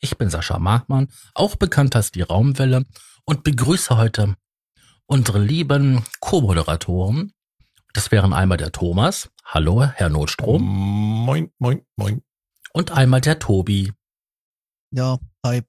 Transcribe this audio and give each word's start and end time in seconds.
Ich 0.00 0.16
bin 0.16 0.30
Sascha 0.30 0.58
Markmann, 0.58 1.08
auch 1.34 1.56
bekannt 1.56 1.96
als 1.96 2.10
die 2.12 2.22
Raumwelle 2.22 2.84
und 3.24 3.42
begrüße 3.44 3.96
heute 3.96 4.36
unsere 5.06 5.40
lieben 5.40 6.04
Co-Moderatoren. 6.20 7.32
Das 7.94 8.10
wären 8.12 8.32
einmal 8.32 8.58
der 8.58 8.70
Thomas. 8.70 9.30
Hallo, 9.44 9.82
Herr 9.82 10.08
Notstrom. 10.08 10.62
Moin, 10.62 11.50
moin, 11.58 11.82
moin. 11.96 12.22
Und 12.72 12.92
einmal 12.92 13.20
der 13.20 13.38
Tobi. 13.38 13.92
Ja, 14.92 15.18
hi. 15.44 15.62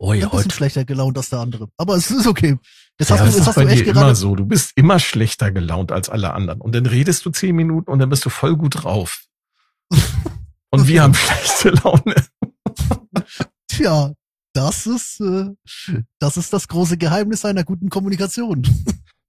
Ui, 0.00 0.16
Ich 0.16 0.22
bin 0.22 0.24
ein 0.24 0.30
bisschen 0.30 0.30
heute, 0.32 0.50
schlechter 0.56 0.84
gelaunt 0.84 1.16
als 1.16 1.30
der 1.30 1.38
andere. 1.38 1.68
Aber 1.76 1.94
es 1.94 2.10
ist 2.10 2.26
okay. 2.26 2.58
Jetzt 2.98 3.10
Ja, 3.10 3.18
hast, 3.18 3.26
das 3.26 3.34
du, 3.34 3.40
ist 3.42 3.46
hast 3.46 3.54
bei 3.54 3.64
du 3.64 3.70
echt 3.70 3.80
dir 3.80 3.92
gerade. 3.92 4.06
immer 4.06 4.14
so. 4.16 4.34
Du 4.34 4.44
bist 4.44 4.72
immer 4.74 4.98
schlechter 4.98 5.52
gelaunt 5.52 5.92
als 5.92 6.08
alle 6.08 6.32
anderen. 6.34 6.60
Und 6.60 6.74
dann 6.74 6.86
redest 6.86 7.24
du 7.24 7.30
zehn 7.30 7.54
Minuten 7.54 7.88
und 7.90 7.98
dann 8.00 8.08
bist 8.08 8.24
du 8.24 8.30
voll 8.30 8.56
gut 8.56 8.82
drauf. 8.82 9.24
Und 10.70 10.88
wir 10.88 11.04
haben 11.04 11.14
schlechte 11.14 11.70
Laune. 11.70 12.16
Tja, 13.74 14.12
das 14.52 14.86
ist, 14.86 15.20
äh, 15.20 15.50
das 16.20 16.36
ist 16.36 16.52
das 16.52 16.68
große 16.68 16.96
Geheimnis 16.96 17.44
einer 17.44 17.64
guten 17.64 17.90
Kommunikation. 17.90 18.62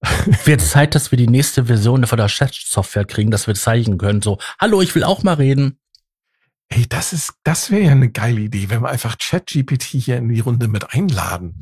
wird 0.46 0.62
Zeit, 0.62 0.94
dass 0.94 1.10
wir 1.10 1.18
die 1.18 1.28
nächste 1.28 1.66
Version 1.66 2.06
von 2.06 2.18
der 2.18 2.28
Chat-Software 2.28 3.06
kriegen, 3.06 3.32
dass 3.32 3.48
wir 3.48 3.56
zeigen 3.56 3.98
können. 3.98 4.22
So, 4.22 4.38
hallo, 4.60 4.84
ich 4.84 4.94
will 4.94 5.04
auch 5.04 5.24
mal 5.24 5.34
reden. 5.34 5.80
Ey, 6.68 6.86
das 6.88 7.12
ist, 7.12 7.34
das 7.44 7.72
wäre 7.72 7.86
ja 7.86 7.92
eine 7.92 8.12
geile 8.12 8.42
Idee, 8.42 8.70
wenn 8.70 8.84
wir 8.84 8.90
einfach 8.90 9.18
ChatGPT 9.18 9.84
hier 9.84 10.18
in 10.18 10.30
die 10.30 10.42
Runde 10.42 10.68
mit 10.68 10.94
einladen. 10.94 11.56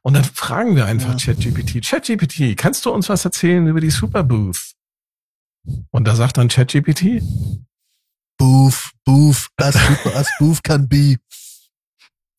Und 0.00 0.14
dann 0.14 0.24
fragen 0.24 0.76
wir 0.76 0.86
einfach 0.86 1.18
Ja. 1.18 1.34
ChatGPT, 1.34 1.84
ChatGPT, 1.84 2.56
kannst 2.56 2.86
du 2.86 2.90
uns 2.90 3.10
was 3.10 3.22
erzählen 3.22 3.66
über 3.66 3.80
die 3.80 3.90
Superbooth? 3.90 4.72
Und 5.90 6.08
da 6.08 6.14
sagt 6.14 6.38
dann 6.38 6.48
ChatGPT, 6.48 7.22
Boof, 8.40 8.92
boof, 9.04 9.50
as 9.58 9.74
super 9.74 10.16
as 10.16 10.26
boof 10.38 10.62
can 10.62 10.88
be. 10.88 11.18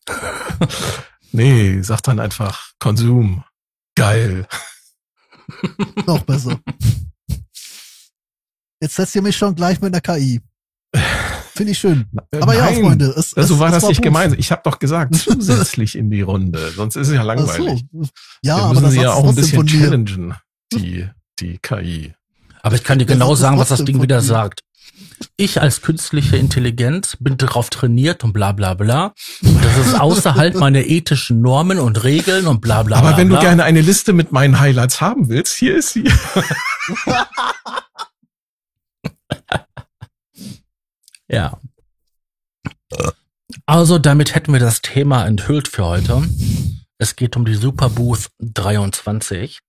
nee, 1.31 1.81
sagt 1.81 2.07
dann 2.07 2.19
einfach 2.19 2.71
Konsum. 2.79 3.43
Geil. 3.95 4.47
Noch 6.05 6.23
besser. 6.23 6.59
Jetzt 8.81 8.95
setzt 8.95 9.15
ihr 9.15 9.21
mich 9.21 9.37
schon 9.37 9.55
gleich 9.55 9.81
mit 9.81 9.93
einer 9.93 10.01
KI. 10.01 10.41
Finde 11.53 11.73
ich 11.73 11.79
schön. 11.79 12.05
Aber 12.39 12.55
ja, 12.55 12.65
Nein. 12.71 12.81
Freunde, 12.81 13.05
es, 13.15 13.31
So 13.31 13.41
es, 13.41 13.59
war 13.59 13.67
es 13.67 13.75
das 13.75 13.83
nicht 13.89 13.97
Boof. 13.97 14.03
gemeint. 14.05 14.39
Ich 14.39 14.51
habe 14.51 14.61
doch 14.63 14.79
gesagt, 14.79 15.15
zusätzlich 15.17 15.95
in 15.97 16.09
die 16.09 16.21
Runde. 16.21 16.71
Sonst 16.71 16.95
ist 16.95 17.09
es 17.09 17.13
ja 17.13 17.21
langweilig. 17.21 17.85
so. 17.91 18.07
Ja, 18.41 18.55
Wir 18.57 18.63
aber 18.63 18.69
müssen 18.73 18.83
das 18.85 18.93
sie 18.93 19.01
ja 19.01 19.13
auch 19.13 19.27
ein 19.27 19.35
bisschen 19.35 19.67
challengen, 19.67 20.33
die, 20.73 21.07
die 21.39 21.59
KI. 21.59 22.13
Aber 22.63 22.75
ich 22.75 22.83
kann 22.83 22.99
dir 22.99 23.05
genau 23.05 23.35
sagen, 23.35 23.57
was 23.59 23.69
das 23.69 23.83
Ding 23.83 24.01
wieder 24.01 24.21
sagt. 24.21 24.61
Ich 25.37 25.61
als 25.61 25.81
künstliche 25.81 26.37
Intelligenz 26.37 27.17
bin 27.19 27.37
darauf 27.37 27.69
trainiert 27.69 28.23
und 28.23 28.33
bla 28.33 28.51
bla 28.51 28.73
bla. 28.73 29.13
Und 29.43 29.63
das 29.63 29.77
ist 29.77 29.99
außerhalb 29.99 30.55
meiner 30.55 30.85
ethischen 30.85 31.41
Normen 31.41 31.79
und 31.79 32.03
Regeln 32.03 32.47
und 32.47 32.61
bla 32.61 32.83
bla 32.83 32.97
Aber 32.97 33.09
bla. 33.09 33.17
wenn 33.17 33.29
bla. 33.29 33.39
du 33.39 33.45
gerne 33.45 33.63
eine 33.63 33.81
Liste 33.81 34.13
mit 34.13 34.31
meinen 34.31 34.59
Highlights 34.59 35.01
haben 35.01 35.29
willst, 35.29 35.55
hier 35.55 35.75
ist 35.77 35.93
sie. 35.93 36.03
Ja. 41.31 41.57
Also 43.65 43.99
damit 43.99 44.35
hätten 44.35 44.51
wir 44.51 44.59
das 44.59 44.81
Thema 44.81 45.25
enthüllt 45.25 45.69
für 45.69 45.85
heute. 45.85 46.27
Es 46.97 47.15
geht 47.15 47.37
um 47.37 47.45
die 47.45 47.55
Superbooth 47.55 48.29
23. 48.39 49.59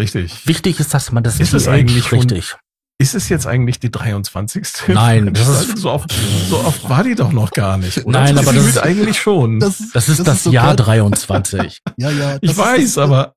Richtig. 0.00 0.46
Wichtig 0.46 0.78
ist, 0.80 0.94
dass 0.94 1.10
man 1.10 1.24
das 1.24 1.40
Ist 1.40 1.54
es 1.54 1.64
TH 1.64 1.68
eigentlich 1.68 2.12
richtig. 2.12 2.54
Ist 2.98 3.14
es 3.14 3.28
jetzt 3.28 3.46
eigentlich 3.46 3.80
die 3.80 3.90
23. 3.90 4.88
Nein, 4.88 5.34
das 5.34 5.48
ist- 5.68 5.78
so 5.78 5.90
oft, 5.90 6.12
so 6.48 6.58
oft 6.60 6.88
war 6.88 7.02
die 7.04 7.14
doch 7.14 7.32
noch 7.32 7.50
gar 7.50 7.76
nicht. 7.76 8.04
Oder? 8.04 8.20
Nein, 8.20 8.38
aber 8.38 8.46
das 8.46 8.54
Gefühlt 8.54 8.76
ist- 8.76 8.82
eigentlich 8.82 9.18
schon. 9.20 9.58
Das, 9.60 9.82
Das 9.92 10.08
ist 10.08 10.26
das, 10.26 10.44
so 10.44 10.50
Jahr 10.52 10.74
kern- 10.74 10.76
23. 11.10 11.80
Ja, 11.96 12.10
ja. 12.10 12.38
ich 12.40 12.48
das 12.50 12.56
weiß, 12.58 12.82
ist, 12.82 12.96
das, 12.96 13.04
aber 13.04 13.34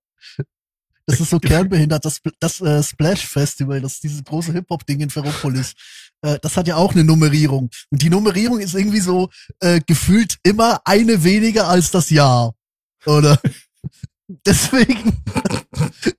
Das 1.07 1.19
ist 1.19 1.29
so 1.29 1.40
kernbehindert, 1.40 2.03
das, 2.06 2.19
das 2.40 2.62
äh, 2.62 2.84
Splash 2.84 3.25
Festival, 3.25 3.81
das 3.81 3.94
ist 3.95 4.03
dieses 4.03 4.23
große 4.23 4.51
Hip-Hop-Ding 4.53 5.00
in 5.00 5.09
Ferropolis. 5.09 5.74
Äh, 6.22 6.38
das 6.41 6.56
hat 6.57 6.68
ja 6.68 6.75
auch 6.75 6.94
eine 6.94 7.03
Nummerierung. 7.03 7.69
Und 7.89 8.01
die 8.01 8.09
Nummerierung 8.09 8.59
ist 8.59 8.75
irgendwie 8.75 9.00
so 9.00 9.29
äh, 9.59 9.79
gefühlt 9.85 10.38
immer 10.44 10.81
eine 10.85 11.24
weniger 11.24 11.68
als 11.68 11.89
das 11.91 12.09
Jahr. 12.09 12.53
Oder? 13.06 13.39
Deswegen 14.46 15.22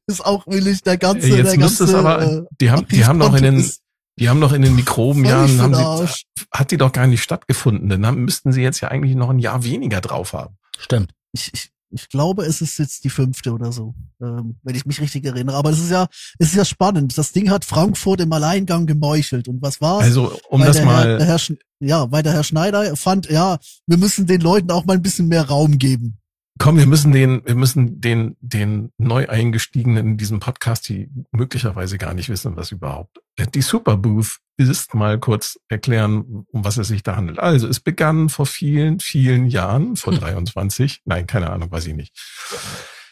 ist 0.06 0.24
auch 0.24 0.46
wirklich 0.46 0.82
der 0.82 0.96
ganze, 0.98 1.28
jetzt 1.28 1.52
der 1.52 1.58
ganze, 1.58 1.84
es 1.84 1.94
aber, 1.94 2.22
äh, 2.22 2.42
die 2.60 2.70
haben, 2.70 2.86
die 2.88 3.04
haben 3.04 3.18
noch 3.18 3.34
in 3.34 3.42
den, 3.42 3.70
die 4.18 4.28
haben 4.28 4.38
noch 4.38 4.52
in 4.52 4.62
den 4.62 4.74
mikroben 4.74 5.24
völlig 5.24 5.30
Jahren, 5.56 5.72
für 5.72 5.78
haben 5.86 6.06
sie, 6.06 6.14
hat 6.50 6.70
die 6.70 6.76
doch 6.78 6.92
gar 6.92 7.06
nicht 7.06 7.22
stattgefunden. 7.22 7.88
Dann 8.02 8.14
müssten 8.16 8.52
sie 8.52 8.62
jetzt 8.62 8.80
ja 8.80 8.88
eigentlich 8.88 9.14
noch 9.14 9.30
ein 9.30 9.38
Jahr 9.38 9.62
weniger 9.64 10.00
drauf 10.00 10.32
haben. 10.32 10.56
Stimmt. 10.78 11.12
ich, 11.32 11.50
ich, 11.52 11.70
ich 11.90 12.08
glaube, 12.10 12.44
es 12.44 12.60
ist 12.60 12.78
jetzt 12.78 13.04
die 13.04 13.10
fünfte 13.10 13.52
oder 13.52 13.72
so, 13.72 13.94
ähm, 14.22 14.56
wenn 14.62 14.74
ich 14.74 14.84
mich 14.86 15.00
richtig 15.00 15.24
erinnere. 15.24 15.56
Aber 15.56 15.70
es 15.70 15.78
ist 15.78 15.90
ja, 15.90 16.06
es 16.38 16.48
ist 16.48 16.54
ja 16.54 16.64
spannend. 16.64 17.16
Das 17.16 17.32
Ding 17.32 17.50
hat 17.50 17.64
Frankfurt 17.64 18.20
im 18.20 18.32
Alleingang 18.32 18.86
gemeuchelt. 18.86 19.48
Und 19.48 19.62
was 19.62 19.80
war's? 19.80 20.04
Also, 20.04 20.38
um 20.50 20.60
weil 20.60 20.66
das 20.66 20.78
Herr, 20.78 20.84
mal, 20.84 21.24
Herr, 21.24 21.38
Sch- 21.38 21.58
ja, 21.80 22.10
weil 22.12 22.22
der 22.22 22.32
Herr 22.34 22.44
Schneider 22.44 22.94
fand, 22.96 23.30
ja, 23.30 23.58
wir 23.86 23.96
müssen 23.96 24.26
den 24.26 24.40
Leuten 24.40 24.70
auch 24.70 24.84
mal 24.84 24.94
ein 24.96 25.02
bisschen 25.02 25.28
mehr 25.28 25.44
Raum 25.48 25.78
geben. 25.78 26.18
Komm, 26.58 26.76
wir 26.76 26.86
müssen 26.86 27.12
den, 27.12 27.42
wir 27.44 27.54
müssen 27.54 28.00
den, 28.00 28.36
den 28.40 28.92
neu 28.98 29.28
eingestiegenen 29.28 30.06
in 30.06 30.16
diesem 30.16 30.40
Podcast, 30.40 30.88
die 30.88 31.08
möglicherweise 31.32 31.98
gar 31.98 32.14
nicht 32.14 32.28
wissen, 32.28 32.56
was 32.56 32.72
überhaupt 32.72 33.18
die 33.46 33.62
Superbooth 33.62 34.38
ist, 34.56 34.94
mal 34.94 35.18
kurz 35.18 35.58
erklären, 35.68 36.46
um 36.50 36.64
was 36.64 36.78
es 36.78 36.88
sich 36.88 37.04
da 37.04 37.14
handelt. 37.16 37.38
Also, 37.38 37.68
es 37.68 37.80
begann 37.80 38.28
vor 38.28 38.44
vielen, 38.46 39.00
vielen 39.00 39.46
Jahren, 39.46 39.96
vor 39.96 40.12
Hm. 40.12 40.20
23, 40.20 41.00
nein, 41.04 41.26
keine 41.26 41.48
Ahnung, 41.50 41.70
weiß 41.70 41.86
ich 41.86 41.94
nicht. 41.94 42.12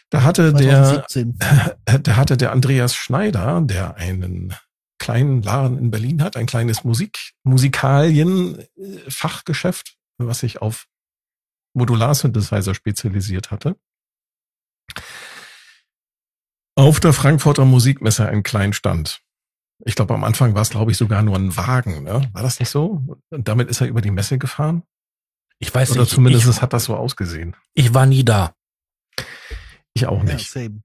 Da 0.09 0.23
hatte 0.23 0.53
der, 0.53 1.05
2017. 1.05 1.37
da 2.03 2.15
hatte 2.15 2.37
der 2.37 2.51
Andreas 2.51 2.95
Schneider, 2.95 3.61
der 3.61 3.95
einen 3.95 4.53
kleinen 4.99 5.41
Laden 5.41 5.77
in 5.77 5.91
Berlin 5.91 6.23
hat, 6.23 6.37
ein 6.37 6.47
kleines 6.47 6.83
Musik, 6.83 7.33
Musikalien-Fachgeschäft, 7.43 9.95
was 10.17 10.39
sich 10.39 10.61
auf 10.61 10.87
Modular-Synthesizer 11.77 12.73
spezialisiert 12.73 13.51
hatte. 13.51 13.77
Auf 16.75 16.99
der 16.99 17.13
Frankfurter 17.13 17.65
Musikmesse 17.65 18.27
einen 18.27 18.43
kleinen 18.43 18.73
Stand. 18.73 19.21
Ich 19.85 19.95
glaube, 19.95 20.13
am 20.13 20.23
Anfang 20.23 20.53
war 20.55 20.61
es, 20.61 20.69
glaube 20.69 20.91
ich, 20.91 20.97
sogar 20.97 21.21
nur 21.23 21.35
ein 21.35 21.55
Wagen. 21.55 22.03
Ne? 22.03 22.29
War 22.33 22.43
das 22.43 22.59
nicht 22.59 22.69
so? 22.69 23.03
Und 23.29 23.47
damit 23.47 23.69
ist 23.69 23.81
er 23.81 23.87
über 23.87 24.01
die 24.01 24.11
Messe 24.11 24.37
gefahren? 24.37 24.83
Ich 25.59 25.73
weiß 25.73 25.91
Oder 25.91 26.01
nicht. 26.01 26.11
zumindest 26.11 26.47
ich, 26.47 26.61
hat 26.61 26.73
das 26.73 26.85
so 26.85 26.95
ausgesehen. 26.95 27.55
ich 27.73 27.93
war 27.93 28.05
nie 28.05 28.23
da. 28.23 28.53
Ich 29.93 30.05
auch 30.05 30.23
Ja, 30.23 30.33
nicht. 30.35 30.49
same. 30.51 30.81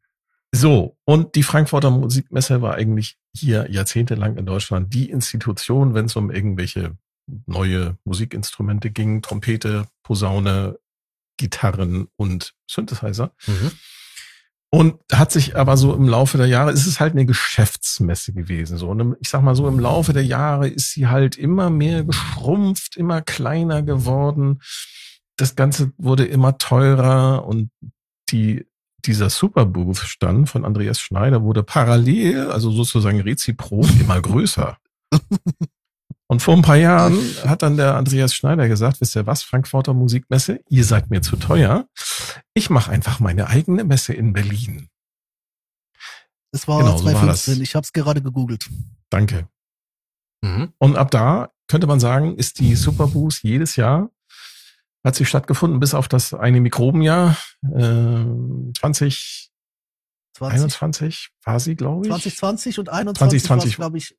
So, 0.54 0.98
und 1.06 1.34
die 1.34 1.42
Frankfurter 1.42 1.90
Musikmesse 1.90 2.60
war 2.60 2.74
eigentlich 2.74 3.16
hier 3.34 3.70
jahrzehntelang 3.70 4.36
in 4.36 4.44
Deutschland 4.44 4.92
die 4.92 5.08
Institution, 5.10 5.94
wenn 5.94 6.06
es 6.06 6.16
um 6.16 6.30
irgendwelche 6.30 6.96
neue 7.46 7.96
Musikinstrumente 8.04 8.90
ging, 8.90 9.22
Trompete, 9.22 9.86
Posaune, 10.02 10.78
Gitarren 11.36 12.08
und 12.16 12.54
Synthesizer. 12.70 13.32
Mhm. 13.46 13.70
Und 14.74 14.94
hat 15.12 15.30
sich 15.32 15.54
aber 15.56 15.76
so 15.76 15.94
im 15.94 16.08
Laufe 16.08 16.38
der 16.38 16.46
Jahre, 16.46 16.70
es 16.70 16.86
ist 16.86 16.98
halt 16.98 17.12
eine 17.12 17.26
Geschäftsmesse 17.26 18.32
gewesen. 18.32 18.78
So, 18.78 18.88
und 18.88 19.00
im- 19.00 19.16
ich 19.20 19.28
sag 19.28 19.42
mal 19.42 19.54
so, 19.54 19.68
im 19.68 19.78
Laufe 19.78 20.14
der 20.14 20.24
Jahre 20.24 20.66
ist 20.68 20.92
sie 20.92 21.08
halt 21.08 21.36
immer 21.36 21.68
mehr 21.68 22.04
geschrumpft, 22.04 22.96
immer 22.96 23.20
kleiner 23.20 23.82
geworden. 23.82 24.60
Das 25.36 25.56
Ganze 25.56 25.92
wurde 25.98 26.24
immer 26.24 26.56
teurer 26.56 27.44
und 27.44 27.70
die, 28.30 28.66
dieser 29.04 29.28
Superbooth-Stand 29.28 30.48
von 30.48 30.64
Andreas 30.64 31.00
Schneider 31.00 31.42
wurde 31.42 31.62
parallel, 31.62 32.50
also 32.50 32.70
sozusagen 32.70 33.20
reziprok, 33.20 33.86
immer 34.00 34.22
größer. 34.22 34.78
Und 36.32 36.40
vor 36.40 36.56
ein 36.56 36.62
paar 36.62 36.76
Jahren 36.76 37.18
hat 37.46 37.60
dann 37.60 37.76
der 37.76 37.94
Andreas 37.94 38.34
Schneider 38.34 38.66
gesagt, 38.66 39.02
wisst 39.02 39.14
ihr 39.16 39.26
was, 39.26 39.42
Frankfurter 39.42 39.92
Musikmesse, 39.92 40.60
ihr 40.70 40.82
seid 40.82 41.10
mir 41.10 41.20
zu 41.20 41.36
teuer. 41.36 41.86
Ich 42.54 42.70
mache 42.70 42.90
einfach 42.90 43.20
meine 43.20 43.48
eigene 43.48 43.84
Messe 43.84 44.14
in 44.14 44.32
Berlin. 44.32 44.88
Es 46.50 46.66
war 46.66 46.78
Genau, 46.78 46.96
so 46.96 47.04
war 47.04 47.12
2015. 47.12 47.62
ich 47.62 47.74
habe 47.74 47.84
es 47.84 47.92
gerade 47.92 48.22
gegoogelt. 48.22 48.70
Danke. 49.10 49.46
Mhm. 50.40 50.72
Und 50.78 50.96
ab 50.96 51.10
da 51.10 51.52
könnte 51.68 51.86
man 51.86 52.00
sagen, 52.00 52.38
ist 52.38 52.60
die 52.60 52.76
Superbooth 52.76 53.42
jedes 53.42 53.76
Jahr 53.76 54.10
hat 55.04 55.14
sie 55.14 55.26
stattgefunden 55.26 55.80
bis 55.80 55.92
auf 55.92 56.08
das 56.08 56.32
eine 56.32 56.62
Mikrobenjahr 56.62 57.36
äh, 57.62 58.24
20 58.78 59.50
20, 60.34 60.54
21 60.54 61.30
war 61.44 61.60
sie, 61.60 61.76
glaube 61.76 62.06
ich. 62.06 62.10
2020 62.10 62.78
und 62.78 62.88
21 62.88 63.42
2020. 63.44 63.76
glaube 63.76 63.98
ich. 63.98 64.16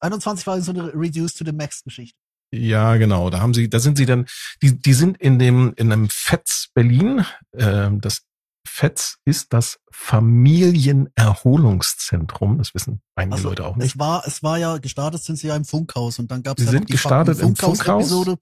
21 0.00 0.46
war 0.46 0.60
so 0.60 0.72
eine 0.72 0.92
Reduced 0.94 1.38
to 1.38 1.44
the 1.44 1.52
Max 1.52 1.84
Geschichte. 1.84 2.16
Ja, 2.52 2.96
genau. 2.96 3.30
Da 3.30 3.38
haben 3.40 3.54
sie, 3.54 3.70
da 3.70 3.78
sind 3.78 3.96
sie 3.96 4.06
dann, 4.06 4.26
die, 4.62 4.76
die 4.80 4.92
sind 4.92 5.16
in 5.18 5.38
dem, 5.38 5.72
in 5.76 5.92
einem 5.92 6.08
FETS 6.10 6.70
Berlin. 6.74 7.24
Ähm, 7.56 8.00
das 8.00 8.22
FETS 8.66 9.18
ist 9.24 9.52
das 9.52 9.78
Familienerholungszentrum. 9.92 12.58
Das 12.58 12.74
wissen 12.74 13.00
einige 13.14 13.36
Also, 13.36 13.50
Leute 13.50 13.66
auch 13.66 13.76
nicht. 13.76 13.94
Es 13.94 13.98
war, 13.98 14.24
es 14.26 14.42
war 14.42 14.58
ja, 14.58 14.78
gestartet 14.78 15.22
sind 15.22 15.36
sie 15.36 15.46
ja 15.48 15.56
im 15.56 15.64
Funkhaus 15.64 16.18
und 16.18 16.30
dann 16.30 16.42
gab 16.42 16.58
es 16.58 16.64
Sie 16.64 16.66
ja 16.66 16.72
sind 16.72 16.90
gestartet 16.90 17.38
im 17.40 17.56
Funkhaus-Episode. 17.56 18.36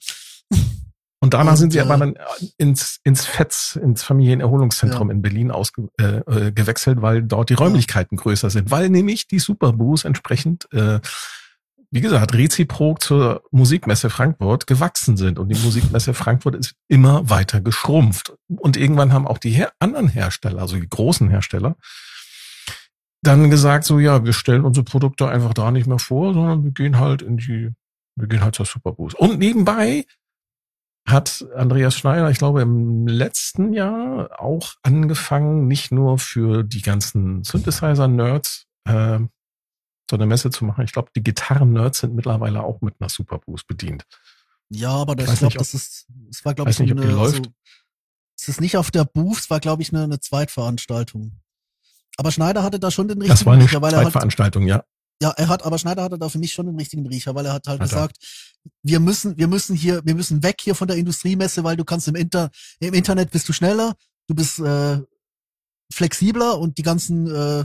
Und 1.21 1.35
danach 1.35 1.53
und, 1.53 1.59
sind 1.59 1.73
sie 1.73 1.79
äh, 1.79 1.83
aber 1.83 1.97
dann 1.97 2.15
ins, 2.59 3.01
ins 3.03 3.27
FETS, 3.27 3.75
ins 3.77 4.05
Familienerholungszentrum 4.05 5.11
in 5.11 5.21
Berlin 5.21 5.51
ausgewechselt, 5.51 6.29
äh, 6.31 6.47
äh, 6.47 6.53
gewechselt, 6.53 7.03
weil 7.03 7.25
dort 7.25 7.51
die 7.51 7.55
Räumlichkeiten 7.55 8.17
größer 8.17 8.51
sind. 8.51 8.71
Weil 8.71 8.89
nämlich 8.89 9.27
die 9.27 9.41
Superboos 9.41 10.05
entsprechend, 10.05 10.73
äh, 10.73 11.01
wie 11.90 12.00
gesagt, 12.00 12.35
reziprok 12.35 13.00
zur 13.00 13.43
Musikmesse 13.50 14.11
Frankfurt 14.11 14.67
gewachsen 14.67 15.17
sind. 15.17 15.38
Und 15.38 15.49
die 15.49 15.61
Musikmesse 15.61 16.12
Frankfurt 16.12 16.55
ist 16.55 16.75
immer 16.88 17.31
weiter 17.31 17.61
geschrumpft. 17.61 18.35
Und 18.49 18.76
irgendwann 18.76 19.12
haben 19.12 19.26
auch 19.26 19.38
die 19.38 19.50
her 19.50 19.73
anderen 19.79 20.08
Hersteller, 20.08 20.61
also 20.61 20.76
die 20.76 20.88
großen 20.88 21.31
Hersteller, 21.31 21.76
dann 23.23 23.50
gesagt, 23.50 23.85
so 23.85 23.99
ja, 23.99 24.25
wir 24.25 24.32
stellen 24.32 24.64
unsere 24.64 24.85
Produkte 24.85 25.29
einfach 25.29 25.55
da 25.55 25.70
nicht 25.70 25.87
mehr 25.87 25.99
vor, 25.99 26.35
sondern 26.35 26.64
wir 26.64 26.73
gehen 26.73 26.99
halt 26.99 27.23
in 27.23 27.38
die, 27.38 27.70
wir 28.17 28.29
gehen 28.29 28.43
halt 28.43 28.55
zur 28.55 28.67
Superboost. 28.67 29.17
Und 29.17 29.38
nebenbei 29.38 30.05
hat 31.06 31.46
Andreas 31.56 31.96
Schneider, 31.96 32.31
ich 32.31 32.38
glaube, 32.38 32.61
im 32.61 33.06
letzten 33.06 33.73
Jahr 33.73 34.40
auch 34.40 34.75
angefangen, 34.82 35.67
nicht 35.67 35.90
nur 35.90 36.19
für 36.19 36.62
die 36.62 36.82
ganzen 36.82 37.43
Synthesizer-Nerds 37.44 38.67
äh, 38.87 39.20
so 40.11 40.17
eine 40.17 40.27
Messe 40.27 40.51
zu 40.51 40.65
machen. 40.65 40.85
Ich 40.85 40.93
glaube, 40.93 41.11
die 41.15 41.23
Gitarren-Nerds 41.23 42.01
sind 42.01 42.15
mittlerweile 42.15 42.63
auch 42.63 42.81
mit 42.81 42.95
einer 43.01 43.09
Superboost 43.09 43.67
bedient. 43.67 44.05
Ja, 44.71 44.91
aber 44.91 45.13
Ich 45.19 45.25
das, 45.25 45.35
ich 45.35 45.39
glaube, 45.41 45.55
ob- 45.55 45.59
das 45.59 45.75
ist, 45.75 46.07
es 46.31 46.45
war, 46.45 46.55
glaube 46.55 46.71
ich, 46.71 46.79
nicht, 46.79 46.93
ob 46.93 46.99
eine, 46.99 47.07
die 47.07 47.13
läuft. 47.13 47.37
Also, 47.39 47.51
es 48.41 48.49
ist 48.49 48.61
nicht 48.61 48.77
auf 48.77 48.91
der 48.91 49.05
Booth, 49.05 49.39
es 49.39 49.51
war, 49.51 49.61
glaube 49.61 49.83
ich, 49.83 49.93
eine, 49.93 50.05
eine 50.05 50.21
Zweitveranstaltung. 50.21 51.33
Aber 52.17 52.31
Schneider 52.33 52.63
hatte 52.63 52.79
da 52.81 52.91
schon 52.91 53.09
den 53.09 53.19
richtigen 53.19 53.33
Das 53.37 53.47
war 53.47 53.55
eine 53.55 53.65
Riecher, 53.65 53.81
Zweitveranstaltung, 53.81 54.67
ja. 54.67 54.85
ja, 55.23 55.31
er 55.31 55.49
hat, 55.49 55.65
aber 55.65 55.79
Schneider 55.79 56.03
hatte 56.03 56.19
da 56.19 56.29
für 56.29 56.39
mich 56.39 56.53
schon 56.53 56.67
den 56.67 56.77
richtigen 56.77 57.07
Riecher, 57.07 57.35
weil 57.35 57.47
er 57.47 57.53
hat 57.55 57.67
halt 57.67 57.81
Hat 57.81 57.89
er. 57.89 57.95
gesagt, 57.95 58.17
wir 58.83 59.01
müssen, 59.01 59.37
wir 59.39 59.49
müssen 59.49 59.75
hier, 59.77 60.03
wir 60.05 60.15
müssen 60.15 60.43
weg 60.43 60.57
hier 60.61 60.75
von 60.75 60.89
der 60.89 60.97
Industriemesse, 60.97 61.65
weil 61.65 61.77
du 61.77 61.85
kannst 61.85 62.09
im 62.09 62.15
Inter, 62.17 62.51
im 62.81 62.95
Internet 62.95 63.31
bist 63.31 63.49
du 63.49 63.53
schneller, 63.53 63.95
du 64.27 64.35
bist 64.35 64.59
äh, 64.59 65.01
flexibler 65.93 66.59
und 66.59 66.79
die 66.79 66.83
ganzen 66.83 67.27
äh, 67.29 67.65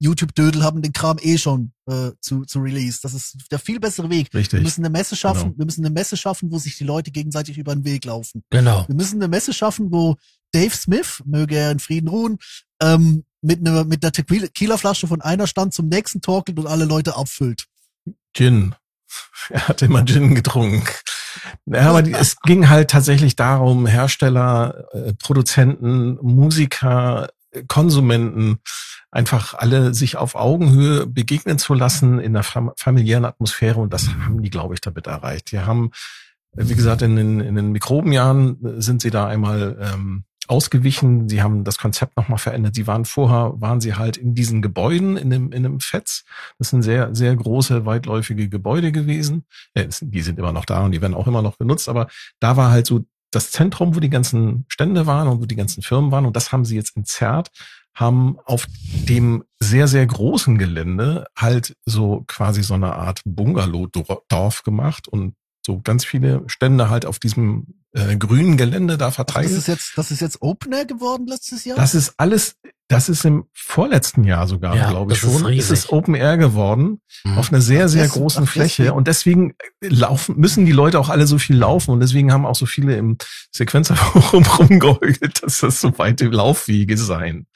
YouTube-Dödel 0.00 0.62
haben 0.62 0.82
den 0.82 0.92
Kram 0.92 1.18
eh 1.20 1.38
schon 1.38 1.72
äh, 1.86 2.10
zu, 2.20 2.44
zu 2.44 2.60
Release. 2.60 3.00
Das 3.02 3.14
ist 3.14 3.36
der 3.50 3.58
viel 3.58 3.80
bessere 3.80 4.10
Weg. 4.10 4.28
Wir 4.32 4.40
Richtig. 4.40 4.62
müssen 4.62 4.84
eine 4.84 4.90
Messe 4.90 5.16
schaffen, 5.16 5.42
Genau. 5.50 5.58
wir 5.58 5.64
müssen 5.64 5.84
eine 5.84 5.92
Messe 5.92 6.16
schaffen, 6.16 6.50
wo 6.52 6.58
sich 6.58 6.76
die 6.76 6.84
Leute 6.84 7.10
gegenseitig 7.10 7.58
über 7.58 7.74
den 7.74 7.84
Weg 7.84 8.04
laufen. 8.04 8.44
Genau. 8.50 8.84
Wir 8.86 8.94
müssen 8.94 9.16
eine 9.20 9.28
Messe 9.28 9.52
schaffen, 9.52 9.90
wo 9.90 10.16
Dave 10.52 10.74
Smith, 10.76 11.22
möge 11.26 11.56
er 11.56 11.70
in 11.70 11.78
Frieden 11.78 12.08
ruhen, 12.08 12.38
ähm, 12.80 13.24
mit 13.42 13.60
einer 13.60 13.84
mit 13.84 14.04
einer 14.04 14.12
Tequila-Flasche 14.12 15.06
von 15.06 15.20
einer 15.20 15.46
Stand 15.46 15.72
zum 15.74 15.88
nächsten 15.88 16.20
torkelt 16.20 16.58
und 16.58 16.66
alle 16.66 16.84
Leute 16.84 17.16
abfüllt. 17.16 17.66
Gin. 18.34 18.74
Er 19.50 19.68
hat 19.68 19.80
immer 19.80 20.04
Gin 20.04 20.34
getrunken. 20.34 20.86
Ja, 21.66 21.90
aber 21.90 22.06
es 22.06 22.36
ging 22.40 22.68
halt 22.68 22.90
tatsächlich 22.90 23.36
darum, 23.36 23.86
Hersteller, 23.86 24.84
äh, 24.92 25.14
Produzenten, 25.14 26.18
Musiker, 26.20 27.28
äh, 27.52 27.62
Konsumenten, 27.66 28.58
einfach 29.10 29.54
alle 29.54 29.94
sich 29.94 30.16
auf 30.16 30.34
Augenhöhe 30.34 31.06
begegnen 31.06 31.58
zu 31.58 31.74
lassen 31.74 32.18
in 32.18 32.36
einer 32.36 32.42
fam 32.42 32.72
familiären 32.76 33.24
Atmosphäre 33.24 33.80
und 33.80 33.92
das 33.92 34.08
haben 34.08 34.42
die, 34.42 34.50
glaube 34.50 34.74
ich, 34.74 34.80
damit 34.80 35.06
erreicht. 35.06 35.52
Die 35.52 35.60
haben, 35.60 35.90
äh, 36.56 36.68
wie 36.68 36.74
gesagt, 36.74 37.02
in 37.02 37.16
den, 37.16 37.40
in 37.40 37.54
den 37.54 37.72
Mikrobenjahren 37.72 38.64
äh, 38.64 38.82
sind 38.82 39.02
sie 39.02 39.10
da 39.10 39.26
einmal 39.26 39.78
ähm, 39.80 40.24
ausgewichen. 40.46 41.28
Sie 41.28 41.42
haben 41.42 41.64
das 41.64 41.78
Konzept 41.78 42.16
nochmal 42.16 42.38
verändert. 42.38 42.74
Sie 42.74 42.86
waren 42.86 43.04
vorher, 43.04 43.52
waren 43.56 43.80
sie 43.80 43.94
halt 43.94 44.16
in 44.16 44.34
diesen 44.34 44.62
Gebäuden, 44.62 45.16
in 45.16 45.30
dem, 45.30 45.52
in 45.52 45.62
dem 45.62 45.80
FETS. 45.80 46.24
Das 46.58 46.70
sind 46.70 46.82
sehr, 46.82 47.14
sehr 47.14 47.34
große, 47.36 47.86
weitläufige 47.86 48.48
Gebäude 48.48 48.92
gewesen. 48.92 49.44
Äh, 49.74 49.88
die 50.00 50.22
sind 50.22 50.38
immer 50.38 50.52
noch 50.52 50.64
da 50.64 50.84
und 50.84 50.92
die 50.92 51.00
werden 51.00 51.14
auch 51.14 51.26
immer 51.26 51.42
noch 51.42 51.56
benutzt, 51.56 51.88
aber 51.88 52.08
da 52.40 52.56
war 52.56 52.70
halt 52.70 52.86
so 52.86 53.04
das 53.30 53.50
Zentrum, 53.50 53.94
wo 53.94 54.00
die 54.00 54.10
ganzen 54.10 54.64
Stände 54.68 55.06
waren 55.06 55.28
und 55.28 55.40
wo 55.40 55.46
die 55.46 55.56
ganzen 55.56 55.82
Firmen 55.82 56.10
waren 56.10 56.24
und 56.24 56.34
das 56.34 56.50
haben 56.50 56.64
sie 56.64 56.76
jetzt 56.76 56.96
entzerrt, 56.96 57.50
haben 57.98 58.38
auf 58.44 58.66
dem 59.08 59.44
sehr, 59.58 59.88
sehr 59.88 60.06
großen 60.06 60.56
Gelände 60.56 61.26
halt 61.36 61.76
so 61.84 62.24
quasi 62.28 62.62
so 62.62 62.74
eine 62.74 62.94
Art 62.94 63.22
Bungalow-Dorf 63.24 64.62
gemacht 64.62 65.08
und 65.08 65.34
so 65.66 65.80
ganz 65.82 66.04
viele 66.04 66.44
Stände 66.46 66.90
halt 66.90 67.04
auf 67.04 67.18
diesem 67.18 67.66
äh, 67.92 68.16
grünen 68.16 68.56
Gelände 68.56 68.98
da 68.98 69.10
verteilt. 69.10 69.46
das 69.46 69.52
ist 69.52 69.68
jetzt, 69.68 69.92
das 69.96 70.10
ist 70.10 70.20
jetzt 70.20 70.40
Open 70.40 70.72
Air 70.72 70.86
geworden 70.86 71.26
letztes 71.26 71.64
Jahr. 71.64 71.76
Das 71.76 71.94
ist 71.94 72.14
alles, 72.16 72.56
das 72.88 73.08
ist 73.10 73.24
im 73.26 73.44
vorletzten 73.52 74.24
Jahr 74.24 74.48
sogar, 74.48 74.74
Ja, 74.74 74.88
glaube 74.88 75.12
ich 75.12 75.20
das 75.20 75.30
ist 75.30 75.40
schon. 75.40 75.52
Es 75.52 75.70
ist 75.70 75.92
Open 75.92 76.14
Air 76.14 76.38
geworden 76.38 77.00
Mhm. 77.24 77.38
auf 77.38 77.52
einer 77.52 77.60
sehr, 77.60 77.88
sehr 77.88 78.06
großen 78.08 78.44
ach, 78.44 78.48
Fläche. 78.48 78.94
Und 78.94 79.08
deswegen 79.08 79.54
laufen, 79.82 80.36
müssen 80.38 80.64
die 80.66 80.72
Leute 80.72 80.98
auch 81.00 81.08
alle 81.08 81.26
so 81.26 81.36
viel 81.38 81.56
laufen. 81.56 81.90
Und 81.90 82.00
deswegen 82.00 82.32
haben 82.32 82.46
auch 82.46 82.54
so 82.54 82.64
viele 82.66 82.96
im 82.96 83.18
Sequenzerforum 83.52 84.44
rumgeheult, 84.58 85.42
dass 85.42 85.58
das 85.58 85.80
so 85.80 85.98
weite 85.98 86.26
Laufwege 86.26 86.96
seien. 86.96 87.46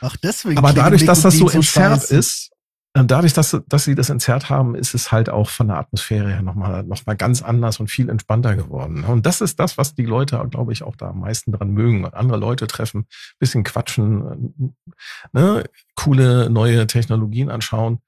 Ach, 0.00 0.16
deswegen. 0.16 0.58
Aber 0.58 0.72
dadurch, 0.72 1.04
dass 1.04 1.22
das 1.22 1.36
so 1.36 1.48
scheiße. 1.50 2.14
ist, 2.16 2.50
äh, 2.52 2.56
dadurch, 2.92 3.32
dass, 3.32 3.56
dass 3.68 3.84
sie 3.84 3.94
das 3.94 4.10
entzerrt 4.10 4.50
haben, 4.50 4.74
ist 4.74 4.94
es 4.94 5.12
halt 5.12 5.30
auch 5.30 5.48
von 5.48 5.68
der 5.68 5.78
Atmosphäre 5.78 6.28
her 6.28 6.42
nochmal 6.42 6.82
noch 6.82 7.06
mal 7.06 7.16
ganz 7.16 7.40
anders 7.40 7.78
und 7.78 7.88
viel 7.88 8.08
entspannter 8.08 8.56
geworden. 8.56 9.04
Und 9.04 9.26
das 9.26 9.40
ist 9.40 9.60
das, 9.60 9.78
was 9.78 9.94
die 9.94 10.04
Leute, 10.04 10.44
glaube 10.50 10.72
ich, 10.72 10.82
auch 10.82 10.96
da 10.96 11.10
am 11.10 11.20
meisten 11.20 11.52
dran 11.52 11.70
mögen. 11.70 12.04
Andere 12.06 12.38
Leute 12.38 12.66
treffen, 12.66 13.06
bisschen 13.38 13.62
quatschen, 13.62 14.72
äh, 15.34 15.38
ne, 15.38 15.64
coole 15.94 16.50
neue 16.50 16.86
Technologien 16.86 17.48
anschauen. 17.48 18.00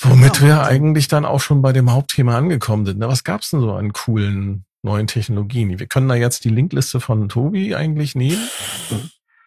Womit 0.00 0.40
Ja, 0.40 0.46
wir 0.46 0.62
eigentlich 0.62 1.08
dann 1.08 1.26
auch 1.26 1.40
schon 1.40 1.60
bei 1.60 1.72
dem 1.72 1.92
Hauptthema 1.92 2.36
angekommen 2.36 2.86
sind. 2.86 2.98
Ne, 2.98 3.08
was 3.08 3.24
gab's 3.24 3.50
denn 3.50 3.60
so 3.60 3.74
an 3.74 3.92
coolen 3.92 4.64
neuen 4.82 5.06
Technologien? 5.06 5.78
Wir 5.78 5.86
können 5.86 6.08
da 6.08 6.14
jetzt 6.14 6.44
die 6.44 6.50
Linkliste 6.50 6.98
von 6.98 7.28
Tobi 7.28 7.76
eigentlich 7.76 8.14
nehmen. 8.14 8.48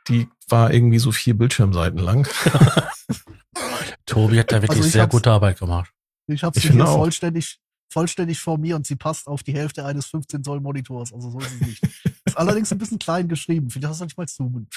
Die 0.08 0.28
war 0.50 0.74
irgendwie 0.74 1.00
so 1.00 1.12
vier 1.12 1.38
Bildschirmseiten 1.38 2.00
lang. 2.00 2.28
Tobi 4.06 4.40
hat 4.40 4.52
da 4.52 4.62
wirklich 4.62 4.82
Also 4.82 4.90
sehr 4.90 5.08
gute 5.08 5.32
Arbeit 5.32 5.60
gemacht. 5.60 5.92
Ich 6.28 6.44
habe 6.44 6.60
sie 6.60 6.70
hier 6.70 6.86
vollständig, 6.86 7.60
vollständig 7.90 8.40
vor 8.40 8.58
mir 8.58 8.76
und 8.76 8.86
sie 8.86 8.96
passt 8.96 9.28
auf 9.28 9.44
die 9.44 9.54
Hälfte 9.54 9.86
eines 9.86 10.06
15 10.08 10.44
Zoll 10.44 10.60
Monitors. 10.60 11.14
Also 11.14 11.32
so 11.32 11.40
ist 11.40 11.54
es 11.54 11.68
nicht. 11.68 11.84
ist 12.26 12.38
allerdings 12.38 12.72
ein 12.72 12.78
bisschen 12.78 13.00
klein 13.00 13.28
geschrieben. 13.28 13.70
Vielleicht 13.70 13.90
hast 13.90 14.02
du 14.02 14.06
nicht 14.06 14.18
mal 14.18 14.28
zoomen. 14.28 14.70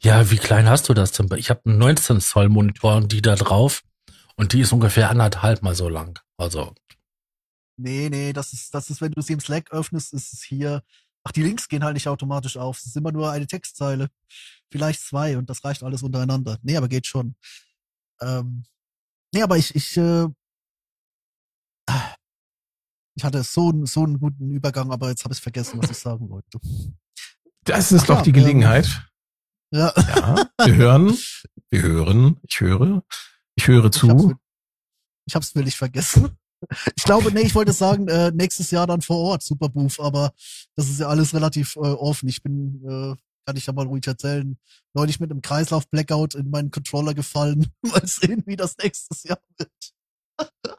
Ja, 0.00 0.30
wie 0.30 0.36
klein 0.36 0.68
hast 0.68 0.88
du 0.88 0.94
das 0.94 1.12
denn? 1.12 1.28
Ich 1.36 1.50
habe 1.50 1.62
einen 1.64 1.78
19 1.78 2.20
Zoll 2.20 2.48
Monitor 2.48 2.96
und 2.96 3.12
die 3.12 3.22
da 3.22 3.36
drauf 3.36 3.82
und 4.36 4.52
die 4.52 4.60
ist 4.60 4.72
ungefähr 4.72 5.10
anderthalb 5.10 5.62
mal 5.62 5.74
so 5.74 5.88
lang. 5.88 6.18
Also 6.36 6.74
Nee, 7.78 8.08
nee, 8.08 8.32
das 8.32 8.52
ist, 8.54 8.74
das 8.74 8.88
ist, 8.88 9.00
wenn 9.00 9.12
du 9.12 9.20
sie 9.20 9.34
im 9.34 9.40
Slack 9.40 9.70
öffnest, 9.70 10.14
ist 10.14 10.32
es 10.32 10.42
hier. 10.42 10.82
Ach, 11.26 11.32
die 11.32 11.42
Links 11.42 11.66
gehen 11.68 11.82
halt 11.82 11.94
nicht 11.94 12.06
automatisch 12.06 12.56
auf. 12.56 12.78
Es 12.78 12.86
ist 12.86 12.96
immer 12.96 13.10
nur 13.10 13.32
eine 13.32 13.48
Textzeile. 13.48 14.10
Vielleicht 14.70 15.00
zwei 15.00 15.36
und 15.36 15.50
das 15.50 15.64
reicht 15.64 15.82
alles 15.82 16.04
untereinander. 16.04 16.56
Nee, 16.62 16.76
aber 16.76 16.86
geht 16.86 17.04
schon. 17.06 17.34
Ähm, 18.20 18.64
nee, 19.34 19.42
aber 19.42 19.56
ich, 19.56 19.74
ich, 19.74 19.96
äh, 19.96 20.28
ich 23.16 23.24
hatte 23.24 23.42
so, 23.42 23.70
einen- 23.70 23.86
so 23.86 24.04
einen 24.04 24.20
guten 24.20 24.50
Übergang, 24.52 24.92
aber 24.92 25.08
jetzt 25.08 25.24
habe 25.24 25.34
ich 25.34 25.40
vergessen, 25.40 25.82
was 25.82 25.90
ich 25.90 25.98
sagen 25.98 26.28
wollte. 26.30 26.60
Das 27.64 27.90
ist 27.90 28.02
Ach 28.02 28.06
doch 28.06 28.16
ja, 28.18 28.22
die 28.22 28.32
Gelegenheit. 28.32 28.86
Ja, 29.72 29.92
Ja, 29.96 30.48
wir 30.64 30.74
hören, 30.76 31.18
wir 31.70 31.82
hören, 31.82 32.38
ich 32.48 32.60
höre, 32.60 33.02
ich 33.56 33.66
höre 33.66 33.86
Ich 33.86 34.02
hab's, 34.02 34.22
zu. 34.22 34.34
ich 35.26 35.34
hab's 35.34 35.54
willig 35.56 35.76
vergessen. 35.76 36.38
Ich 36.94 37.04
glaube, 37.04 37.32
nee, 37.32 37.42
ich 37.42 37.54
wollte 37.54 37.72
sagen, 37.72 38.08
äh, 38.08 38.30
nächstes 38.32 38.70
Jahr 38.70 38.86
dann 38.86 39.02
vor 39.02 39.18
Ort, 39.18 39.42
Superbooth, 39.42 40.00
aber 40.00 40.32
das 40.74 40.88
ist 40.88 41.00
ja 41.00 41.08
alles 41.08 41.34
relativ 41.34 41.76
äh, 41.76 41.80
offen. 41.80 42.28
Ich 42.28 42.42
bin, 42.42 42.82
äh, 42.84 43.14
kann 43.46 43.56
ich 43.56 43.66
ja 43.66 43.72
mal 43.72 43.86
ruhig 43.86 44.06
erzählen, 44.06 44.58
neulich 44.94 45.20
mit 45.20 45.30
einem 45.30 45.42
Kreislauf-Blackout 45.42 46.34
in 46.34 46.50
meinen 46.50 46.70
Controller 46.70 47.14
gefallen. 47.14 47.66
mal 47.82 48.06
sehen, 48.06 48.42
wie 48.46 48.56
das 48.56 48.76
nächstes 48.82 49.24
Jahr 49.24 49.40
wird. 49.58 49.70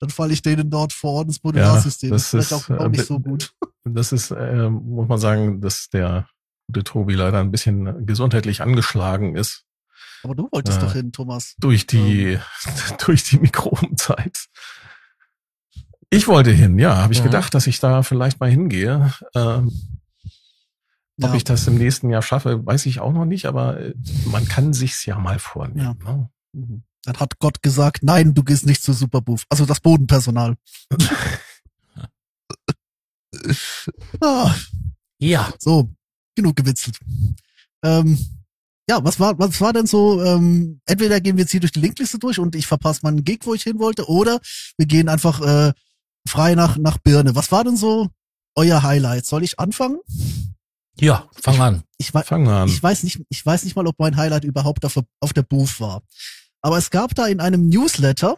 dann 0.00 0.10
falle 0.10 0.32
ich 0.32 0.42
denen 0.42 0.70
dort 0.70 0.92
vor 0.92 1.12
Ort 1.12 1.28
ins 1.28 1.42
Modularsystem. 1.42 2.10
das 2.10 2.30
das 2.30 2.46
ist 2.46 2.52
auch, 2.52 2.70
auch 2.70 2.88
nicht 2.88 3.06
so 3.06 3.18
gut. 3.20 3.54
Das 3.84 4.12
ist, 4.12 4.30
äh, 4.30 4.68
muss 4.68 5.08
man 5.08 5.18
sagen, 5.18 5.60
dass 5.60 5.88
der 5.90 6.28
gute 6.66 6.84
Tobi 6.84 7.14
leider 7.14 7.40
ein 7.40 7.50
bisschen 7.50 8.06
gesundheitlich 8.06 8.62
angeschlagen 8.62 9.36
ist 9.36 9.64
Aber 10.24 10.34
du 10.34 10.48
wolltest 10.50 10.78
äh, 10.78 10.80
doch 10.80 10.92
hin, 10.94 11.12
Thomas. 11.12 11.54
durch 11.58 11.86
die, 11.86 12.38
durch 13.06 13.22
die 13.24 13.38
Mikrobenzeit. 13.38 14.46
Ich 16.10 16.26
wollte 16.28 16.50
hin, 16.50 16.78
ja, 16.78 16.96
habe 16.96 17.12
ich 17.12 17.20
Mhm. 17.20 17.24
gedacht, 17.24 17.54
dass 17.54 17.66
ich 17.66 17.78
da 17.80 18.02
vielleicht 18.02 18.40
mal 18.40 18.50
hingehe. 18.50 19.12
Ähm, 19.34 19.70
ob 21.22 21.28
Ja. 21.30 21.34
ich 21.34 21.44
das 21.44 21.66
im 21.68 21.74
nächsten 21.76 22.10
Jahr 22.10 22.22
schaffe, 22.22 22.64
weiß 22.64 22.86
ich 22.86 23.00
auch 23.00 23.12
noch 23.12 23.24
nicht, 23.24 23.46
aber 23.46 23.78
äh, 23.80 23.94
man 24.26 24.46
kann 24.48 24.72
sich's 24.72 25.04
ja 25.06 25.18
mal 25.18 25.38
vornehmen. 25.38 25.98
Ne? 26.04 26.30
Mhm. 26.52 26.82
Dann 27.02 27.16
hat 27.20 27.38
Gott 27.38 27.62
gesagt, 27.62 28.02
nein, 28.02 28.32
du 28.34 28.42
gehst 28.42 28.64
nicht 28.66 28.82
zu 28.82 28.92
Superbooth. 28.94 29.42
Also 29.50 29.66
das 29.66 29.80
Bodenpersonal. 29.80 30.56
ah, 34.20 34.54
Ja, 35.18 35.52
so, 35.58 35.90
genug 36.34 36.56
gewitzelt. 36.56 36.98
Ähm, 37.82 38.18
ja, 38.88 39.02
was 39.02 39.18
war, 39.18 39.38
was 39.38 39.60
war 39.60 39.72
denn 39.72 39.86
so, 39.86 40.22
ähm, 40.22 40.80
entweder 40.86 41.20
gehen 41.20 41.36
wir 41.36 41.42
jetzt 41.42 41.50
hier 41.50 41.60
durch 41.60 41.72
die 41.72 41.80
Linkliste 41.80 42.18
durch 42.18 42.38
und 42.38 42.54
ich 42.54 42.66
verpasse 42.66 43.00
meinen 43.02 43.24
Gig, 43.24 43.40
wo 43.44 43.54
ich 43.54 43.62
hin 43.62 43.78
wollte, 43.78 44.08
oder 44.08 44.40
wir 44.76 44.86
gehen 44.86 45.08
einfach 45.08 45.40
äh, 45.40 45.72
frei 46.26 46.54
nach, 46.54 46.76
nach 46.76 46.98
Birne. 46.98 47.34
Was 47.34 47.50
war 47.50 47.64
denn 47.64 47.76
so 47.76 48.08
euer 48.54 48.82
Highlight? 48.82 49.26
Soll 49.26 49.42
ich 49.42 49.58
anfangen? 49.58 49.98
ja, 51.00 51.28
fang 51.40 51.60
an. 51.60 51.82
Ich, 51.98 52.10
Fangen 52.10 52.46
wir 52.46 52.52
an. 52.52 52.68
ich 52.68 52.82
weiß 52.82 53.02
nicht, 53.02 53.20
ich 53.28 53.44
weiß 53.44 53.64
nicht 53.64 53.74
mal, 53.76 53.86
ob 53.86 53.98
mein 53.98 54.16
Highlight 54.16 54.44
überhaupt 54.44 54.84
auf, 54.84 55.00
auf 55.20 55.32
der 55.32 55.42
Booth 55.42 55.80
war. 55.80 56.02
Aber 56.60 56.78
es 56.78 56.90
gab 56.90 57.14
da 57.14 57.26
in 57.26 57.40
einem 57.40 57.68
Newsletter 57.68 58.36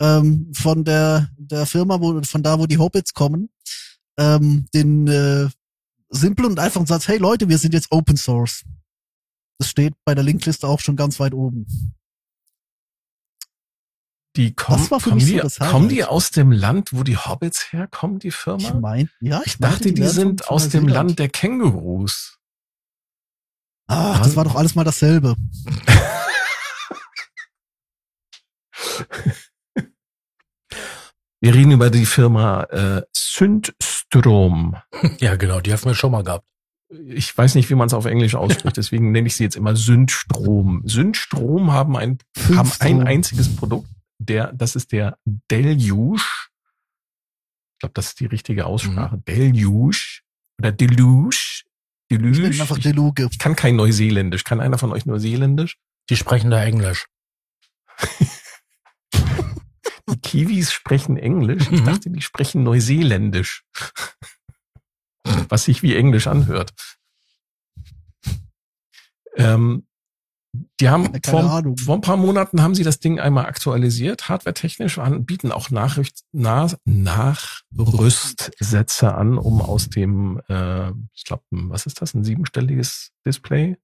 ähm, 0.00 0.52
von 0.54 0.84
der 0.84 1.28
der 1.36 1.66
Firma, 1.66 2.00
wo 2.00 2.20
von 2.22 2.42
da, 2.42 2.58
wo 2.58 2.66
die 2.66 2.78
Hobbits 2.78 3.14
kommen, 3.14 3.50
ähm, 4.18 4.66
den 4.74 5.06
äh, 5.06 5.48
simplen 6.08 6.50
und 6.52 6.58
einfachen 6.58 6.86
Satz: 6.86 7.06
Hey 7.06 7.18
Leute, 7.18 7.48
wir 7.48 7.58
sind 7.58 7.74
jetzt 7.74 7.90
Open 7.90 8.16
Source. 8.16 8.64
Das 9.62 9.70
steht 9.70 9.94
bei 10.04 10.16
der 10.16 10.24
Linkliste 10.24 10.66
auch 10.66 10.80
schon 10.80 10.96
ganz 10.96 11.20
weit 11.20 11.34
oben. 11.34 11.68
Die 14.34 14.52
kommen, 14.54 14.88
kommen, 14.88 15.20
so 15.20 15.26
die, 15.26 15.40
kommen 15.60 15.88
die 15.88 16.02
aus 16.02 16.30
dem 16.30 16.50
Land, 16.50 16.92
wo 16.92 17.04
die 17.04 17.16
Hobbits 17.16 17.72
herkommen, 17.72 18.18
die 18.18 18.28
Ich 18.28 18.34
Firma? 18.34 18.74
mein, 18.74 19.08
ja, 19.20 19.40
ich 19.42 19.52
Ich 19.52 19.58
dachte, 19.58 19.92
die, 19.92 20.00
wären 20.00 20.10
sind 20.10 20.48
aus 20.48 20.68
dem 20.70 20.82
Neuseeland. 20.86 21.10
Land 21.10 21.18
der 21.20 21.28
Kängurus. 21.28 22.40
Ach, 23.86 24.20
das 24.20 24.34
war 24.34 24.42
doch 24.42 24.56
alles 24.56 24.74
mal 24.74 24.82
dasselbe. 24.82 25.36
Wir 31.40 31.54
reden 31.54 31.70
über 31.70 31.88
die 31.90 32.06
Firma 32.06 32.64
äh, 32.64 33.02
Syndstrom. 33.12 34.76
Ja, 35.20 35.36
genau, 35.36 35.60
die 35.60 35.72
haben 35.72 35.84
wir 35.84 35.94
schon 35.94 36.10
mal 36.10 36.24
gehabt. 36.24 36.51
Ich 37.06 37.36
weiß 37.36 37.54
nicht, 37.54 37.70
wie 37.70 37.74
man 37.74 37.86
es 37.86 37.94
auf 37.94 38.04
Englisch 38.04 38.34
ausspricht, 38.34 38.76
deswegen 38.76 39.12
nenne 39.12 39.26
ich 39.26 39.36
sie 39.36 39.44
jetzt 39.44 39.56
immer 39.56 39.74
Syndstrom. 39.76 40.82
Syndstrom 40.86 41.72
haben 41.72 41.96
ein, 41.96 42.18
haben 42.54 42.70
ein 42.80 43.06
einziges 43.06 43.54
Produkt, 43.56 43.88
der, 44.18 44.52
das 44.52 44.76
ist 44.76 44.92
der 44.92 45.16
Deluge. 45.24 46.20
Ich 47.74 47.78
glaube, 47.80 47.94
das 47.94 48.08
ist 48.08 48.20
die 48.20 48.26
richtige 48.26 48.66
Aussprache. 48.66 49.18
Deluge 49.26 49.96
oder 50.60 50.70
Deluge. 50.72 51.34
Ich 51.34 51.64
Deluge. 52.10 52.42
bin 52.50 52.60
einfach 52.60 52.76
Ich, 52.76 52.82
Deluge. 52.84 53.28
ich 53.30 53.38
kann 53.38 53.56
kein 53.56 53.74
Neuseeländisch. 53.76 54.44
Kann 54.44 54.60
einer 54.60 54.76
von 54.78 54.92
euch 54.92 55.06
Neuseeländisch? 55.06 55.78
Die 56.10 56.16
sprechen 56.16 56.50
da 56.50 56.62
Englisch. 56.62 57.06
Die 60.08 60.20
Kiwis 60.20 60.72
sprechen 60.72 61.16
Englisch. 61.16 61.64
Ich 61.70 61.80
Mhm. 61.80 61.84
dachte, 61.86 62.10
die 62.10 62.20
sprechen 62.20 62.62
Neuseeländisch. 62.64 63.64
Was 65.48 65.64
sich 65.64 65.82
wie 65.82 65.96
Englisch 65.96 66.26
anhört. 66.26 66.74
Ähm, 69.36 69.86
die 70.80 70.90
haben 70.90 71.18
vor, 71.24 71.62
vor 71.82 71.94
ein 71.94 72.02
paar 72.02 72.18
Monaten 72.18 72.60
haben 72.62 72.74
sie 72.74 72.82
das 72.82 73.00
Ding 73.00 73.18
einmal 73.18 73.46
aktualisiert, 73.46 74.28
hardwaretechnisch, 74.28 75.00
bieten 75.20 75.50
auch 75.50 75.70
Nachricht, 75.70 76.24
nach, 76.32 76.74
Nachrüstsätze 76.84 79.14
an, 79.14 79.38
um 79.38 79.62
aus 79.62 79.88
dem, 79.88 80.42
äh, 80.48 80.90
ich 81.14 81.24
glaube, 81.24 81.44
was 81.50 81.86
ist 81.86 82.02
das, 82.02 82.12
ein 82.12 82.24
siebenstelliges 82.24 83.12
Display? 83.24 83.78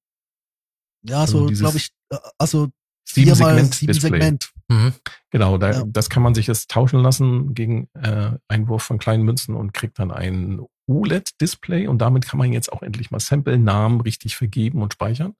Ja, 1.03 1.21
Also 1.21 1.39
so 1.39 1.47
dieses 1.47 1.63
glaube 1.63 1.79
ich, 1.79 1.89
äh, 2.11 2.19
also 2.37 2.69
Sieben 3.11 3.35
Segment 3.35 3.75
sieben. 3.75 3.95
Segment. 3.95 4.53
Mhm. 4.69 4.93
Genau, 5.31 5.57
da, 5.57 5.71
Ja. 5.71 5.83
das 5.87 6.11
kann 6.11 6.23
man 6.23 6.35
sich 6.35 6.47
jetzt 6.47 6.71
tauschen 6.71 7.01
lassen 7.01 7.55
gegen 7.55 7.89
äh, 7.95 8.33
Einwurf 8.49 8.83
von 8.83 8.99
kleinen 8.99 9.23
Münzen 9.23 9.55
und 9.55 9.73
kriegt 9.73 9.99
dann 9.99 10.11
ein 10.11 10.61
OLED-Display 10.89 11.87
und 11.87 11.99
damit 11.99 12.27
kann 12.27 12.39
man 12.39 12.53
jetzt 12.53 12.73
auch 12.73 12.83
endlich 12.83 13.11
mal 13.11 13.21
Sample-Namen 13.21 14.01
richtig 14.01 14.37
vergeben 14.37 14.83
und 14.83 14.93
speichern. 14.95 15.35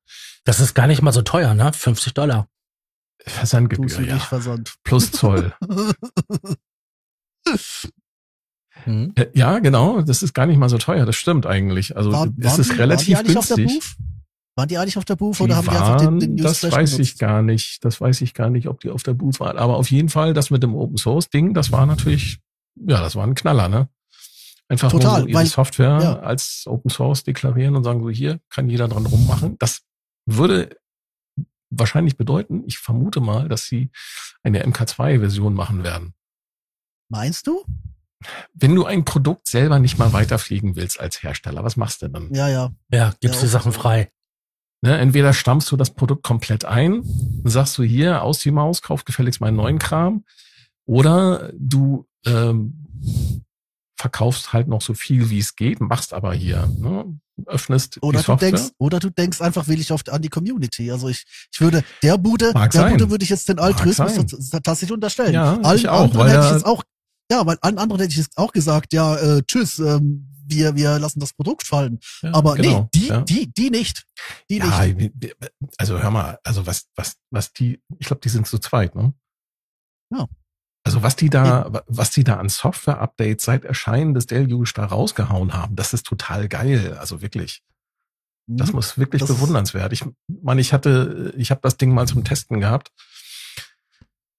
Das 0.45 0.61
ist 0.61 0.75
gar 0.75 0.87
nicht 0.87 1.03
mal 1.03 1.13
so 1.13 1.23
teuer, 1.23 1.55
ne? 1.55 1.73
50 1.73 2.15
Dollar. 2.15 2.49
Versandgebühr, 3.27 4.01
ja. 4.07 4.19
versandt. 4.19 4.77
Plus 4.85 5.11
Zoll. 5.11 5.53
Mhm. 5.67 5.93
Äh, 9.17 9.27
ja, 9.35 9.59
genau, 9.59 10.03
das 10.03 10.23
ist 10.23 10.35
gar 10.35 10.47
nicht 10.47 10.57
mal 10.57 10.69
so 10.69 10.79
teuer, 10.79 11.05
das 11.05 11.17
stimmt 11.17 11.47
eigentlich. 11.47 11.97
Also 11.97 12.13
War- 12.13 12.29
es 12.39 12.45
waren 12.45 12.61
ist 12.61 12.71
die- 12.73 12.77
relativ 12.77 13.17
waren 13.17 13.25
die 13.27 13.31
eigentlich 13.31 13.37
Auf 13.39 13.47
der 13.49 13.57
günstig. 13.57 13.81
Booth? 13.81 13.97
Waren 14.57 14.69
die 14.69 14.79
eigentlich 14.79 14.99
auf 14.99 15.05
der 15.05 15.17
Booth 15.17 15.39
Die 15.39 15.43
oder 15.43 15.57
haben 15.57 15.65
die 15.65 15.71
einfach 15.71 15.97
den, 15.97 16.21
den 16.21 16.29
waren, 16.31 16.37
das 16.39 16.63
Newsflash 16.63 16.73
weiß 16.73 16.91
genutzt? 16.93 17.13
ich 17.13 17.19
gar 17.19 17.43
nicht. 17.43 17.85
Das 17.85 18.01
weiß 18.01 18.21
ich 18.21 18.35
gar 18.35 18.51
nicht, 18.51 18.69
ob 18.69 18.81
die 18.81 18.91
auf 18.91 19.03
der 19.03 19.15
Booth 19.15 19.41
waren. 19.41 19.59
Aber 19.59 19.77
auf 19.77 19.91
jeden 19.91 20.09
Fall, 20.09 20.33
das 20.33 20.51
mit 20.51 20.63
dem 20.63 20.75
Open 20.77 20.97
Source 20.97 21.29
Ding, 21.29 21.55
das 21.55 21.73
war 21.73 21.87
natürlich, 21.87 22.39
ja, 22.77 23.01
das 23.01 23.17
war 23.17 23.27
ein 23.27 23.35
Knaller, 23.35 23.69
ne? 23.69 23.89
Einfach 24.69 24.91
Total, 24.91 25.11
nur 25.13 25.21
so 25.23 25.27
ihre 25.29 25.39
weil- 25.39 25.47
Software 25.47 25.99
ja. 26.03 26.19
als 26.21 26.65
Open 26.67 26.91
Source 26.91 27.25
deklarieren 27.25 27.75
und 27.77 27.85
sagen 27.85 28.03
so, 28.03 28.11
hier 28.11 28.41
kann 28.51 28.69
jeder 28.69 28.87
dran 28.89 29.07
rummachen. 29.07 29.57
Das 29.59 29.83
würde 30.27 30.77
wahrscheinlich 31.71 32.17
bedeuten, 32.17 32.65
ich 32.67 32.79
vermute 32.79 33.21
mal, 33.21 33.49
dass 33.49 33.65
sie 33.67 33.91
eine 34.43 34.65
MK2-Version 34.67 35.55
machen 35.55 35.85
werden. 35.85 36.15
Meinst 37.11 37.47
du? 37.47 37.65
Wenn 38.53 38.75
du 38.75 38.85
ein 38.85 39.05
Produkt 39.05 39.47
selber 39.47 39.79
nicht 39.79 39.97
mal 39.99 40.13
weiterfliegen 40.13 40.77
willst 40.77 40.99
als 41.01 41.23
Hersteller, 41.23 41.65
was 41.65 41.77
machst 41.77 42.03
du 42.03 42.09
dann? 42.09 42.33
Ja, 42.35 42.49
ja. 42.49 42.73
Ja, 42.93 43.15
gibst 43.21 43.37
Ja, 43.37 43.41
die 43.43 43.47
auch 43.47 43.51
Sachen 43.53 43.73
frei. 43.73 44.11
Ne, 44.81 44.97
entweder 44.99 45.33
stammst 45.33 45.71
du 45.73 45.77
das 45.77 45.91
Produkt 45.95 46.23
komplett 46.23 46.65
ein 46.65 47.01
und 47.01 47.49
sagst 47.49 47.77
du 47.79 47.83
hier, 47.83 48.23
aus 48.23 48.39
die 48.41 48.51
Maus, 48.51 48.81
kauf 48.83 49.05
gefälligst 49.05 49.41
meinen 49.41 49.57
neuen 49.57 49.79
Kram. 49.79 50.25
Oder 50.85 51.53
du 51.57 52.07
ähm, 52.27 52.87
verkaufst 53.99 54.53
halt 54.53 54.69
noch 54.69 54.81
so 54.81 54.95
viel, 54.95 55.29
wie 55.29 55.41
es 55.41 55.57
geht, 55.57 55.81
machst 55.81 56.15
aber 56.15 56.33
hier, 56.33 56.67
ne, 56.79 57.19
öffnest 57.47 58.03
Oder 58.03 58.23
du 58.23 58.37
denkst, 58.37 58.71
oder 58.79 58.99
du 59.01 59.11
denkst 59.11 59.41
einfach 59.41 59.67
will 59.69 59.81
ich 59.81 59.93
auf, 59.93 60.03
an 60.09 60.23
die 60.23 60.29
Community. 60.29 60.91
Also 60.91 61.09
ich, 61.09 61.25
ich 61.53 61.61
würde 61.61 61.85
der 62.03 62.17
Bude, 62.19 62.53
Mag 62.53 62.71
der 62.71 62.83
sein. 62.83 62.93
Bude 62.93 63.11
würde 63.11 63.25
ich 63.25 63.31
jetzt 63.31 63.49
den 63.49 63.59
Altruismus 63.59 64.15
tatsächlich 64.51 64.93
unterstellen. 64.93 65.35
Ja, 65.35 65.59
Allen 65.61 65.79
ich 65.79 65.89
auch, 65.89 66.05
anderen 66.05 66.21
weil 66.21 66.31
hätte 66.31 66.47
ich 66.47 66.53
jetzt 66.53 66.67
auch, 66.67 66.83
ja, 67.31 67.45
weil 67.45 67.59
allen 67.61 67.79
anderen 67.79 68.01
hätte 68.01 68.13
ich 68.13 68.19
jetzt 68.19 68.39
auch 68.39 68.53
gesagt, 68.53 68.93
ja, 68.93 69.17
äh, 69.17 69.43
tschüss, 69.43 69.79
ähm, 69.79 70.29
wir, 70.47 70.77
wir 70.77 70.99
lassen 70.99 71.21
das 71.21 71.35
Produkt 71.35 71.67
fallen. 71.67 71.99
Ja, 72.23 72.35
Aber 72.35 72.55
genau, 72.55 72.83
nee, 72.83 72.89
die, 72.95 73.07
ja. 73.09 73.21
die, 73.21 73.53
die 73.53 73.71
nicht. 73.71 74.07
Die 74.49 74.57
Ja, 74.57 74.87
nicht. 74.87 75.13
also 75.77 76.01
hör 76.01 76.11
mal, 76.11 76.39
also 76.43 76.67
was, 76.67 76.87
was, 76.97 77.17
was 77.31 77.53
die, 77.53 77.83
ich 77.99 78.07
glaube, 78.07 78.21
die 78.21 78.31
sind 78.31 78.47
zu 78.47 78.59
zweit, 78.59 78.95
ne? 78.95 79.13
Ja. 80.11 80.27
Also 80.89 81.03
was 81.03 81.17
die 81.17 81.29
da, 81.29 81.83
was 81.87 82.11
die 82.11 82.25
da 82.25 82.37
an 82.37 82.49
Software-Updates 82.49 83.45
seit 83.45 83.65
Erscheinen 83.65 84.15
des 84.15 84.27
Deluge 84.27 84.71
da 84.75 84.87
rausgehauen 84.87 85.53
haben, 85.53 85.77
das 85.77 85.93
ist 85.93 86.07
total 86.07 86.49
geil. 86.49 86.97
Also 86.99 87.21
wirklich. 87.21 87.63
Das 88.47 88.69
Hm? 88.69 88.77
muss 88.77 88.97
wirklich 88.97 89.21
Das 89.21 89.29
bewundernswert. 89.29 89.93
Ich 89.93 90.05
meine, 90.27 90.63
ich 90.63 90.73
hatte, 90.73 91.35
ich 91.37 91.51
habe 91.51 91.61
das 91.63 91.77
Ding 91.77 91.93
mal 91.93 92.09
zum 92.09 92.25
Testen 92.25 92.61
gehabt. 92.61 92.91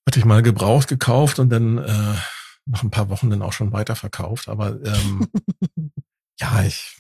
Hatte 0.07 0.17
ich 0.17 0.25
mal 0.25 0.41
gebraucht, 0.41 0.87
gekauft 0.87 1.37
und 1.37 1.49
dann 1.49 1.77
äh, 1.77 2.15
nach 2.65 2.83
ein 2.83 2.89
paar 2.89 3.09
Wochen 3.09 3.29
dann 3.29 3.43
auch 3.43 3.53
schon 3.53 3.71
weiterverkauft. 3.71 4.49
Aber 4.49 4.79
ähm, 4.83 5.27
ja, 6.39 6.63
ich 6.63 6.98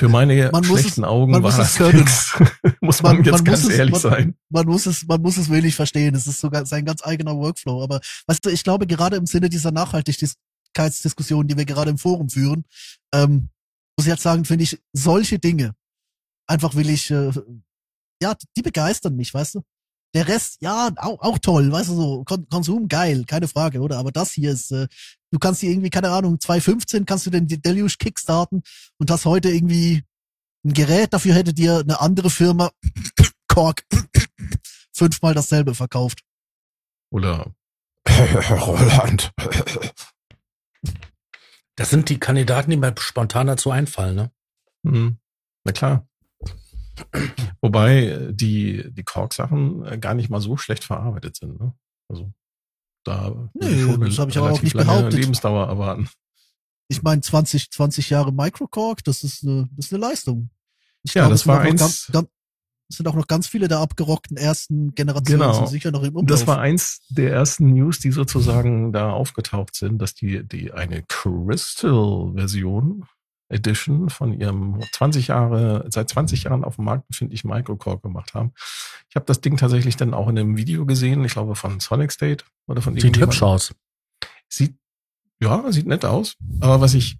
für 0.00 0.08
meine 0.08 0.50
Man 0.52 0.66
muss 0.66 0.80
schlechten 0.80 1.02
es- 1.02 1.08
Augen 1.08 1.30
man 1.32 1.42
war 1.42 1.56
das 1.56 1.78
nix. 1.78 2.32
muss 2.80 3.02
man, 3.02 3.16
Man- 3.16 3.24
jetzt 3.24 3.32
man 3.34 3.44
ganz 3.44 3.64
es- 3.64 3.68
ehrlich 3.70 3.96
sein. 3.96 4.34
man 4.48 4.66
muss 4.66 4.86
es, 4.86 5.06
man 5.06 5.20
muss 5.22 5.36
es 5.36 5.48
wirklich 5.48 5.74
verstehen. 5.76 6.14
Es 6.14 6.26
ist 6.26 6.40
sogar 6.40 6.66
sein 6.66 6.84
ganz 6.84 7.04
eigener 7.04 7.36
Workflow. 7.36 7.82
Aber 7.82 8.00
weißt 8.26 8.44
du, 8.44 8.50
ich 8.50 8.64
glaube, 8.64 8.86
gerade 8.86 9.16
im 9.16 9.26
Sinne 9.26 9.48
dieser 9.48 9.70
Nachhaltigkeitsdiskussion, 9.70 11.46
die 11.48 11.56
wir 11.56 11.64
gerade 11.64 11.90
im 11.90 11.98
Forum 11.98 12.28
führen, 12.28 12.64
ähm, 13.14 13.50
muss 13.96 14.06
ich 14.06 14.10
jetzt 14.12 14.22
sagen, 14.22 14.44
finde 14.44 14.64
ich 14.64 14.80
solche 14.92 15.38
Dinge 15.38 15.74
einfach 16.46 16.74
will 16.74 16.90
ich, 16.90 17.10
äh, 17.10 17.30
ja, 18.22 18.34
die 18.56 18.62
begeistern 18.62 19.14
mich, 19.14 19.32
weißt 19.32 19.54
du? 19.54 19.62
Der 20.14 20.26
Rest, 20.26 20.58
ja, 20.60 20.90
auch, 20.96 21.20
auch 21.20 21.38
toll, 21.38 21.70
weißt 21.70 21.90
du, 21.90 21.94
so, 21.94 22.24
Kon 22.24 22.48
Konsum 22.48 22.88
geil, 22.88 23.24
keine 23.26 23.46
Frage, 23.46 23.80
oder? 23.80 23.98
Aber 23.98 24.10
das 24.10 24.32
hier 24.32 24.50
ist, 24.50 24.72
äh, 24.72 24.88
du 25.30 25.38
kannst 25.38 25.60
hier 25.60 25.70
irgendwie, 25.70 25.90
keine 25.90 26.10
Ahnung, 26.10 26.40
2015 26.40 27.06
kannst 27.06 27.26
du 27.26 27.30
den 27.30 27.46
Deluge 27.46 27.94
kickstarten 27.98 28.62
und 28.98 29.10
hast 29.10 29.24
heute 29.24 29.50
irgendwie 29.50 30.02
ein 30.64 30.72
Gerät, 30.72 31.12
dafür 31.12 31.34
hätte 31.34 31.54
dir 31.54 31.78
eine 31.78 32.00
andere 32.00 32.28
Firma, 32.28 32.70
Kork, 33.48 33.84
fünfmal 34.92 35.34
dasselbe 35.34 35.74
verkauft. 35.74 36.22
Oder 37.10 37.54
Roland. 38.08 39.32
Das 41.76 41.90
sind 41.90 42.08
die 42.08 42.18
Kandidaten, 42.18 42.70
die 42.70 42.76
mir 42.76 42.94
spontan 42.98 43.46
dazu 43.46 43.70
einfallen, 43.70 44.16
ne? 44.16 44.30
Hm, 44.84 45.18
na 45.64 45.72
klar. 45.72 46.09
Wobei 47.60 48.04
äh, 48.06 48.32
die, 48.34 48.84
die 48.92 49.02
Kork-Sachen 49.04 49.84
äh, 49.86 49.98
gar 49.98 50.14
nicht 50.14 50.30
mal 50.30 50.40
so 50.40 50.56
schlecht 50.56 50.84
verarbeitet 50.84 51.36
sind. 51.36 51.60
Ne? 51.60 51.74
Also 52.08 52.32
Da 53.04 53.50
Nee, 53.54 53.86
das 53.86 53.96
eine 53.96 54.16
hab 54.18 54.28
ich 54.28 54.38
aber 54.38 54.50
auch 54.52 54.62
nicht 54.62 54.76
behauptet. 54.76 55.14
Lebensdauer 55.14 55.66
erwarten. 55.68 56.08
Ich 56.88 57.02
meine, 57.02 57.20
20, 57.20 57.70
20 57.70 58.10
Jahre 58.10 58.32
Microcork, 58.32 59.04
das 59.04 59.22
ist 59.22 59.44
eine, 59.44 59.68
das 59.76 59.86
ist 59.86 59.92
eine 59.94 60.00
Leistung. 60.00 60.50
Ich 61.02 61.14
Ja, 61.14 61.22
glaube, 61.22 61.34
das 61.34 61.46
war 61.46 61.60
auch 61.60 61.64
noch 61.64 61.70
eins- 61.70 61.80
Ganz, 61.80 62.10
ganz, 62.12 62.28
es 62.90 62.96
sind 62.96 63.06
auch 63.06 63.14
noch 63.14 63.28
ganz 63.28 63.46
viele 63.46 63.68
der 63.68 63.78
abgerockten 63.78 64.36
ersten 64.36 64.92
Generationen 64.96 65.40
Genau. 65.42 65.52
sind 65.54 65.68
sicher 65.68 65.92
noch 65.92 66.02
im 66.02 66.16
Umlauf. 66.16 66.26
das 66.40 66.48
war 66.48 66.58
eins 66.58 67.02
der 67.08 67.32
ersten 67.32 67.72
News, 67.72 68.00
die 68.00 68.10
sozusagen 68.10 68.92
da 68.92 69.12
aufgetaucht 69.12 69.76
sind, 69.76 69.98
dass 70.02 70.14
die, 70.14 70.42
die 70.44 70.72
eine 70.72 71.04
Crystal-Version 71.04 73.04
Edition 73.50 74.10
von 74.10 74.32
ihrem 74.32 74.80
20 74.92 75.28
Jahre, 75.28 75.86
seit 75.88 76.08
20 76.08 76.44
Jahren 76.44 76.64
auf 76.64 76.76
dem 76.76 76.84
Markt 76.84 77.08
befindlichen 77.08 77.50
Microcore 77.50 77.98
gemacht 77.98 78.34
haben. 78.34 78.52
Ich 79.08 79.16
habe 79.16 79.26
das 79.26 79.40
Ding 79.40 79.56
tatsächlich 79.56 79.96
dann 79.96 80.14
auch 80.14 80.28
in 80.28 80.38
einem 80.38 80.56
Video 80.56 80.86
gesehen, 80.86 81.24
ich 81.24 81.32
glaube 81.32 81.56
von 81.56 81.80
Sonic 81.80 82.12
State 82.12 82.44
oder 82.66 82.80
von 82.80 82.98
Sieht 82.98 83.18
hübsch 83.18 83.42
aus. 83.42 83.74
Sieht, 84.48 84.76
ja, 85.40 85.70
sieht 85.72 85.86
nett 85.86 86.04
aus. 86.04 86.36
Aber 86.60 86.80
was 86.80 86.94
ich 86.94 87.18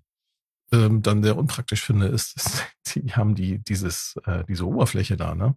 ähm, 0.72 1.02
dann 1.02 1.22
sehr 1.22 1.36
unpraktisch 1.36 1.82
finde, 1.82 2.06
ist, 2.06 2.36
dass 2.36 2.94
die 2.94 3.12
haben 3.12 3.34
die, 3.34 3.58
dieses, 3.58 4.16
äh, 4.24 4.44
diese 4.48 4.66
Oberfläche 4.66 5.16
da, 5.16 5.34
ne? 5.34 5.56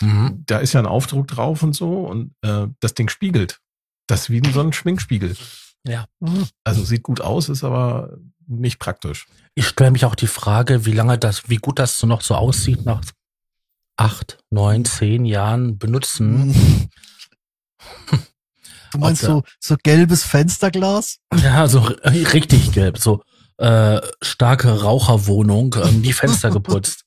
Mhm. 0.00 0.42
Da 0.46 0.58
ist 0.58 0.74
ja 0.74 0.80
ein 0.80 0.86
Aufdruck 0.86 1.26
drauf 1.26 1.62
und 1.62 1.74
so 1.74 2.06
und 2.06 2.34
äh, 2.42 2.66
das 2.80 2.94
Ding 2.94 3.08
spiegelt. 3.08 3.60
Das 4.06 4.22
ist 4.22 4.30
wie 4.30 4.42
so 4.50 4.60
ein 4.60 4.72
Schminkspiegel. 4.72 5.34
Ja. 5.86 6.06
Also 6.64 6.84
sieht 6.84 7.02
gut 7.02 7.20
aus, 7.20 7.48
ist 7.48 7.64
aber 7.64 8.16
nicht 8.46 8.78
praktisch. 8.78 9.26
Ich 9.54 9.66
stelle 9.66 9.90
mich 9.90 10.04
auch 10.04 10.14
die 10.14 10.26
Frage, 10.26 10.84
wie 10.84 10.92
lange 10.92 11.18
das, 11.18 11.48
wie 11.48 11.56
gut 11.56 11.78
das 11.78 11.98
so 11.98 12.06
noch 12.06 12.20
so 12.20 12.34
aussieht 12.34 12.84
nach 12.84 13.02
acht, 13.96 14.38
neun, 14.50 14.84
zehn 14.84 15.24
Jahren 15.24 15.78
benutzen. 15.78 16.90
Du 18.92 18.98
meinst 18.98 19.22
so, 19.22 19.42
so 19.60 19.76
gelbes 19.82 20.22
Fensterglas? 20.22 21.18
Ja, 21.34 21.68
so 21.68 21.80
richtig 21.80 22.72
gelb, 22.72 22.98
so 22.98 23.22
äh, 23.58 24.00
starke 24.22 24.80
Raucherwohnung, 24.80 25.74
ähm, 25.82 26.02
die 26.02 26.12
Fenster 26.12 26.50
geputzt. 26.52 27.04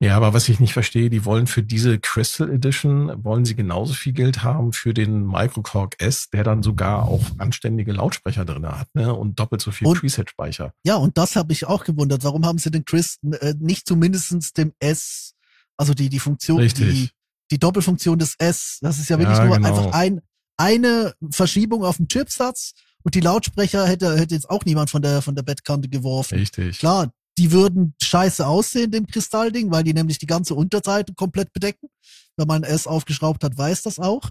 Ja, 0.00 0.16
aber 0.16 0.34
was 0.34 0.48
ich 0.48 0.60
nicht 0.60 0.72
verstehe, 0.72 1.10
die 1.10 1.24
wollen 1.24 1.46
für 1.46 1.62
diese 1.62 1.98
Crystal 1.98 2.50
Edition, 2.50 3.24
wollen 3.24 3.44
sie 3.44 3.54
genauso 3.54 3.94
viel 3.94 4.12
Geld 4.12 4.42
haben 4.42 4.72
für 4.72 4.94
den 4.94 5.26
Microcork 5.26 5.96
S, 5.98 6.30
der 6.30 6.44
dann 6.44 6.62
sogar 6.62 7.08
auch 7.08 7.22
anständige 7.38 7.92
Lautsprecher 7.92 8.44
drin 8.44 8.66
hat 8.66 8.88
ne? 8.94 9.14
und 9.14 9.38
doppelt 9.38 9.62
so 9.62 9.70
viel 9.70 9.92
Preset-Speicher. 9.92 10.72
Ja, 10.84 10.96
und 10.96 11.18
das 11.18 11.36
habe 11.36 11.52
ich 11.52 11.66
auch 11.66 11.84
gewundert. 11.84 12.24
Warum 12.24 12.44
haben 12.46 12.58
sie 12.58 12.70
den 12.70 12.84
Chris 12.84 13.18
äh, 13.40 13.54
nicht 13.58 13.86
zumindestens 13.86 14.52
dem 14.52 14.72
S, 14.78 15.34
also 15.76 15.94
die, 15.94 16.08
die 16.08 16.20
Funktion, 16.20 16.60
die, 16.66 17.10
die 17.50 17.58
Doppelfunktion 17.58 18.18
des 18.18 18.36
S, 18.38 18.78
das 18.80 18.98
ist 18.98 19.08
ja 19.10 19.18
wirklich 19.18 19.38
Ja, 19.38 19.44
nur 19.44 19.56
genau. 19.56 19.68
einfach 19.68 19.92
ein, 19.92 20.20
eine 20.56 21.14
Verschiebung 21.30 21.84
auf 21.84 21.96
dem 21.96 22.08
Chipsatz 22.08 22.72
und 23.02 23.14
die 23.14 23.20
Lautsprecher 23.20 23.86
hätte, 23.86 24.16
hätte 24.18 24.34
jetzt 24.34 24.48
auch 24.48 24.64
niemand 24.64 24.90
von 24.90 25.02
der, 25.02 25.20
von 25.20 25.34
der 25.34 25.42
Bettkante 25.42 25.88
geworfen. 25.88 26.38
Richtig. 26.38 26.78
Klar, 26.78 27.12
die 27.38 27.50
würden 27.52 27.94
scheiße 28.02 28.46
aussehen, 28.46 28.90
dem 28.90 29.06
Kristallding, 29.06 29.70
weil 29.72 29.82
die 29.84 29.94
nämlich 29.94 30.18
die 30.18 30.26
ganze 30.26 30.54
Unterseite 30.54 31.14
komplett 31.14 31.52
bedecken. 31.52 31.88
Wenn 32.36 32.46
man 32.48 32.62
S 32.62 32.86
aufgeschraubt 32.86 33.42
hat, 33.44 33.56
weiß 33.58 33.82
das 33.82 33.98
auch. 33.98 34.30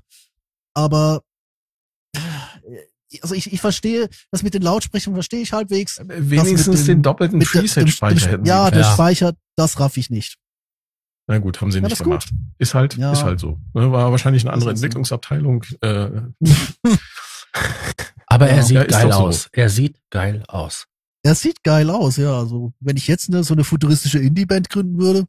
Aber 0.74 1.22
äh, 2.16 2.20
also 3.22 3.36
ich, 3.36 3.52
ich 3.54 3.62
verstehe, 3.62 4.10
das 4.32 4.42
mit 4.44 4.54
den 4.54 4.62
Lautsprechern 4.64 5.14
verstehe 5.14 5.42
ich 5.42 5.54
halbwegs. 5.54 6.02
Wenigstens 6.06 6.78
dem- 6.82 6.86
den 6.88 7.02
doppelten 7.04 7.40
Preset-Speicher 7.40 8.32
hätten 8.32 8.46
Ja, 8.46 8.72
der 8.72 8.82
Ja. 8.82 8.94
Speicher, 8.94 9.34
das 9.56 9.80
raff 9.80 9.98
ich 9.98 10.10
nicht. 10.10 10.38
Na 11.28 11.38
gut, 11.38 11.62
haben 11.62 11.72
sie 11.72 11.80
Ja, 11.80 11.88
nicht 11.88 12.02
gemacht. 12.04 12.30
Ist 12.58 12.74
halt, 12.74 12.96
Ja. 12.98 13.14
ist 13.14 13.24
halt 13.24 13.40
so. 13.40 13.60
Ne, 13.74 13.92
War 13.92 14.12
wahrscheinlich 14.12 14.44
eine 14.44 14.52
andere 14.54 14.70
halt. 14.70 14.78
Entwicklungsabteilung. 14.78 15.64
Äh, 15.82 16.10
Aber 18.28 18.48
Ja. 18.50 18.56
er 18.56 18.64
sieht 18.64 18.88
geil 18.90 19.12
so. 19.12 19.18
aus. 19.20 19.48
Er 19.52 19.70
sieht 19.70 20.00
geil 20.10 20.44
aus. 20.48 20.88
Er 21.26 21.36
sieht 21.36 21.64
geil 21.64 21.90
aus, 21.90 22.18
ja. 22.18 22.38
Also, 22.38 22.74
wenn 22.80 22.98
ich 22.98 23.08
jetzt 23.08 23.30
ne, 23.30 23.44
so 23.44 23.54
eine 23.54 23.64
futuristische 23.64 24.20
Indie-Band 24.20 24.70
gründen 24.70 24.98
würde, 25.00 25.26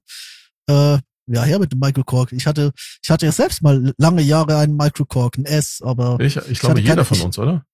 äh, 0.69 0.99
ja, 1.27 1.43
her 1.45 1.59
mit 1.59 1.73
dem 1.73 1.79
Michael 1.79 2.05
Cork. 2.05 2.33
Ich 2.33 2.47
hatte, 2.47 2.73
ich 3.03 3.11
hatte 3.11 3.25
ja 3.27 3.33
selbst 3.33 3.63
mal 3.63 3.95
lange 3.97 4.23
Jahre 4.23 4.59
einen 4.59 4.77
Michael 4.77 5.07
Cork, 5.07 5.39
ein 5.39 5.45
S, 5.47 5.81
aber 5.83 6.19
ich, 6.21 6.37
ich 6.37 6.59
glaube, 6.59 6.73
hatte 6.75 6.81
jeder 6.83 6.95
keine- 6.97 7.05
von 7.05 7.17
ich- 7.17 7.25
uns, 7.25 7.39
oder? 7.39 7.65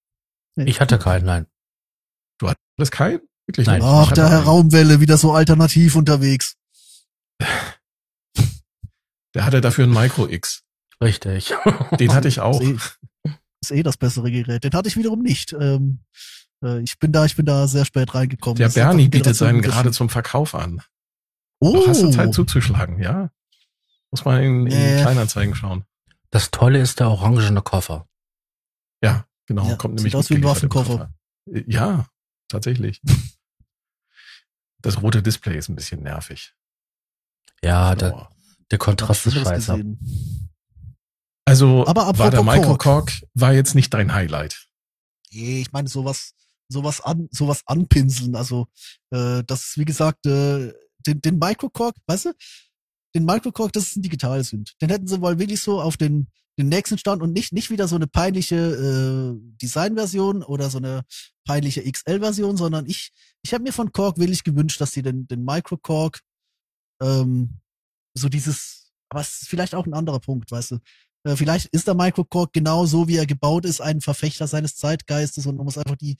Ich 0.56 0.80
hatte 0.80 0.98
keinen, 0.98 1.24
nein. 1.24 1.46
Du 2.38 2.48
hattest 2.48 2.92
keinen? 2.92 3.20
Wirklich 3.46 3.66
Nein. 3.66 3.78
nicht? 3.80 3.86
ach, 3.88 4.08
Ich 4.08 4.14
der 4.14 4.24
hatte 4.24 4.30
Herr 4.32 4.38
einen. 4.40 4.46
Raumwelle 4.48 5.00
wieder 5.00 5.16
so 5.18 5.32
alternativ 5.32 5.96
unterwegs. 5.96 6.56
Der 9.34 9.44
hatte 9.44 9.60
dafür 9.60 9.84
einen 9.84 9.94
Micro 9.94 10.28
X. 10.28 10.62
Richtig. 11.02 11.54
Den 11.98 12.12
hatte 12.12 12.28
ich 12.28 12.40
auch. 12.40 12.60
Ist 12.60 12.70
eh, 13.24 13.30
ist 13.62 13.70
eh 13.70 13.82
das 13.82 13.96
bessere 13.96 14.30
Gerät. 14.30 14.64
Den 14.64 14.72
hatte 14.72 14.88
ich 14.88 14.96
wiederum 14.96 15.22
nicht. 15.22 15.52
Ähm, 15.52 16.00
äh, 16.62 16.80
ich 16.80 16.98
bin 16.98 17.12
da, 17.12 17.24
ich 17.24 17.36
bin 17.36 17.46
da 17.46 17.66
sehr 17.66 17.84
spät 17.84 18.14
reingekommen. 18.14 18.56
Der 18.56 18.68
Bernie 18.68 19.08
bietet 19.08 19.36
seinen 19.36 19.62
gerade 19.62 19.90
zum 19.92 20.08
Verkauf 20.08 20.54
an. 20.54 20.82
Oh, 21.60 21.74
Doch 21.74 21.88
hast 21.88 22.02
du 22.02 22.10
Zeit 22.10 22.32
zuzuschlagen, 22.34 23.02
ja? 23.02 23.30
Muss 24.10 24.24
man 24.24 24.42
in, 24.42 24.66
in 24.66 24.78
Nee. 24.78 25.02
Kleinanzeigen 25.02 25.54
schauen. 25.54 25.84
Das 26.30 26.50
Tolle 26.50 26.80
ist 26.80 27.00
der 27.00 27.08
orangene 27.10 27.60
Koffer. 27.62 28.08
Ja, 29.02 29.26
genau. 29.46 29.68
Ja, 29.68 29.76
kommt 29.76 29.98
sieht 29.98 30.04
nämlich 30.04 30.16
aus 30.16 30.30
wie 30.30 30.34
ein 30.36 30.44
Waffenkoffer. 30.44 30.96
Koffer. 30.98 31.14
Äh, 31.52 31.64
Ja, 31.66 32.06
tatsächlich. 32.48 33.00
Das 34.82 35.02
rote 35.02 35.22
Display 35.22 35.58
ist 35.58 35.68
ein 35.68 35.76
bisschen 35.76 36.02
nervig. 36.02 36.54
Ja, 37.62 37.94
der, 37.94 38.30
der 38.70 38.78
Kontrast 38.78 39.26
ist 39.26 39.34
scheiße. 39.34 39.84
Also 41.44 41.86
Aber 41.86 42.06
war 42.18 42.30
der 42.30 42.40
apropos 42.40 42.44
Michael 42.46 42.76
Kork. 42.78 42.80
Kork 42.82 43.12
war 43.34 43.52
jetzt 43.52 43.74
nicht 43.74 43.92
dein 43.92 44.14
Highlight. 44.14 44.66
Nee, 45.32 45.60
ich 45.60 45.72
meine 45.72 45.88
sowas, 45.88 46.32
sowas 46.70 47.00
an, 47.00 47.28
sowas 47.30 47.62
anpinseln. 47.66 48.34
Also 48.34 48.66
äh, 49.10 49.42
das 49.46 49.68
ist 49.68 49.78
wie 49.78 49.84
gesagt 49.84 50.26
äh, 50.26 50.72
den, 51.06 51.20
den 51.20 51.38
Microcork, 51.38 51.96
weißt 52.06 52.26
du, 52.26 52.32
den 53.14 53.24
Microcork, 53.24 53.72
das 53.72 53.84
ist 53.84 53.96
ein 53.96 54.02
digital 54.02 54.44
sind. 54.44 54.74
Den 54.80 54.90
hätten 54.90 55.06
sie 55.06 55.20
wohl 55.20 55.38
wirklich 55.38 55.60
so 55.60 55.80
auf 55.80 55.96
den 55.96 56.28
den 56.58 56.68
nächsten 56.68 56.98
Stand 56.98 57.22
und 57.22 57.32
nicht 57.32 57.52
nicht 57.52 57.70
wieder 57.70 57.88
so 57.88 57.96
eine 57.96 58.06
peinliche 58.06 58.56
äh, 58.56 59.56
Designversion 59.62 60.42
oder 60.42 60.68
so 60.68 60.78
eine 60.78 61.02
peinliche 61.46 61.82
XL-Version, 61.90 62.56
sondern 62.56 62.86
ich 62.86 63.12
ich 63.42 63.54
habe 63.54 63.64
mir 63.64 63.72
von 63.72 63.92
Korg 63.92 64.18
wirklich 64.18 64.44
gewünscht, 64.44 64.80
dass 64.80 64.92
sie 64.92 65.02
den 65.02 65.26
den 65.26 65.44
Microcork 65.44 66.20
ähm, 67.02 67.60
so 68.14 68.28
dieses, 68.28 68.92
aber 69.08 69.20
es 69.20 69.42
ist 69.42 69.48
vielleicht 69.48 69.74
auch 69.74 69.86
ein 69.86 69.94
anderer 69.94 70.20
Punkt, 70.20 70.50
weißt 70.50 70.72
du. 70.72 70.78
Äh, 71.24 71.36
vielleicht 71.36 71.66
ist 71.66 71.86
der 71.86 71.94
Microcork 71.94 72.52
genau 72.52 72.86
so, 72.86 73.08
wie 73.08 73.16
er 73.16 73.26
gebaut 73.26 73.64
ist, 73.64 73.80
ein 73.80 74.00
Verfechter 74.00 74.46
seines 74.46 74.76
Zeitgeistes 74.76 75.46
und 75.46 75.56
man 75.56 75.64
muss 75.64 75.78
einfach 75.78 75.96
die 75.96 76.16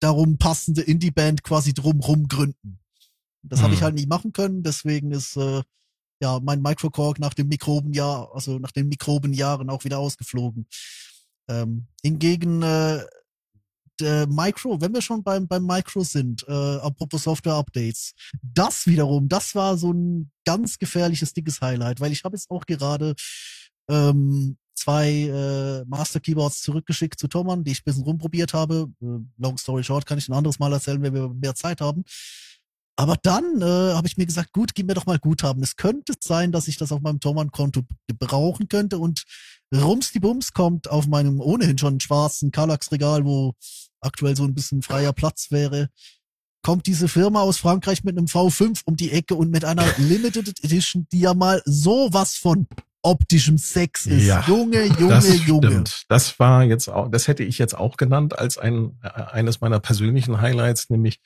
darum 0.00 0.38
passende 0.38 0.82
Indie-Band 0.82 1.42
quasi 1.42 1.74
drumrum 1.74 2.28
gründen. 2.28 2.80
Das 3.42 3.62
habe 3.62 3.74
ich 3.74 3.80
Hm. 3.80 3.84
halt 3.84 3.94
nicht 3.94 4.08
machen 4.08 4.32
können, 4.32 4.62
deswegen 4.62 5.12
ist 5.12 5.36
äh, 5.36 5.62
ja 6.20 6.40
mein 6.42 6.60
Microcork 6.60 7.18
nach 7.18 7.34
dem 7.34 7.48
Mikrobenjahr, 7.48 8.30
also 8.34 8.58
nach 8.58 8.72
den 8.72 8.88
Mikrobenjahren 8.88 9.70
auch 9.70 9.84
wieder 9.84 9.98
ausgeflogen. 9.98 10.66
Ähm, 11.48 11.86
hingegen 12.02 12.62
äh, 12.62 13.04
der 14.00 14.26
Micro, 14.28 14.80
wenn 14.80 14.94
wir 14.94 15.02
schon 15.02 15.22
beim, 15.22 15.48
beim 15.48 15.64
Micro 15.66 16.04
sind, 16.04 16.44
äh, 16.46 16.52
apropos 16.52 17.24
Software-Updates, 17.24 18.14
das 18.42 18.86
wiederum, 18.86 19.28
das 19.28 19.54
war 19.54 19.76
so 19.76 19.92
ein 19.92 20.30
ganz 20.44 20.78
gefährliches, 20.78 21.32
dickes 21.32 21.60
Highlight, 21.60 22.00
weil 22.00 22.12
ich 22.12 22.22
habe 22.24 22.36
jetzt 22.36 22.50
auch 22.50 22.64
gerade 22.66 23.14
ähm, 23.88 24.56
zwei 24.78 25.10
äh, 25.10 25.84
Master 25.86 26.20
Keyboards 26.20 26.62
zurückgeschickt 26.62 27.18
zu 27.18 27.28
Thomann, 27.28 27.64
die 27.64 27.72
ich 27.72 27.80
ein 27.80 27.84
bisschen 27.84 28.04
rumprobiert 28.04 28.54
habe. 28.54 28.90
Äh, 29.02 29.18
long 29.38 29.58
story 29.58 29.84
short, 29.84 30.06
kann 30.06 30.18
ich 30.18 30.28
ein 30.28 30.34
anderes 30.34 30.58
Mal 30.58 30.72
erzählen, 30.72 31.02
wenn 31.02 31.14
wir 31.14 31.28
mehr 31.28 31.54
Zeit 31.54 31.80
haben. 31.80 32.04
Aber 32.96 33.16
dann 33.22 33.62
äh, 33.62 33.94
habe 33.94 34.08
ich 34.08 34.16
mir 34.16 34.26
gesagt, 34.26 34.52
gut, 34.52 34.74
gib 34.74 34.88
mir 34.88 34.94
doch 34.94 35.06
mal 35.06 35.20
Guthaben. 35.20 35.62
Es 35.62 35.76
könnte 35.76 36.14
sein, 36.20 36.50
dass 36.50 36.66
ich 36.66 36.78
das 36.78 36.90
auf 36.90 37.00
meinem 37.00 37.20
Thomann-Konto 37.20 37.82
gebrauchen 38.08 38.68
könnte 38.68 38.98
und 38.98 39.22
Rums 39.72 40.12
die 40.12 40.18
Bums 40.20 40.52
kommt 40.52 40.90
auf 40.90 41.06
meinem 41.06 41.40
ohnehin 41.40 41.78
schon 41.78 42.00
schwarzen 42.00 42.50
Kallax-Regal, 42.50 43.24
wo 43.24 43.54
aktuell 44.00 44.36
so 44.36 44.44
ein 44.44 44.54
bisschen 44.54 44.82
freier 44.82 45.12
Platz 45.12 45.50
wäre, 45.50 45.90
kommt 46.62 46.86
diese 46.86 47.08
Firma 47.08 47.42
aus 47.42 47.58
Frankreich 47.58 48.04
mit 48.04 48.16
einem 48.16 48.26
V5 48.26 48.82
um 48.84 48.96
die 48.96 49.12
Ecke 49.12 49.34
und 49.34 49.50
mit 49.50 49.64
einer 49.64 49.86
Limited 49.98 50.64
Edition, 50.64 51.06
die 51.12 51.20
ja 51.20 51.34
mal 51.34 51.62
sowas 51.64 52.34
von 52.34 52.66
optischem 53.02 53.58
Sex 53.58 54.06
ist. 54.06 54.24
Ja, 54.26 54.44
Junge, 54.46 54.84
Junge, 54.84 55.08
das 55.14 55.46
Junge. 55.46 55.68
stimmt. 55.70 56.04
Das 56.08 56.38
war 56.38 56.64
jetzt 56.64 56.88
auch, 56.88 57.08
das 57.10 57.28
hätte 57.28 57.44
ich 57.44 57.58
jetzt 57.58 57.74
auch 57.76 57.96
genannt 57.96 58.38
als 58.38 58.58
ein, 58.58 58.98
äh, 59.02 59.08
eines 59.08 59.60
meiner 59.60 59.80
persönlichen 59.80 60.40
Highlights, 60.40 60.90
nämlich 60.90 61.20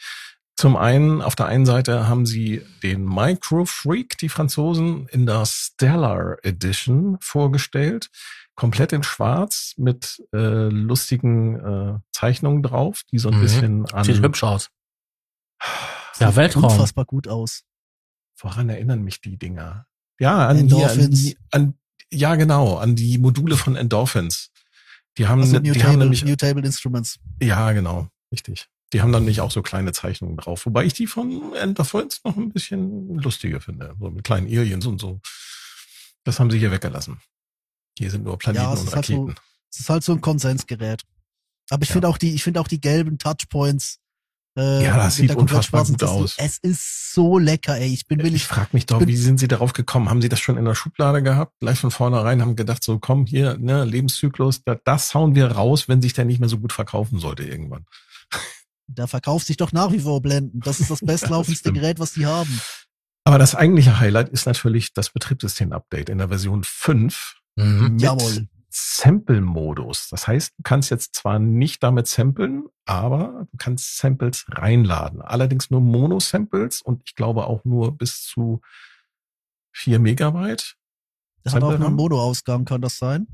zum 0.54 0.76
einen, 0.76 1.22
auf 1.22 1.34
der 1.34 1.46
einen 1.46 1.64
Seite 1.66 2.08
haben 2.08 2.26
sie 2.26 2.62
den 2.82 3.04
Micro 3.04 3.64
Freak, 3.64 4.18
die 4.18 4.28
Franzosen, 4.28 5.08
in 5.08 5.24
der 5.26 5.44
Stellar 5.46 6.36
Edition 6.42 7.16
vorgestellt. 7.20 8.10
Komplett 8.54 8.92
in 8.92 9.02
schwarz 9.02 9.72
mit 9.78 10.22
äh, 10.34 10.68
lustigen 10.68 11.58
äh, 11.58 11.98
Zeichnungen 12.12 12.62
drauf, 12.62 13.00
die 13.10 13.18
so 13.18 13.30
ein 13.30 13.36
Mhm. 13.38 13.40
bisschen 13.40 13.86
an. 13.92 14.04
Sieht 14.04 14.20
hübsch 14.22 14.42
aus. 14.44 14.68
Ja, 16.18 16.28
Sieht 16.28 16.36
Weltraum. 16.36 16.64
Unfassbar 16.64 17.06
gut 17.06 17.28
aus. 17.28 17.62
Woran 18.38 18.68
erinnern 18.68 19.02
mich 19.02 19.20
die 19.22 19.38
Dinger? 19.38 19.86
Ja, 20.22 20.46
an, 20.48 20.56
hier, 20.56 20.64
an, 20.64 20.70
Endorphins. 20.72 21.22
die, 21.22 21.36
an 21.50 21.74
ja 22.12 22.34
genau, 22.36 22.76
an 22.76 22.94
die 22.96 23.18
Module 23.18 23.56
von 23.56 23.74
Endorphins. 23.76 24.50
Die 25.18 25.26
haben, 25.26 25.40
Also 25.40 25.54
ne- 25.54 25.60
New 25.60 25.72
die 25.72 25.80
haben 25.82 25.92
Table, 25.92 25.98
nämlich, 26.04 26.24
New 26.24 26.36
Table 26.36 26.64
Instruments. 26.64 27.18
ja, 27.40 27.72
genau, 27.72 28.08
richtig. 28.32 28.68
Die 28.92 29.00
haben 29.00 29.12
dann 29.12 29.24
nicht 29.24 29.40
auch 29.40 29.50
so 29.50 29.62
kleine 29.62 29.92
Zeichnungen 29.92 30.36
drauf, 30.36 30.66
wobei 30.66 30.84
ich 30.84 30.92
die 30.92 31.06
von 31.06 31.54
Enterprise 31.54 32.18
noch 32.24 32.36
ein 32.36 32.50
bisschen 32.52 33.16
lustiger 33.18 33.60
finde, 33.60 33.94
so 33.98 34.10
mit 34.10 34.22
kleinen 34.24 34.46
Aliens 34.46 34.86
und 34.86 35.00
so. 35.00 35.20
Das 36.24 36.38
haben 36.38 36.50
sie 36.50 36.58
hier 36.58 36.70
weggelassen. 36.70 37.18
Hier 37.98 38.10
sind 38.10 38.24
nur 38.24 38.38
Planeten 38.38 38.64
Ja, 38.64 38.70
und 38.72 38.86
ist 38.86 38.94
halt 38.94 39.06
so- 39.06 39.22
Raketen. 39.24 39.34
Es 39.72 39.80
ist 39.80 39.88
halt 39.90 40.04
so 40.04 40.12
ein 40.12 40.20
Konsensgerät. 40.20 41.02
Aber 41.70 41.82
ich 41.82 41.88
Ja. 41.88 41.94
finde 41.94 42.08
auch 42.08 42.18
die, 42.18 42.34
ich 42.34 42.42
finde 42.44 42.60
auch 42.60 42.68
die 42.68 42.80
gelben 42.80 43.16
Touchpoints. 43.18 43.98
Äh, 44.56 44.84
Ja, 44.84 44.96
das 44.96 45.16
sieht 45.16 45.34
unfassbar 45.34 45.84
gut 45.84 46.02
aus. 46.02 46.34
Es 46.38 46.58
ist 46.58 47.12
so 47.14 47.38
lecker, 47.38 47.76
ey. 47.78 47.92
Ich 47.92 48.06
bin 48.06 48.20
Ich 48.20 48.24
willig. 48.26 48.44
frage 48.46 48.68
mich 48.72 48.86
doch, 48.86 49.06
wie 49.06 49.16
sind 49.16 49.38
sie 49.38 49.48
darauf 49.48 49.72
gekommen? 49.72 50.10
Haben 50.10 50.20
sie 50.22 50.28
das 50.28 50.40
schon 50.40 50.56
in 50.58 50.64
der 50.64 50.74
Schublade 50.74 51.22
gehabt? 51.22 51.52
Gleich 51.60 51.78
von 51.78 51.90
vornherein 51.90 52.42
haben 52.42 52.54
gedacht, 52.56 52.82
so 52.84 52.98
komm 52.98 53.26
hier, 53.26 53.56
ne, 53.58 53.84
Lebenszyklus, 53.84 54.62
da, 54.64 54.74
das 54.84 55.14
hauen 55.14 55.34
wir 55.34 55.46
raus, 55.52 55.88
wenn 55.88 56.02
sich 56.02 56.12
der 56.12 56.24
nicht 56.26 56.40
mehr 56.40 56.48
so 56.48 56.58
gut 56.58 56.72
verkaufen 56.72 57.18
sollte 57.18 57.44
irgendwann. 57.44 57.86
Da 58.88 59.06
verkauft 59.06 59.46
sich 59.46 59.56
doch 59.56 59.72
nach 59.72 59.90
wie 59.92 60.00
vor 60.00 60.20
Blenden. 60.20 60.60
Das 60.60 60.80
ist 60.80 60.90
das 60.90 61.00
bestlaufendste 61.02 61.70
stimmt. 61.70 61.78
Gerät, 61.80 61.98
was 61.98 62.12
die 62.12 62.26
haben. 62.26 62.60
Aber 63.24 63.38
das 63.38 63.54
eigentliche 63.54 64.00
Highlight 64.00 64.28
ist 64.30 64.46
natürlich 64.46 64.92
das 64.92 65.10
Betriebssystem-Update 65.10 66.08
in 66.10 66.18
der 66.18 66.28
Version 66.28 66.62
5 66.64 67.36
Mhm. 67.54 67.82
mit 67.92 68.00
Jawohl. 68.02 68.48
Sample-Modus. 68.74 70.08
Das 70.08 70.26
heißt, 70.26 70.54
du 70.58 70.62
kannst 70.62 70.90
jetzt 70.90 71.14
zwar 71.14 71.38
nicht 71.38 71.82
damit 71.82 72.06
samplen, 72.06 72.64
aber 72.84 73.46
du 73.50 73.56
kannst 73.58 73.98
Samples 73.98 74.46
reinladen. 74.48 75.20
Allerdings 75.22 75.70
nur 75.70 75.80
Mono-Samples 75.80 76.82
und 76.82 77.02
ich 77.04 77.14
glaube 77.14 77.46
auch 77.46 77.64
nur 77.64 77.96
bis 77.96 78.22
zu 78.24 78.60
4 79.74 79.98
Megabyte. 79.98 80.76
Das 81.44 81.54
hat 81.54 81.62
auch 81.62 81.68
Sample 81.70 81.78
nur 81.80 81.88
einen? 81.88 81.96
Mono-Ausgang, 81.96 82.64
kann 82.64 82.80
das 82.80 82.98
sein? 82.98 83.26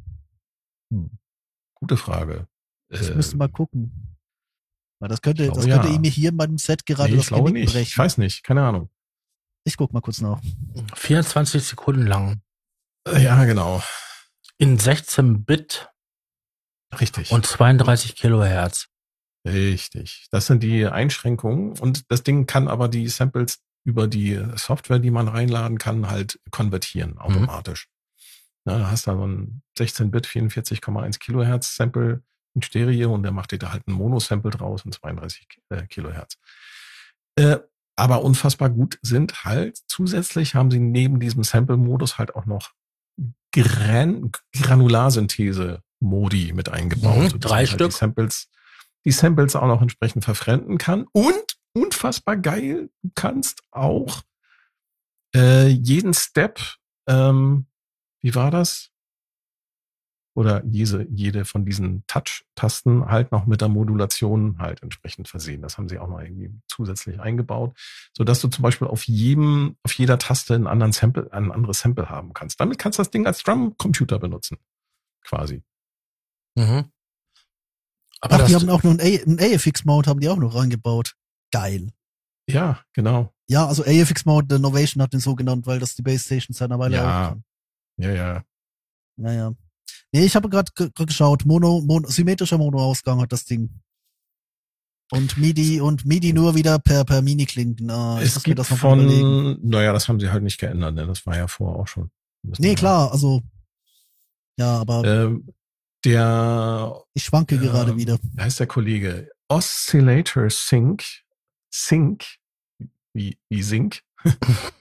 Gute 1.74 1.96
Frage. 1.96 2.48
Ich 2.88 3.09
Äh, 3.11 3.14
müsste 3.14 3.37
mal 3.37 3.48
gucken. 3.48 4.16
Weil 5.01 5.09
das 5.11 5.20
könnte, 5.22 5.44
ich 5.44 5.51
das 5.53 5.64
glaube, 5.64 5.83
könnte 5.83 5.88
ja. 5.94 5.94
ihm 5.96 6.05
hier 6.11 6.31
in 6.31 6.37
meinem 6.37 6.59
Set 6.59 6.85
gerade 6.87 7.11
nee, 7.12 7.16
ich 7.18 7.22
das 7.22 7.29
glaube 7.29 7.48
Genick 7.51 7.64
nicht. 7.64 7.72
brechen. 7.72 7.87
Ich 7.88 7.96
weiß 7.98 8.18
nicht, 8.18 8.42
keine 8.42 8.64
Ahnung. 8.66 8.88
Ich 9.64 9.77
guck 9.77 9.92
mal 9.92 10.01
kurz 10.01 10.20
nach. 10.20 10.40
24 10.94 11.62
Sekunden 11.62 12.07
lang. 12.07 12.40
Äh, 13.07 13.22
Ja, 13.22 13.44
genau. 13.44 13.83
In 14.59 14.79
16 14.79 15.44
Bit 15.44 15.88
Richtig. 17.01 17.31
und 17.31 17.47
32 17.47 18.16
Kilohertz. 18.16 18.88
Richtig. 19.47 20.27
Das 20.31 20.47
sind 20.47 20.62
die 20.62 20.87
Einschränkungen 20.87 21.79
und 21.79 22.11
das 22.11 22.23
Ding 22.23 22.47
kann 22.47 22.68
aber 22.68 22.88
die 22.88 23.09
Samples 23.09 23.61
über 23.85 24.09
die 24.09 24.42
Software, 24.57 24.99
die 24.99 25.11
man 25.12 25.29
reinladen 25.29 25.79
kann, 25.79 26.11
halt 26.11 26.40
konvertieren 26.51 27.18
automatisch. 27.18 27.88
Ja, 28.66 28.79
da 28.79 28.90
hast 28.90 29.07
du 29.07 29.12
so 29.12 29.27
ein 29.27 29.62
16-Bit 29.79 30.27
44,1 30.27 31.18
Kilohertz 31.21 31.77
Sample 31.77 32.23
in 32.55 32.62
Stereo 32.62 33.14
und 33.14 33.23
der 33.23 33.33
macht 33.33 33.53
dir 33.53 33.59
da 33.59 33.73
halt 33.73 33.87
ein 33.87 33.92
Mono-Sample 33.92 34.51
draus 34.51 34.85
und 34.85 34.92
32 34.92 35.49
Ki- 35.49 35.61
äh, 35.71 35.87
Kilohertz. 35.87 36.37
Äh, 37.37 37.59
aber 37.97 38.23
unfassbar 38.23 38.68
gut 38.71 38.99
sind 39.03 39.44
halt 39.44 39.79
zusätzlich 39.87 40.55
haben 40.55 40.71
sie 40.71 40.81
neben 40.81 41.21
diesem 41.21 41.44
Sample-Modus 41.44 42.18
halt 42.18 42.35
auch 42.35 42.47
noch 42.47 42.73
Gran 43.53 44.31
Granularsynthese-Modi 44.53 46.53
mit 46.53 46.69
eingebaut. 46.69 47.35
Mhm, 47.35 47.41
drei 47.41 47.61
man 47.61 47.67
Stück. 47.67 47.81
Halt 47.81 47.93
die 47.93 47.97
Samples, 47.97 48.49
die 49.05 49.13
Samples 49.13 49.57
auch 49.57 49.67
noch 49.67 49.83
entsprechend 49.83 50.25
verfremden 50.25 50.79
kann. 50.79 51.07
Und 51.13 51.57
unfassbar 51.73 52.37
geil, 52.37 52.91
du 53.03 53.11
kannst 53.15 53.63
auch 53.71 54.23
äh, 55.35 55.69
jeden 55.69 56.15
Step, 56.15 56.61
ähm, 57.07 57.67
wie 58.21 58.35
war 58.35 58.51
das? 58.51 58.91
Oder 60.35 60.64
jede, 60.64 61.07
jede 61.11 61.45
von 61.45 61.64
diesen 61.64 62.05
Touch-Tasten 62.07 63.07
halt 63.07 63.33
noch 63.33 63.47
mit 63.47 63.61
der 63.61 63.69
Modulation 63.69 64.59
halt 64.59 64.83
entsprechend 64.85 65.27
versehen. 65.27 65.62
Das 65.62 65.79
haben 65.79 65.88
sie 65.88 65.99
auch 65.99 66.07
noch 66.09 66.21
irgendwie 66.21 66.51
zusätzlich 66.69 67.19
eingebaut, 67.19 67.77
so 68.17 68.23
dass 68.23 68.41
du 68.41 68.47
zum 68.49 68.62
Beispiel 68.62 68.87
auf 68.87 69.05
jedem, 69.09 69.77
auf 69.83 69.93
jeder 69.95 70.17
Taste 70.19 70.55
einen 70.55 70.69
anderen 70.69 70.93
Sample, 70.93 71.33
ein 71.33 71.51
anderes 71.51 71.81
Sample 71.81 72.09
haben 72.09 72.35
kannst. 72.35 72.61
Damit 72.61 72.79
kannst 72.79 72.99
du 72.99 73.03
das 73.03 73.11
Ding 73.11 73.27
als 73.27 73.43
Drum-Computer 73.43 74.19
benutzen. 74.21 74.59
Quasi. 75.25 75.62
Mhm. 76.57 76.85
Aber 78.21 78.35
Ach, 78.37 78.47
die 78.47 78.55
haben 78.55 78.69
auch 78.71 78.83
noch 78.83 78.91
einen, 78.93 79.01
A- 79.01 79.23
einen 79.23 79.41
AFX-Mount 79.41 80.07
haben 80.07 80.21
die 80.21 80.29
auch 80.29 80.37
noch 80.37 80.55
reingebaut. 80.55 81.14
Geil. 81.53 81.91
Ja, 82.49 82.81
genau. 82.93 83.33
Ja, 83.49 83.67
also 83.67 83.83
AFX-Mount, 83.85 84.51
der 84.51 84.59
Novation 84.59 85.03
hat 85.03 85.12
den 85.12 85.21
so 85.21 85.35
genannt, 85.35 85.67
weil 85.67 85.79
das 85.81 85.95
die 85.97 86.03
Base 86.03 86.25
Station 86.25 86.55
seit 86.55 86.71
einer 86.71 86.79
Weile 86.79 86.97
Ja. 86.97 87.03
auch 87.03 87.29
kann. 87.31 87.45
Ja, 87.97 88.11
ja. 88.12 88.45
Naja. 89.17 89.53
Nee, 90.12 90.25
ich 90.25 90.35
habe 90.35 90.49
gerade 90.49 90.73
geschaut, 90.94 91.44
Mono, 91.44 91.83
Mono, 91.83 92.09
symmetrischer 92.09 92.59
Mono-Ausgang 92.59 93.21
hat 93.21 93.33
das 93.33 93.44
Ding. 93.44 93.83
Und 95.11 95.38
MIDI 95.38 95.81
und 95.81 96.05
MIDI 96.05 96.33
nur 96.33 96.55
wieder 96.55 96.79
per, 96.79 97.05
per 97.05 97.23
Mini-Klinken. 97.23 97.88
Ich 98.21 98.37
es 98.37 98.42
gibt 98.42 98.59
das 98.59 98.71
noch 98.71 98.79
überlegen. 98.79 99.57
von, 99.57 99.68
naja, 99.68 99.92
das 99.92 100.09
haben 100.09 100.21
sie 100.21 100.31
halt 100.31 100.42
nicht 100.42 100.59
geändert, 100.59 100.94
ne? 100.94 101.07
Das 101.07 101.25
war 101.27 101.37
ja 101.37 101.47
vorher 101.47 101.81
auch 101.81 101.88
schon. 101.88 102.11
Nee, 102.42 102.75
klar, 102.75 103.11
also, 103.11 103.42
ja, 104.59 104.79
aber 104.79 105.05
Ähm, 105.05 105.49
der, 106.05 106.94
ich 107.14 107.25
schwanke 107.25 107.57
ja. 107.57 107.62
gerade 107.62 107.97
wieder. 107.97 108.18
wie 108.23 108.42
heißt 108.42 108.61
der 108.61 108.66
Kollege? 108.66 109.31
Oscillator 109.49 110.51
Sync, 110.51 111.05
Sync, 111.71 112.25
wie, 113.12 113.38
wie 113.49 113.62
Sync, 113.62 114.03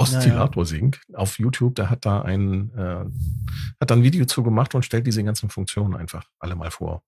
Oszillator 0.00 0.64
Sync 0.66 1.00
auf 1.14 1.38
YouTube, 1.38 1.74
der 1.74 1.90
hat 1.90 2.04
da 2.06 2.22
ein, 2.22 2.72
äh, 2.74 3.04
hat 3.80 3.90
da 3.90 3.94
ein 3.94 4.02
Video 4.02 4.24
zu 4.24 4.42
gemacht 4.42 4.74
und 4.74 4.84
stellt 4.84 5.06
diese 5.06 5.22
ganzen 5.22 5.50
Funktionen 5.50 5.94
einfach 5.94 6.28
alle 6.38 6.56
mal 6.56 6.70
vor. 6.70 7.02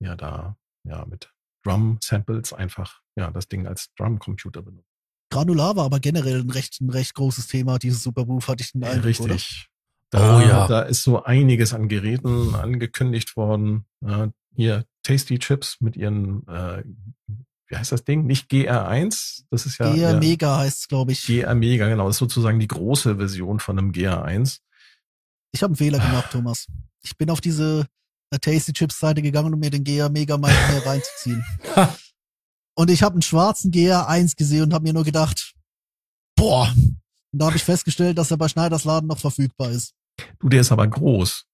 Ja, 0.00 0.16
da, 0.16 0.56
ja, 0.84 1.04
mit 1.06 1.32
Drum 1.62 1.98
Samples 2.02 2.52
einfach, 2.52 3.00
ja, 3.16 3.30
das 3.30 3.48
Ding 3.48 3.66
als 3.66 3.92
Drum 3.94 4.18
Computer 4.18 4.62
benutzt. 4.62 4.88
Granular 5.30 5.76
war 5.76 5.86
aber 5.86 6.00
generell 6.00 6.40
ein 6.40 6.50
recht, 6.50 6.80
ein 6.80 6.90
recht 6.90 7.14
großes 7.14 7.46
Thema, 7.46 7.78
dieses 7.78 8.02
Supermove 8.02 8.46
hatte 8.48 8.62
ich 8.62 8.72
den 8.72 8.84
Eindruck, 8.84 9.20
oder? 9.20 9.34
Richtig. 9.34 9.68
Da, 10.10 10.38
Oh 10.38 10.40
ja. 10.40 10.68
da 10.68 10.82
ist 10.82 11.02
so 11.02 11.24
einiges 11.24 11.72
an 11.74 11.88
Geräten 11.88 12.54
angekündigt 12.54 13.36
worden. 13.36 13.86
Äh, 14.04 14.28
hier 14.54 14.84
Tasty 15.02 15.38
Chips 15.38 15.80
mit 15.80 15.96
ihren, 15.96 16.46
äh, 16.46 16.84
wie 17.68 17.76
heißt 17.76 17.92
das 17.92 18.04
Ding? 18.04 18.26
Nicht 18.26 18.50
GR1, 18.50 19.44
das 19.50 19.66
ist 19.66 19.78
ja, 19.78 19.94
ja 19.94 20.18
Mega 20.18 20.58
heißt 20.58 20.88
glaube 20.88 21.12
ich. 21.12 21.24
GR 21.24 21.54
Mega, 21.54 21.88
genau. 21.88 22.06
Das 22.06 22.16
ist 22.16 22.20
sozusagen 22.20 22.60
die 22.60 22.68
große 22.68 23.16
Version 23.16 23.60
von 23.60 23.78
einem 23.78 23.90
GR1. 23.92 24.60
Ich 25.52 25.62
habe 25.62 25.70
einen 25.70 25.76
Fehler 25.76 25.98
gemacht, 25.98 26.30
Thomas. 26.32 26.66
Ich 27.02 27.16
bin 27.16 27.30
auf 27.30 27.40
diese 27.40 27.86
äh, 28.30 28.38
Tasty 28.38 28.72
Chips 28.72 28.98
Seite 28.98 29.22
gegangen, 29.22 29.54
um 29.54 29.60
mir 29.60 29.70
den 29.70 29.84
GR 29.84 30.08
Mega 30.08 30.36
mal 30.36 30.52
reinzuziehen. 30.84 31.44
Und 32.76 32.90
ich 32.90 33.02
habe 33.02 33.14
einen 33.14 33.22
schwarzen 33.22 33.70
GR1 33.70 34.36
gesehen 34.36 34.64
und 34.64 34.74
habe 34.74 34.84
mir 34.84 34.92
nur 34.92 35.04
gedacht, 35.04 35.54
boah. 36.36 36.72
Und 36.76 37.38
da 37.38 37.46
habe 37.46 37.56
ich 37.56 37.64
festgestellt, 37.64 38.18
dass 38.18 38.30
er 38.30 38.36
bei 38.36 38.48
Schneiders 38.48 38.84
Laden 38.84 39.06
noch 39.06 39.18
verfügbar 39.18 39.70
ist. 39.70 39.94
Du, 40.38 40.48
der 40.48 40.60
ist 40.60 40.72
aber 40.72 40.86
groß. 40.86 41.46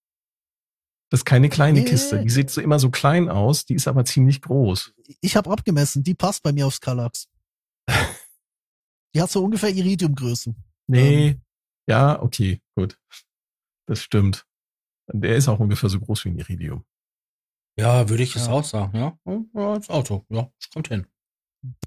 Das 1.10 1.20
ist 1.20 1.24
keine 1.24 1.48
kleine 1.48 1.80
Nee. 1.80 1.84
Kiste. 1.86 2.22
Die 2.22 2.30
sieht 2.30 2.50
so 2.50 2.60
immer 2.60 2.78
so 2.78 2.90
klein 2.90 3.28
aus, 3.28 3.64
die 3.66 3.74
ist 3.74 3.88
aber 3.88 4.04
ziemlich 4.04 4.40
groß. 4.42 4.92
Ich 5.20 5.36
habe 5.36 5.50
abgemessen, 5.50 6.02
die 6.04 6.14
passt 6.14 6.42
bei 6.42 6.52
mir 6.52 6.66
aufs 6.66 6.80
Kallax. 6.80 7.28
Die 9.14 9.20
hat 9.20 9.30
so 9.30 9.42
ungefähr 9.44 9.70
Iridiumgröße. 9.70 10.54
Nee, 10.86 11.28
Ähm. 11.28 11.40
ja, 11.88 12.22
okay, 12.22 12.60
gut. 12.76 12.96
Das 13.86 14.00
stimmt. 14.02 14.46
Der 15.12 15.34
ist 15.36 15.48
auch 15.48 15.58
ungefähr 15.58 15.88
so 15.88 15.98
groß 15.98 16.24
wie 16.24 16.28
ein 16.30 16.38
Iridium. 16.38 16.84
ja, 17.76 18.08
würde 18.08 18.22
ich 18.22 18.36
es 18.36 18.46
Ja. 18.46 18.52
auch 18.52 18.64
sagen, 18.64 18.96
ja. 18.96 19.18
Ja, 19.54 19.74
das 19.76 19.88
Auto, 19.90 20.24
ja, 20.28 20.48
das 20.60 20.70
kommt 20.70 20.88
hin. 20.88 21.06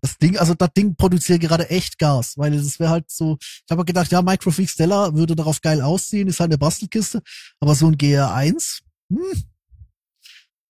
Das 0.01 0.17
Ding, 0.17 0.37
also 0.37 0.53
das 0.53 0.71
Ding 0.73 0.95
produziert 0.95 1.39
gerade 1.41 1.69
echt 1.69 1.97
Gas, 1.97 2.37
weil 2.37 2.53
es 2.53 2.79
wäre 2.79 2.89
halt 2.91 3.09
so, 3.09 3.37
ich 3.39 3.63
habe 3.71 3.85
gedacht, 3.85 4.11
ja, 4.11 4.21
Microfix 4.21 4.73
Stella 4.73 5.13
würde 5.15 5.35
darauf 5.35 5.61
geil 5.61 5.81
aussehen, 5.81 6.27
ist 6.27 6.39
halt 6.39 6.49
eine 6.51 6.57
Bastelkiste, 6.57 7.21
aber 7.59 7.73
so 7.75 7.87
ein 7.87 7.95
GR1, 7.97 8.81
hm. 9.09 9.43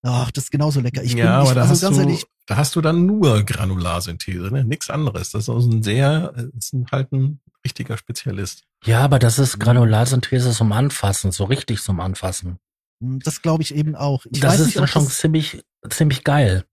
Ach, 0.06 0.32
das 0.32 0.46
ist 0.46 0.52
genauso 0.52 0.82
lecker. 0.82 1.02
Ich 1.02 1.16
bin 1.16 1.20
ja, 1.20 1.40
nicht, 1.40 1.52
aber 1.52 1.56
da, 1.56 1.62
also 1.62 1.74
hast 1.74 1.82
ganz 1.82 1.96
du, 1.96 2.02
ehrlich, 2.02 2.26
da 2.46 2.58
hast 2.58 2.76
du 2.76 2.82
dann 2.82 3.06
nur 3.06 3.44
Granularsynthese, 3.44 4.52
ne? 4.52 4.66
Nichts 4.66 4.90
anderes. 4.90 5.32
Das 5.32 5.44
ist 5.44 5.50
also 5.50 5.70
ein 5.70 5.82
sehr, 5.82 6.34
ist 6.58 6.74
ein, 6.74 6.88
halt 6.92 7.12
ein 7.14 7.40
richtiger 7.66 7.98
Spezialist. 7.98 8.64
Ja, 8.84 9.00
aber 9.00 9.18
das 9.18 9.40
ist 9.40 9.60
Granularsynthese 9.60 10.52
zum 10.52 10.74
Anfassen, 10.74 11.32
so 11.32 11.46
richtig 11.46 11.82
zum 11.82 12.02
Anfassen. 12.02 12.58
hm, 13.02 13.20
das 13.20 13.42
glaube 13.42 13.64
ich 13.64 13.74
eben 13.74 13.96
auch. 13.96 14.26
Ich 14.26 14.42
das 14.42 14.54
weiß 14.54 14.60
ist 14.62 14.66
nicht, 14.68 14.78
dann 14.78 14.88
schon 14.88 15.06
das, 15.06 15.18
ziemlich, 15.20 15.64
ziemlich 15.90 16.26
geil. 16.26 16.66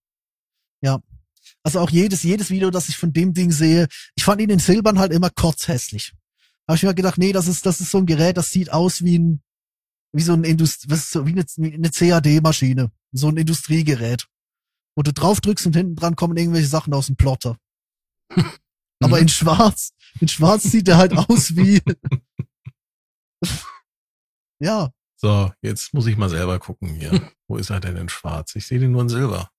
also 1.63 1.81
auch 1.81 1.91
jedes, 1.91 2.23
jedes 2.23 2.51
Video, 2.51 2.71
das 2.71 2.89
ich 2.89 2.97
von 2.97 3.13
dem 3.13 3.35
Ding 3.35 3.53
sehe, 3.53 3.87
ich 4.15 4.25
fand 4.25 4.41
ihn 4.41 4.51
in 4.51 4.59
Silbern 4.59 4.99
halt 4.99 5.13
immer 5.13 5.31
kurz 5.31 5.69
hässlich. 5.69 6.13
Habe 6.67 6.77
ich 6.77 6.83
mir 6.83 6.95
gedacht, 6.95 7.19
nee, 7.19 7.33
das 7.33 7.49
ist, 7.49 7.67
das 7.67 7.81
ist 7.81 7.91
so 7.91 7.99
ein 7.99 8.07
Gerät, 8.07 8.37
das 8.37 8.51
sieht 8.51 8.73
aus 8.73 9.05
wie 9.05 9.19
ein, 9.19 9.43
wie 10.13 10.23
so 10.23 10.33
ein 10.33 10.45
Indust 10.45 10.91
was 10.91 11.15
wie 11.15 11.33
eine, 11.33 11.45
eine 11.75 11.91
CAD-Maschine. 11.91 12.91
So 13.13 13.29
ein 13.29 13.37
Industriegerät. 13.37 14.27
Wo 14.97 15.03
du 15.03 15.13
drauf 15.13 15.41
drückst 15.41 15.67
und 15.67 15.77
hinten 15.77 15.95
dran 15.97 16.17
kommen 16.17 16.37
irgendwelche 16.37 16.67
Sachen 16.69 16.93
aus 16.95 17.07
dem 17.07 17.17
Plotter. 17.17 17.57
Aber 19.03 19.17
Mhm. 19.17 19.23
in 19.23 19.29
schwarz, 19.29 19.93
in 20.21 20.29
schwarz 20.29 20.65
sieht 20.65 20.89
er 20.89 20.99
halt 20.99 21.17
aus 21.17 21.57
wie, 21.57 21.81
ja, 24.61 24.91
So, 25.17 25.51
jetzt 25.63 25.95
muss 25.95 26.07
ich 26.07 26.17
mal 26.17 26.29
selber 26.29 26.59
gucken 26.59 26.89
hier. 26.95 27.11
Wo 27.49 27.57
ist 27.57 27.71
er 27.71 27.81
denn 27.81 27.97
in 27.97 28.09
schwarz? 28.09 28.55
Ich 28.57 28.67
sehe 28.67 28.79
den 28.79 28.93
nur 28.93 29.03
in 29.03 29.09
silber. 29.09 29.51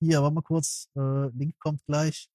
Hier, 0.00 0.22
warte 0.22 0.34
mal 0.34 0.42
kurz. 0.42 0.88
Äh, 0.96 1.28
Link 1.36 1.58
kommt 1.58 1.84
gleich. 1.86 2.28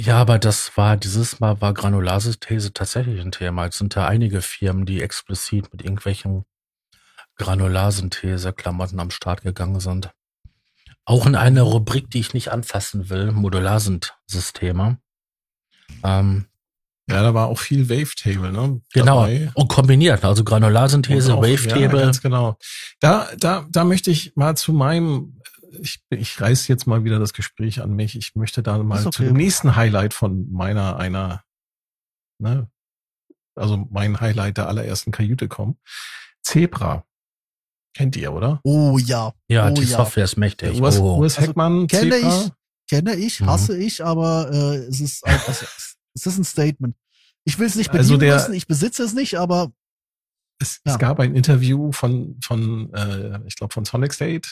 Ja, 0.00 0.18
aber 0.18 0.38
das 0.38 0.76
war, 0.76 0.96
dieses 0.96 1.40
Mal 1.40 1.60
war 1.60 1.74
Granularsynthese 1.74 2.72
tatsächlich 2.72 3.20
ein 3.20 3.32
Thema. 3.32 3.66
Es 3.66 3.78
sind 3.78 3.94
ja 3.96 4.06
einige 4.06 4.42
Firmen, 4.42 4.86
die 4.86 5.02
explizit 5.02 5.72
mit 5.72 5.82
irgendwelchen 5.82 6.44
Granularsynthese-Klamotten 7.36 9.00
am 9.00 9.10
Start 9.10 9.42
gegangen 9.42 9.80
sind. 9.80 10.10
Auch 11.04 11.26
in 11.26 11.34
einer 11.34 11.62
Rubrik, 11.62 12.10
die 12.10 12.20
ich 12.20 12.34
nicht 12.34 12.52
anfassen 12.52 13.08
will, 13.10 13.32
Modularsynthesysteme. 13.32 14.98
Ähm, 16.04 16.46
Ja, 17.10 17.22
da 17.22 17.32
war 17.32 17.46
auch 17.48 17.58
viel 17.58 17.88
Wavetable, 17.88 18.52
ne? 18.52 18.82
genau. 18.92 19.22
Dabei. 19.22 19.50
Und 19.54 19.68
kombiniert, 19.68 20.24
also 20.26 20.44
Granularsynthese, 20.44 21.34
auch- 21.34 21.42
Ja, 21.44 21.50
Wavetable. 21.58 22.00
ganz 22.02 22.20
genau. 22.20 22.58
Da, 23.00 23.28
da, 23.38 23.66
da 23.70 23.84
möchte 23.84 24.10
ich 24.10 24.36
mal 24.36 24.56
zu 24.58 24.74
meinem, 24.74 25.37
ich, 25.80 26.00
ich 26.10 26.40
reiß 26.40 26.68
jetzt 26.68 26.86
mal 26.86 27.04
wieder 27.04 27.18
das 27.18 27.32
Gespräch 27.32 27.80
an 27.82 27.94
mich. 27.94 28.16
Ich 28.16 28.34
möchte 28.34 28.62
da 28.62 28.78
mal 28.78 28.96
Ist 28.96 29.02
zu 29.02 29.08
okay. 29.08 29.24
dem 29.26 29.36
nächsten 29.36 29.76
Highlight 29.76 30.14
von 30.14 30.50
meiner, 30.52 30.96
einer, 30.96 31.42
ne, 32.38 32.70
also 33.54 33.88
mein 33.90 34.20
Highlight 34.20 34.56
der 34.58 34.68
allerersten 34.68 35.10
Kajüte 35.12 35.48
kommen. 35.48 35.78
Zebra. 36.42 37.04
Kennt 37.94 38.16
ihr, 38.16 38.32
oder? 38.32 38.60
Oh 38.64 38.98
ja. 38.98 39.32
ja, 39.48 39.68
oh, 39.70 39.74
die 39.74 39.82
ja. 39.82 39.96
Software 39.96 40.24
ist 40.24 40.36
mächtig. 40.36 40.72
Der 40.72 40.80
Urs, 40.82 40.98
oh. 40.98 41.16
Urs 41.18 41.36
Also, 41.36 41.48
Heckmann, 41.48 41.86
kenne 41.88 42.10
Zebra. 42.12 42.44
ich. 42.44 42.52
Kenne 42.88 43.14
ich, 43.16 43.40
Mhm. 43.40 43.46
hasse 43.46 43.76
ich, 43.76 44.04
aber 44.04 44.50
äh, 44.52 44.76
es 44.86 45.00
ist 45.00 45.26
ein, 45.26 45.38
also, 45.46 45.66
es 46.14 46.26
ist 46.26 46.38
ein 46.38 46.44
Statement. 46.44 46.96
Ich 47.44 47.58
will 47.58 47.66
es 47.66 47.74
nicht 47.74 47.90
Also 47.90 48.14
bedienen 48.14 48.20
der- 48.20 48.34
müssen, 48.36 48.54
ich 48.54 48.66
besitze 48.66 49.02
es 49.02 49.12
nicht, 49.14 49.34
aber 49.38 49.72
Es, 50.60 50.80
Ja. 50.86 50.92
es 50.92 50.98
gab 50.98 51.20
ein 51.20 51.34
Interview 51.36 51.92
von, 51.92 52.38
von 52.42 52.92
äh, 52.94 53.40
ich 53.46 53.56
glaube, 53.56 53.72
von 53.74 53.84
Sonic 53.84 54.12
State, 54.14 54.48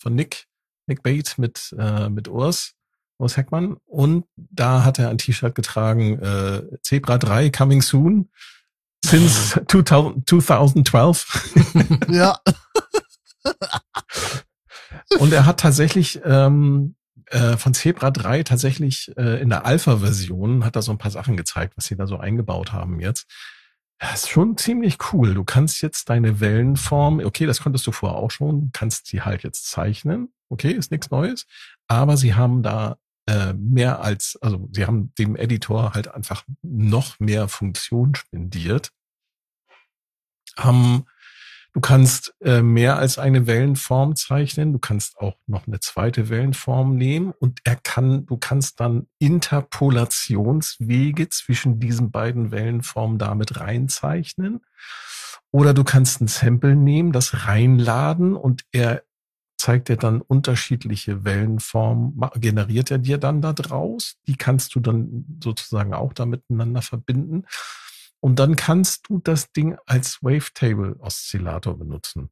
von 0.00 0.14
Nick, 0.14 0.46
Bate 0.86 1.32
mit, 1.38 1.74
äh, 1.78 2.08
mit 2.08 2.28
Urs, 2.28 2.74
Urs 3.18 3.36
Heckmann. 3.36 3.76
Und 3.86 4.24
da 4.36 4.84
hat 4.84 4.98
er 4.98 5.10
ein 5.10 5.18
T-Shirt 5.18 5.54
getragen, 5.54 6.18
äh, 6.20 6.62
Zebra 6.82 7.18
3 7.18 7.50
coming 7.50 7.82
soon. 7.82 8.30
Since 9.04 9.64
2000, 9.68 10.28
2012. 10.28 11.98
ja, 12.08 12.38
Und 15.18 15.32
er 15.32 15.46
hat 15.46 15.60
tatsächlich 15.60 16.20
ähm, 16.24 16.96
äh, 17.26 17.56
von 17.56 17.74
Zebra 17.74 18.10
3 18.10 18.42
tatsächlich 18.42 19.12
äh, 19.16 19.40
in 19.40 19.48
der 19.48 19.66
Alpha-Version 19.66 20.64
hat 20.64 20.76
er 20.76 20.82
so 20.82 20.92
ein 20.92 20.98
paar 20.98 21.10
Sachen 21.10 21.36
gezeigt, 21.36 21.76
was 21.76 21.86
sie 21.86 21.96
da 21.96 22.06
so 22.06 22.18
eingebaut 22.18 22.72
haben 22.72 23.00
jetzt. 23.00 23.26
Das 23.98 24.24
ist 24.24 24.30
schon 24.30 24.56
ziemlich 24.56 24.98
cool. 25.12 25.34
Du 25.34 25.44
kannst 25.44 25.80
jetzt 25.80 26.10
deine 26.10 26.40
Wellenform, 26.40 27.20
okay, 27.20 27.46
das 27.46 27.60
konntest 27.62 27.86
du 27.86 27.92
vorher 27.92 28.18
auch 28.18 28.30
schon, 28.30 28.70
kannst 28.72 29.06
sie 29.06 29.22
halt 29.22 29.44
jetzt 29.44 29.70
zeichnen. 29.70 30.33
Okay, 30.54 30.70
ist 30.70 30.90
nichts 30.90 31.10
Neues. 31.10 31.46
Aber 31.88 32.16
sie 32.16 32.34
haben 32.34 32.62
da 32.62 32.96
äh, 33.26 33.52
mehr 33.54 34.00
als, 34.00 34.38
also 34.40 34.68
sie 34.72 34.86
haben 34.86 35.12
dem 35.18 35.34
Editor 35.34 35.94
halt 35.94 36.14
einfach 36.14 36.44
noch 36.62 37.18
mehr 37.18 37.48
Funktion 37.48 38.14
spendiert. 38.14 38.92
Haben 40.56 41.06
Du 41.74 41.80
kannst 41.80 42.34
äh, 42.40 42.62
mehr 42.62 42.98
als 42.98 43.18
eine 43.18 43.48
Wellenform 43.48 44.14
zeichnen. 44.14 44.72
Du 44.72 44.78
kannst 44.78 45.18
auch 45.18 45.34
noch 45.48 45.66
eine 45.66 45.80
zweite 45.80 46.28
Wellenform 46.28 46.94
nehmen 46.94 47.32
und 47.32 47.58
er 47.64 47.74
kann, 47.74 48.26
du 48.26 48.36
kannst 48.36 48.78
dann 48.78 49.08
Interpolationswege 49.18 51.28
zwischen 51.30 51.80
diesen 51.80 52.12
beiden 52.12 52.52
Wellenformen 52.52 53.18
damit 53.18 53.58
reinzeichnen. 53.58 54.60
Oder 55.50 55.74
du 55.74 55.82
kannst 55.82 56.20
ein 56.20 56.28
Sample 56.28 56.76
nehmen, 56.76 57.10
das 57.10 57.48
reinladen 57.48 58.36
und 58.36 58.64
er 58.70 59.02
zeigt 59.64 59.88
dir 59.88 59.96
dann 59.96 60.20
unterschiedliche 60.20 61.24
Wellenformen, 61.24 62.20
generiert 62.34 62.90
er 62.90 62.98
dir 62.98 63.16
dann 63.16 63.40
da 63.40 63.54
draus. 63.54 64.18
Die 64.26 64.36
kannst 64.36 64.74
du 64.74 64.80
dann 64.80 65.24
sozusagen 65.42 65.94
auch 65.94 66.12
da 66.12 66.26
miteinander 66.26 66.82
verbinden. 66.82 67.46
Und 68.20 68.38
dann 68.38 68.56
kannst 68.56 69.08
du 69.08 69.20
das 69.20 69.52
Ding 69.52 69.78
als 69.86 70.22
Wavetable-Oszillator 70.22 71.78
benutzen. 71.78 72.28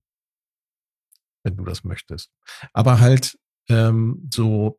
Wenn 1.43 1.57
du 1.57 1.65
das 1.65 1.85
möchtest. 1.85 2.31
Aber 2.75 3.01
halt 3.01 3.39
ähm, 3.71 4.29
so, 4.31 4.79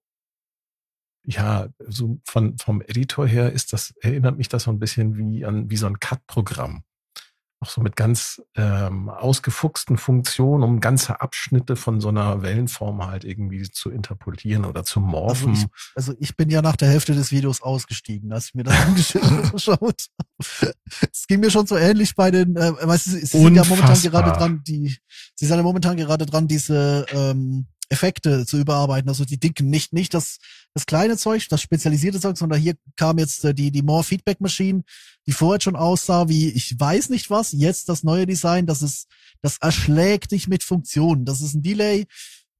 ja, 1.25 1.69
so 1.79 2.19
von, 2.23 2.59
vom 2.59 2.81
Editor 2.81 3.25
her 3.25 3.51
ist 3.51 3.73
das, 3.73 3.95
erinnert 3.99 4.37
mich 4.37 4.47
das 4.47 4.63
so 4.63 4.71
ein 4.71 4.77
bisschen 4.77 5.17
wie 5.17 5.43
an 5.43 5.71
wie 5.71 5.77
so 5.77 5.87
ein 5.87 5.99
Cut-Programm. 5.99 6.83
Auch 7.63 7.69
so 7.69 7.81
mit 7.81 7.95
ganz 7.95 8.41
ähm, 8.55 9.09
ausgefuchsten 9.09 9.97
Funktionen, 9.97 10.63
um 10.63 10.79
ganze 10.79 11.21
Abschnitte 11.21 11.75
von 11.75 12.01
so 12.01 12.09
einer 12.09 12.41
Wellenform 12.41 13.05
halt 13.05 13.23
irgendwie 13.23 13.63
zu 13.71 13.89
interpolieren 13.89 14.65
oder 14.65 14.83
zu 14.83 14.99
morphen. 14.99 15.51
Also 15.51 15.67
also 15.95 16.13
ich 16.19 16.35
bin 16.35 16.49
ja 16.49 16.61
nach 16.61 16.75
der 16.75 16.89
Hälfte 16.89 17.15
des 17.15 17.31
Videos 17.31 17.61
ausgestiegen, 17.61 18.33
als 18.33 18.47
ich 18.47 18.55
mir 18.55 18.63
das 18.63 18.75
angeschaut 19.15 19.79
habe. 19.81 20.73
Es 21.11 21.25
ging 21.27 21.39
mir 21.39 21.49
schon 21.49 21.65
so 21.65 21.77
ähnlich 21.77 22.13
bei 22.15 22.29
den, 22.29 22.57
äh, 22.57 22.73
weißt 22.73 23.07
du, 23.07 23.11
sie 23.11 23.25
sind 23.25 23.55
ja 23.55 23.63
momentan 23.63 24.01
gerade 24.01 24.31
dran, 24.33 24.61
die, 24.67 24.97
sie 25.35 25.45
sind 25.45 25.55
ja 25.55 25.63
momentan 25.63 25.95
gerade 25.95 26.25
dran, 26.25 26.49
diese 26.49 27.05
ähm, 27.13 27.67
Effekte 27.89 28.45
zu 28.45 28.57
überarbeiten, 28.57 29.09
also 29.09 29.25
die 29.25 29.39
dicken, 29.39 29.69
nicht, 29.69 29.93
nicht 29.93 30.13
das, 30.13 30.37
das 30.73 30.85
kleine 30.85 31.17
Zeug, 31.17 31.47
das 31.49 31.61
spezialisierte 31.61 32.19
Zeug, 32.19 32.37
sondern 32.37 32.59
hier 32.59 32.75
kam 32.95 33.17
jetzt 33.17 33.43
äh, 33.45 33.53
die, 33.53 33.71
die 33.71 33.81
More 33.81 34.03
Feedback 34.03 34.41
Machine, 34.41 34.83
die 35.27 35.31
vorher 35.31 35.61
schon 35.61 35.75
aussah 35.75 36.27
wie, 36.29 36.49
ich 36.49 36.79
weiß 36.79 37.09
nicht 37.09 37.29
was, 37.29 37.51
jetzt 37.51 37.89
das 37.89 38.03
neue 38.03 38.25
Design, 38.25 38.65
das 38.65 38.81
ist, 38.81 39.07
das 39.41 39.57
erschlägt 39.57 40.31
dich 40.31 40.47
mit 40.47 40.63
Funktionen. 40.63 41.25
Das 41.25 41.41
ist 41.41 41.53
ein 41.53 41.61
Delay, 41.61 42.05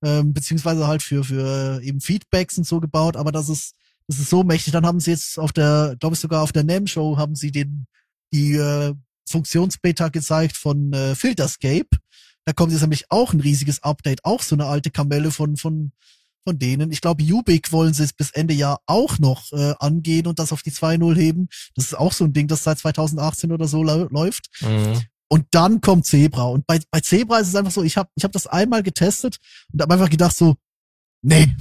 ähm, 0.04 0.34
beziehungsweise 0.34 0.88
halt 0.88 1.02
für, 1.02 1.24
für 1.24 1.82
eben 1.82 2.02
Feedbacks 2.02 2.58
und 2.58 2.66
so 2.66 2.80
gebaut, 2.80 3.16
aber 3.16 3.32
das 3.32 3.50
ist, 3.50 3.76
das 4.08 4.20
ist 4.20 4.30
so 4.30 4.44
mächtig. 4.44 4.74
Dann 4.74 4.86
haben 4.86 5.00
sie 5.00 5.12
jetzt 5.12 5.40
auf 5.40 5.54
der, 5.54 5.96
glaube 6.00 6.16
ich 6.16 6.20
sogar 6.20 6.44
auf 6.44 6.52
der 6.52 6.64
NAM-Show 6.64 7.18
haben 7.18 7.36
sie 7.36 7.52
den, 7.52 7.86
die 8.34 8.56
äh, 8.56 8.94
Funktionsbeta 9.30 10.10
gezeigt 10.10 10.58
von 10.58 10.92
äh, 10.94 11.16
Filterscape. 11.16 11.88
Da 12.46 12.54
kommt 12.54 12.72
jetzt 12.72 12.82
nämlich 12.82 13.10
auch 13.10 13.34
ein 13.34 13.40
riesiges 13.40 13.84
Update, 13.84 14.26
auch 14.26 14.42
so 14.42 14.56
eine 14.56 14.66
alte 14.66 14.92
Kamelle 14.92 15.32
von, 15.32 15.56
von, 15.56 15.92
von 16.46 16.60
denen. 16.60 16.92
Ich 16.92 17.02
glaube, 17.02 17.24
Ubik 17.24 17.72
wollen 17.72 17.94
sie 17.94 18.04
es 18.04 18.14
bis 18.14 18.32
Ende 18.32 18.54
Jahr 18.54 18.80
auch 18.86 19.18
noch 19.20 19.52
äh, 19.54 19.74
angehen 19.80 20.28
und 20.28 20.40
das 20.40 20.52
auf 20.52 20.62
die 20.62 20.72
2.0 20.72 21.16
heben. 21.16 21.48
Das 21.76 21.86
ist 21.86 21.94
auch 21.94 22.12
so 22.12 22.26
ein 22.26 22.34
Ding, 22.34 22.48
das 22.48 22.64
seit 22.64 22.80
2018 22.80 23.52
oder 23.52 23.68
so 23.68 23.84
läuft. 23.84 24.50
Mhm. 24.62 25.02
Und 25.30 25.48
dann 25.52 25.82
kommt 25.82 26.06
Zebra. 26.06 26.44
Und 26.44 26.68
bei, 26.68 26.80
bei 26.92 27.00
Zebra 27.00 27.40
ist 27.40 27.48
es 27.48 27.56
einfach 27.56 27.72
so, 27.72 27.82
ich 27.82 27.98
habe 27.98 28.10
ich 28.16 28.24
hab 28.24 28.32
das 28.32 28.46
einmal 28.46 28.84
getestet 28.84 29.38
und 29.72 29.82
habe 29.82 29.94
einfach 29.94 30.10
gedacht 30.10 30.36
so, 30.36 30.56
nee, 31.24 31.56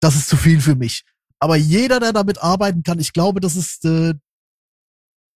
das 0.00 0.16
ist 0.16 0.28
zu 0.28 0.36
viel 0.36 0.60
für 0.60 0.74
mich. 0.74 1.04
Aber 1.38 1.56
jeder, 1.56 2.00
der 2.00 2.12
damit 2.12 2.42
arbeiten 2.42 2.82
kann, 2.82 2.98
ich 2.98 3.12
glaube, 3.12 3.40
das 3.40 3.54
ist, 3.54 3.84
äh, 3.84 4.14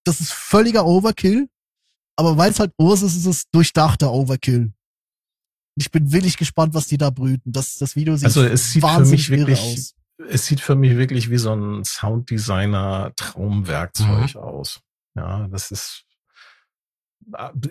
das 0.04 0.20
ist 0.20 0.32
völliger 0.32 0.86
Overkill. 0.86 1.48
Aber 2.16 2.36
weil 2.36 2.50
es 2.50 2.58
halt 2.58 2.72
Urs 2.78 3.02
ist, 3.02 3.14
ist 3.14 3.26
es 3.26 3.50
durchdachter 3.50 4.12
Overkill. 4.12 4.72
Ich 5.78 5.90
bin 5.90 6.12
willig 6.12 6.36
gespannt, 6.36 6.74
was 6.74 6.86
die 6.86 6.98
da 6.98 7.10
brüten. 7.10 7.52
Das, 7.52 7.78
das 7.78 7.96
Video 7.96 8.16
sieht 8.16 8.26
Also 8.26 8.42
es 8.42 8.72
sieht 8.72 8.82
für 8.82 8.88
wahnsinnig 8.88 9.30
mich 9.30 9.38
irre 9.38 9.48
wirklich, 9.48 9.60
aus. 9.60 9.94
es 10.28 10.46
sieht 10.46 10.60
für 10.60 10.74
mich 10.74 10.96
wirklich 10.96 11.30
wie 11.30 11.38
so 11.38 11.54
ein 11.54 11.84
Sounddesigner 11.84 13.12
Traumwerkzeug 13.16 14.36
aus. 14.36 14.80
Ja, 15.14 15.48
das 15.48 15.70
ist 15.70 16.04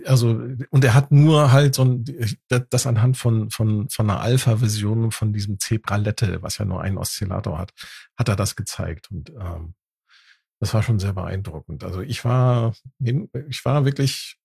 also 0.06 0.40
und 0.70 0.84
er 0.84 0.94
hat 0.94 1.12
nur 1.12 1.52
halt 1.52 1.76
so 1.76 1.84
ein 1.84 2.06
das 2.48 2.86
anhand 2.86 3.18
von 3.18 3.50
von 3.50 3.90
von 3.90 4.10
einer 4.10 4.20
Alpha-Version 4.20 5.12
von 5.12 5.34
diesem 5.34 5.60
Zebralette, 5.60 6.42
was 6.44 6.58
ja 6.58 6.66
nur 6.66 6.82
einen 6.82 6.98
Oszillator 6.98 7.58
hat, 7.58 7.74
hat 8.18 8.30
er 8.30 8.36
das 8.36 8.56
gezeigt 8.56 9.10
und 9.12 9.32
ähm, 9.32 9.74
das 10.60 10.74
war 10.74 10.84
schon 10.84 11.00
sehr 11.00 11.14
beeindruckend. 11.14 11.84
Also 11.84 12.02
ich 12.02 12.24
war 12.26 12.74
ich 13.00 13.66
war 13.66 13.86
wirklich 13.86 14.38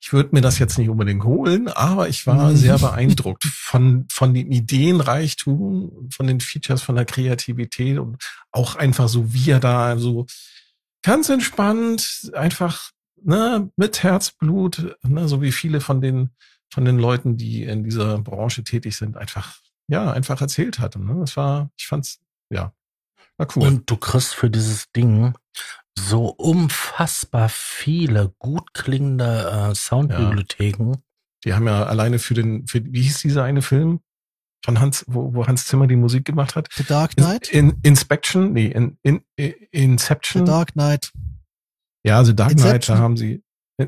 ich 0.00 0.12
würde 0.12 0.30
mir 0.32 0.40
das 0.40 0.58
jetzt 0.58 0.78
nicht 0.78 0.88
unbedingt 0.88 1.24
holen, 1.24 1.68
aber 1.68 2.08
ich 2.08 2.26
war 2.26 2.50
Mhm. 2.50 2.56
sehr 2.56 2.78
beeindruckt 2.78 3.44
von, 3.44 4.06
von 4.10 4.34
dem 4.34 4.50
Ideenreichtum, 4.50 6.08
von 6.12 6.26
den 6.26 6.40
Features, 6.40 6.82
von 6.82 6.94
der 6.96 7.04
Kreativität 7.04 7.98
und 7.98 8.16
auch 8.52 8.76
einfach 8.76 9.08
so, 9.08 9.32
wie 9.32 9.50
er 9.50 9.60
da 9.60 9.96
so 9.98 10.26
ganz 11.02 11.28
entspannt, 11.28 12.30
einfach 12.34 12.90
ne, 13.22 13.70
mit 13.76 14.02
Herzblut, 14.02 14.96
ne, 15.02 15.28
so 15.28 15.42
wie 15.42 15.52
viele 15.52 15.80
von 15.80 16.00
den, 16.00 16.30
von 16.70 16.84
den 16.84 16.98
Leuten, 16.98 17.36
die 17.36 17.62
in 17.64 17.84
dieser 17.84 18.18
Branche 18.18 18.64
tätig 18.64 18.96
sind, 18.96 19.16
einfach, 19.16 19.58
ja, 19.88 20.12
einfach 20.12 20.40
erzählt 20.40 20.78
hat. 20.78 20.96
Ne? 20.96 21.16
Das 21.20 21.36
war, 21.36 21.70
ich 21.76 21.86
fand's, 21.86 22.20
ja, 22.50 22.72
war 23.36 23.48
cool. 23.56 23.66
Und 23.66 23.90
du 23.90 23.96
kriegst 23.96 24.34
für 24.34 24.50
dieses 24.50 24.90
Ding 24.92 25.34
so 25.98 26.26
unfassbar 26.28 27.48
viele 27.48 28.34
gut 28.38 28.74
klingende 28.74 29.70
äh, 29.70 29.74
Soundbibliotheken. 29.74 30.96
Die 31.44 31.54
haben 31.54 31.66
ja 31.66 31.84
alleine 31.84 32.18
für 32.18 32.34
den, 32.34 32.66
für, 32.66 32.82
wie 32.84 33.02
hieß 33.02 33.20
dieser 33.20 33.44
eine 33.44 33.62
Film 33.62 34.00
von 34.64 34.80
Hans, 34.80 35.04
wo, 35.06 35.34
wo 35.34 35.46
Hans 35.46 35.66
Zimmer 35.66 35.86
die 35.86 35.96
Musik 35.96 36.24
gemacht 36.24 36.56
hat? 36.56 36.68
The 36.72 36.84
Dark 36.84 37.12
Knight? 37.16 37.48
In, 37.50 37.78
Inspection, 37.82 38.52
nee, 38.52 38.66
in, 38.66 38.98
in, 39.02 39.22
in 39.36 39.52
The 39.52 39.66
Inception. 39.72 40.44
Dark 40.46 40.72
Knight. 40.72 41.12
ja, 42.04 42.16
also 42.16 42.32
Dark 42.32 42.52
Knight, 42.52 42.64
Inception. 42.64 42.96
da 42.96 43.02
haben 43.02 43.16
sie, 43.16 43.42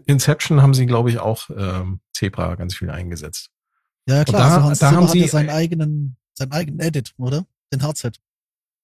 Inception 0.07 0.61
haben 0.63 0.75
sie, 0.75 0.87
glaube 0.87 1.11
ich, 1.11 1.19
auch 1.19 1.49
ähm, 1.57 2.01
Zebra 2.13 2.55
ganz 2.57 2.75
viel 2.77 2.91
eingesetzt. 2.91 3.51
Ja, 4.09 4.17
ja 4.17 4.25
klar, 4.25 4.41
da- 4.41 4.55
also 4.57 4.67
Hans 4.69 4.79
da 4.79 4.89
Zimmer 4.89 4.97
haben 5.01 5.07
hat 5.07 5.13
sie- 5.13 5.21
ja 5.21 5.29
seinen 5.29 5.51
eigenen, 5.51 6.17
seinen 6.35 6.53
eigenen 6.53 6.81
Edit, 6.81 7.15
oder? 7.17 7.47
Den 7.73 7.83
Hardset. 7.83 8.21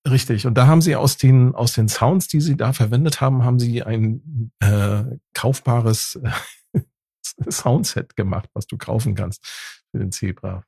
Richtig. 0.08 0.46
Und 0.46 0.54
da 0.54 0.66
haben 0.66 0.82
sie 0.82 0.96
aus 0.96 1.16
den, 1.16 1.54
aus 1.54 1.74
den 1.74 1.88
Sounds, 1.88 2.26
die 2.28 2.40
sie 2.40 2.56
da 2.56 2.72
verwendet 2.72 3.20
haben, 3.20 3.44
haben 3.44 3.58
sie 3.58 3.82
ein 3.82 4.50
äh, 4.60 5.04
kaufbares 5.32 6.18
äh, 6.74 6.80
Soundset 7.50 8.16
gemacht, 8.16 8.48
was 8.52 8.66
du 8.66 8.76
kaufen 8.76 9.14
kannst 9.14 9.44
für 9.90 9.98
den 9.98 10.10
Zebra. 10.10 10.64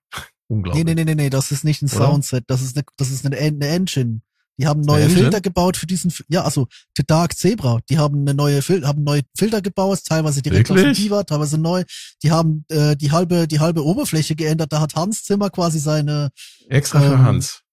Unglaublich. 0.47 0.85
Nee, 0.85 0.95
nee, 0.95 1.05
nee, 1.05 1.15
nee, 1.15 1.23
nee, 1.25 1.31
das 1.31 1.51
ist 1.51 1.65
nicht 1.65 1.83
ein 1.83 1.89
Oder? 1.89 2.07
Soundset, 2.07 2.45
das 2.47 2.63
ist 2.63 2.77
eine, 2.77 2.85
das 2.97 3.11
ist 3.11 3.27
eine, 3.27 3.37
eine 3.37 3.67
Engine. 3.67 4.21
Die 4.57 4.69
haben 4.69 4.83
neue? 4.83 5.11
Filter 5.11 5.41
gebaut 5.41 5.77
für 5.77 5.87
diesen, 5.87 6.13
ja, 6.29 6.45
also 6.45 6.69
The 6.97 7.03
Dark 7.05 7.37
Zebra, 7.37 7.81
die 7.91 7.99
haben 7.99 8.21
eine 8.21 8.35
neue 8.35 8.63
Fil 8.63 8.87
haben 8.87 9.03
neue 9.03 9.23
Filter 9.37 9.61
gebaut, 9.61 10.05
teilweise 10.05 10.43
direkt 10.43 10.71
aus 10.71 10.77
Wirklich? 10.77 10.99
dem 10.99 11.05
Diva, 11.05 11.25
teilweise 11.25 11.59
neu. 11.59 11.83
Die 12.23 12.31
haben 12.31 12.65
äh, 12.69 12.95
die 12.95 13.11
halbe 13.11 13.49
die 13.49 13.59
halbe 13.59 13.85
Oberfläche 13.85 14.37
geändert. 14.37 14.73
Da 14.73 14.81
hat 14.81 14.95
Hans 14.95 15.25
Zimmer 15.25 15.51
quasi 15.51 15.81
seine 15.81 16.31
Extra 16.69 17.01
für 17.01 17.15
ähm, 17.15 17.23
Hans. 17.25 17.64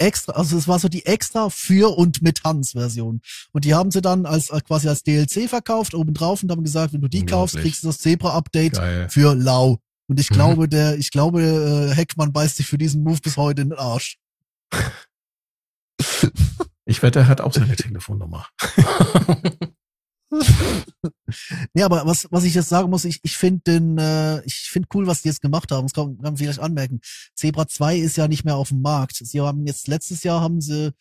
Extra, 0.00 0.32
also 0.32 0.56
es 0.56 0.66
war 0.66 0.78
so 0.78 0.88
die 0.88 1.06
extra 1.06 1.50
für 1.50 1.96
und 1.96 2.22
mit 2.22 2.42
Hans 2.44 2.72
Version. 2.72 3.20
Und 3.52 3.64
die 3.64 3.74
haben 3.74 3.90
sie 3.90 4.00
dann 4.00 4.26
als 4.26 4.50
äh, 4.50 4.60
quasi 4.60 4.88
als 4.88 5.02
DLC 5.02 5.48
verkauft 5.48 5.94
obendrauf 5.94 6.42
und 6.42 6.50
haben 6.50 6.64
gesagt, 6.64 6.92
wenn 6.92 7.00
du 7.00 7.08
die 7.08 7.24
kaufst, 7.26 7.56
kriegst 7.56 7.82
du 7.82 7.88
das 7.88 7.98
Zebra 7.98 8.34
Update 8.34 8.72
Geil. 8.74 9.08
für 9.08 9.34
lau. 9.34 9.78
Und 10.08 10.18
ich 10.18 10.30
Mhm. 10.30 10.34
glaube, 10.34 10.68
der, 10.68 10.98
ich 10.98 11.10
glaube, 11.10 11.42
äh, 11.42 11.94
Heckmann 11.94 12.32
beißt 12.32 12.56
sich 12.56 12.66
für 12.66 12.78
diesen 12.78 13.02
Move 13.04 13.20
bis 13.22 13.36
heute 13.36 13.62
in 13.62 13.70
den 13.70 13.78
Arsch. 13.78 14.18
Ich 16.86 17.02
wette, 17.02 17.20
er 17.20 17.28
hat 17.28 17.40
auch 17.40 17.52
seine 17.52 17.76
Telefonnummer. 17.76 18.46
Nee, 21.74 21.82
aber 21.82 22.04
was, 22.06 22.26
was 22.30 22.44
ich 22.44 22.54
jetzt 22.54 22.68
sagen 22.68 22.90
muss, 22.90 23.04
ich, 23.04 23.20
ich 23.22 23.36
finde 23.36 23.60
den, 23.66 23.98
äh, 23.98 24.44
ich 24.44 24.68
finde 24.70 24.88
cool, 24.94 25.06
was 25.06 25.22
die 25.22 25.28
jetzt 25.28 25.40
gemacht 25.40 25.70
haben. 25.70 25.86
Das 25.86 25.92
kann, 25.92 26.16
kann 26.16 26.24
man 26.24 26.36
vielleicht 26.36 26.58
anmerken. 26.58 27.00
Zebra 27.34 27.68
2 27.68 27.98
ist 27.98 28.16
ja 28.16 28.28
nicht 28.28 28.44
mehr 28.44 28.56
auf 28.56 28.70
dem 28.70 28.82
Markt. 28.82 29.16
Sie 29.16 29.40
haben 29.40 29.66
jetzt, 29.66 29.88
letztes 29.88 30.22
Jahr 30.24 30.40
haben 30.40 30.60
sie, 30.60 30.92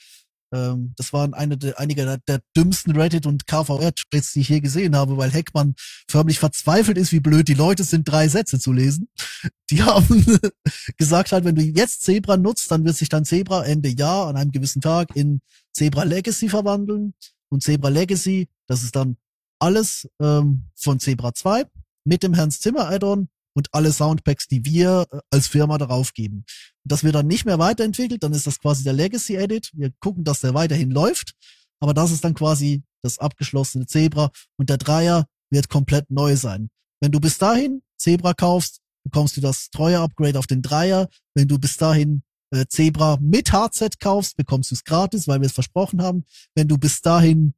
ähm, 0.52 0.94
das 0.98 1.14
waren 1.14 1.34
eine 1.34 1.58
der, 1.58 1.80
einige 1.80 2.06
der, 2.06 2.18
der 2.28 2.42
dümmsten 2.56 2.96
Reddit- 2.96 3.28
und 3.28 3.48
KVR-Tweets, 3.48 4.34
die 4.34 4.42
ich 4.42 4.50
je 4.50 4.60
gesehen 4.60 4.96
habe, 4.96 5.18
weil 5.18 5.32
Heckmann 5.32 5.76
förmlich 6.10 6.40
verzweifelt 6.40 6.98
ist, 6.98 7.12
wie 7.12 7.20
blöd 7.20 7.48
die 7.48 7.54
Leute 7.54 7.84
sind, 7.84 8.08
drei 8.08 8.28
Sätze 8.28 8.60
zu 8.60 8.72
lesen. 8.72 9.10
Die 9.70 9.84
haben 9.84 10.26
gesagt 10.98 11.32
halt, 11.32 11.46
wenn 11.46 11.56
du 11.56 11.62
jetzt 11.62 12.02
Zebra 12.02 12.38
nutzt, 12.38 12.72
dann 12.72 12.86
wird 12.86 12.96
sich 12.98 13.10
dein 13.10 13.26
Zebra 13.26 13.64
Ende 13.66 13.90
Jahr 13.90 14.28
an 14.28 14.36
einem 14.36 14.52
gewissen 14.52 14.82
Tag 14.82 15.16
in 15.16 15.42
Zebra 15.74 16.04
Legacy 16.04 16.50
verwandeln. 16.50 17.14
Und 17.50 17.64
Zebra 17.64 17.90
Legacy, 17.90 18.48
das 18.70 18.84
ist 18.84 18.96
dann 18.96 19.18
alles 19.60 20.08
ähm, 20.22 20.70
von 20.76 21.00
Zebra 21.00 21.34
2 21.34 21.66
mit 22.06 22.24
dem 22.24 22.38
Hans 22.38 22.60
Zimmer 22.60 22.90
Add-on 22.90 23.28
und 23.54 23.68
alle 23.74 23.92
Soundpacks, 23.92 24.48
die 24.48 24.64
wir 24.64 25.06
äh, 25.12 25.20
als 25.32 25.48
Firma 25.48 25.78
darauf 25.78 26.14
geben. 26.14 26.46
Das 26.86 27.04
wird 27.04 27.16
dann 27.16 27.28
nicht 27.28 27.46
mehr 27.46 27.60
weiterentwickelt, 27.60 28.24
dann 28.24 28.34
ist 28.34 28.48
das 28.48 28.60
quasi 28.60 28.84
der 28.84 28.94
Legacy 28.94 29.36
Edit. 29.36 29.72
Wir 29.74 29.92
gucken, 30.00 30.24
dass 30.24 30.42
der 30.42 30.54
weiterhin 30.54 30.92
läuft, 30.92 31.34
aber 31.82 31.94
das 31.94 32.12
ist 32.12 32.24
dann 32.24 32.36
quasi 32.36 32.84
das 33.02 33.20
abgeschlossene 33.20 33.86
Zebra 33.86 34.32
und 34.58 34.70
der 34.70 34.78
Dreier 34.78 35.26
wird 35.50 35.70
komplett 35.70 36.10
neu 36.10 36.36
sein. 36.36 36.70
Wenn 37.02 37.12
du 37.12 37.20
bis 37.20 37.38
dahin 37.38 37.82
Zebra 37.98 38.34
kaufst, 38.34 38.80
bekommst 39.04 39.38
du 39.38 39.42
das 39.42 39.70
treue 39.72 40.00
Upgrade 40.00 40.38
auf 40.38 40.48
den 40.48 40.62
Dreier. 40.62 41.08
Wenn 41.34 41.48
du 41.48 41.58
bis 41.58 41.78
dahin 41.78 42.24
äh, 42.52 42.66
Zebra 42.68 43.18
mit 43.22 43.52
Hardset 43.52 44.00
kaufst, 44.00 44.38
bekommst 44.38 44.72
du 44.72 44.76
es 44.76 44.84
gratis, 44.84 45.28
weil 45.28 45.42
wir 45.42 45.48
es 45.48 45.54
versprochen 45.54 46.02
haben. 46.02 46.26
Wenn 46.56 46.68
du 46.68 46.78
bis 46.78 47.02
dahin 47.02 47.54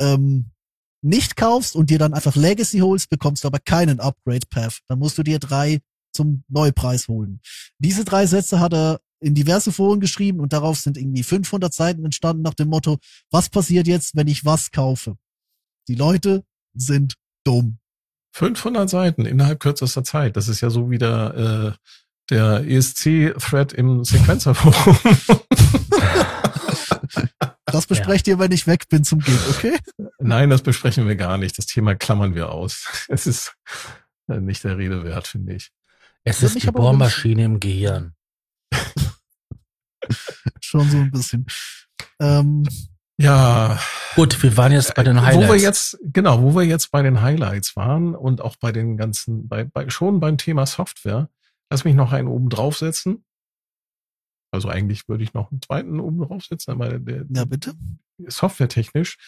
ähm, 0.00 0.50
nicht 1.02 1.36
kaufst 1.36 1.76
und 1.76 1.90
dir 1.90 1.98
dann 1.98 2.14
einfach 2.14 2.36
Legacy 2.36 2.78
holst, 2.78 3.08
bekommst 3.08 3.44
du 3.44 3.48
aber 3.48 3.58
keinen 3.58 4.00
Upgrade 4.00 4.46
Path. 4.50 4.80
Dann 4.88 4.98
musst 4.98 5.18
du 5.18 5.22
dir 5.22 5.38
drei 5.38 5.80
zum 6.12 6.44
Neupreis 6.48 7.08
holen. 7.08 7.40
Diese 7.78 8.04
drei 8.04 8.26
Sätze 8.26 8.60
hat 8.60 8.72
er 8.72 9.00
in 9.20 9.34
diverse 9.34 9.72
Foren 9.72 10.00
geschrieben 10.00 10.40
und 10.40 10.52
darauf 10.52 10.78
sind 10.78 10.96
irgendwie 10.96 11.22
500 11.22 11.72
Seiten 11.72 12.04
entstanden 12.04 12.42
nach 12.42 12.54
dem 12.54 12.68
Motto, 12.68 12.98
was 13.30 13.48
passiert 13.48 13.86
jetzt, 13.86 14.16
wenn 14.16 14.28
ich 14.28 14.44
was 14.44 14.70
kaufe? 14.70 15.16
Die 15.88 15.94
Leute 15.94 16.44
sind 16.74 17.14
dumm. 17.44 17.78
500 18.34 18.88
Seiten 18.88 19.26
innerhalb 19.26 19.58
kürzester 19.60 20.04
Zeit. 20.04 20.36
Das 20.36 20.48
ist 20.48 20.60
ja 20.60 20.70
so 20.70 20.90
wie 20.90 20.98
der, 20.98 21.76
äh, 21.76 21.90
der 22.30 22.64
ESC-Thread 22.68 23.72
im 23.72 24.04
Sequencer-Forum. 24.04 24.98
Das 27.72 27.86
besprecht 27.86 28.26
ihr, 28.28 28.38
wenn 28.38 28.52
ich 28.52 28.66
weg 28.66 28.88
bin 28.88 29.04
zum 29.04 29.20
Gig, 29.20 29.38
okay? 29.50 29.78
Nein, 30.18 30.50
das 30.50 30.62
besprechen 30.62 31.06
wir 31.06 31.16
gar 31.16 31.38
nicht. 31.38 31.58
Das 31.58 31.66
Thema 31.66 31.94
klammern 31.94 32.34
wir 32.34 32.50
aus. 32.50 32.86
Es 33.08 33.26
ist 33.26 33.54
äh, 34.28 34.40
nicht 34.40 34.64
der 34.64 34.78
Rede 34.78 35.04
wert, 35.04 35.26
finde 35.26 35.54
ich. 35.54 35.70
Es 36.24 36.42
ist 36.42 36.62
die 36.62 36.70
Bohrmaschine 36.70 37.44
im 37.44 37.60
Gehirn. 37.60 38.14
Schon 40.60 40.88
so 40.90 40.96
ein 40.98 41.10
bisschen. 41.10 41.46
Ähm, 42.20 42.64
Ja, 43.18 43.78
Gut, 44.18 44.42
wir 44.42 44.56
waren 44.56 44.72
jetzt 44.72 44.96
bei 44.96 45.04
den 45.04 45.16
Wo 45.16 45.20
Highlights. 45.22 45.52
wir 45.52 45.60
jetzt, 45.60 45.98
genau, 46.02 46.42
wo 46.42 46.56
wir 46.56 46.64
jetzt 46.64 46.90
bei 46.90 47.02
den 47.02 47.22
Highlights 47.22 47.76
waren 47.76 48.16
und 48.16 48.40
auch 48.40 48.56
bei 48.56 48.72
den 48.72 48.96
ganzen, 48.96 49.46
bei, 49.46 49.62
bei 49.62 49.88
schon 49.90 50.18
beim 50.18 50.38
Thema 50.38 50.66
Software, 50.66 51.28
lass 51.70 51.84
mich 51.84 51.94
noch 51.94 52.10
einen 52.12 52.26
oben 52.26 52.48
draufsetzen. 52.48 53.24
Also 54.50 54.68
eigentlich 54.68 55.08
würde 55.08 55.24
ich 55.24 55.34
noch 55.34 55.50
einen 55.50 55.60
zweiten 55.62 56.00
oben 56.00 56.18
draufsetzen, 56.20 56.72
aber 56.72 56.98
der, 56.98 57.24
ja, 57.28 57.44
bitte. 57.44 57.74
softwaretechnisch. 58.26 59.18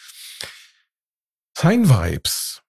Sign 1.56 1.88
Vibes, 1.88 2.62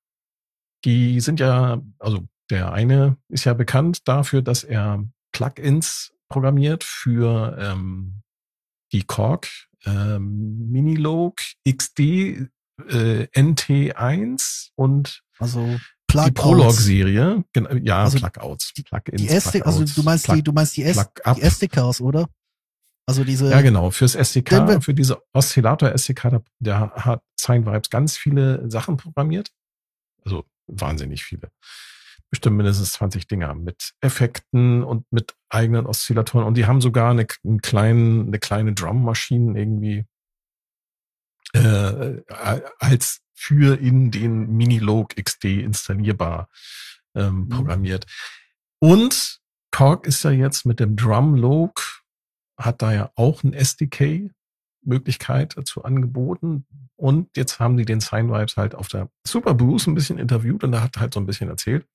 die 0.83 1.19
sind 1.21 1.39
ja, 1.39 1.81
also 1.99 2.27
der 2.49 2.73
eine 2.73 3.17
ist 3.29 3.45
ja 3.45 3.53
bekannt 3.53 4.07
dafür, 4.07 4.41
dass 4.41 4.63
er 4.63 5.05
Plugins 5.31 6.11
programmiert 6.27 6.83
für 6.83 7.57
ähm, 7.59 8.21
die 8.91 9.03
Korg 9.03 9.47
ähm, 9.85 10.69
Minilog 10.69 11.39
XD 11.69 11.99
äh, 12.89 13.27
NT1 13.33 14.69
und 14.75 15.21
Also 15.39 15.65
die 15.65 15.79
Plug 16.07 16.31
Prolog-Serie. 16.33 17.45
Genau, 17.53 17.71
Ja, 17.75 18.03
Also 18.03 18.17
Plugouts. 18.17 18.73
die- 18.73 18.83
Plugins, 18.83 19.21
Die 19.21 19.29
SD, 19.29 19.61
also 19.61 19.85
du 19.85 20.03
meinst 20.03 20.27
die, 20.29 20.43
du 20.43 20.51
meinst 20.51 20.75
die, 20.75 20.83
S, 20.83 21.07
die 21.37 21.41
SDKs, 21.41 22.01
oder? 22.01 22.27
Also 23.11 23.23
diese, 23.23 23.49
Ja, 23.49 23.61
genau. 23.61 23.91
Fürs 23.91 24.15
SDK, 24.15 24.49
Denn 24.49 24.67
wir- 24.67 24.81
für 24.81 24.93
diese 24.93 25.21
Oszillator-SDK, 25.33 26.29
da, 26.29 26.41
da 26.59 26.91
hat 26.91 27.23
Sign 27.39 27.65
Vibes 27.65 27.89
ganz 27.89 28.17
viele 28.17 28.69
Sachen 28.69 28.97
programmiert. 28.97 29.51
Also 30.25 30.45
wahnsinnig 30.67 31.23
viele. 31.23 31.51
Bestimmt 32.29 32.55
mindestens 32.57 32.93
20 32.93 33.27
Dinger 33.27 33.53
mit 33.55 33.93
Effekten 33.99 34.83
und 34.83 35.05
mit 35.11 35.35
eigenen 35.49 35.85
Oszillatoren. 35.85 36.45
Und 36.47 36.55
die 36.55 36.65
haben 36.65 36.79
sogar 36.79 37.11
eine, 37.11 37.27
einen 37.43 37.61
kleinen, 37.61 38.27
eine 38.27 38.39
kleine 38.39 38.73
Drummaschine 38.73 39.59
irgendwie 39.59 40.05
äh, 41.53 42.21
als 42.79 43.21
für 43.33 43.77
in 43.79 44.11
den 44.11 44.51
Minilog 44.55 45.15
XD 45.21 45.45
installierbar 45.61 46.47
ähm, 47.15 47.39
Mhm. 47.41 47.49
programmiert. 47.49 48.05
Und 48.79 49.39
Korg 49.71 50.05
ist 50.07 50.23
ja 50.23 50.31
jetzt 50.31 50.65
mit 50.65 50.79
dem 50.79 50.95
Drumlog, 50.95 52.00
hat 52.61 52.81
da 52.81 52.93
ja 52.93 53.11
auch 53.15 53.43
ein 53.43 53.53
SDK-Möglichkeit 53.53 55.57
dazu 55.57 55.83
angeboten. 55.83 56.65
Und 56.95 57.35
jetzt 57.35 57.59
haben 57.59 57.77
die 57.77 57.85
den 57.85 57.99
Sign-Vibes 57.99 58.57
halt 58.57 58.75
auf 58.75 58.87
der 58.87 59.09
Super 59.25 59.55
Boost 59.55 59.87
ein 59.87 59.95
bisschen 59.95 60.19
interviewt 60.19 60.63
und 60.63 60.73
er 60.73 60.83
hat 60.83 60.97
halt 60.97 61.13
so 61.13 61.19
ein 61.19 61.25
bisschen 61.25 61.49
erzählt. 61.49 61.87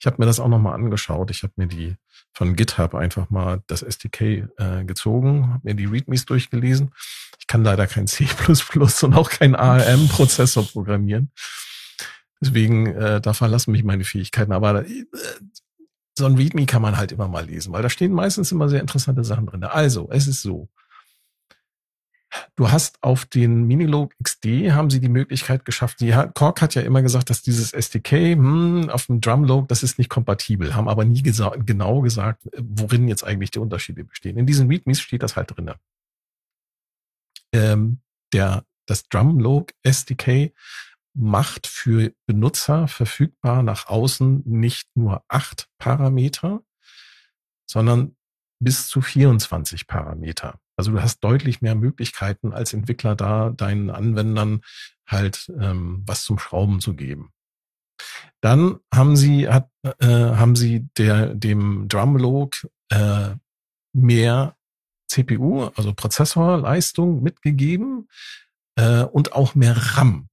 Ich 0.00 0.06
habe 0.06 0.16
mir 0.18 0.26
das 0.26 0.40
auch 0.40 0.48
nochmal 0.48 0.74
angeschaut. 0.74 1.30
Ich 1.30 1.42
habe 1.42 1.52
mir 1.56 1.66
die 1.66 1.96
von 2.32 2.56
GitHub 2.56 2.94
einfach 2.94 3.28
mal 3.28 3.62
das 3.66 3.82
SDK 3.82 4.48
äh, 4.56 4.84
gezogen, 4.84 5.52
habe 5.52 5.60
mir 5.64 5.74
die 5.74 5.84
Readmes 5.84 6.24
durchgelesen. 6.24 6.92
Ich 7.38 7.46
kann 7.46 7.64
leider 7.64 7.86
kein 7.86 8.06
C++ 8.06 8.26
und 9.02 9.14
auch 9.14 9.30
kein 9.30 9.54
ARM-Prozessor 9.54 10.66
programmieren. 10.66 11.30
Deswegen, 12.40 12.86
äh, 12.86 13.20
da 13.20 13.32
verlassen 13.32 13.72
mich 13.72 13.84
meine 13.84 14.04
Fähigkeiten. 14.04 14.52
Aber 14.52 14.86
äh, 14.86 15.06
so 16.18 16.26
ein 16.26 16.36
README 16.36 16.66
kann 16.66 16.82
man 16.82 16.96
halt 16.96 17.12
immer 17.12 17.28
mal 17.28 17.44
lesen, 17.44 17.72
weil 17.72 17.82
da 17.82 17.90
stehen 17.90 18.12
meistens 18.12 18.52
immer 18.52 18.68
sehr 18.68 18.80
interessante 18.80 19.24
Sachen 19.24 19.46
drin. 19.46 19.64
Also, 19.64 20.08
es 20.10 20.26
ist 20.26 20.42
so. 20.42 20.68
Du 22.54 22.70
hast 22.70 23.02
auf 23.02 23.24
den 23.24 23.66
Minilog 23.66 24.12
XD 24.22 24.72
haben 24.72 24.90
sie 24.90 25.00
die 25.00 25.08
Möglichkeit 25.08 25.64
geschafft. 25.64 26.00
Die 26.00 26.14
hat, 26.14 26.34
Korg 26.34 26.60
hat 26.60 26.74
ja 26.74 26.82
immer 26.82 27.02
gesagt, 27.02 27.30
dass 27.30 27.42
dieses 27.42 27.72
SDK 27.72 28.34
hm, 28.34 28.90
auf 28.90 29.06
dem 29.06 29.20
Drumlog, 29.20 29.68
das 29.68 29.82
ist 29.82 29.98
nicht 29.98 30.10
kompatibel, 30.10 30.74
haben 30.74 30.88
aber 30.88 31.04
nie 31.04 31.22
gesa 31.22 31.54
genau 31.56 32.00
gesagt, 32.00 32.48
worin 32.56 33.08
jetzt 33.08 33.24
eigentlich 33.24 33.52
die 33.52 33.58
Unterschiede 33.58 34.04
bestehen. 34.04 34.36
In 34.36 34.46
diesen 34.46 34.68
READMEs 34.68 35.00
steht 35.00 35.22
das 35.22 35.36
halt 35.36 35.56
drinne. 35.56 35.76
Ähm, 37.52 38.00
der, 38.32 38.64
das 38.86 39.08
Drumlog 39.08 39.72
SDK 39.82 40.52
macht 41.16 41.66
für 41.66 42.12
Benutzer 42.26 42.88
verfügbar 42.88 43.62
nach 43.62 43.86
außen 43.86 44.42
nicht 44.44 44.88
nur 44.94 45.24
acht 45.28 45.68
Parameter, 45.78 46.62
sondern 47.66 48.16
bis 48.60 48.88
zu 48.88 49.00
24 49.00 49.86
Parameter. 49.86 50.60
Also 50.76 50.92
du 50.92 51.00
hast 51.00 51.20
deutlich 51.20 51.62
mehr 51.62 51.74
Möglichkeiten 51.74 52.52
als 52.52 52.74
Entwickler 52.74 53.16
da, 53.16 53.50
deinen 53.50 53.90
Anwendern 53.90 54.60
halt 55.06 55.50
ähm, 55.58 56.02
was 56.06 56.24
zum 56.24 56.38
Schrauben 56.38 56.80
zu 56.80 56.94
geben. 56.94 57.32
Dann 58.42 58.80
haben 58.92 59.16
sie, 59.16 59.48
hat, 59.48 59.70
äh, 60.00 60.06
haben 60.06 60.54
sie 60.54 60.88
der, 60.98 61.34
dem 61.34 61.88
Drumlog 61.88 62.54
äh, 62.90 63.34
mehr 63.94 64.56
CPU, 65.08 65.70
also 65.76 65.94
Prozessorleistung 65.94 67.22
mitgegeben 67.22 68.08
äh, 68.76 69.02
und 69.02 69.32
auch 69.32 69.54
mehr 69.54 69.76
RAM. 69.96 70.28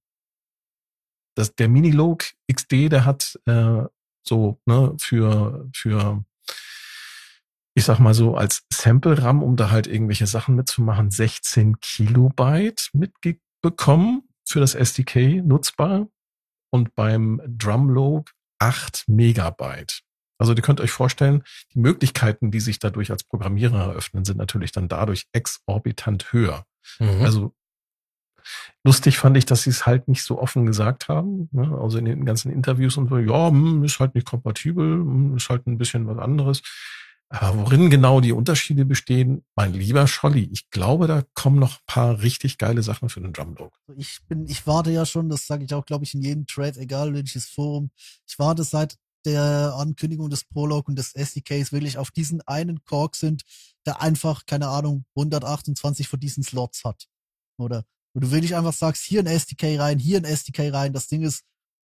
Das, 1.34 1.54
der 1.54 1.68
Minilog 1.68 2.24
XD, 2.52 2.92
der 2.92 3.04
hat 3.04 3.38
äh, 3.46 3.82
so 4.22 4.60
ne, 4.66 4.94
für, 4.98 5.68
für 5.74 6.24
ich 7.74 7.84
sag 7.84 7.98
mal 7.98 8.14
so, 8.14 8.36
als 8.36 8.64
Sample-RAM, 8.72 9.42
um 9.42 9.56
da 9.56 9.70
halt 9.70 9.86
irgendwelche 9.86 10.26
Sachen 10.26 10.54
mitzumachen, 10.54 11.10
16 11.10 11.80
Kilobyte 11.80 12.90
mitbekommen 12.92 14.22
für 14.46 14.60
das 14.60 14.74
SDK 14.74 15.42
nutzbar 15.42 16.08
und 16.70 16.94
beim 16.94 17.40
Drumlog 17.46 18.30
8 18.60 19.04
Megabyte. 19.08 20.02
Also 20.38 20.54
ihr 20.54 20.62
könnt 20.62 20.80
euch 20.80 20.90
vorstellen, 20.90 21.42
die 21.72 21.78
Möglichkeiten, 21.78 22.50
die 22.50 22.60
sich 22.60 22.78
dadurch 22.78 23.10
als 23.10 23.24
Programmierer 23.24 23.88
eröffnen, 23.88 24.24
sind 24.24 24.36
natürlich 24.36 24.72
dann 24.72 24.88
dadurch 24.88 25.26
exorbitant 25.32 26.32
höher. 26.32 26.66
Mhm. 26.98 27.22
Also 27.22 27.54
lustig 28.84 29.18
fand 29.18 29.36
ich, 29.36 29.46
dass 29.46 29.62
sie 29.62 29.70
es 29.70 29.86
halt 29.86 30.08
nicht 30.08 30.22
so 30.22 30.40
offen 30.40 30.66
gesagt 30.66 31.08
haben. 31.08 31.48
Ne? 31.52 31.76
Also 31.80 31.98
in 31.98 32.04
den 32.04 32.24
ganzen 32.24 32.52
Interviews 32.52 32.96
und 32.96 33.08
so, 33.08 33.18
ja, 33.18 33.48
hm, 33.48 33.84
ist 33.84 34.00
halt 34.00 34.14
nicht 34.14 34.26
kompatibel, 34.26 34.98
hm, 34.98 35.36
ist 35.36 35.48
halt 35.48 35.66
ein 35.66 35.78
bisschen 35.78 36.06
was 36.06 36.18
anderes. 36.18 36.62
Aber 37.30 37.58
worin 37.58 37.90
genau 37.90 38.20
die 38.20 38.32
Unterschiede 38.32 38.84
bestehen, 38.84 39.44
mein 39.56 39.72
lieber 39.72 40.06
Scholli, 40.06 40.48
ich 40.52 40.70
glaube, 40.70 41.06
da 41.08 41.24
kommen 41.34 41.58
noch 41.58 41.78
ein 41.78 41.86
paar 41.86 42.22
richtig 42.22 42.58
geile 42.58 42.82
Sachen 42.82 43.08
für 43.08 43.20
den 43.20 43.32
Drumlog. 43.32 43.72
Ich 43.96 44.20
bin, 44.28 44.46
ich 44.46 44.66
warte 44.66 44.90
ja 44.92 45.04
schon, 45.04 45.28
das 45.28 45.46
sage 45.46 45.64
ich 45.64 45.74
auch, 45.74 45.84
glaube 45.84 46.04
ich, 46.04 46.14
in 46.14 46.22
jedem 46.22 46.46
Trade, 46.46 46.78
egal 46.78 47.12
welches 47.14 47.46
Forum. 47.46 47.90
Ich 48.28 48.38
warte 48.38 48.62
seit 48.62 48.98
der 49.24 49.74
Ankündigung 49.76 50.30
des 50.30 50.44
Prolog 50.44 50.86
und 50.88 50.96
des 50.96 51.14
SDKs 51.14 51.72
wirklich 51.72 51.98
auf 51.98 52.10
diesen 52.10 52.40
einen 52.42 52.84
Kork 52.84 53.16
sind, 53.16 53.42
der 53.86 54.00
einfach, 54.00 54.46
keine 54.46 54.68
Ahnung, 54.68 55.04
128 55.16 56.08
von 56.08 56.20
diesen 56.20 56.42
Slots 56.42 56.84
hat. 56.84 57.08
Oder 57.58 57.84
wo 58.14 58.20
du 58.20 58.30
wirklich 58.30 58.54
einfach 58.54 58.72
sagst, 58.72 59.02
hier 59.02 59.20
ein 59.20 59.26
SDK 59.26 59.78
rein, 59.78 59.98
hier 59.98 60.18
ein 60.18 60.24
SDK 60.24 60.72
rein, 60.72 60.92
das 60.92 61.08
Ding 61.08 61.22
ist 61.22 61.42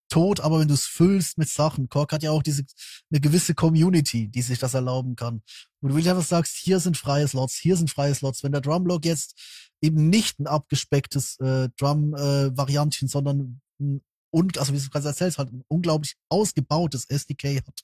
tot, 0.08 0.40
aber 0.40 0.60
wenn 0.60 0.68
du 0.68 0.74
es 0.74 0.86
füllst 0.86 1.38
mit 1.38 1.48
Sachen, 1.48 1.88
Kork 1.88 2.12
hat 2.12 2.22
ja 2.22 2.30
auch 2.30 2.42
diese 2.42 2.64
eine 3.10 3.20
gewisse 3.20 3.54
Community, 3.54 4.28
die 4.28 4.42
sich 4.42 4.58
das 4.58 4.74
erlauben 4.74 5.16
kann. 5.16 5.42
Wo 5.80 5.88
du 5.88 5.94
wirklich 5.94 6.10
einfach 6.10 6.26
sagst, 6.26 6.56
hier 6.56 6.80
sind 6.80 6.96
freie 6.96 7.26
Slots, 7.26 7.54
hier 7.54 7.76
sind 7.76 7.90
freie 7.90 8.14
Slots. 8.14 8.42
Wenn 8.42 8.52
der 8.52 8.60
Drumlog 8.60 9.04
jetzt 9.04 9.34
eben 9.80 10.08
nicht 10.08 10.38
ein 10.40 10.46
abgespecktes 10.46 11.38
äh, 11.38 11.68
Drum-Variantchen, 11.76 13.06
äh, 13.06 13.10
sondern 13.10 13.60
ein, 13.80 14.02
und, 14.32 14.58
also 14.58 14.72
wie 14.72 14.78
du 14.78 14.88
gerade 14.90 15.08
erzählst, 15.08 15.38
halt 15.38 15.52
ein 15.52 15.64
unglaublich 15.68 16.16
ausgebautes 16.28 17.06
SDK 17.06 17.58
hat, 17.66 17.80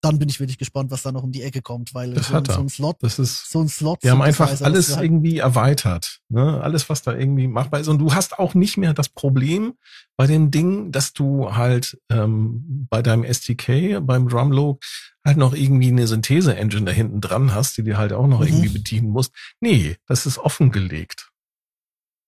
dann 0.00 0.18
bin 0.20 0.28
ich 0.28 0.38
wirklich 0.38 0.58
gespannt, 0.58 0.90
was 0.92 1.02
da 1.02 1.10
noch 1.10 1.24
um 1.24 1.32
die 1.32 1.42
Ecke 1.42 1.60
kommt, 1.60 1.92
weil 1.92 2.14
das 2.14 2.28
so, 2.28 2.34
hat 2.34 2.46
er. 2.48 2.54
so 2.54 2.60
ein 2.60 2.68
Slot, 2.68 2.98
das 3.02 3.18
ist, 3.18 3.50
so 3.50 3.60
ein 3.60 3.68
Slot. 3.68 4.02
wir 4.04 4.12
haben 4.12 4.22
einfach 4.22 4.60
alles 4.62 4.94
halt- 4.94 5.04
irgendwie 5.04 5.38
erweitert, 5.38 6.20
ne? 6.28 6.60
Alles, 6.62 6.88
was 6.88 7.02
da 7.02 7.14
irgendwie 7.16 7.48
machbar 7.48 7.80
ist. 7.80 7.88
Und 7.88 7.98
du 7.98 8.14
hast 8.14 8.38
auch 8.38 8.54
nicht 8.54 8.76
mehr 8.76 8.94
das 8.94 9.08
Problem 9.08 9.74
bei 10.16 10.26
dem 10.28 10.50
Ding, 10.52 10.92
dass 10.92 11.12
du 11.14 11.54
halt 11.56 11.98
ähm, 12.10 12.86
bei 12.88 13.02
deinem 13.02 13.24
SDK, 13.24 14.00
beim 14.00 14.28
Drumlog 14.28 14.80
halt 15.24 15.36
noch 15.36 15.52
irgendwie 15.52 15.88
eine 15.88 16.06
Synthese-Engine 16.06 16.84
da 16.86 16.92
hinten 16.92 17.20
dran 17.20 17.52
hast, 17.54 17.76
die 17.76 17.82
dir 17.82 17.98
halt 17.98 18.12
auch 18.12 18.26
noch 18.28 18.40
Mhm. 18.40 18.46
irgendwie 18.46 18.68
bedienen 18.68 19.10
musst. 19.10 19.32
Nee, 19.60 19.96
das 20.06 20.26
ist 20.26 20.38
offengelegt. 20.38 21.30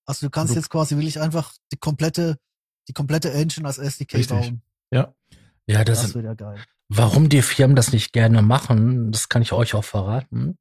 Also 0.05 0.25
du 0.25 0.29
kannst 0.29 0.53
Du- 0.53 0.59
jetzt 0.59 0.69
quasi 0.69 0.95
wirklich 0.97 1.19
einfach 1.21 1.53
die 1.71 1.77
komplette, 1.77 2.37
die 2.89 2.93
komplette 2.93 3.31
Engine 3.31 3.65
als 3.65 3.77
SDK 3.77 4.17
Richtig. 4.17 4.37
bauen. 4.37 4.61
Ja, 4.91 5.13
Ja, 5.67 5.85
das, 5.85 6.01
Das 6.01 6.15
wird 6.15 6.25
ja 6.25 6.33
geil. 6.33 6.59
Warum 6.93 7.29
die 7.29 7.41
Firmen 7.41 7.77
das 7.77 7.93
nicht 7.93 8.11
gerne 8.11 8.41
machen, 8.41 9.13
das 9.13 9.29
kann 9.29 9.41
ich 9.41 9.53
euch 9.53 9.75
auch 9.75 9.83
verraten. 9.85 10.57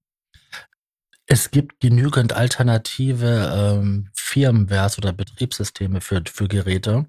Es 1.26 1.51
gibt 1.51 1.81
genügend 1.81 2.35
alternative 2.35 3.53
ähm, 3.53 4.11
Firmwares 4.14 4.97
oder 4.97 5.12
Betriebssysteme 5.12 6.01
für, 6.01 6.22
für 6.33 6.47
Geräte, 6.47 7.07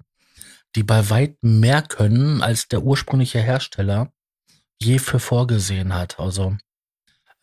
die 0.74 0.82
bei 0.82 1.08
weitem 1.08 1.60
mehr 1.60 1.82
können, 1.82 2.42
als 2.42 2.66
der 2.66 2.82
ursprüngliche 2.82 3.38
Hersteller 3.38 4.12
je 4.82 4.98
für 4.98 5.20
vorgesehen 5.20 5.94
hat. 5.94 6.18
Also 6.18 6.56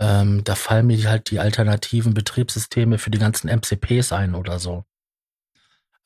ähm, 0.01 0.43
da 0.43 0.55
fallen 0.55 0.87
mir 0.87 1.09
halt 1.09 1.31
die 1.31 1.39
alternativen 1.39 2.13
Betriebssysteme 2.13 2.97
für 2.97 3.09
die 3.09 3.19
ganzen 3.19 3.47
MCPs 3.47 4.11
ein 4.11 4.35
oder 4.35 4.59
so. 4.59 4.83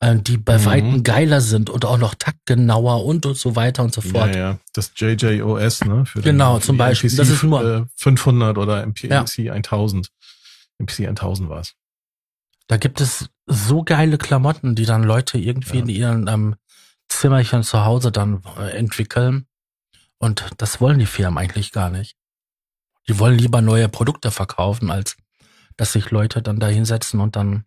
Ähm, 0.00 0.22
die 0.24 0.36
bei 0.36 0.58
Mhm. 0.58 0.64
weitem 0.66 1.02
geiler 1.04 1.40
sind 1.40 1.70
und 1.70 1.84
auch 1.84 1.96
noch 1.98 2.14
taktgenauer 2.14 3.04
und, 3.04 3.24
und 3.26 3.36
so 3.36 3.56
weiter 3.56 3.82
und 3.84 3.94
so 3.94 4.00
ja, 4.02 4.10
fort. 4.10 4.34
ja. 4.34 4.58
Das 4.72 4.92
JJOS, 4.96 5.84
ne? 5.84 6.04
Für 6.04 6.20
Genau, 6.20 6.58
für 6.58 6.66
zum 6.66 6.76
Beispiel. 6.76 7.10
MPC, 7.10 7.16
Das 7.18 7.28
ist 7.30 7.42
nur- 7.42 7.64
äh, 7.64 7.84
500 7.96 8.58
oder 8.58 8.82
MPC 8.82 9.50
1000. 9.50 10.08
MPC 10.78 11.06
1000 11.08 11.48
war 11.48 11.60
es. 11.60 11.74
Da 12.66 12.76
gibt 12.76 13.00
es 13.00 13.28
so 13.46 13.82
geile 13.84 14.18
Klamotten, 14.18 14.74
die 14.74 14.84
dann 14.84 15.04
Leute 15.04 15.38
irgendwie 15.38 15.76
Ja. 15.78 15.82
in 15.84 15.88
ihren 15.88 16.28
ähm, 16.28 16.56
Zimmerchen 17.08 17.62
zu 17.62 17.84
Hause 17.84 18.10
dann 18.10 18.42
äh, 18.58 18.70
entwickeln. 18.76 19.46
Und 20.18 20.50
das 20.58 20.80
wollen 20.80 20.98
die 20.98 21.06
Firmen 21.06 21.38
eigentlich 21.38 21.70
gar 21.72 21.90
nicht. 21.90 22.16
Die 23.08 23.18
wollen 23.18 23.38
lieber 23.38 23.60
neue 23.60 23.88
Produkte 23.88 24.30
verkaufen, 24.30 24.90
als 24.90 25.16
dass 25.76 25.92
sich 25.92 26.10
Leute 26.10 26.40
dann 26.42 26.58
da 26.58 26.66
hinsetzen 26.68 27.20
und 27.20 27.36
dann 27.36 27.64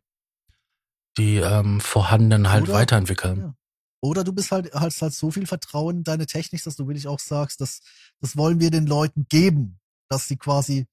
die 1.17 1.37
ähm, 1.37 1.79
vorhandenen 1.79 2.49
halt 2.49 2.63
Oder- 2.63 2.73
weiterentwickeln. 2.73 3.39
Ja. 3.39 3.55
Oder 4.01 4.23
du 4.23 4.31
bist 4.31 4.51
halt, 4.51 4.71
hast 4.73 5.01
halt 5.01 5.13
so 5.13 5.31
viel 5.31 5.47
Vertrauen 5.47 5.97
in 5.97 6.03
deine 6.03 6.27
Technik, 6.27 6.63
dass 6.63 6.75
du 6.75 6.87
wirklich 6.87 7.07
auch 7.07 7.19
sagst, 7.19 7.59
dass, 7.61 7.79
das 8.21 8.37
wollen 8.37 8.59
wir 8.59 8.69
den 8.69 8.85
Leuten 8.85 9.25
geben, 9.27 9.79
dass 10.07 10.27
sie 10.27 10.37
quasi, 10.37 10.85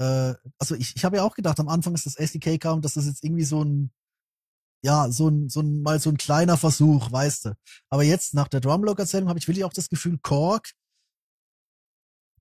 äh, 0.00 0.34
also 0.58 0.74
ich, 0.74 0.96
ich 0.96 1.04
habe 1.04 1.16
ja 1.16 1.22
auch 1.22 1.34
gedacht, 1.34 1.60
am 1.60 1.68
Anfang, 1.68 1.92
als 1.92 2.04
das 2.04 2.16
SDK 2.16 2.58
kam, 2.58 2.80
dass 2.80 2.94
das 2.94 3.06
jetzt 3.06 3.22
irgendwie 3.22 3.44
so 3.44 3.62
ein, 3.62 3.92
ja, 4.82 5.10
so 5.10 5.28
ein, 5.28 5.48
so 5.50 5.60
ein, 5.60 5.82
mal 5.82 6.00
so 6.00 6.10
ein 6.10 6.16
kleiner 6.16 6.56
Versuch, 6.56 7.12
weißt 7.12 7.46
du. 7.46 7.56
Aber 7.90 8.04
jetzt, 8.04 8.34
nach 8.34 8.48
der 8.48 8.60
Drumlog-Erzählung, 8.60 9.28
habe 9.28 9.38
ich 9.38 9.48
wirklich 9.48 9.64
auch 9.64 9.72
das 9.72 9.88
Gefühl, 9.90 10.18
Korg, 10.22 10.70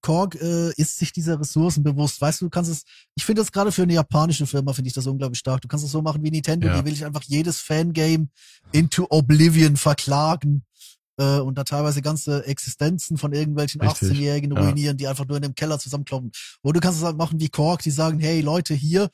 Korg 0.05 0.35
äh, 0.35 0.71
ist 0.77 0.97
sich 0.97 1.11
dieser 1.13 1.39
Ressourcen 1.39 1.81
bewusst. 1.83 2.21
Weißt 2.21 2.39
du, 2.39 2.45
du 2.45 2.49
kannst 2.51 2.69
es, 2.69 2.83
ich 3.15 3.25
finde 3.25 3.41
das 3.41 3.51
gerade 3.51 3.71
für 3.71 3.81
eine 3.81 3.93
japanische 3.95 4.45
Firma, 4.45 4.71
finde 4.73 4.87
ich 4.89 4.93
das 4.93 5.07
unglaublich 5.07 5.39
stark. 5.39 5.61
Du 5.61 5.67
kannst 5.67 5.83
es 5.83 5.91
so 5.91 6.03
machen 6.03 6.23
wie 6.23 6.29
Nintendo, 6.29 6.67
Ja. 6.67 6.77
die 6.79 6.85
will 6.85 6.93
ich 6.93 7.03
einfach 7.03 7.23
jedes 7.23 7.59
Fangame 7.59 8.27
into 8.71 9.07
Oblivion 9.09 9.77
verklagen 9.77 10.63
äh, 11.17 11.39
und 11.39 11.57
da 11.57 11.63
teilweise 11.63 12.03
ganze 12.03 12.45
Existenzen 12.45 13.17
von 13.17 13.33
irgendwelchen 13.33 13.81
Richtig, 13.81 14.11
18-Jährigen 14.11 14.51
ja. 14.55 14.61
ruinieren, 14.61 14.95
die 14.97 15.07
einfach 15.07 15.25
nur 15.25 15.37
in 15.37 15.43
dem 15.43 15.55
Keller 15.55 15.79
zusammenkloppen. 15.79 16.31
Oder 16.61 16.73
du 16.73 16.79
kannst 16.81 16.99
es 16.99 17.03
halt 17.05 17.17
machen 17.17 17.39
wie 17.39 17.49
Korg, 17.49 17.81
die 17.81 17.89
sagen, 17.91 18.19
hey 18.19 18.41
Leute, 18.41 18.75
hier, 18.75 19.09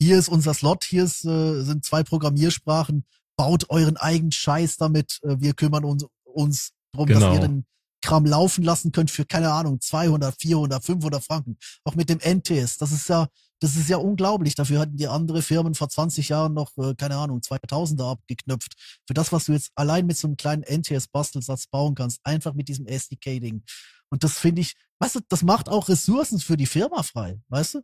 hier 0.00 0.16
ist 0.20 0.28
unser 0.28 0.54
Slot, 0.54 0.84
hier 0.84 1.02
ist, 1.02 1.24
äh, 1.24 1.62
sind 1.64 1.84
zwei 1.84 2.04
Programmiersprachen, 2.04 3.04
baut 3.36 3.70
euren 3.70 3.96
eigenen 3.96 4.30
Scheiß 4.30 4.76
damit, 4.76 5.18
äh, 5.24 5.34
wir 5.40 5.54
kümmern 5.54 5.84
uns, 5.84 6.06
uns 6.22 6.70
drum, 6.94 7.08
dass 7.08 7.18
Genau. 7.18 7.34
ihr 7.34 7.40
den 7.40 7.64
Kram 8.00 8.24
laufen 8.26 8.62
lassen 8.64 8.92
könnt 8.92 9.10
für, 9.10 9.24
keine 9.24 9.50
Ahnung, 9.52 9.80
200, 9.80 10.34
400, 10.40 10.84
500 10.84 11.24
Franken. 11.24 11.56
Auch 11.84 11.94
mit 11.94 12.08
dem 12.08 12.18
NTS, 12.20 12.78
das 12.78 12.92
ist 12.92 13.08
ja, 13.08 13.28
das 13.60 13.74
ist 13.76 13.88
ja 13.88 13.96
unglaublich. 13.96 14.54
Dafür 14.54 14.80
hatten 14.80 14.96
die 14.96 15.08
andere 15.08 15.42
Firmen 15.42 15.74
vor 15.74 15.88
20 15.88 16.28
Jahren 16.28 16.54
noch, 16.54 16.76
äh, 16.78 16.94
keine 16.94 17.16
Ahnung, 17.16 17.40
2000er 17.40 18.10
abgeknüpft. 18.12 18.74
Für 19.06 19.14
das, 19.14 19.32
was 19.32 19.46
du 19.46 19.52
jetzt 19.52 19.70
allein 19.74 20.06
mit 20.06 20.16
so 20.16 20.28
einem 20.28 20.36
kleinen 20.36 20.62
NTS-Bastelsatz 20.62 21.66
bauen 21.66 21.94
kannst, 21.94 22.20
einfach 22.24 22.54
mit 22.54 22.68
diesem 22.68 22.86
SDK-Ding. 22.86 23.62
Und 24.10 24.24
das 24.24 24.38
finde 24.38 24.62
ich, 24.62 24.74
weißt 25.00 25.16
du, 25.16 25.20
das 25.28 25.42
macht 25.42 25.68
auch 25.68 25.88
Ressourcen 25.88 26.38
für 26.38 26.56
die 26.56 26.66
Firma 26.66 27.02
frei, 27.02 27.40
weißt 27.48 27.74
du? 27.74 27.80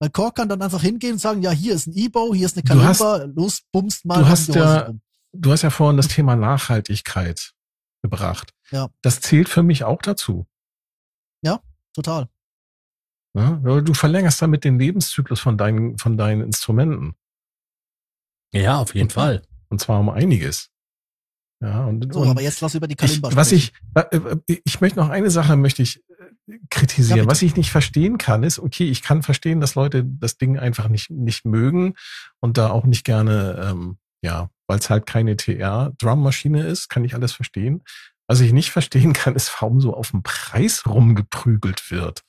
Weil 0.00 0.10
Korg 0.10 0.36
kann 0.36 0.48
dann 0.48 0.62
einfach 0.62 0.82
hingehen 0.82 1.14
und 1.14 1.18
sagen, 1.18 1.42
ja, 1.42 1.50
hier 1.50 1.74
ist 1.74 1.88
ein 1.88 1.96
E-Bow, 1.96 2.34
hier 2.34 2.46
ist 2.46 2.56
eine 2.56 2.62
Kalimba, 2.62 3.24
los, 3.34 3.62
bummst 3.72 4.04
mal. 4.04 4.20
du 4.20 4.28
hast 4.28 4.48
ja- 4.48 4.80
rum. 4.82 5.00
Du 5.32 5.52
hast 5.52 5.62
ja 5.62 5.70
vorhin 5.70 5.96
das 5.98 6.08
Thema 6.08 6.36
Nachhaltigkeit 6.36 7.52
gebracht. 8.10 8.52
Ja. 8.70 8.88
Das 9.02 9.20
zählt 9.20 9.48
für 9.48 9.62
mich 9.62 9.84
auch 9.84 10.02
dazu. 10.02 10.46
Total. 11.94 12.28
Ne? 13.34 13.58
Weil 13.62 13.82
Du 13.82 13.92
verlängerst 13.92 14.40
damit 14.40 14.62
den 14.62 14.78
Lebenszyklus 14.78 15.40
von 15.40 15.58
deinen, 15.58 15.98
von 15.98 16.16
deinen 16.16 16.42
Instrumenten. 16.42 17.16
Ja, 18.52 18.78
auf 18.78 18.94
jeden 18.94 19.06
Und- 19.06 19.12
Fall. 19.12 19.42
Und 19.68 19.80
zwar 19.80 19.98
um 19.98 20.08
einiges. 20.08 20.70
Ja, 21.60 21.86
und, 21.86 22.12
So, 22.12 22.20
und 22.20 22.28
aber 22.28 22.40
jetzt 22.40 22.60
lass 22.60 22.74
über 22.76 22.86
die 22.86 22.92
ich, 22.92 22.98
Kalimba 22.98 23.34
was 23.34 23.48
sprechen. 23.48 23.72
ich, 23.96 24.12
äh, 24.12 24.16
äh, 24.52 24.60
ich 24.64 24.80
möchte 24.80 24.98
noch 25.00 25.08
eine 25.08 25.28
Sache 25.30 25.56
möchte 25.56 25.82
ich 25.82 26.04
äh, 26.46 26.58
kritisieren. 26.70 27.18
Ja, 27.20 27.26
was 27.26 27.42
ich 27.42 27.56
nicht 27.56 27.72
verstehen 27.72 28.16
kann, 28.16 28.44
ist, 28.44 28.60
okay, 28.60 28.84
ich 28.88 29.02
kann 29.02 29.22
verstehen, 29.24 29.60
dass 29.60 29.74
Leute 29.74 30.04
das 30.04 30.36
Ding 30.38 30.56
einfach 30.56 30.88
nicht, 30.88 31.10
nicht 31.10 31.44
mögen 31.44 31.94
und 32.38 32.58
da 32.58 32.70
auch 32.70 32.84
nicht 32.84 33.04
gerne, 33.04 33.58
ähm, 33.70 33.98
ja, 34.22 34.50
weil 34.66 34.78
es 34.78 34.90
halt 34.90 35.06
keine 35.06 35.36
TR-Drum-Maschine 35.36 36.66
ist, 36.66 36.88
kann 36.88 37.04
ich 37.04 37.14
alles 37.14 37.32
verstehen. 37.32 37.82
Was 38.26 38.40
ich 38.40 38.52
nicht 38.52 38.70
verstehen 38.70 39.12
kann, 39.14 39.34
ist, 39.36 39.50
warum 39.60 39.80
so 39.80 39.94
auf 39.94 40.10
dem 40.10 40.22
Preis 40.22 40.84
rumgeprügelt 40.86 41.90
wird. 41.90 42.24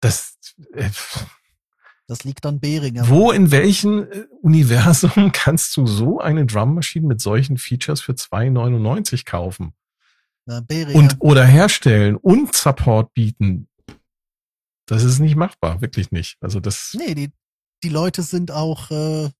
Das, 0.00 0.38
äh, 0.72 0.88
Das 2.06 2.24
liegt 2.24 2.46
an 2.46 2.58
Behringer. 2.60 3.08
wo 3.08 3.32
in 3.32 3.50
welchem 3.50 4.04
äh, 4.10 4.24
Universum 4.40 5.30
kannst 5.32 5.76
du 5.76 5.86
so 5.86 6.20
eine 6.20 6.46
Drummaschine 6.46 7.06
mit 7.06 7.20
solchen 7.20 7.58
Features 7.58 8.00
für 8.00 8.12
2,99 8.12 9.26
kaufen? 9.26 9.74
Na, 10.46 10.60
Beringer. 10.60 10.98
und 10.98 11.16
oder 11.20 11.44
herstellen 11.44 12.16
und 12.16 12.54
Support 12.54 13.12
bieten. 13.12 13.68
Das 14.86 15.04
ist 15.04 15.18
nicht 15.18 15.36
machbar, 15.36 15.82
wirklich 15.82 16.10
nicht. 16.10 16.38
Also 16.40 16.60
das 16.60 16.94
nee, 16.98 17.14
die, 17.14 17.30
die 17.84 17.90
Leute 17.90 18.22
sind 18.22 18.50
auch, 18.50 18.90
äh, 18.90 19.30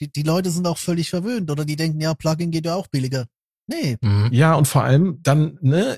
die, 0.00 0.10
die 0.10 0.22
Leute 0.22 0.50
sind 0.50 0.66
auch 0.66 0.78
völlig 0.78 1.10
verwöhnt 1.10 1.50
oder 1.50 1.64
die 1.64 1.76
denken, 1.76 2.00
ja, 2.00 2.14
Plugin 2.14 2.50
geht 2.50 2.66
ja 2.66 2.74
auch 2.74 2.88
billiger. 2.88 3.26
Nee, 3.66 3.98
Mhm. 4.00 4.30
Ja, 4.32 4.54
und 4.54 4.66
vor 4.66 4.82
allem 4.82 5.20
dann, 5.22 5.56
ne, 5.60 5.96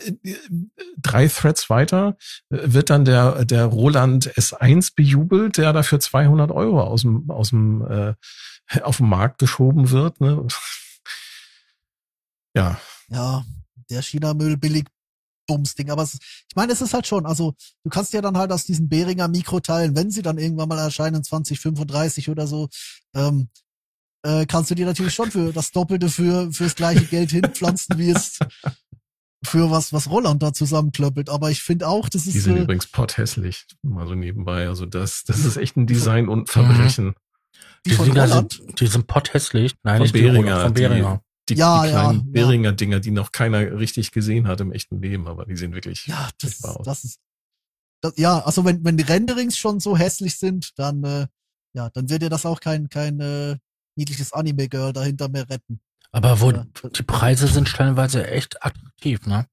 drei 1.00 1.26
Threads 1.28 1.70
weiter 1.70 2.16
äh, 2.50 2.58
wird 2.64 2.90
dann 2.90 3.06
der, 3.06 3.46
der 3.46 3.64
Roland 3.64 4.30
S1 4.34 4.92
bejubelt, 4.94 5.56
der 5.56 5.72
dafür 5.72 5.98
200 5.98 6.50
Euro 6.50 6.82
aus 6.82 7.00
dem, 7.02 7.30
aus 7.30 7.48
dem, 7.48 7.80
äh, 7.86 8.14
auf 8.82 8.98
den 8.98 9.08
Markt 9.08 9.38
geschoben 9.38 9.90
wird, 9.90 10.20
ne. 10.20 10.46
Ja, 12.54 12.78
ja, 13.08 13.46
der 13.88 14.02
China-Müll 14.02 14.58
billig 14.58 14.84
Bumsding. 15.46 15.90
Aber 15.90 16.02
es, 16.02 16.14
ich 16.14 16.54
meine, 16.54 16.72
es 16.72 16.82
ist 16.82 16.94
halt 16.94 17.06
schon, 17.06 17.26
also 17.26 17.54
du 17.82 17.90
kannst 17.90 18.12
ja 18.12 18.20
dann 18.20 18.36
halt 18.36 18.52
aus 18.52 18.64
diesen 18.64 18.88
Behringer 18.90 19.28
Mikroteilen, 19.28 19.96
wenn 19.96 20.10
sie 20.10 20.22
dann 20.22 20.38
irgendwann 20.38 20.68
mal 20.68 20.78
erscheinen, 20.78 21.24
2035 21.24 22.28
oder 22.28 22.46
so, 22.46 22.68
ähm, 23.14 23.48
äh, 24.22 24.46
kannst 24.46 24.70
du 24.70 24.74
dir 24.74 24.86
natürlich 24.86 25.14
schon 25.14 25.30
für 25.30 25.52
das 25.52 25.70
Doppelte 25.72 26.08
für 26.08 26.52
fürs 26.52 26.74
gleiche 26.74 27.04
Geld 27.04 27.30
hinpflanzen, 27.30 27.98
wie 27.98 28.10
es 28.10 28.38
für 29.44 29.70
was, 29.70 29.92
was 29.92 30.08
Roland 30.08 30.42
da 30.42 30.52
zusammenklöppelt. 30.52 31.28
Aber 31.28 31.50
ich 31.50 31.62
finde 31.62 31.88
auch, 31.88 32.08
das 32.08 32.24
die 32.24 32.30
ist 32.30 32.44
sind 32.44 32.56
äh, 32.58 32.62
übrigens 32.62 32.86
potthässlich, 32.86 33.66
mal 33.82 34.06
so 34.06 34.14
nebenbei. 34.14 34.68
Also 34.68 34.86
das, 34.86 35.24
das 35.24 35.44
ist 35.44 35.56
echt 35.56 35.76
ein 35.76 35.86
Design 35.86 36.28
und 36.28 36.48
Verbrechen. 36.48 37.14
die 37.84 37.90
Die 37.90 37.96
von 37.96 38.06
Dinger 38.06 38.24
Roland. 38.28 38.52
sind, 38.52 38.80
die 38.80 38.86
sind 38.86 39.06
potthässlich. 39.08 39.74
Nein, 39.82 39.96
Von 39.96 40.02
nicht 40.02 40.14
die 40.14 40.22
Behringer, 40.22 40.52
Roland, 40.52 40.62
von 40.62 40.74
die- 40.74 40.80
Behringer. 40.82 41.22
Die, 41.48 41.54
Ja, 41.54 41.82
die 41.82 41.88
kleinen 41.90 42.18
ja. 42.20 42.24
Beringer 42.44 42.72
Dinger, 42.72 43.00
die 43.00 43.10
noch 43.10 43.32
keiner 43.32 43.76
richtig 43.80 44.12
gesehen 44.12 44.46
hat 44.46 44.60
im 44.60 44.70
echten 44.70 45.02
Leben, 45.02 45.26
aber 45.26 45.44
die 45.44 45.56
sehen 45.56 45.72
wirklich 45.74 46.06
Ja, 46.06 46.28
das, 46.40 46.62
aus. 46.62 46.84
das 46.86 47.02
ist. 47.02 47.18
Das, 48.00 48.12
ja, 48.16 48.38
also 48.44 48.64
wenn, 48.64 48.84
wenn 48.84 48.96
die 48.96 49.02
Renderings 49.02 49.58
schon 49.58 49.80
so 49.80 49.96
hässlich 49.96 50.38
sind, 50.38 50.70
dann, 50.76 51.02
äh, 51.02 51.26
ja, 51.74 51.90
dann 51.90 52.08
wird 52.08 52.22
dir 52.22 52.30
das 52.30 52.46
auch 52.46 52.60
kein, 52.60 52.88
kein 52.88 53.18
äh, 53.20 53.56
niedliches 53.96 54.32
Anime-Girl 54.32 54.92
dahinter 54.92 55.28
mehr 55.28 55.48
retten. 55.48 55.80
Aber 56.10 56.40
wo 56.40 56.50
Ja. 56.50 56.66
die 56.96 57.02
Preise 57.02 57.46
sind 57.46 57.68
stellenweise 57.68 58.26
echt 58.26 58.62
attraktiv, 58.64 59.26
ne? 59.26 59.46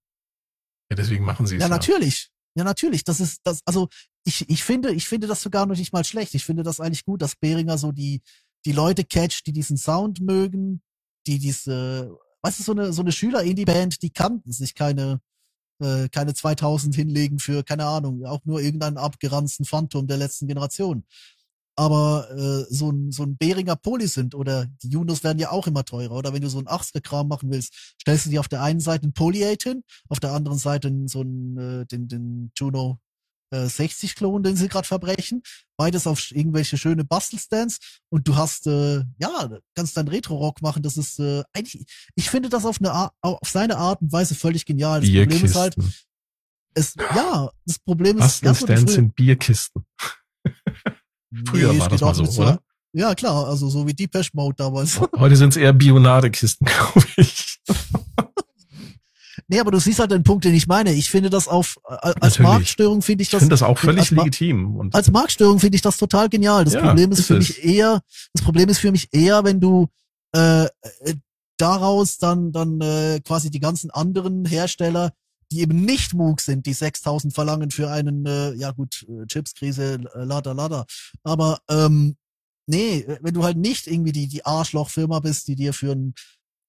Ja, 0.90 0.96
deswegen 0.96 1.24
machen 1.24 1.48
sie 1.48 1.56
es. 1.56 1.62
Ja, 1.62 1.70
natürlich. 1.70 2.32
Ja, 2.56 2.64
natürlich. 2.64 3.04
Das 3.04 3.20
ist, 3.20 3.42
das, 3.44 3.62
also, 3.66 3.88
ich, 4.26 4.50
ich 4.50 4.64
finde, 4.64 4.92
ich 4.92 5.08
finde 5.08 5.28
das 5.28 5.42
sogar 5.42 5.66
noch 5.66 5.78
nicht 5.78 5.94
mal 5.94 6.04
schlecht. 6.04 6.34
Ich 6.36 6.44
finde 6.44 6.64
das 6.64 6.80
eigentlich 6.80 7.06
gut, 7.06 7.22
dass 7.22 7.36
Behringer 7.36 7.78
so 7.78 7.92
die, 7.92 8.22
die 8.66 8.72
Leute 8.74 9.04
catcht, 9.06 9.48
die 9.48 9.54
diesen 9.54 9.78
Sound 9.78 10.20
mögen, 10.20 10.82
die 11.28 11.40
diese, 11.40 12.18
weißt 12.42 12.60
du, 12.60 12.64
so 12.64 12.72
eine, 12.74 12.92
so 12.92 13.02
eine 13.02 13.12
Schüler-Indie-Band, 13.12 14.02
die 14.02 14.10
kann 14.10 14.42
sich 14.46 14.74
keine, 14.76 15.22
äh, 15.82 16.10
keine 16.10 16.34
2000 16.34 16.94
hinlegen 16.96 17.40
für, 17.40 17.64
keine 17.64 17.86
Ahnung, 17.86 18.26
auch 18.26 18.44
nur 18.44 18.60
irgendeinen 18.60 18.98
abgeranzten 18.98 19.66
Phantom 19.66 20.08
der 20.08 20.18
letzten 20.18 20.48
Generation. 20.48 21.06
Aber 21.80 22.30
äh, 22.32 22.66
so 22.74 22.92
ein, 22.92 23.10
so 23.14 23.24
ein 23.24 23.38
Behringer 23.38 23.78
Polysynth 23.78 24.36
oder 24.36 24.66
die 24.84 24.90
Junos 24.90 25.24
werden 25.24 25.40
ja 25.40 25.50
auch 25.52 25.66
immer 25.66 25.86
teurer. 25.86 26.12
Oder 26.18 26.34
wenn 26.34 26.42
du 26.42 26.50
so 26.50 26.60
ein 26.60 26.68
80er-Kram 26.68 27.30
machen 27.30 27.50
willst, 27.52 27.74
stellst 28.02 28.26
du 28.26 28.32
dir 28.32 28.42
auf 28.42 28.50
der 28.50 28.62
einen 28.62 28.82
Seite 28.82 29.04
einen 29.04 29.14
Poly 29.14 29.46
8 29.46 29.64
hin, 29.64 29.84
auf 30.10 30.20
der 30.20 30.34
anderen 30.34 30.58
Seite 30.58 30.92
so 31.06 31.22
einen, 31.22 31.58
äh, 31.58 31.86
den, 31.86 32.10
den 32.10 32.52
Juno 32.58 33.00
äh, 33.52 33.64
60-Klon, 33.68 34.44
den 34.44 34.58
sie 34.58 34.68
gerade 34.68 34.86
verbrechen. 34.86 35.42
Beides 35.78 36.06
auf 36.06 36.32
irgendwelche 36.32 36.78
schöne 36.78 37.06
Bastelstands. 37.06 37.80
Und 38.10 38.28
du 38.28 38.36
hast, 38.36 38.68
äh, 38.68 39.06
ja, 39.18 39.50
kannst 39.74 39.96
dann 39.96 40.10
Retro-Rock 40.10 40.62
machen. 40.62 40.84
Das 40.84 40.98
ist 40.98 41.18
äh, 41.20 41.44
eigentlich, 41.54 41.86
ich 42.16 42.30
finde 42.30 42.50
das 42.50 42.66
auf 42.66 42.80
eine 42.82 42.92
Art, 42.92 43.14
auf 43.22 43.40
seine 43.50 43.78
Art 43.78 44.02
und 44.02 44.12
Weise 44.12 44.36
völlig 44.36 44.66
genial. 44.66 45.00
Das 45.00 45.10
Problem 45.24 45.46
ist 45.46 45.56
halt, 45.56 45.76
es, 46.74 46.94
ja, 47.16 47.50
das 47.66 47.80
Problem 47.80 48.18
ist, 48.18 48.44
frühe- 48.84 48.92
sind 48.92 49.16
Bierkisten. 49.16 49.86
Früher 51.48 51.74
Nee, 51.74 51.80
war 51.80 51.90
das 51.90 52.02
mal 52.02 52.14
so, 52.16 52.42
oder? 52.42 52.60
Ja, 52.94 53.14
klar, 53.14 53.48
also 53.48 53.70
so 53.70 53.86
wie 53.88 53.94
Depeche 53.94 54.32
Mode 54.34 54.56
damals. 54.58 55.00
Heute 55.16 55.36
sind 55.36 55.50
es 55.50 55.58
eher 55.58 55.74
Bionadekisten, 55.74 56.66
glaube 56.94 57.06
ich. 57.18 57.60
nee, 59.48 59.60
aber 59.60 59.72
du 59.72 59.80
siehst 59.80 60.00
halt 60.00 60.12
den 60.12 60.24
Punkt, 60.24 60.44
den 60.46 60.54
ich 60.56 60.68
meine. 60.68 60.94
Ich 60.94 61.10
finde 61.10 61.30
das 61.30 61.48
auf, 61.48 61.78
äh, 61.88 61.94
als 61.94 62.16
Natürlich. 62.16 62.40
Marktstörung 62.40 63.02
finde 63.02 63.22
ich 63.22 63.28
Ich 63.28 63.32
das, 63.32 63.40
finde 63.42 63.54
das 63.54 63.64
auch 63.64 63.78
völlig 63.78 64.00
als 64.02 64.12
legitim. 64.12 64.76
Und 64.76 64.96
als 64.96 65.12
Marktstörung 65.12 65.60
finde 65.60 65.76
ich 65.76 65.82
das 65.82 65.98
total 65.98 66.30
genial. 66.30 66.66
Das 66.66 66.74
Ja, 66.74 66.82
Problem 66.82 67.12
ist 67.12 67.20
ist 67.20 67.28
für 67.28 67.38
es. 67.38 67.50
mich 67.50 67.64
eher, 67.64 68.02
das 68.34 68.44
Problem 68.44 68.70
ist 68.70 68.80
für 68.80 68.92
mich 68.92 69.08
eher, 69.12 69.44
wenn 69.44 69.60
du 69.60 69.88
äh, 70.36 70.64
äh, 70.66 70.70
daraus 71.58 72.18
dann 72.18 72.52
dann 72.52 72.80
äh, 72.82 73.20
quasi 73.24 73.50
die 73.52 73.60
ganzen 73.60 73.92
anderen 73.92 74.46
Hersteller, 74.46 75.12
die 75.52 75.62
eben 75.62 75.84
nicht 75.84 76.14
Moog 76.14 76.42
sind, 76.42 76.66
die 76.66 76.74
6000 76.74 77.34
verlangen 77.34 77.72
für 77.72 77.90
einen, 77.90 78.26
äh, 78.26 78.54
ja 78.54 78.72
gut, 78.72 79.06
äh, 79.10 79.26
Chipskrise, 79.26 80.00
äh, 80.16 80.24
lada 80.24 80.52
lada. 80.52 80.86
Aber 81.24 81.60
ähm, 81.70 82.16
nee, 82.68 83.06
wenn 83.22 83.34
du 83.34 83.44
halt 83.44 83.58
nicht 83.58 83.88
irgendwie 83.88 84.12
die 84.12 84.28
die 84.28 84.46
Arschlochfirma 84.46 85.20
bist, 85.20 85.48
die 85.48 85.56
dir 85.56 85.74
für 85.74 85.92
einen 85.92 86.14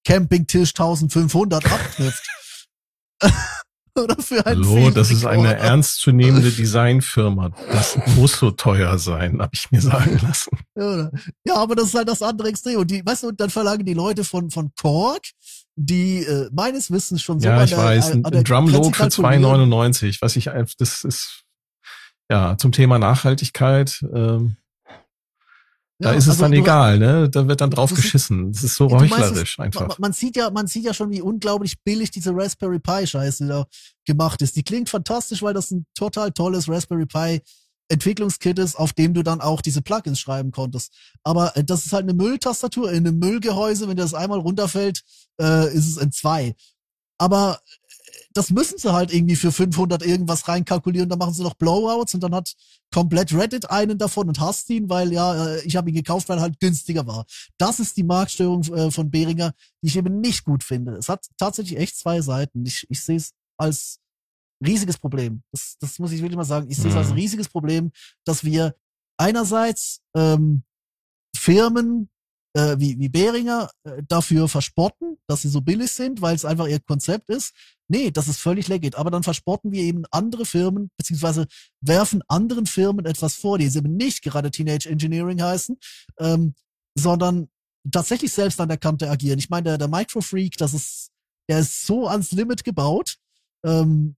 Campingtisch 0.03 0.71
1500 0.71 1.71
abknüpft. 1.71 2.27
Oder 3.95 4.15
für 4.15 4.45
einen 4.45 4.65
Hallo, 4.65 4.89
das 4.89 5.11
ist 5.11 5.25
eine 5.25 5.55
ernstzunehmende 5.55 6.49
Designfirma. 6.57 7.51
Das 7.71 7.99
muss 8.15 8.39
so 8.39 8.51
teuer 8.51 8.97
sein, 8.97 9.41
habe 9.41 9.51
ich 9.53 9.69
mir 9.69 9.81
sagen 9.81 10.17
lassen. 10.21 10.57
Ja, 11.45 11.55
aber 11.55 11.75
das 11.75 11.87
ist 11.87 11.95
halt 11.95 12.07
das 12.07 12.21
andere 12.21 12.47
Extrem. 12.47 12.79
Und 12.79 12.89
die, 12.89 13.05
weißt 13.05 13.23
du, 13.23 13.27
und 13.27 13.39
dann 13.41 13.49
verlangen 13.49 13.85
die 13.85 13.93
Leute 13.93 14.23
von, 14.23 14.49
von 14.49 14.71
Korg, 14.79 15.23
die 15.75 16.23
äh, 16.23 16.49
meines 16.51 16.91
Wissens 16.91 17.21
schon 17.21 17.39
so 17.39 17.47
ja, 17.47 17.63
ich 17.63 17.69
der, 17.71 17.79
weiß, 17.79 18.11
ein, 18.11 18.25
ein 18.25 18.43
Drumload 18.43 18.93
für 18.93 19.09
kalkulieren. 19.09 19.43
2,99, 19.71 20.21
was 20.21 20.35
ich 20.35 20.49
einfach, 20.51 20.75
das 20.77 21.03
ist, 21.03 21.43
ja, 22.29 22.57
zum 22.57 22.71
Thema 22.71 22.99
Nachhaltigkeit, 22.99 24.03
ähm, 24.13 24.57
da 26.01 26.13
Ja, 26.13 26.17
ist 26.17 26.23
es 26.23 26.29
also 26.31 26.43
dann 26.43 26.53
egal, 26.53 26.97
ne? 26.97 27.29
Da 27.29 27.47
wird 27.47 27.61
dann 27.61 27.69
drauf 27.69 27.93
geschissen. 27.93 28.51
Das 28.51 28.63
ist 28.63 28.75
so 28.75 28.89
Ja, 28.89 28.97
du 28.97 29.05
meinst, 29.05 29.19
heuchlerisch 29.19 29.57
Man, 29.59 29.65
einfach. 29.67 29.99
man 29.99 30.13
sieht 30.13 30.35
ja, 30.35 30.49
man 30.49 30.65
sieht 30.65 30.83
ja 30.83 30.95
schon, 30.95 31.11
wie 31.11 31.21
unglaublich 31.21 31.79
billig 31.83 32.09
diese 32.09 32.31
Raspberry 32.33 32.79
Pi 32.79 33.05
Scheiße 33.05 33.47
da 33.47 33.65
gemacht 34.05 34.41
ist. 34.41 34.55
Die 34.55 34.63
klingt 34.63 34.89
fantastisch, 34.89 35.43
weil 35.43 35.53
das 35.53 35.69
ein 35.69 35.85
total 35.93 36.31
tolles 36.31 36.67
Raspberry 36.67 37.05
Pi 37.05 37.41
Entwicklungskit 37.91 38.57
ist, 38.57 38.75
auf 38.75 38.93
dem 38.93 39.13
du 39.13 39.23
dann 39.23 39.41
auch 39.41 39.61
diese 39.61 39.81
Plugins 39.81 40.19
schreiben 40.19 40.51
konntest. 40.51 40.93
Aber 41.23 41.55
äh, 41.55 41.63
das 41.63 41.85
ist 41.85 41.93
halt 41.93 42.03
eine 42.03 42.13
Mülltastatur 42.13 42.91
in 42.91 43.05
einem 43.05 43.19
Müllgehäuse. 43.19 43.87
Wenn 43.87 43.97
dir 43.97 44.03
das 44.03 44.13
einmal 44.13 44.39
runterfällt, 44.39 45.01
äh, 45.39 45.73
ist 45.73 45.87
es 45.87 45.97
ein 45.97 46.11
2. 46.11 46.55
Aber 47.17 47.59
äh, 47.67 48.11
das 48.33 48.49
müssen 48.49 48.77
sie 48.77 48.93
halt 48.93 49.13
irgendwie 49.13 49.35
für 49.35 49.51
500 49.51 50.05
irgendwas 50.05 50.47
reinkalkulieren. 50.47 51.09
Dann 51.09 51.19
machen 51.19 51.33
sie 51.33 51.43
noch 51.43 51.55
Blowouts 51.55 52.13
und 52.13 52.23
dann 52.23 52.33
hat 52.33 52.53
komplett 52.93 53.33
Reddit 53.33 53.69
einen 53.69 53.97
davon 53.97 54.27
und 54.27 54.39
hasst 54.39 54.69
ihn, 54.69 54.89
weil 54.89 55.11
ja, 55.11 55.47
äh, 55.47 55.61
ich 55.63 55.75
habe 55.75 55.89
ihn 55.89 55.95
gekauft, 55.95 56.29
weil 56.29 56.37
er 56.37 56.43
halt 56.43 56.59
günstiger 56.59 57.05
war. 57.05 57.25
Das 57.57 57.79
ist 57.79 57.97
die 57.97 58.03
Marktstörung 58.03 58.63
von 58.91 59.11
Behringer, 59.11 59.53
die 59.81 59.87
ich 59.87 59.97
eben 59.97 60.21
nicht 60.21 60.45
gut 60.45 60.63
finde. 60.63 60.93
Es 60.93 61.09
hat 61.09 61.25
tatsächlich 61.37 61.77
echt 61.77 61.97
zwei 61.97 62.21
Seiten. 62.21 62.65
Ich, 62.65 62.85
ich 62.89 63.01
sehe 63.03 63.17
es 63.17 63.33
als 63.57 64.00
riesiges 64.65 64.97
Problem. 64.97 65.43
Das, 65.51 65.77
das 65.79 65.99
muss 65.99 66.11
ich 66.11 66.21
wirklich 66.21 66.37
mal 66.37 66.43
sagen. 66.43 66.69
Ich 66.69 66.77
sehe 66.77 66.89
es 66.89 66.95
als 66.95 67.09
Mhm. 67.09 67.15
riesiges 67.15 67.49
Problem, 67.49 67.91
dass 68.25 68.43
wir 68.43 68.75
einerseits 69.17 70.01
ähm, 70.15 70.63
Firmen 71.35 72.09
äh, 72.53 72.75
wie, 72.77 72.99
wie 72.99 73.09
Behringer 73.09 73.69
äh, 73.83 74.03
dafür 74.07 74.47
verspotten, 74.47 75.17
dass 75.27 75.41
sie 75.41 75.49
so 75.49 75.61
billig 75.61 75.91
sind, 75.91 76.21
weil 76.21 76.35
es 76.35 76.45
einfach 76.45 76.67
ihr 76.67 76.79
Konzept 76.79 77.29
ist. 77.29 77.53
Nee, 77.87 78.11
das 78.11 78.27
ist 78.27 78.39
völlig 78.39 78.67
legit. 78.67 78.95
Aber 78.95 79.11
dann 79.11 79.23
verspotten 79.23 79.71
wir 79.71 79.81
eben 79.81 80.03
andere 80.11 80.45
Firmen, 80.45 80.91
beziehungsweise 80.97 81.47
werfen 81.81 82.21
anderen 82.27 82.65
Firmen 82.65 83.05
etwas 83.05 83.35
vor, 83.35 83.57
die 83.57 83.65
eben 83.65 83.95
nicht 83.95 84.21
gerade 84.21 84.51
Teenage 84.51 84.89
Engineering 84.89 85.41
heißen, 85.41 85.77
ähm, 86.19 86.55
sondern 86.97 87.49
tatsächlich 87.89 88.31
selbst 88.31 88.59
an 88.59 88.69
der 88.69 88.77
Kante 88.77 89.09
agieren. 89.09 89.39
Ich 89.39 89.49
meine, 89.49 89.63
der, 89.63 89.77
der 89.77 89.87
Microfreak, 89.87 90.57
das 90.57 90.73
ist, 90.73 91.11
der 91.49 91.59
ist 91.59 91.85
so 91.85 92.07
ans 92.07 92.31
Limit 92.31 92.63
gebaut, 92.63 93.17
ähm, 93.65 94.15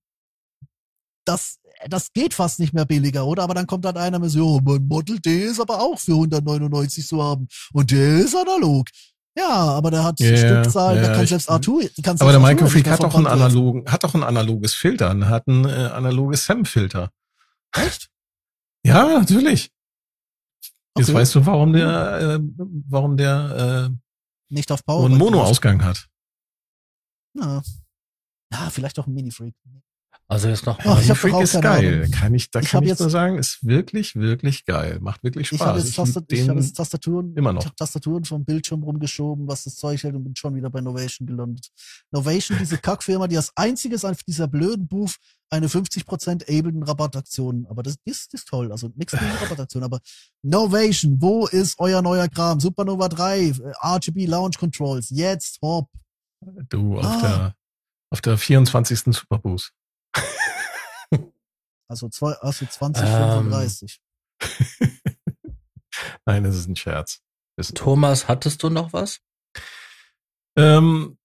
das, 1.24 1.58
das 1.88 2.12
geht 2.12 2.34
fast 2.34 2.58
nicht 2.60 2.72
mehr 2.72 2.84
billiger, 2.84 3.26
oder? 3.26 3.42
Aber 3.42 3.54
dann 3.54 3.66
kommt 3.66 3.84
dann 3.84 3.96
einer 3.96 4.18
mit 4.18 4.30
so, 4.30 4.60
mein 4.64 4.86
Model 4.86 5.18
D 5.20 5.44
ist 5.46 5.60
aber 5.60 5.80
auch 5.80 5.98
für 5.98 6.12
199 6.12 7.06
zu 7.06 7.22
haben. 7.22 7.48
Und 7.72 7.90
der 7.90 8.18
ist 8.20 8.34
analog. 8.36 8.88
Ja, 9.36 9.48
aber 9.48 9.90
der 9.90 10.04
hat 10.04 10.20
Ja, 10.20 10.36
Stückzahlen, 10.36 11.02
ja, 11.02 11.08
der 11.08 11.16
kann 11.16 11.26
selbst 11.26 11.50
Artur, 11.50 11.82
die 11.82 12.02
kann 12.02 12.20
Aber 12.20 12.30
der 12.30 12.40
Microfreak 12.40 12.86
hat 12.88 13.02
doch 13.02 13.14
einen 13.16 13.26
analogen, 13.26 13.84
hat 13.90 14.04
doch 14.04 14.14
ein 14.14 14.22
analoges 14.22 14.74
Filter, 14.74 15.08
er 15.10 15.28
hat 15.28 15.48
ein 15.48 15.64
äh, 15.64 15.72
analoges 15.72 16.44
SAM-Filter. 16.46 17.10
Echt? 17.74 18.08
Ja, 18.86 19.18
natürlich. 19.18 19.72
Jetzt 20.96 21.08
Okay. 21.08 21.14
weißt 21.14 21.34
du, 21.34 21.46
warum 21.46 21.72
der, 21.72 22.20
äh, 22.20 22.38
warum 22.88 23.16
der 23.16 23.90
Nicht 24.50 24.70
auf 24.70 24.80
äh, 24.80 24.84
Power. 24.84 25.06
einen 25.06 25.18
Mono-Ausgang 25.18 25.82
hat. 25.84 26.06
Ja. 27.36 27.60
ja, 28.52 28.70
vielleicht 28.70 29.00
auch 29.00 29.08
ein 29.08 29.14
Mini-Freak. 29.14 29.56
Also 30.26 30.48
jetzt 30.48 30.64
noch. 30.64 30.78
Ach, 30.82 31.00
ich 31.02 31.12
Freak 31.18 31.38
ist 31.42 31.60
geil. 31.60 32.08
Kann 32.10 32.32
ich, 32.34 32.50
da 32.50 32.60
Ich 32.60 32.68
kann 32.70 32.82
ich 32.82 32.88
jetzt- 32.88 33.00
nur 33.00 33.10
sagen, 33.10 33.36
ist 33.36 33.58
wirklich, 33.62 34.14
wirklich 34.16 34.64
geil. 34.64 34.98
Macht 35.00 35.22
wirklich 35.22 35.52
Ich 35.52 35.60
habe 35.60 35.78
Spaß. 35.78 35.84
jetzt, 35.84 35.96
Tastat 35.96 36.32
ich 36.32 36.48
hab 36.48 36.56
jetzt 36.56 36.72
Tastaturen, 36.76 37.36
immer 37.36 37.52
noch. 37.52 37.60
Ich 37.60 37.66
hab 37.66 37.76
Tastaturen 37.76 38.24
vom 38.24 38.42
Bildschirm 38.44 38.82
rumgeschoben, 38.82 39.46
was 39.46 39.64
das 39.64 39.76
Zeug 39.76 40.02
hält 40.02 40.14
und 40.14 40.24
bin 40.24 40.34
schon 40.34 40.54
wieder 40.54 40.70
bei 40.70 40.80
Novation 40.80 41.26
gelandet. 41.26 41.68
Novation, 42.10 42.56
diese 42.58 42.78
Kackfirma, 42.78 43.28
die 43.28 43.36
als 43.36 43.52
einziges 43.54 44.02
auf 44.04 44.22
dieser 44.22 44.48
blöden 44.48 44.88
Booth 44.88 45.16
eine 45.50 45.68
50% 45.68 46.42
Ableton 46.44 46.82
Rabattaktion, 46.82 47.66
aber 47.68 47.82
das 47.82 47.96
ist, 48.06 48.32
ist 48.32 48.48
toll, 48.48 48.72
also 48.72 48.90
nichts 48.96 49.12
gegen 49.12 49.30
Rabattaktion, 49.42 49.82
aber 49.84 50.00
Novation, 50.42 51.20
wo 51.20 51.46
ist 51.46 51.74
euer 51.78 52.02
neuer 52.02 52.28
Kram? 52.28 52.60
Supernova 52.60 53.08
3, 53.08 53.40
äh, 53.48 53.52
RGB 53.82 54.26
Launch 54.26 54.58
Controls, 54.58 55.10
jetzt, 55.10 55.58
hopp. 55.62 55.90
du 56.70 56.98
auf 56.98 57.04
Ah. 57.04 57.20
der, 57.20 57.54
auf 58.10 58.20
der 58.22 58.38
24. 58.38 59.14
Superboost. 59.14 59.72
Also, 61.94 62.08
zwei, 62.08 62.32
also 62.40 62.66
2035. 62.66 64.00
Nein, 66.26 66.42
das 66.42 66.56
ist 66.56 66.66
ein 66.68 66.74
Scherz. 66.74 67.20
Ist, 67.56 67.76
Thomas, 67.76 68.26
hattest 68.26 68.64
du 68.64 68.68
noch 68.70 68.92
was? 68.92 69.20
ähm, 70.58 71.18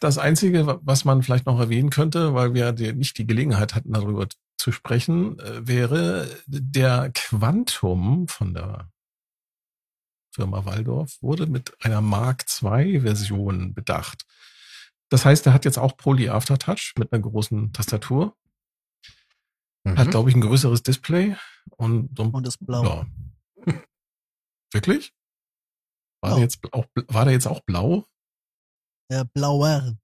das 0.00 0.18
Einzige, 0.18 0.66
wa- 0.66 0.78
was 0.82 1.06
man 1.06 1.22
vielleicht 1.22 1.46
noch 1.46 1.58
erwähnen 1.58 1.88
könnte, 1.88 2.34
weil 2.34 2.52
wir 2.52 2.72
die, 2.72 2.92
nicht 2.92 3.16
die 3.16 3.26
Gelegenheit 3.26 3.74
hatten, 3.74 3.92
darüber 3.94 4.26
zu 4.58 4.72
sprechen, 4.72 5.38
äh, 5.38 5.66
wäre 5.66 6.28
der 6.46 7.10
Quantum 7.14 8.28
von 8.28 8.52
der 8.52 8.90
Firma 10.34 10.66
Waldorf 10.66 11.16
wurde 11.22 11.46
mit 11.46 11.72
einer 11.82 12.02
Mark 12.02 12.44
II 12.62 13.00
Version 13.00 13.72
bedacht. 13.72 14.26
Das 15.08 15.24
heißt, 15.24 15.46
er 15.46 15.54
hat 15.54 15.64
jetzt 15.64 15.78
auch 15.78 15.96
Poly 15.96 16.28
Aftertouch 16.28 16.92
mit 16.98 17.10
einer 17.12 17.22
großen 17.22 17.72
Tastatur, 17.72 18.36
hat, 19.86 20.06
Mhm. 20.06 20.10
glaube 20.10 20.30
ich, 20.30 20.36
ein 20.36 20.40
größeres 20.42 20.82
Display 20.82 21.36
und 21.76 22.10
so 22.16 22.24
ein 22.24 22.30
Und 22.30 22.46
ist 22.46 22.64
blau. 22.64 22.84
Ja. 22.84 23.06
Wirklich? 24.72 25.12
War, 26.22 26.30
Ja. 26.32 26.36
der 26.36 26.44
jetzt 26.44 26.60
auch, 26.72 26.86
war 27.08 27.24
der 27.24 27.32
jetzt 27.34 27.46
auch 27.46 27.60
blau? 27.60 28.06
Der 29.10 29.24
blauer. 29.24 29.96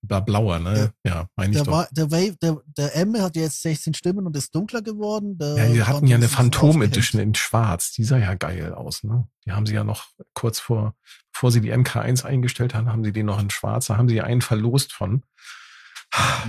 Bla, 0.00 0.20
blauer, 0.20 0.58
ne? 0.60 0.94
Ja, 1.04 1.28
meine 1.36 1.50
ich 1.50 1.56
Der, 1.56 1.64
doch. 1.64 1.72
war, 1.72 1.88
der, 1.90 2.10
Wave, 2.10 2.36
der, 2.40 2.62
der 2.78 2.96
M 2.96 3.20
hat 3.20 3.36
ja 3.36 3.42
jetzt 3.42 3.60
16 3.60 3.92
Stimmen 3.92 4.24
und 4.26 4.34
ist 4.36 4.54
dunkler 4.54 4.80
geworden. 4.80 5.36
Der 5.36 5.56
ja, 5.56 5.72
die 5.72 5.82
hatten 5.82 6.06
ja 6.06 6.16
eine 6.16 6.28
Phantom. 6.28 6.80
Edition 6.80 7.20
in 7.20 7.34
schwarz. 7.34 7.92
Die 7.92 8.04
sah 8.04 8.16
ja 8.16 8.34
geil 8.34 8.72
aus, 8.72 9.02
ne? 9.02 9.28
Die 9.44 9.52
haben 9.52 9.66
sie 9.66 9.74
ja 9.74 9.84
noch 9.84 10.06
kurz 10.34 10.60
vor, 10.60 10.94
bevor 11.32 11.50
sie 11.50 11.60
die 11.60 11.72
MK1 11.74 12.24
eingestellt 12.24 12.74
haben, 12.74 12.88
haben 12.90 13.04
sie 13.04 13.12
den 13.12 13.26
noch 13.26 13.40
in 13.40 13.50
schwarz. 13.50 13.86
Da 13.86 13.96
haben 13.98 14.08
sie 14.08 14.22
einen 14.22 14.40
verlost 14.40 14.92
von. 14.92 15.24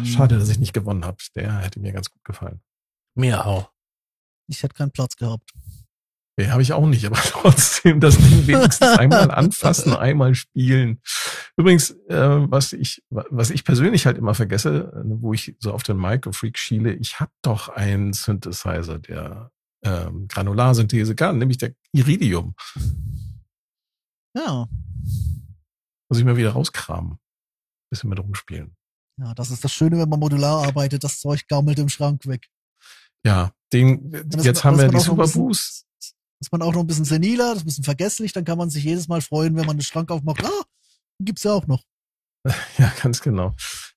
Schade, 0.05 0.38
dass 0.38 0.49
ich 0.49 0.59
nicht 0.59 0.74
gewonnen 0.74 1.05
habe. 1.05 1.17
Der 1.36 1.59
hätte 1.59 1.80
mir 1.80 1.91
ganz 1.91 2.09
gut 2.09 2.24
gefallen. 2.24 2.61
Mir 3.15 3.45
auch. 3.45 3.72
Ich 4.47 4.63
hätte 4.63 4.76
keinen 4.76 4.91
Platz 4.91 5.15
gehabt. 5.15 5.53
Nee, 6.39 6.47
habe 6.47 6.61
ich 6.61 6.72
auch 6.72 6.86
nicht, 6.86 7.05
aber 7.05 7.17
trotzdem 7.22 7.99
das 7.99 8.17
Ding 8.17 8.47
wenigstens 8.47 8.97
einmal 8.97 9.30
anfassen, 9.30 9.93
einmal 9.95 10.36
spielen. 10.36 11.01
Übrigens, 11.57 11.91
äh, 12.07 12.49
was 12.49 12.72
ich, 12.72 13.03
was 13.09 13.49
ich 13.49 13.65
persönlich 13.65 14.05
halt 14.05 14.17
immer 14.17 14.34
vergesse, 14.34 14.91
äh, 14.95 15.01
wo 15.03 15.34
ich 15.34 15.57
so 15.59 15.74
auf 15.74 15.84
den 15.84 15.97
Microfreak 15.97 16.57
schiele, 16.57 16.93
ich 16.93 17.20
habe 17.20 17.32
doch 17.41 17.67
einen 17.67 18.13
Synthesizer, 18.13 18.99
der 18.99 19.51
ähm, 19.84 20.30
Granularsynthese 20.30 21.13
kann, 21.13 21.39
nämlich 21.39 21.57
der 21.57 21.74
Iridium. 21.91 22.55
Ja. 24.34 24.65
Muss 26.07 26.20
ich 26.20 26.24
mal 26.24 26.38
wieder 26.38 26.51
rauskramen. 26.51 27.17
Bisschen 27.91 28.09
mit 28.09 28.20
rumspielen. 28.20 28.78
Ja, 29.20 29.34
das 29.34 29.51
ist 29.51 29.63
das 29.63 29.74
Schöne, 29.74 29.97
wenn 29.97 30.09
man 30.09 30.20
modular 30.20 30.65
arbeitet. 30.65 31.03
Das 31.03 31.20
Zeug 31.20 31.47
gammelt 31.47 31.78
im 31.80 31.89
Schrank 31.89 32.26
weg. 32.26 32.47
Ja, 33.26 33.51
den, 33.74 34.11
jetzt 34.41 34.63
man- 34.63 34.76
haben 34.76 34.80
wir 34.80 34.88
die 34.88 34.99
Superboost. 34.99 35.86
Ist 36.41 36.51
man 36.53 36.61
auch 36.61 36.74
noch 36.74 36.80
ein 36.80 36.88
bisschen 36.88 37.03
seniler, 37.03 37.49
das 37.49 37.57
ist 37.57 37.63
ein 37.63 37.65
bisschen 37.65 37.84
vergesslich, 37.84 38.32
dann 38.32 38.45
kann 38.45 38.57
man 38.57 38.70
sich 38.70 38.86
jedes 38.86 39.09
Mal 39.09 39.20
freuen, 39.20 39.57
wenn 39.57 39.65
man 39.65 39.76
den 39.76 39.84
Schrank 39.84 40.09
aufmacht. 40.09 40.41
Ah, 40.45 40.63
gibt's 41.22 41.43
ja 41.43 41.51
auch 41.53 41.67
noch. 41.67 41.84
Ja, 42.78 42.93
ganz 43.03 43.20
genau. 43.20 43.55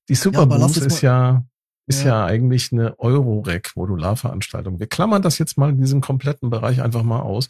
Die 0.08 0.16
Superboost 0.16 0.74
jetzt 0.74 0.86
ist 0.86 1.00
ja, 1.02 1.44
ist 1.86 2.02
ja. 2.02 2.08
Ja. 2.08 2.26
eigentlich 2.26 2.72
eine 2.72 2.98
Eurorec 2.98 3.70
Modularveranstaltung. 3.76 4.80
Wir 4.80 4.88
klammern 4.88 5.22
das 5.22 5.38
jetzt 5.38 5.56
mal 5.56 5.70
in 5.70 5.80
diesem 5.80 6.00
kompletten 6.00 6.50
Bereich 6.50 6.82
einfach 6.82 7.04
mal 7.04 7.20
aus, 7.20 7.48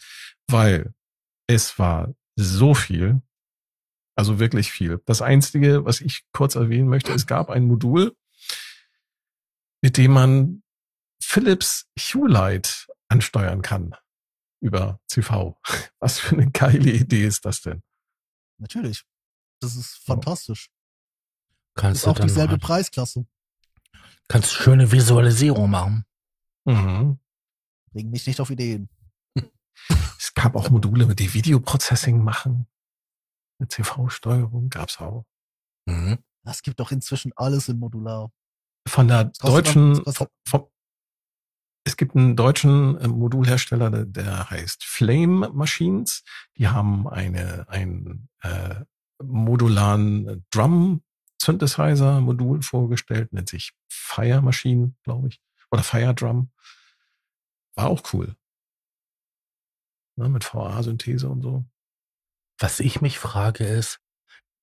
weil 0.50 0.92
es 1.46 1.78
war 1.78 2.12
so 2.36 2.74
viel, 2.74 3.22
also 4.14 4.38
wirklich 4.38 4.70
viel. 4.70 5.00
Das 5.06 5.22
einzige, 5.22 5.84
was 5.84 6.00
ich 6.00 6.24
kurz 6.32 6.54
erwähnen 6.54 6.88
möchte, 6.88 7.12
es 7.12 7.26
gab 7.26 7.50
ein 7.50 7.64
Modul, 7.64 8.16
mit 9.82 9.96
dem 9.96 10.12
man 10.12 10.62
Philips 11.22 11.86
Hue 11.98 12.28
Light 12.28 12.88
ansteuern 13.08 13.62
kann 13.62 13.94
über 14.60 15.00
CV. 15.08 15.58
Was 15.98 16.18
für 16.18 16.36
eine 16.36 16.50
geile 16.50 16.90
Idee 16.90 17.26
ist 17.26 17.44
das 17.44 17.60
denn? 17.62 17.82
Natürlich. 18.58 19.04
Das 19.60 19.76
ist 19.76 19.96
fantastisch. 20.04 20.70
Das 21.74 21.82
Kannst 21.82 21.98
ist 22.00 22.06
du 22.06 22.10
auch 22.10 22.16
dann 22.16 22.26
dieselbe 22.26 22.52
mal, 22.52 22.58
Preisklasse. 22.58 23.26
kannst 24.28 24.52
schöne 24.52 24.90
Visualisierung 24.92 25.70
machen. 25.70 26.04
Mhm. 26.64 27.18
Bring 27.92 28.10
mich 28.10 28.26
nicht 28.26 28.40
auf 28.40 28.50
Ideen. 28.50 28.88
Es 30.18 30.34
gab 30.34 30.54
auch 30.54 30.70
Module, 30.70 31.06
mit 31.06 31.18
die 31.18 31.34
Videoprocessing 31.34 32.22
machen. 32.22 32.66
Eine 33.62 33.68
CV-Steuerung 33.68 34.70
gab's 34.70 34.98
auch. 35.00 35.24
Mhm. 35.86 36.18
Es 36.44 36.62
gibt 36.62 36.80
doch 36.80 36.90
inzwischen 36.90 37.32
alles 37.36 37.68
in 37.68 37.78
Modular. 37.78 38.32
Von 38.88 39.06
der 39.06 39.24
dann- 39.26 39.32
deutschen, 39.52 39.94
das 39.94 40.04
kostet- 40.04 40.30
vom, 40.48 40.60
vom, 40.62 40.70
es 41.84 41.96
gibt 41.96 42.16
einen 42.16 42.34
deutschen 42.34 42.96
äh, 43.00 43.06
Modulhersteller, 43.06 43.90
der, 43.90 44.04
der 44.06 44.50
heißt 44.50 44.82
Flame 44.84 45.50
Machines. 45.50 46.24
Die 46.56 46.66
haben 46.68 47.06
eine, 47.08 47.68
ein 47.68 48.28
äh, 48.40 48.84
modularen 49.22 50.44
Drum 50.50 51.02
Synthesizer 51.40 52.20
Modul 52.20 52.62
vorgestellt, 52.62 53.32
nennt 53.32 53.48
sich 53.48 53.72
Fire 53.88 54.42
Machine, 54.42 54.94
glaube 55.04 55.28
ich, 55.28 55.40
oder 55.70 55.82
Fire 55.84 56.14
Drum. 56.14 56.50
War 57.76 57.86
auch 57.88 58.02
cool. 58.12 58.34
Ne, 60.16 60.28
mit 60.28 60.44
VA-Synthese 60.52 61.28
und 61.28 61.42
so. 61.42 61.64
Was 62.62 62.78
ich 62.78 63.00
mich 63.00 63.18
frage 63.18 63.64
ist, 63.64 63.98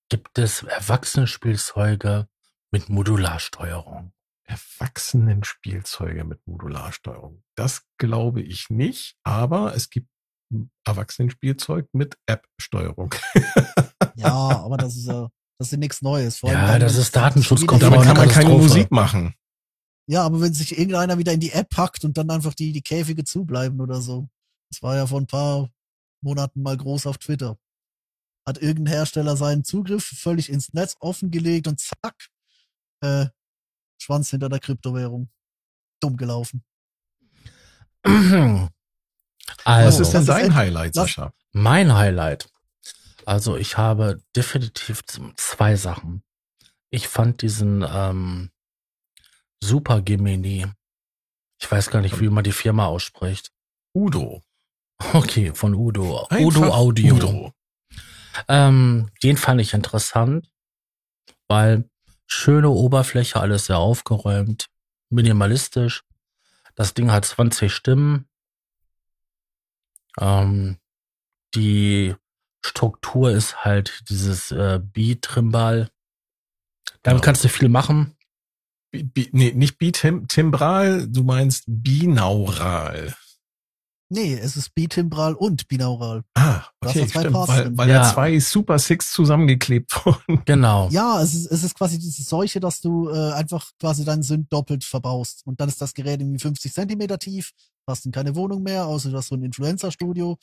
gibt 0.10 0.38
es 0.38 0.64
Erwachsenenspielzeuge 0.64 2.30
mit 2.72 2.88
Modularsteuerung? 2.88 4.14
Erwachsenenspielzeuge 4.46 6.24
mit 6.24 6.40
Modularsteuerung. 6.48 7.44
Das 7.56 7.84
glaube 7.98 8.42
ich 8.42 8.70
nicht, 8.70 9.18
aber 9.26 9.76
es 9.76 9.90
gibt 9.90 10.08
Erwachsenenspielzeug 10.86 11.90
mit 11.92 12.18
App-Steuerung. 12.26 13.14
Ja, 14.16 14.32
aber 14.32 14.78
das 14.78 14.96
ist 14.96 15.08
ja, 15.08 15.30
das 15.60 15.74
ist 15.74 15.78
nichts 15.78 16.02
Neues. 16.02 16.38
Vor 16.38 16.50
allem, 16.52 16.58
Ja, 16.58 16.80
das 16.80 16.96
ist 16.96 17.14
Datenschutz- 17.18 17.58
wieder- 17.64 17.68
kommt 17.68 17.82
Damit 17.84 18.00
aber 18.00 18.06
kann 18.06 18.18
man 18.18 18.30
keine. 18.30 18.50
Musik 18.50 18.92
machen. 18.92 19.36
Ja, 20.08 20.24
aber 20.24 20.40
wenn 20.40 20.54
sich 20.54 20.78
irgendeiner 20.80 21.18
wieder 21.18 21.34
in 21.34 21.42
die 21.42 21.52
App 21.52 21.70
packt 21.70 22.06
und 22.06 22.18
dann 22.18 22.30
einfach 22.30 22.54
die, 22.54 22.72
die 22.72 22.82
Käfige 22.82 23.26
zubleiben 23.26 23.82
oder 23.82 24.00
so. 24.02 24.30
Das 24.72 24.82
war 24.82 24.96
ja 24.96 25.06
vor 25.06 25.20
ein 25.20 25.28
paar 25.28 25.70
Monaten 26.24 26.62
mal 26.64 26.78
groß 26.78 27.06
auf 27.06 27.18
Twitter. 27.18 27.58
Hat 28.50 28.62
irgendein 28.62 28.94
Hersteller 28.94 29.38
seinen 29.38 29.64
Zugriff 29.64 30.04
völlig 30.06 30.50
ins 30.50 30.74
Netz 30.74 30.96
offengelegt 31.00 31.68
und 31.68 31.80
zack, 31.80 32.30
äh, 33.02 33.28
Schwanz 34.02 34.32
hinter 34.32 34.50
der 34.50 34.60
Kryptowährung. 34.60 35.30
Dumm 36.00 36.18
gelaufen. 36.18 36.64
Also, 39.66 40.00
Was 40.00 40.00
ist 40.00 40.14
denn 40.14 40.26
dein 40.26 40.56
Highlight, 40.56 40.96
Sascha? 40.96 41.34
Mein 41.52 41.94
Highlight. 41.94 42.50
Also 43.26 43.58
ich 43.58 43.78
habe 43.78 44.24
definitiv 44.36 45.04
zwei 45.36 45.76
Sachen. 45.76 46.24
Ich 46.90 47.08
fand 47.08 47.44
diesen 47.44 47.86
ähm, 47.88 48.50
Super 49.62 50.02
Gemini. 50.02 50.66
Ich 51.62 51.72
weiß 51.72 51.92
gar 51.92 52.02
nicht, 52.02 52.20
wie 52.20 52.30
man 52.30 52.44
die 52.44 52.52
Firma 52.52 52.88
ausspricht. 52.88 53.52
Udo. 53.94 54.42
Okay, 55.14 55.54
von 55.54 55.76
Udo. 55.76 56.26
Einfach 56.30 56.62
Udo 56.62 56.74
Audio. 56.74 57.16
Udo. 57.16 57.54
Ähm, 58.48 59.10
den 59.24 59.38
fand 59.38 59.62
ich 59.62 59.74
interessant, 59.74 60.50
weil 61.48 61.90
schöne 62.28 62.70
Oberfläche, 62.70 63.40
alles 63.40 63.66
sehr 63.66 63.78
aufgeräumt, 63.80 64.68
minimalistisch. 65.10 66.04
Das 66.76 66.94
Ding 66.94 67.12
hat 67.12 67.26
20 67.26 67.74
Stimmen. 67.74 68.28
Ähm, 70.20 70.78
die 71.56 72.16
Struktur 72.64 73.32
ist 73.32 73.64
halt 73.66 74.04
dieses 74.10 74.52
äh, 74.52 74.80
Bi-Trimbal. 74.82 75.90
Damit 77.04 77.22
Ja. 77.22 77.26
kannst 77.26 77.44
du 77.44 77.50
viel 77.50 77.70
machen. 77.70 78.16
Bi, 78.92 79.04
bi, 79.04 79.30
nee, 79.32 79.52
nicht 79.54 79.78
bitim, 79.78 80.28
timbral, 80.28 81.08
du 81.08 81.24
meinst 81.24 81.64
binaural. 81.68 83.16
Nee, 84.12 84.34
es 84.34 84.58
ist 84.58 84.74
bitimbral 84.74 85.36
und 85.36 85.68
binaural. 85.68 86.24
Ah, 86.34 86.64
okay, 86.82 87.08
stimmt, 87.08 87.34
weil, 87.36 87.78
weil 87.78 87.90
Ja. 87.90 88.02
da 88.02 88.12
zwei 88.14 88.40
Super 88.40 88.80
Six 88.80 89.12
zusammengeklebt 89.12 89.94
wurden. 90.06 90.42
Genau. 90.46 90.90
Ja, 90.90 91.22
es 91.22 91.36
ist, 91.36 91.46
es 91.52 91.64
ist 91.64 91.76
quasi 91.76 92.00
diese 92.00 92.24
Seuche, 92.24 92.60
dass 92.60 92.82
du 92.82 93.10
äh, 93.10 93.34
einfach 93.34 93.70
quasi 93.80 94.04
deinen 94.06 94.24
Sünd 94.24 94.52
doppelt 94.52 94.84
verbaust. 94.84 95.44
Und 95.46 95.62
dann 95.62 95.70
ist 95.70 95.80
das 95.82 95.94
Gerät 95.94 96.22
irgendwie 96.22 96.40
50 96.40 96.74
Zentimeter 96.74 97.20
tief, 97.20 97.52
hast 97.88 98.06
dann 98.06 98.12
keine 98.12 98.36
Wohnung 98.36 98.64
mehr, 98.64 98.88
außer 98.88 99.12
du 99.12 99.18
hast 99.18 99.28
so 99.28 99.36
ein 99.36 99.44
Influencer-Studio. 99.44 100.38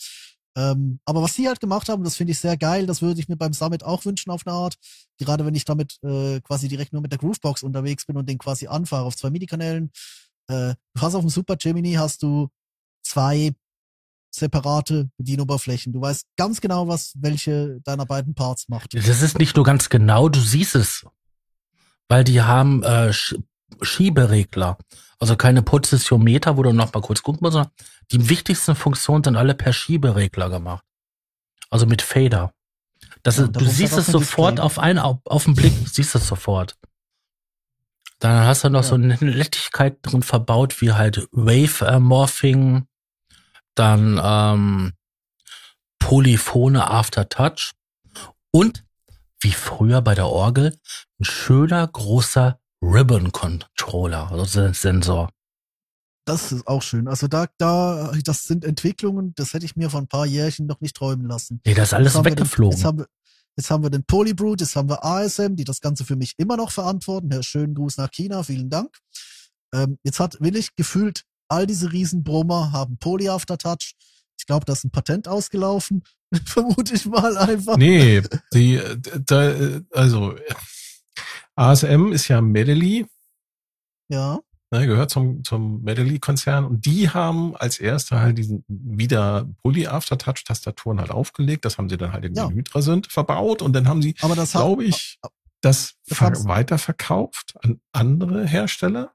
Ähm, 0.57 1.01
aber 1.05 1.21
was 1.23 1.35
sie 1.35 1.49
halt 1.49 1.61
gemacht 1.61 1.89
haben, 1.89 2.03
das 2.05 2.17
finde 2.17 2.31
ich 2.33 2.39
sehr 2.39 2.57
geil, 2.57 2.87
das 2.87 3.03
würde 3.03 3.21
ich 3.21 3.29
mir 3.29 3.37
beim 3.37 3.53
Summit 3.53 3.85
auch 3.85 4.05
wünschen 4.05 4.31
auf 4.31 4.47
eine 4.47 4.55
Art. 4.57 4.77
Gerade 5.19 5.45
wenn 5.45 5.55
ich 5.55 5.65
damit 5.65 5.99
äh, 6.03 6.41
quasi 6.41 6.69
direkt 6.69 6.93
nur 6.93 7.03
mit 7.03 7.11
der 7.13 7.19
Groovebox 7.19 7.63
unterwegs 7.63 8.07
bin 8.07 8.17
und 8.17 8.29
den 8.29 8.39
quasi 8.39 8.69
anfahre 8.69 9.05
auf 9.05 9.17
zwei 9.17 9.31
MIDI-Kanälen. 9.31 9.91
Äh, 10.49 10.75
du 10.95 11.01
hast 11.03 11.15
auf 11.17 11.23
dem 11.23 11.31
Super 11.31 11.57
Gemini 11.57 11.95
hast 11.95 12.23
du 12.23 12.49
zwei 13.07 13.53
separate 14.31 15.09
Bedienoberflächen. 15.17 15.93
Du 15.93 16.01
weißt 16.01 16.27
ganz 16.37 16.61
genau, 16.61 16.89
was 16.89 17.15
welche 17.17 17.81
deiner 17.85 18.05
beiden 18.07 18.35
Parts 18.35 18.69
macht. 18.69 18.95
Das 18.95 19.23
ist 19.23 19.39
nicht 19.39 19.57
nur 19.57 19.65
ganz 19.65 19.89
genau, 19.89 20.29
du 20.29 20.41
siehst 20.41 20.75
es. 20.75 21.07
Weil 22.09 22.23
die 22.25 22.43
haben 22.43 22.83
äh, 22.83 23.13
Sch 23.13 23.35
Schieberegler. 23.83 24.79
Also 25.19 25.35
keine 25.37 25.63
Positionmeter, 25.63 26.57
wo 26.57 26.63
du 26.63 26.73
noch 26.73 26.93
mal 26.93 27.01
kurz 27.01 27.23
gucken 27.23 27.41
musst, 27.43 27.55
sondern 27.55 27.73
die 28.13 28.29
wichtigsten 28.29 28.75
Funktionen 28.77 29.25
sind 29.25 29.37
alle 29.37 29.55
per 29.55 29.73
Schieberegler 29.73 30.51
gemacht. 30.51 30.85
Also 31.71 31.87
mit 31.87 32.01
Fader. 32.03 32.53
Das 33.23 33.39
Ja, 33.39 33.45
ist, 33.45 33.57
du 33.57 33.65
siehst 33.65 33.97
es 33.97 34.07
sofort 34.07 34.61
auf 34.61 34.79
einen, 34.79 34.99
auf, 35.01 35.19
auf 35.25 35.45
den 35.45 35.55
Blick, 35.55 35.73
siehst 35.87 36.15
es 36.15 36.29
sofort. 36.29 36.77
Dann 38.21 38.47
hast 38.47 38.63
du 38.65 38.71
noch 38.71 38.83
Ja. 38.83 38.89
so 38.89 38.95
eine 38.95 39.17
Nettigkeit 39.21 39.99
drin 40.03 40.23
verbaut, 40.23 40.81
wie 40.81 40.93
halt 40.93 41.27
Wave-Morphing, 41.33 42.87
dann 43.79 44.21
ähm, 44.23 44.93
Polyphone 45.99 46.77
Aftertouch 46.77 47.73
und 48.53 48.85
wie 49.41 49.53
früher 49.53 50.03
bei 50.03 50.15
der 50.15 50.27
Orgel 50.29 50.79
ein 51.21 51.25
schöner 51.25 51.87
großer 51.87 52.59
Ribbon 52.83 53.33
Controller, 53.33 54.31
also 54.31 54.73
Sensor. 54.73 55.31
Das 56.27 56.51
ist 56.53 56.67
auch 56.67 56.83
schön. 56.83 57.07
Also 57.07 57.29
da, 57.29 57.47
da, 57.59 58.13
das 58.25 58.43
sind 58.45 58.65
Entwicklungen, 58.65 59.33
das 59.37 59.53
hätte 59.55 59.65
ich 59.65 59.77
mir 59.77 59.91
vor 59.91 60.01
ein 60.01 60.09
paar 60.09 60.27
Jährchen 60.27 60.67
noch 60.67 60.81
nicht 60.81 60.97
träumen 60.97 61.27
lassen. 61.27 61.61
Nee, 61.65 61.75
das 61.75 61.89
ist 61.89 61.95
alles 61.95 62.15
Jetzt 62.15 62.25
wir 62.25 62.31
den- 62.31 62.39
weggeflogen. 62.39 62.77
Jetzt 62.77 62.85
haben, 62.85 62.99
wir, 62.99 63.07
jetzt 63.57 63.71
haben 63.71 63.83
wir 63.85 63.91
den 63.91 64.05
Polybrute, 64.05 64.65
jetzt 64.65 64.75
haben 64.75 64.89
wir 64.89 65.05
ASM, 65.05 65.55
die 65.55 65.65
das 65.65 65.81
Ganze 65.81 66.05
für 66.05 66.17
mich 66.17 66.35
immer 66.39 66.57
noch 66.57 66.73
verantworten. 66.73 67.31
Herr 67.31 67.43
schönen 67.45 67.75
Gruß 67.75 67.97
nach 67.99 68.11
China, 68.11 68.43
vielen 68.43 68.71
Dank. 68.71 68.97
Ähm, 69.73 69.99
jetzt 70.03 70.19
hat 70.19 70.41
Willig 70.41 70.75
gefühlt, 70.75 71.23
all 71.49 71.67
diese 71.67 71.93
Riesenbrummer 71.93 72.73
haben 72.73 72.99
Poly 72.99 73.29
Aftertouch. 73.29 73.95
Ich 74.39 74.47
glaube, 74.47 74.65
da 74.67 74.73
ist 74.75 74.85
ein 74.85 74.91
Patent 74.91 75.29
ausgelaufen. 75.29 76.03
Vermute 76.45 76.95
ich 76.95 77.07
mal 77.07 77.37
einfach. 77.39 77.77
Nee, 77.77 78.23
die, 78.53 78.81
da, 79.27 79.53
also 79.93 80.35
ASM 81.55 82.13
ist 82.13 82.29
ja 82.29 82.41
Medley, 82.41 83.07
Ja. 84.09 84.41
ne, 84.71 84.87
gehört 84.87 85.11
zum, 85.11 85.43
zum 85.45 85.83
Medley-Konzern 85.83 86.65
und 86.65 86.85
die 86.85 87.09
haben 87.11 87.57
als 87.57 87.79
erste 87.79 88.21
halt 88.21 88.37
diesen 88.39 88.65
wieder 88.69 89.49
Poly-Aftertouch-Tastaturen 89.63 91.01
halt 91.01 91.11
aufgelegt. 91.11 91.65
Das 91.65 91.79
haben 91.79 91.89
sie 91.89 91.97
dann 91.97 92.13
halt 92.13 92.25
in 92.25 92.35
Ja. 92.35 92.49
den 92.49 92.57
Hydra-Synth 92.57 93.11
verbaut 93.11 93.63
und 93.63 93.73
dann 93.73 93.89
haben 93.89 94.03
sie, 94.03 94.15
das 94.15 94.53
glaube 94.53 94.85
ich, 94.85 95.19
das, 95.63 95.95
Das 96.09 96.19
ver 96.19 96.27
haben's- 96.27 96.45
weiterverkauft 96.47 97.55
an 97.63 97.81
andere 97.93 98.47
Hersteller, 98.47 99.13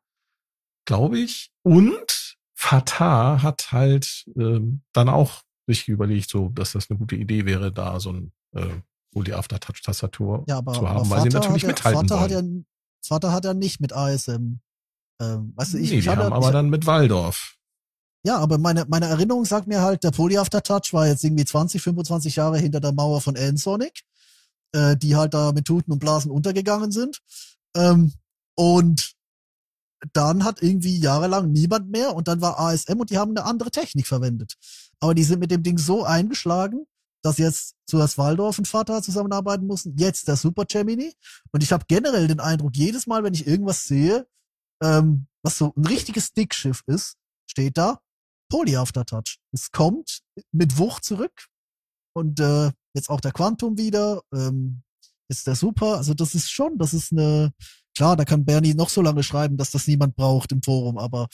glaube 0.91 1.19
ich. 1.19 1.51
Und 1.63 2.37
Fatah 2.53 3.41
hat 3.41 3.71
halt 3.71 4.25
ähm, 4.35 4.81
dann 4.93 5.09
auch 5.09 5.43
sich 5.67 5.87
überlegt, 5.87 6.29
so, 6.29 6.49
dass 6.49 6.73
das 6.73 6.89
eine 6.89 6.99
gute 6.99 7.15
Idee 7.15 7.45
wäre, 7.45 7.71
da 7.71 7.99
so 7.99 8.11
ein 8.11 8.31
äh, 8.53 8.81
Poly 9.13 9.33
Aftertouch 9.33 9.81
Tastatur 9.81 10.43
ja, 10.47 10.61
zu 10.65 10.87
haben, 10.87 11.09
weil 11.09 11.21
sie 11.21 11.29
natürlich 11.29 11.63
hat 11.63 11.63
ja, 11.63 11.67
mithalten 11.69 12.07
Vater 12.09 12.21
hat 12.21 12.31
wollen. 12.31 12.57
ja, 12.57 13.07
Vater 13.07 13.31
hat 13.31 13.45
ja 13.45 13.53
nicht 13.53 13.79
mit 13.79 13.93
ASM. 13.93 14.59
Ähm, 15.21 15.53
weißt 15.55 15.73
du, 15.73 15.77
ich, 15.77 15.91
nee, 15.91 15.97
ich 15.99 16.03
die 16.03 16.09
hatte, 16.09 16.25
haben 16.25 16.33
aber 16.33 16.47
ich, 16.47 16.51
dann 16.51 16.69
mit 16.69 16.85
Waldorf. 16.85 17.55
Ja, 18.23 18.37
aber 18.37 18.57
meine, 18.57 18.85
meine 18.87 19.07
Erinnerung 19.07 19.45
sagt 19.45 19.67
mir 19.67 19.81
halt, 19.81 20.03
der 20.03 20.11
Poly 20.11 20.37
Aftertouch 20.37 20.93
war 20.93 21.07
jetzt 21.07 21.23
irgendwie 21.23 21.45
20, 21.45 21.81
25 21.81 22.35
Jahre 22.35 22.59
hinter 22.59 22.79
der 22.79 22.91
Mauer 22.91 23.21
von 23.21 23.35
N-Sonic, 23.35 24.03
äh, 24.73 24.95
die 24.97 25.15
halt 25.15 25.33
da 25.33 25.51
mit 25.53 25.65
Tuten 25.65 25.91
und 25.91 25.99
Blasen 25.99 26.31
untergegangen 26.31 26.91
sind. 26.91 27.21
Ähm, 27.75 28.13
und 28.55 29.15
dann 30.13 30.43
hat 30.43 30.61
irgendwie 30.61 30.97
jahrelang 30.97 31.51
niemand 31.51 31.89
mehr 31.89 32.15
und 32.15 32.27
dann 32.27 32.41
war 32.41 32.59
ASM 32.59 32.99
und 32.99 33.09
die 33.09 33.17
haben 33.17 33.31
eine 33.31 33.45
andere 33.45 33.71
Technik 33.71 34.07
verwendet. 34.07 34.55
Aber 34.99 35.13
die 35.13 35.23
sind 35.23 35.39
mit 35.39 35.51
dem 35.51 35.63
Ding 35.63 35.77
so 35.77 36.03
eingeschlagen, 36.03 36.85
dass 37.23 37.37
jetzt 37.37 37.75
zuerst 37.85 38.17
Waldorf 38.17 38.57
und 38.57 38.67
Vater 38.67 39.01
zusammenarbeiten 39.01 39.67
mussten, 39.67 39.95
jetzt 39.97 40.27
der 40.27 40.35
Super 40.35 40.65
Gemini. 40.65 41.13
Und 41.51 41.61
ich 41.61 41.71
habe 41.71 41.85
generell 41.87 42.27
den 42.27 42.39
Eindruck, 42.39 42.75
jedes 42.75 43.05
Mal, 43.05 43.23
wenn 43.23 43.33
ich 43.33 43.45
irgendwas 43.45 43.83
sehe, 43.85 44.27
ähm, 44.81 45.27
was 45.43 45.57
so 45.57 45.73
ein 45.75 45.85
richtiges 45.85 46.27
Stickschiff 46.27 46.81
ist, 46.87 47.17
steht 47.49 47.77
da 47.77 47.99
Poly 48.49 48.75
Aftertouch. 48.75 49.37
Es 49.51 49.71
kommt 49.71 50.21
mit 50.51 50.77
Wucht 50.77 51.03
zurück 51.03 51.47
und 52.13 52.39
äh, 52.39 52.71
jetzt 52.93 53.09
auch 53.09 53.21
der 53.21 53.31
Quantum 53.31 53.77
wieder, 53.77 54.21
ähm, 54.33 54.81
ist 55.29 55.47
der 55.47 55.55
Super. 55.55 55.97
Also 55.97 56.13
das 56.13 56.35
ist 56.35 56.51
schon, 56.51 56.77
das 56.77 56.93
ist 56.93 57.11
eine, 57.11 57.53
klar, 57.95 58.15
da 58.15 58.25
kann 58.25 58.45
Bernie 58.45 58.73
noch 58.73 58.89
so 58.89 59.01
lange 59.01 59.23
schreiben, 59.23 59.57
dass 59.57 59.71
das 59.71 59.87
niemand 59.87 60.15
braucht 60.15 60.51
im 60.51 60.61
Forum, 60.63 60.97
aber 60.97 61.27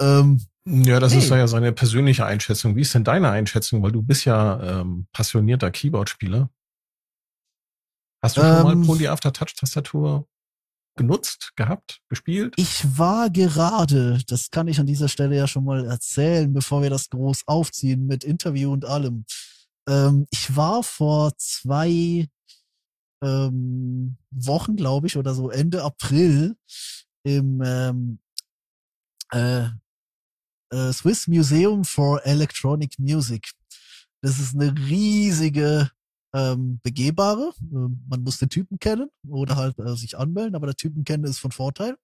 ähm, 0.00 0.40
Ja, 0.66 1.00
das 1.00 1.12
Nee. 1.12 1.18
ist 1.18 1.30
ja 1.30 1.46
seine 1.48 1.72
persönliche 1.72 2.24
Einschätzung. 2.26 2.76
Wie 2.76 2.82
ist 2.82 2.94
denn 2.94 3.04
deine 3.04 3.30
Einschätzung? 3.30 3.82
Weil 3.82 3.92
du 3.92 4.02
bist 4.02 4.24
ja 4.24 4.80
ähm, 4.80 5.06
passionierter 5.12 5.70
Keyboard-Spieler. 5.70 6.50
Hast 8.22 8.36
du 8.36 8.40
schon 8.42 8.50
Ähm, 8.50 8.62
mal 8.80 8.86
Poly 8.86 9.08
Aftertouch 9.08 9.54
Tastatur 9.54 10.26
genutzt, 10.96 11.52
gehabt, 11.56 12.00
gespielt? 12.08 12.54
Ich 12.56 12.98
war 12.98 13.30
gerade, 13.30 14.18
das 14.26 14.50
kann 14.50 14.66
ich 14.68 14.80
an 14.80 14.86
dieser 14.86 15.08
Stelle 15.08 15.36
ja 15.36 15.46
schon 15.46 15.64
mal 15.64 15.84
erzählen, 15.86 16.52
bevor 16.52 16.82
wir 16.82 16.90
das 16.90 17.08
groß 17.10 17.42
aufziehen 17.46 18.06
mit 18.06 18.24
Interview 18.24 18.72
und 18.72 18.84
allem. 18.84 19.24
Ähm, 19.88 20.26
ich 20.30 20.56
war 20.56 20.82
vor 20.82 21.32
zwei 21.38 22.26
ähm, 23.22 24.16
Wochen, 24.30 24.76
glaube 24.76 25.06
ich, 25.06 25.16
oder 25.16 25.34
so 25.34 25.50
Ende 25.50 25.82
April 25.82 26.56
im 27.24 27.62
ähm, 27.64 28.18
äh, 29.32 29.68
äh, 30.70 30.92
Swiss 30.92 31.26
Museum 31.26 31.84
for 31.84 32.24
Electronic 32.24 32.98
Music. 32.98 33.50
Das 34.22 34.38
ist 34.38 34.54
eine 34.54 34.74
riesige 34.76 35.90
ähm, 36.34 36.80
begehbare. 36.82 37.52
Ähm, 37.72 38.04
man 38.08 38.22
muss 38.22 38.38
den 38.38 38.48
Typen 38.48 38.78
kennen 38.78 39.10
oder 39.28 39.56
halt 39.56 39.78
äh, 39.78 39.96
sich 39.96 40.16
anmelden, 40.18 40.54
aber 40.54 40.66
der 40.66 40.76
Typen 40.76 41.04
kennen 41.04 41.24
ist 41.24 41.38
von 41.38 41.52
Vorteil. 41.52 41.96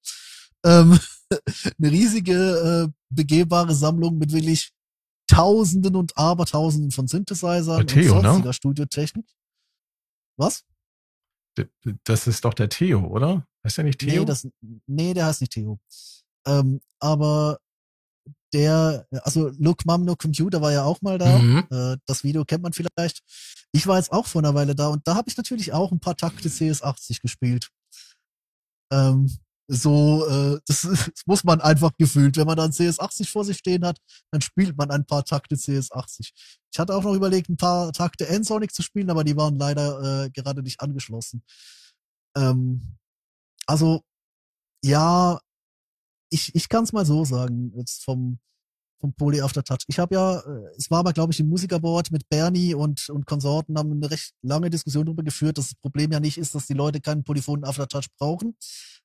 Ähm, 0.65 0.99
eine 1.79 1.91
riesige 1.91 2.89
äh, 2.89 2.93
begehbare 3.11 3.75
Sammlung 3.75 4.19
mit 4.19 4.33
wirklich 4.33 4.73
Tausenden 5.27 5.97
und 5.97 6.17
Abertausenden 6.17 6.91
von 6.91 7.09
Synthesizern 7.09 7.87
Theo, 7.87 8.17
und 8.17 8.23
ne? 8.23 8.29
sonstiger 8.29 8.53
Studiotechnik. 8.53 9.27
Was? 10.37 10.65
Das 12.05 12.27
ist 12.27 12.45
doch 12.45 12.55
der 12.55 12.69
Theo, 12.69 13.07
oder? 13.07 13.47
Heißt 13.65 13.79
der 13.79 13.85
nicht 13.85 14.01
Theo? 14.01 14.21
Nee, 14.21 14.27
das, 14.27 14.49
nee, 14.87 15.15
der 15.15 15.27
heißt 15.27 15.41
nicht 15.41 15.53
Theo. 15.53 15.79
Ähm, 16.47 16.81
aber 16.99 17.59
der, 18.53 19.07
also 19.23 19.51
Look 19.59 19.85
Mom, 19.85 20.05
No 20.05 20.17
Computer 20.17 20.61
war 20.63 20.73
ja 20.73 20.85
auch 20.85 21.03
mal 21.03 21.19
da. 21.19 21.39
Mhm. 21.39 21.67
Äh, 21.71 21.97
das 22.07 22.23
Video 22.25 22.45
kennt 22.45 22.63
man 22.63 22.73
vielleicht. 22.73 23.21
Ich 23.73 23.87
war 23.87 23.99
jetzt 23.99 24.13
auch 24.13 24.27
vor 24.27 24.43
einer 24.43 24.55
Weile 24.55 24.75
da 24.75 24.89
und 24.89 25.07
da 25.07 25.17
habe 25.17 25.29
ich 25.29 25.37
natürlich 25.37 25.73
auch 25.73 25.91
ein 25.91 26.01
paar 26.01 26.17
Takte 26.17 26.49
CS80 26.49 27.21
gespielt. 27.21 27.71
Ähm, 28.93 29.31
so, 29.67 30.27
äh, 30.27 30.61
das, 30.67 30.83
das 30.91 31.23
muss 31.27 31.45
man 31.45 31.61
einfach 31.61 31.93
gefühlt. 31.97 32.37
Wenn 32.37 32.47
man 32.47 32.57
dann 32.57 32.71
CS80 32.71 33.29
vor 33.29 33.45
sich 33.45 33.59
stehen 33.59 33.85
hat, 33.85 33.99
dann 34.31 34.41
spielt 34.41 34.77
man 34.77 34.91
ein 34.91 35.07
paar 35.07 35.25
Takte 35.25 35.57
CS80. 35.57 36.31
Ich 36.73 36.79
hatte 36.79 36.95
auch 36.95 37.03
noch 37.03 37.15
überlegt, 37.15 37.49
ein 37.49 37.57
paar 37.57 37.93
Takte 37.93 38.27
N-Sonic 38.29 38.75
zu 38.75 38.83
spielen, 38.83 39.11
aber 39.11 39.25
die 39.25 39.37
waren 39.37 39.57
leider 39.57 40.25
äh, 40.25 40.31
gerade 40.31 40.63
nicht 40.63 40.81
angeschlossen. 40.81 41.43
Ähm, 42.37 42.97
also, 43.67 44.03
ja, 44.85 45.41
ich, 46.31 46.55
ich 46.55 46.69
kann 46.69 46.85
es 46.85 46.93
mal 46.93 47.07
so 47.07 47.25
sagen, 47.25 47.73
jetzt 47.77 48.05
vom, 48.05 48.39
vom 49.01 49.13
Poly 49.15 49.41
Aftertouch. 49.41 49.85
Ich 49.89 49.99
habe 49.99 50.15
ja, 50.15 50.39
äh, 50.39 50.71
es 50.77 50.91
war 50.91 51.01
aber, 51.01 51.13
glaube 51.13 51.33
ich, 51.33 51.41
im 51.41 51.49
Musikerboard 51.49 52.11
mit 52.11 52.29
Bernie 52.29 52.75
und, 52.75 53.09
und 53.11 53.27
Konsorten 53.27 53.77
haben 53.79 53.93
eine 53.93 54.11
recht 54.11 54.33
lange 54.43 54.71
Diskussion 54.71 55.07
darüber 55.07 55.23
geführt, 55.23 55.59
dass 55.59 55.69
das 55.69 55.81
Problem 55.81 56.13
ja 56.13 56.21
nicht 56.21 56.39
ist, 56.39 56.55
dass 56.55 56.67
die 56.67 56.75
Leute 56.75 57.01
keinen 57.01 57.25
polyphonen 57.25 57.65
Aftertouch 57.65 58.07
brauchen, 58.19 58.57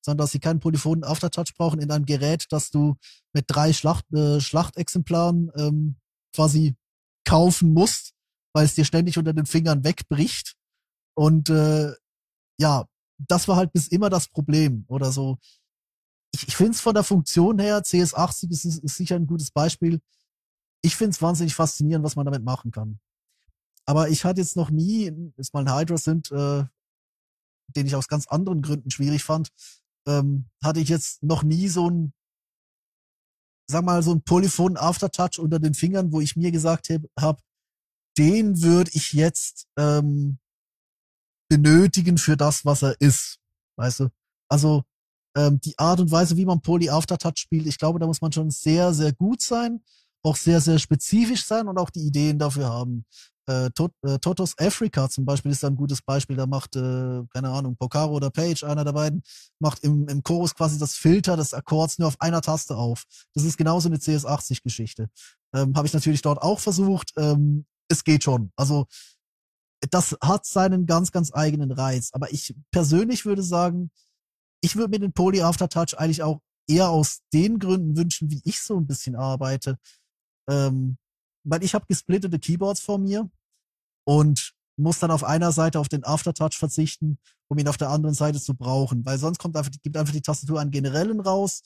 sondern 0.02 0.24
dass 0.24 0.32
sie 0.32 0.40
keinen 0.40 0.60
polyphonen 0.60 1.04
Aftertouch 1.04 1.54
brauchen 1.58 1.80
in 1.80 1.92
einem 1.92 2.06
Gerät, 2.06 2.46
das 2.50 2.70
du 2.70 2.96
mit 3.34 3.46
drei 3.48 3.74
Schlacht, 3.74 4.06
äh, 4.14 4.40
Schlachtexemplaren 4.40 5.52
ähm, 5.56 5.96
quasi 6.34 6.76
kaufen 7.26 7.74
musst, 7.74 8.14
weil 8.54 8.66
es 8.66 8.76
dir 8.76 8.86
ständig 8.86 9.18
unter 9.18 9.34
den 9.34 9.46
Fingern 9.46 9.84
wegbricht. 9.84 10.56
Und 11.16 11.50
äh, 11.50 11.94
ja, 12.60 12.86
das 13.28 13.48
war 13.48 13.58
halt 13.58 13.74
bis 13.74 13.88
immer 13.88 14.10
das 14.10 14.30
Problem 14.30 14.86
oder 14.88 15.12
so. 15.12 15.38
Ich, 16.32 16.48
ich 16.48 16.56
finde 16.56 16.74
es 16.74 16.82
von 16.82 16.94
der 16.94 17.04
Funktion 17.04 17.60
her, 17.60 17.82
CS80 17.82 18.52
ist, 18.52 18.66
ist 18.66 18.96
sicher 18.96 19.16
ein 19.16 19.28
gutes 19.28 19.52
Beispiel. 19.52 20.02
ich 20.82 20.96
finde 20.96 21.12
es 21.12 21.22
wahnsinnig 21.22 21.56
faszinierend, 21.56 22.06
was 22.06 22.16
man 22.16 22.26
damit 22.26 22.44
machen 22.44 22.72
kann. 22.72 23.00
Aber 23.86 24.10
ich 24.10 24.24
hatte 24.24 24.42
jetzt 24.42 24.56
noch 24.56 24.70
nie, 24.70 25.12
ist 25.38 25.54
mal 25.54 25.68
ein 25.68 25.76
Hydra 25.76 25.98
sind, 25.98 26.32
äh, 26.32 26.64
den 27.76 27.86
ich 27.88 27.96
aus 27.96 28.08
ganz 28.08 28.28
anderen 28.28 28.62
Gründen 28.62 28.92
schwierig 28.92 29.24
fand, 29.24 29.50
ähm, 30.08 30.46
hatte 30.64 30.80
ich 30.80 30.90
jetzt 30.90 31.24
noch 31.24 31.44
nie 31.44 31.68
so 31.68 31.90
ein, 31.90 32.14
sag 33.68 33.84
mal, 33.84 34.02
so 34.04 34.12
ein 34.12 34.22
Polyphon 34.22 34.78
Aftertouch 34.78 35.40
unter 35.40 35.60
den 35.60 35.74
Fingern, 35.74 36.12
wo 36.12 36.22
ich 36.22 36.36
mir 36.36 36.52
gesagt 36.52 36.90
habe, 37.20 37.42
den 38.18 38.62
würde 38.62 38.92
ich 38.94 39.14
jetzt 39.14 39.68
ähm, 39.78 40.40
benötigen 41.50 42.18
für 42.18 42.38
das, 42.38 42.66
was 42.66 42.84
er 42.84 43.00
ist. 43.00 43.40
Weißt 43.76 44.02
du? 44.02 44.10
Also 44.50 44.84
ähm, 45.36 45.60
die 45.62 45.78
Art 45.78 46.00
und 46.00 46.12
Weise, 46.12 46.38
wie 46.38 46.46
man 46.46 46.62
Poly 46.62 46.90
Aftertouch 46.90 47.38
spielt, 47.38 47.68
ich 47.68 47.78
glaube, 47.78 48.00
da 48.00 48.08
muss 48.08 48.22
man 48.22 48.32
schon 48.32 48.50
sehr, 48.50 48.94
sehr 48.94 49.14
gut 49.14 49.42
sein, 49.42 49.82
auch 50.24 50.36
sehr, 50.36 50.62
sehr 50.62 50.80
spezifisch 50.80 51.46
sein 51.46 51.68
und 51.68 51.78
auch 51.78 51.90
die 51.90 52.02
Ideen 52.02 52.40
dafür 52.40 52.70
haben. 52.70 53.06
Äh, 53.50 53.72
Tot, 53.72 53.92
äh, 54.04 54.20
Totos 54.20 54.54
Africa 54.60 55.10
zum 55.10 55.26
Beispiel 55.26 55.52
ist 55.52 55.64
da 55.64 55.68
ein 55.68 55.76
gutes 55.76 56.04
Beispiel. 56.04 56.36
Da 56.36 56.46
macht, 56.46 56.76
äh, 56.76 57.24
keine 57.34 57.50
Ahnung, 57.50 57.76
Pocaro 57.76 58.14
oder 58.14 58.30
Page, 58.30 58.64
einer 58.64 58.84
der 58.84 58.94
beiden, 58.94 59.24
macht 59.60 59.84
im, 59.84 60.08
im 60.08 60.22
Chorus 60.22 60.54
quasi 60.54 60.78
das 60.78 60.96
Filter 60.96 61.36
des 61.36 61.56
Akkords 61.56 61.98
nur 61.98 62.10
auf 62.10 62.22
einer 62.22 62.42
Taste 62.42 62.76
auf. 62.76 63.06
Das 63.34 63.44
ist 63.44 63.58
genauso 63.58 63.90
eine 63.90 63.98
CS80-Geschichte. 63.98 65.10
Ähm, 65.56 65.76
Habe 65.76 65.88
ich 65.88 65.94
natürlich 65.94 66.22
dort 66.22 66.42
auch 66.44 66.60
versucht. 66.60 67.12
Ähm, 67.18 67.66
es 67.88 68.04
geht 68.04 68.24
schon. 68.24 68.52
Also 68.56 68.86
das 69.90 70.16
hat 70.22 70.46
seinen 70.46 70.86
ganz, 70.86 71.12
ganz 71.12 71.34
eigenen 71.34 71.72
Reiz. 71.72 72.10
Aber 72.14 72.32
ich 72.32 72.54
persönlich 72.72 73.26
würde 73.26 73.42
sagen, 73.42 73.90
ich 74.62 74.76
würde 74.76 74.92
mir 74.92 75.00
den 75.00 75.14
Poly 75.14 75.42
Aftertouch 75.42 75.98
eigentlich 75.98 76.24
auch 76.24 76.42
eher 76.68 76.90
aus 76.90 77.22
den 77.34 77.60
Gründen 77.60 77.98
wünschen, 77.98 78.30
wie 78.30 78.42
ich 78.44 78.62
so 78.62 78.78
ein 78.78 78.88
bisschen 78.88 79.16
arbeite. 79.16 79.78
Ähm, 80.50 80.98
weil 81.44 81.64
ich 81.64 81.74
habe 81.74 81.86
gesplittete 81.88 82.40
Keyboards 82.40 82.82
vor 82.82 82.98
mir 82.98 83.30
und 84.06 84.54
muss 84.78 85.00
dann 85.00 85.12
auf 85.12 85.24
einer 85.24 85.52
Seite 85.52 85.80
auf 85.80 85.90
den 85.90 86.04
Aftertouch 86.04 86.54
verzichten, 86.54 87.18
um 87.48 87.58
ihn 87.58 87.68
auf 87.68 87.78
der 87.78 87.90
anderen 87.90 88.16
Seite 88.16 88.40
zu 88.40 88.54
brauchen, 88.54 89.06
weil 89.06 89.18
sonst 89.18 89.40
kommt 89.40 89.58
einfach, 89.58 89.72
gibt 89.84 89.98
einfach 89.98 90.14
die 90.14 90.22
Tastatur 90.22 90.60
einen 90.60 90.72
generellen 90.72 91.20
raus 91.20 91.62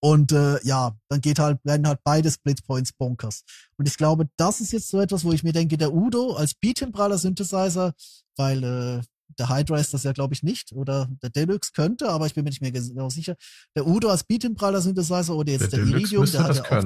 und 0.00 0.32
äh, 0.32 0.62
ja, 0.64 0.96
dann 1.08 1.20
geht 1.20 1.38
halt, 1.38 1.58
werden 1.64 1.86
halt 1.86 2.00
beide 2.04 2.30
Splitpoints 2.30 2.92
bonkers. 2.92 3.42
Und 3.76 3.88
ich 3.88 3.96
glaube, 3.96 4.28
das 4.36 4.60
ist 4.60 4.72
jetzt 4.72 4.88
so 4.88 5.00
etwas, 5.00 5.24
wo 5.24 5.32
ich 5.32 5.42
mir 5.42 5.52
denke, 5.52 5.78
der 5.78 5.94
Udo 5.94 6.34
als 6.34 6.54
Beat-Tempraler 6.54 7.18
Synthesizer, 7.18 7.94
weil 8.36 8.62
äh, 8.64 9.02
der 9.38 9.48
Hydra 9.48 9.78
ist 9.78 9.94
das 9.94 10.02
ja, 10.04 10.12
glaube 10.12 10.34
ich, 10.34 10.42
nicht. 10.42 10.72
Oder 10.72 11.08
der 11.22 11.30
Deluxe 11.30 11.72
könnte, 11.72 12.08
aber 12.08 12.26
ich 12.26 12.34
bin 12.34 12.44
mir 12.44 12.50
nicht 12.50 12.60
mehr 12.62 12.72
genau 12.72 13.08
sicher. 13.08 13.36
Der 13.74 13.86
Udo 13.86 14.08
als 14.08 14.24
Beat-Tempraler 14.24 14.80
Synthesizer 14.80 15.34
oder 15.34 15.52
jetzt 15.52 15.72
der, 15.72 15.80
der 15.80 15.88
Iridium, 15.88 16.30
der 16.30 16.44
hat 16.44 16.56
ja 16.56 16.78
auch, 16.78 16.84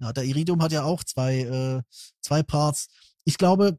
ja, 0.00 0.12
der 0.12 0.24
Iridium 0.24 0.62
hat 0.62 0.72
ja 0.72 0.84
auch 0.84 1.04
zwei, 1.04 1.40
äh, 1.40 1.82
zwei 2.20 2.42
Parts. 2.42 2.88
Ich 3.24 3.36
glaube, 3.36 3.78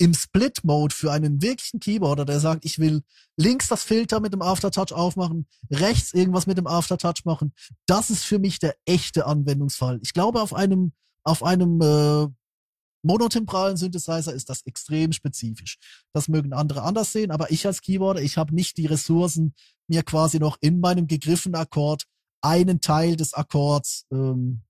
im 0.00 0.14
Split-Mode 0.14 0.94
für 0.94 1.12
einen 1.12 1.42
wirklichen 1.42 1.78
Keyboarder, 1.78 2.24
der 2.24 2.40
sagt, 2.40 2.64
ich 2.64 2.78
will 2.78 3.02
links 3.36 3.68
das 3.68 3.84
Filter 3.84 4.20
mit 4.20 4.32
dem 4.32 4.40
Aftertouch 4.40 4.92
aufmachen, 4.92 5.46
rechts 5.70 6.14
irgendwas 6.14 6.46
mit 6.46 6.56
dem 6.56 6.66
Aftertouch 6.66 7.24
machen, 7.24 7.52
das 7.86 8.08
ist 8.08 8.24
für 8.24 8.38
mich 8.38 8.58
der 8.58 8.76
echte 8.86 9.26
Anwendungsfall. 9.26 9.98
Ich 10.02 10.14
glaube, 10.14 10.40
auf 10.40 10.54
einem, 10.54 10.94
auf 11.22 11.42
einem 11.42 11.82
äh, 11.82 12.28
monotemporalen 13.02 13.76
Synthesizer 13.76 14.32
ist 14.32 14.48
das 14.48 14.62
extrem 14.62 15.12
spezifisch. 15.12 15.78
Das 16.12 16.28
mögen 16.28 16.52
andere 16.52 16.82
anders 16.82 17.12
sehen, 17.12 17.30
aber 17.30 17.50
ich 17.50 17.66
als 17.66 17.80
Keyboarder, 17.80 18.22
ich 18.22 18.36
habe 18.36 18.54
nicht 18.54 18.76
die 18.76 18.86
Ressourcen, 18.86 19.54
mir 19.88 20.02
quasi 20.02 20.38
noch 20.38 20.56
in 20.60 20.80
meinem 20.80 21.06
gegriffenen 21.06 21.60
Akkord 21.60 22.04
einen 22.42 22.80
Teil 22.80 23.16
des 23.16 23.34
Akkords 23.34 24.06
ähm, 24.12 24.62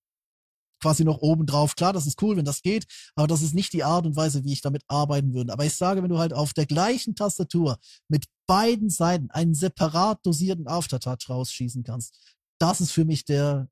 quasi 0.81 1.05
noch 1.05 1.19
oben 1.19 1.47
drauf. 1.47 1.77
Klar, 1.77 1.93
das 1.93 2.07
ist 2.07 2.21
cool, 2.23 2.37
wenn 2.37 2.45
das 2.45 2.63
geht, 2.63 2.87
aber 3.15 3.27
das 3.27 3.43
ist 3.43 3.55
nicht 3.55 3.73
die 3.73 3.85
Art 3.85 4.07
und 4.07 4.17
Weise, 4.17 4.45
wie 4.45 4.53
ich 4.53 4.63
damit 4.63 4.83
arbeiten 4.89 5.35
würde. 5.35 5.53
Aber 5.53 5.65
ich 5.65 5.75
sage, 5.75 6.03
wenn 6.03 6.11
du 6.11 6.19
halt 6.19 6.33
auf 6.33 6.53
der 6.53 6.67
gleichen 6.67 7.15
Tastatur 7.15 7.79
mit 8.09 8.25
beiden 8.47 8.91
Seiten 8.91 9.31
einen 9.31 9.55
separat 9.55 10.25
dosierten 10.25 10.67
Aftertouch 10.67 11.29
rausschießen 11.29 11.83
kannst, 11.85 12.19
das 12.59 12.81
ist 12.81 12.93
für 12.93 13.05
mich 13.05 13.25
der, 13.25 13.69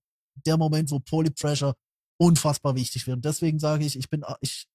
der 0.47 0.57
Moment, 0.57 0.91
wo 0.91 1.01
Polypressure 1.01 1.75
unfassbar 2.19 2.75
wichtig 2.75 3.07
wird. 3.07 3.25
Deswegen 3.25 3.59
sage 3.59 3.85
ich, 3.85 3.97
ich 3.97 4.11
bin, 4.11 4.25
ich, 4.41 4.66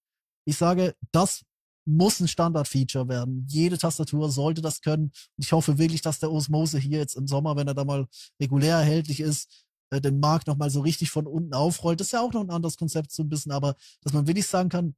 ich 0.45 0.57
sage, 0.57 0.95
das 1.11 1.43
muss 1.85 2.19
ein 2.19 2.27
Standard-Feature 2.27 3.09
werden. 3.09 3.45
Jede 3.49 3.77
Tastatur 3.77 4.31
sollte 4.31 4.61
das 4.61 4.81
können. 4.81 5.05
Und 5.05 5.43
ich 5.45 5.51
hoffe 5.51 5.77
wirklich, 5.77 6.01
dass 6.01 6.19
der 6.19 6.31
Osmose 6.31 6.79
hier 6.79 6.99
jetzt 6.99 7.15
im 7.15 7.27
Sommer, 7.27 7.55
wenn 7.55 7.67
er 7.67 7.73
da 7.73 7.83
mal 7.83 8.07
regulär 8.41 8.77
erhältlich 8.77 9.19
ist, 9.19 9.65
äh, 9.91 10.01
den 10.01 10.19
Markt 10.19 10.47
nochmal 10.47 10.69
so 10.69 10.81
richtig 10.81 11.11
von 11.11 11.27
unten 11.27 11.53
aufrollt. 11.53 11.99
Das 11.99 12.07
ist 12.07 12.13
ja 12.13 12.21
auch 12.21 12.33
noch 12.33 12.41
ein 12.41 12.49
anderes 12.49 12.77
Konzept 12.77 13.11
so 13.11 13.23
ein 13.23 13.29
bisschen, 13.29 13.51
aber 13.51 13.75
dass 14.01 14.13
man 14.13 14.27
wirklich 14.27 14.47
sagen 14.47 14.69
kann, 14.69 14.95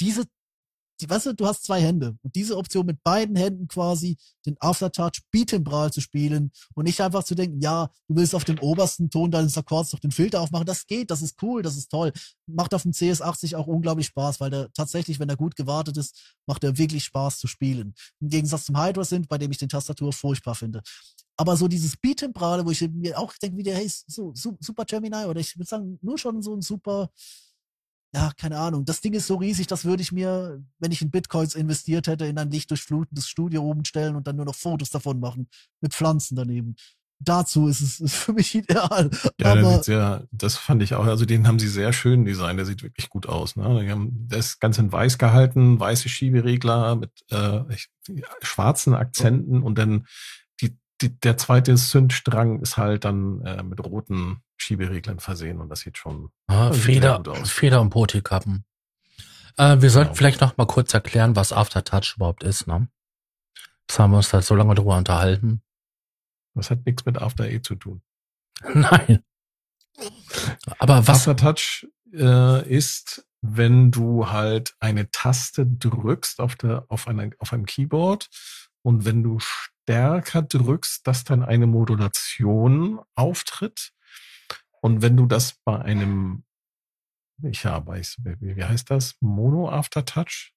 diese, 0.00 0.24
die, 1.00 1.08
weißt 1.08 1.26
du, 1.26 1.34
du 1.34 1.46
hast 1.46 1.64
zwei 1.64 1.80
Hände 1.80 2.16
und 2.22 2.34
diese 2.34 2.56
Option 2.56 2.86
mit 2.86 3.02
beiden 3.02 3.36
Händen 3.36 3.68
quasi 3.68 4.16
den 4.46 4.56
Aftertouch 4.60 5.20
Beatembral 5.30 5.92
zu 5.92 6.00
spielen 6.00 6.50
und 6.74 6.84
nicht 6.84 7.00
einfach 7.00 7.24
zu 7.24 7.34
denken, 7.34 7.60
ja, 7.60 7.90
du 8.08 8.16
willst 8.16 8.34
auf 8.34 8.44
dem 8.44 8.58
obersten 8.60 9.10
Ton 9.10 9.30
deines 9.30 9.58
Akkords 9.58 9.92
noch 9.92 10.00
den 10.00 10.12
Filter 10.12 10.40
aufmachen, 10.40 10.66
das 10.66 10.86
geht, 10.86 11.10
das 11.10 11.22
ist 11.22 11.42
cool, 11.42 11.62
das 11.62 11.76
ist 11.76 11.90
toll. 11.90 12.12
Macht 12.46 12.74
auf 12.74 12.82
dem 12.82 12.92
CS80 12.92 13.56
auch 13.56 13.66
unglaublich 13.66 14.06
Spaß, 14.06 14.40
weil 14.40 14.50
der 14.50 14.72
tatsächlich, 14.72 15.18
wenn 15.18 15.28
er 15.28 15.36
gut 15.36 15.56
gewartet 15.56 15.96
ist, 15.96 16.36
macht 16.46 16.64
er 16.64 16.78
wirklich 16.78 17.04
Spaß 17.04 17.38
zu 17.38 17.46
spielen. 17.46 17.94
Im 18.20 18.28
Gegensatz 18.28 18.64
zum 18.64 18.80
Hydra 18.82 19.04
sind, 19.04 19.28
bei 19.28 19.38
dem 19.38 19.50
ich 19.50 19.58
den 19.58 19.68
Tastatur 19.68 20.12
furchtbar 20.12 20.54
finde. 20.54 20.82
Aber 21.36 21.56
so 21.56 21.68
dieses 21.68 21.96
Beat-Temporale, 21.98 22.64
wo 22.64 22.70
ich 22.70 22.80
mir 22.80 23.18
auch 23.18 23.32
denke, 23.34 23.58
wie 23.58 23.62
der 23.62 23.76
hey, 23.76 23.90
so, 24.06 24.32
so 24.34 24.56
super 24.60 24.86
Gemini 24.86 25.26
oder 25.26 25.40
ich 25.40 25.56
würde 25.56 25.68
sagen, 25.68 25.98
nur 26.00 26.16
schon 26.16 26.40
so 26.40 26.54
ein 26.54 26.62
super, 26.62 27.10
ja, 28.16 28.32
keine 28.34 28.58
Ahnung. 28.58 28.86
Das 28.86 29.02
Ding 29.02 29.12
ist 29.12 29.26
so 29.26 29.36
riesig, 29.36 29.66
das 29.66 29.84
würde 29.84 30.02
ich 30.02 30.10
mir, 30.10 30.62
wenn 30.78 30.90
ich 30.90 31.02
in 31.02 31.10
Bitcoins 31.10 31.54
investiert 31.54 32.06
hätte, 32.06 32.24
in 32.24 32.38
ein 32.38 32.50
lichtdurchflutendes 32.50 33.28
Studio 33.28 33.62
oben 33.62 33.84
stellen 33.84 34.16
und 34.16 34.26
dann 34.26 34.36
nur 34.36 34.46
noch 34.46 34.54
Fotos 34.54 34.88
davon 34.88 35.20
machen. 35.20 35.48
Mit 35.82 35.92
Pflanzen 35.92 36.34
daneben. 36.34 36.76
Dazu 37.18 37.68
ist 37.68 37.82
es 37.82 38.00
ist 38.00 38.14
für 38.14 38.32
mich 38.32 38.54
ideal. 38.54 39.10
Ja, 39.38 39.52
Aber, 39.52 39.82
sehr, 39.82 40.26
das 40.30 40.56
fand 40.56 40.82
ich 40.82 40.94
auch, 40.94 41.04
also 41.04 41.26
den 41.26 41.46
haben 41.46 41.58
sie 41.58 41.68
sehr 41.68 41.92
schön 41.92 42.24
designt, 42.24 42.58
der 42.58 42.64
sieht 42.64 42.82
wirklich 42.82 43.10
gut 43.10 43.26
aus. 43.26 43.54
Ne? 43.54 43.82
Die 43.84 43.90
haben 43.90 44.26
das 44.28 44.58
Ganze 44.60 44.80
in 44.80 44.90
weiß 44.90 45.18
gehalten, 45.18 45.78
weiße 45.78 46.08
Schieberegler 46.08 46.96
mit 46.96 47.10
äh, 47.30 47.60
schwarzen 48.42 48.94
Akzenten 48.94 49.62
und 49.62 49.76
dann 49.76 50.06
die, 51.02 51.18
der 51.20 51.36
zweite 51.36 51.74
Zündstrang 51.74 52.60
ist 52.60 52.76
halt 52.76 53.04
dann 53.04 53.42
äh, 53.42 53.62
mit 53.62 53.84
roten 53.84 54.38
Schiebereglern 54.56 55.20
versehen 55.20 55.60
und 55.60 55.68
das 55.68 55.80
sieht 55.80 55.98
schon 55.98 56.30
ah, 56.46 56.72
Feder, 56.72 57.22
Feder 57.44 57.80
und 57.80 57.90
Potikappen. 57.90 58.64
Äh, 59.56 59.80
wir 59.80 59.90
sollten 59.90 60.08
genau. 60.08 60.16
vielleicht 60.16 60.40
noch 60.40 60.56
mal 60.56 60.66
kurz 60.66 60.92
erklären, 60.94 61.36
was 61.36 61.52
Aftertouch 61.52 62.14
überhaupt 62.16 62.42
ist. 62.42 62.66
Ne? 62.66 62.88
Das 63.86 63.98
haben 63.98 64.10
wir 64.10 64.18
uns 64.18 64.30
da 64.30 64.42
so 64.42 64.54
lange 64.54 64.74
drüber 64.74 64.96
unterhalten. 64.96 65.62
Das 66.54 66.70
hat 66.70 66.86
nichts 66.86 67.04
mit 67.04 67.18
After 67.18 67.48
E 67.48 67.60
zu 67.60 67.74
tun. 67.74 68.02
Nein. 68.74 69.22
Aber 70.78 71.06
was? 71.06 71.28
Aftertouch 71.28 71.86
äh, 72.12 72.68
ist, 72.68 73.26
wenn 73.42 73.90
du 73.90 74.30
halt 74.30 74.74
eine 74.80 75.10
Taste 75.10 75.66
drückst 75.66 76.40
auf 76.40 76.56
der 76.56 76.84
auf 76.88 77.06
einer 77.08 77.30
auf 77.38 77.52
einem 77.52 77.66
Keyboard 77.66 78.28
und 78.82 79.04
wenn 79.04 79.22
du 79.22 79.38
stärker 79.38 80.42
drückst, 80.42 81.06
dass 81.06 81.24
dann 81.24 81.42
eine 81.42 81.66
Modulation 81.66 83.00
auftritt. 83.14 83.92
Und 84.86 85.02
wenn 85.02 85.16
du 85.16 85.26
das 85.26 85.56
bei 85.64 85.80
einem, 85.80 86.44
ich 87.42 87.66
habe, 87.66 88.00
wie 88.22 88.64
heißt 88.64 88.88
das? 88.88 89.16
Mono 89.18 89.68
Aftertouch? 89.68 90.52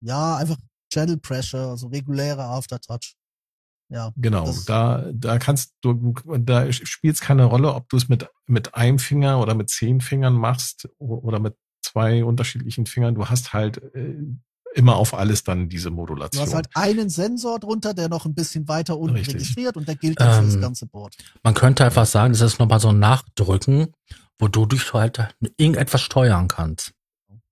Ja, 0.00 0.36
einfach 0.36 0.58
Channel 0.92 1.16
Pressure, 1.16 1.70
also 1.70 1.88
reguläre 1.88 2.44
Aftertouch. 2.44 3.16
Ja. 3.88 4.12
Genau, 4.14 4.54
da, 4.68 5.10
da 5.12 5.38
kannst 5.40 5.74
du, 5.80 6.14
da 6.38 6.72
spielt 6.72 7.16
es 7.16 7.20
keine 7.20 7.46
Rolle, 7.46 7.74
ob 7.74 7.88
du 7.88 7.96
es 7.96 8.08
mit, 8.08 8.30
mit 8.46 8.76
einem 8.76 9.00
Finger 9.00 9.40
oder 9.40 9.56
mit 9.56 9.70
zehn 9.70 10.00
Fingern 10.00 10.34
machst 10.34 10.88
oder 10.98 11.40
mit 11.40 11.56
zwei 11.82 12.24
unterschiedlichen 12.24 12.86
Fingern. 12.86 13.16
Du 13.16 13.28
hast 13.28 13.52
halt 13.52 13.78
äh, 13.96 14.14
immer 14.74 14.96
auf 14.96 15.14
alles 15.14 15.44
dann 15.44 15.68
diese 15.68 15.90
Modulation. 15.90 16.44
Du 16.44 16.46
hast 16.46 16.54
halt 16.54 16.68
einen 16.74 17.08
Sensor 17.08 17.58
drunter, 17.58 17.94
der 17.94 18.08
noch 18.08 18.26
ein 18.26 18.34
bisschen 18.34 18.68
weiter 18.68 18.98
unten 18.98 19.16
Richtig. 19.16 19.34
registriert 19.34 19.76
und 19.76 19.88
der 19.88 19.96
gilt 19.96 20.20
dann 20.20 20.38
ähm, 20.38 20.50
für 20.50 20.52
das 20.52 20.60
ganze 20.60 20.86
Board. 20.86 21.16
Man 21.42 21.54
könnte 21.54 21.84
einfach 21.84 22.06
sagen, 22.06 22.32
das 22.32 22.42
ist 22.42 22.58
nochmal 22.58 22.80
so 22.80 22.88
ein 22.88 22.98
Nachdrücken, 22.98 23.94
wo 24.38 24.48
du 24.48 24.66
dich 24.66 24.92
halt 24.92 25.34
irgendetwas 25.56 26.02
steuern 26.02 26.48
kannst. 26.48 26.92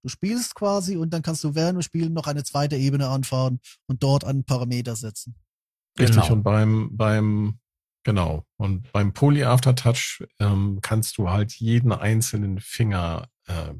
Du 0.02 0.08
spielst 0.08 0.56
quasi 0.56 0.96
und 0.96 1.10
dann 1.10 1.22
kannst 1.22 1.44
du 1.44 1.54
während 1.54 1.78
du 1.78 1.82
spielen 1.82 2.12
noch 2.12 2.26
eine 2.26 2.42
zweite 2.42 2.76
Ebene 2.76 3.08
anfahren 3.08 3.60
und 3.86 4.02
dort 4.02 4.24
einen 4.24 4.44
Parameter 4.44 4.96
setzen. 4.96 5.36
Richtig, 5.98 6.22
genau. 6.22 6.32
und 6.32 6.42
beim, 6.42 6.96
beim, 6.96 7.58
genau, 8.02 8.44
und 8.56 8.90
beim 8.90 9.12
Poly 9.12 9.44
Aftertouch 9.44 10.24
ähm, 10.40 10.80
kannst 10.82 11.18
du 11.18 11.30
halt 11.30 11.52
jeden 11.52 11.92
einzelnen 11.92 12.58
Finger 12.58 13.28
äh, 13.46 13.74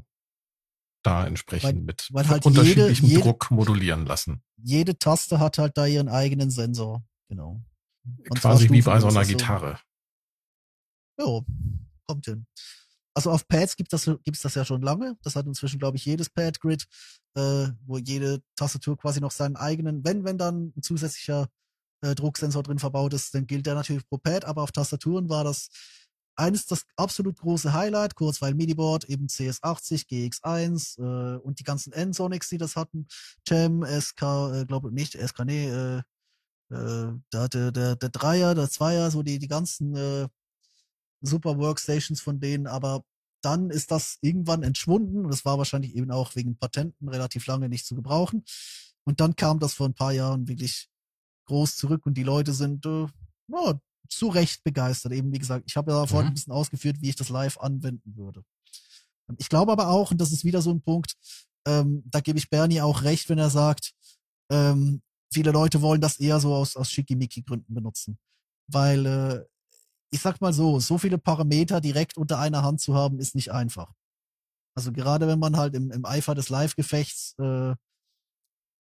da 1.03 1.25
entsprechend 1.27 1.75
weil, 1.75 1.81
mit 1.81 2.09
weil 2.11 2.27
halt 2.27 2.45
unterschiedlichem 2.45 3.07
jede, 3.07 3.21
Druck 3.21 3.51
modulieren 3.51 4.05
lassen. 4.05 4.41
Jede 4.57 4.97
Taste 4.97 5.39
hat 5.39 5.57
halt 5.57 5.77
da 5.77 5.85
ihren 5.85 6.09
eigenen 6.09 6.49
Sensor, 6.49 7.03
genau. 7.29 7.61
Und 8.29 8.39
Quasi 8.39 8.69
wie 8.69 8.81
bei 8.81 8.99
so 8.99 9.07
einer 9.07 9.25
Gitarre. 9.25 9.79
Ja, 11.17 11.41
kommt 12.07 12.25
hin. 12.25 12.47
also 13.13 13.31
auf 13.31 13.47
Pads 13.47 13.75
gibt 13.75 13.93
das, 13.93 14.09
gibt's 14.23 14.41
das 14.41 14.55
ja 14.55 14.65
schon 14.65 14.81
lange. 14.81 15.17
Das 15.21 15.35
hat 15.35 15.45
inzwischen, 15.45 15.79
glaube 15.79 15.97
ich, 15.97 16.05
jedes 16.05 16.29
Pad-Grid, 16.29 16.85
äh, 17.35 17.67
wo 17.85 17.97
jede 17.97 18.41
Tastatur 18.55 18.97
quasi 18.97 19.21
noch 19.21 19.31
seinen 19.31 19.55
eigenen, 19.55 20.03
wenn, 20.03 20.23
wenn 20.25 20.37
dann 20.37 20.73
ein 20.75 20.81
zusätzlicher 20.81 21.47
äh, 22.01 22.15
Drucksensor 22.15 22.63
drin 22.63 22.79
verbaut 22.79 23.13
ist, 23.13 23.33
dann 23.33 23.47
gilt 23.47 23.65
der 23.65 23.75
natürlich 23.75 24.07
pro 24.07 24.17
Pad, 24.17 24.45
aber 24.45 24.63
auf 24.63 24.71
Tastaturen 24.71 25.29
war 25.29 25.43
das 25.43 25.69
eines 26.35 26.65
das 26.65 26.85
absolut 26.95 27.37
große 27.39 27.73
Highlight, 27.73 28.15
kurz 28.15 28.41
weil 28.41 28.55
MIDI-Board, 28.55 29.05
eben 29.05 29.27
CS80, 29.27 30.07
GX1 30.07 30.99
äh, 30.99 31.37
und 31.37 31.59
die 31.59 31.63
ganzen 31.63 31.93
N-Sonics, 31.93 32.49
die 32.49 32.57
das 32.57 32.75
hatten, 32.75 33.07
Jam, 33.47 33.83
SK, 33.83 34.21
äh, 34.21 34.65
glaube 34.65 34.91
nicht, 34.91 35.13
SK, 35.13 35.45
nee, 35.45 35.69
äh, 35.69 36.01
äh, 36.69 37.13
der, 37.31 37.49
der, 37.49 37.71
der, 37.71 37.95
der 37.95 38.09
Dreier, 38.09 38.55
der 38.55 38.69
Zweier, 38.69 39.11
so 39.11 39.21
die, 39.21 39.39
die 39.39 39.47
ganzen 39.47 39.95
äh, 39.95 40.27
super 41.21 41.57
Workstations 41.57 42.21
von 42.21 42.39
denen, 42.39 42.67
aber 42.67 43.03
dann 43.41 43.69
ist 43.69 43.91
das 43.91 44.17
irgendwann 44.21 44.63
entschwunden 44.63 45.25
und 45.25 45.33
es 45.33 45.45
war 45.45 45.57
wahrscheinlich 45.57 45.95
eben 45.95 46.11
auch 46.11 46.35
wegen 46.35 46.57
Patenten 46.57 47.09
relativ 47.09 47.45
lange 47.45 47.69
nicht 47.69 47.85
zu 47.85 47.95
gebrauchen. 47.95 48.45
Und 49.03 49.19
dann 49.19 49.35
kam 49.35 49.59
das 49.59 49.73
vor 49.73 49.87
ein 49.87 49.93
paar 49.93 50.13
Jahren 50.13 50.47
wirklich 50.47 50.89
groß 51.47 51.75
zurück 51.75 52.05
und 52.05 52.15
die 52.15 52.23
Leute 52.23 52.53
sind 52.53 52.85
äh, 52.85 53.07
ja, 53.49 53.79
zu 54.09 54.27
Recht 54.27 54.63
begeistert. 54.63 55.13
Eben 55.13 55.31
wie 55.31 55.39
gesagt, 55.39 55.65
ich 55.67 55.77
habe 55.77 55.91
ja 55.91 56.05
vorhin 56.05 56.27
mhm. 56.27 56.31
ein 56.31 56.33
bisschen 56.33 56.53
ausgeführt, 56.53 56.97
wie 57.01 57.09
ich 57.09 57.15
das 57.15 57.29
live 57.29 57.57
anwenden 57.59 58.15
würde. 58.15 58.43
Ich 59.37 59.49
glaube 59.49 59.71
aber 59.71 59.89
auch, 59.89 60.11
und 60.11 60.19
das 60.19 60.31
ist 60.31 60.43
wieder 60.43 60.61
so 60.61 60.71
ein 60.71 60.81
Punkt, 60.81 61.15
ähm, 61.65 62.03
da 62.05 62.19
gebe 62.19 62.37
ich 62.37 62.49
Bernie 62.49 62.81
auch 62.81 63.03
recht, 63.03 63.29
wenn 63.29 63.37
er 63.37 63.49
sagt, 63.49 63.93
ähm, 64.51 65.01
viele 65.31 65.51
Leute 65.51 65.81
wollen 65.81 66.01
das 66.01 66.19
eher 66.19 66.39
so 66.39 66.53
aus, 66.53 66.75
aus 66.75 66.91
Schickimicki-Gründen 66.91 67.73
benutzen. 67.73 68.17
Weil, 68.67 69.05
äh, 69.05 69.45
ich 70.11 70.21
sag 70.21 70.41
mal 70.41 70.53
so, 70.53 70.79
so 70.79 70.97
viele 70.97 71.17
Parameter 71.17 71.81
direkt 71.81 72.17
unter 72.17 72.39
einer 72.39 72.63
Hand 72.63 72.81
zu 72.81 72.93
haben, 72.95 73.19
ist 73.19 73.33
nicht 73.33 73.51
einfach. 73.51 73.93
Also 74.75 74.91
gerade 74.91 75.27
wenn 75.27 75.39
man 75.39 75.57
halt 75.57 75.75
im, 75.75 75.91
im 75.91 76.05
Eifer 76.05 76.35
des 76.35 76.49
Live-Gefechts 76.49 77.35
äh, 77.39 77.75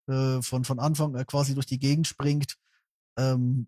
äh, 0.08 0.42
von, 0.42 0.64
von 0.64 0.80
Anfang 0.80 1.16
äh, 1.16 1.26
quasi 1.26 1.54
durch 1.54 1.66
die 1.66 1.80
Gegend 1.80 2.08
springt, 2.08 2.58
ähm, 3.18 3.68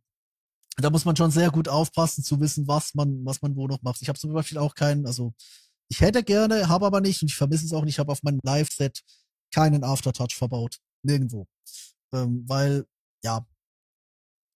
da 0.78 0.90
muss 0.90 1.06
man 1.06 1.16
schon 1.16 1.32
sehr 1.32 1.52
gut 1.52 1.68
aufpassen 1.68 2.24
zu 2.24 2.40
wissen, 2.40 2.68
was 2.68 2.96
man, 2.96 3.26
was 3.26 3.42
man 3.42 3.56
wo 3.56 3.68
noch 3.68 3.82
macht. 3.84 4.02
Ich 4.02 4.10
habe 4.10 4.20
zum 4.20 4.34
Beispiel 4.34 4.58
auch 4.58 4.76
keinen, 4.76 5.06
also 5.06 5.34
ich 5.90 6.02
hätte 6.02 6.24
gerne, 6.24 6.68
habe 6.70 6.86
aber 6.86 7.02
nicht 7.02 7.22
und 7.22 7.30
ich 7.30 7.36
vermisse 7.36 7.66
es 7.66 7.74
auch 7.74 7.84
nicht. 7.84 7.96
Ich 7.96 8.00
habe 8.00 8.12
auf 8.12 8.24
meinem 8.24 8.40
Live-Set 8.44 9.02
keinen 9.54 9.84
Aftertouch 9.84 10.34
verbaut, 10.36 10.78
nirgendwo, 11.04 11.48
ähm, 12.14 12.44
weil 12.48 12.86
ja. 13.24 13.46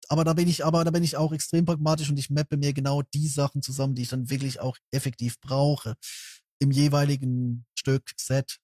Aber 0.09 0.23
da 0.23 0.33
bin 0.33 0.47
ich, 0.47 0.65
aber 0.65 0.83
da 0.85 0.91
bin 0.91 1.03
ich 1.03 1.17
auch 1.17 1.33
extrem 1.33 1.65
pragmatisch 1.65 2.09
und 2.09 2.17
ich 2.17 2.29
mappe 2.29 2.57
mir 2.57 2.73
genau 2.73 3.01
die 3.13 3.27
Sachen 3.27 3.61
zusammen, 3.61 3.93
die 3.93 4.03
ich 4.03 4.09
dann 4.09 4.29
wirklich 4.29 4.59
auch 4.59 4.77
effektiv 4.91 5.39
brauche 5.41 5.95
im 6.59 6.71
jeweiligen 6.71 7.65
Stück, 7.75 8.09
Set, 8.17 8.57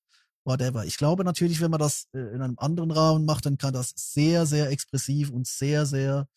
whatever. 0.45 0.85
Ich 0.85 0.97
glaube 0.97 1.23
natürlich, 1.23 1.61
wenn 1.61 1.71
man 1.71 1.81
das 1.81 2.07
äh, 2.13 2.19
in 2.19 2.41
einem 2.41 2.55
anderen 2.57 2.91
Rahmen 2.91 3.25
macht, 3.25 3.45
dann 3.45 3.57
kann 3.57 3.73
das 3.73 3.93
sehr, 3.95 4.45
sehr 4.45 4.69
expressiv 4.69 5.31
und 5.31 5.45
sehr, 5.45 5.85
sehr 5.85 6.27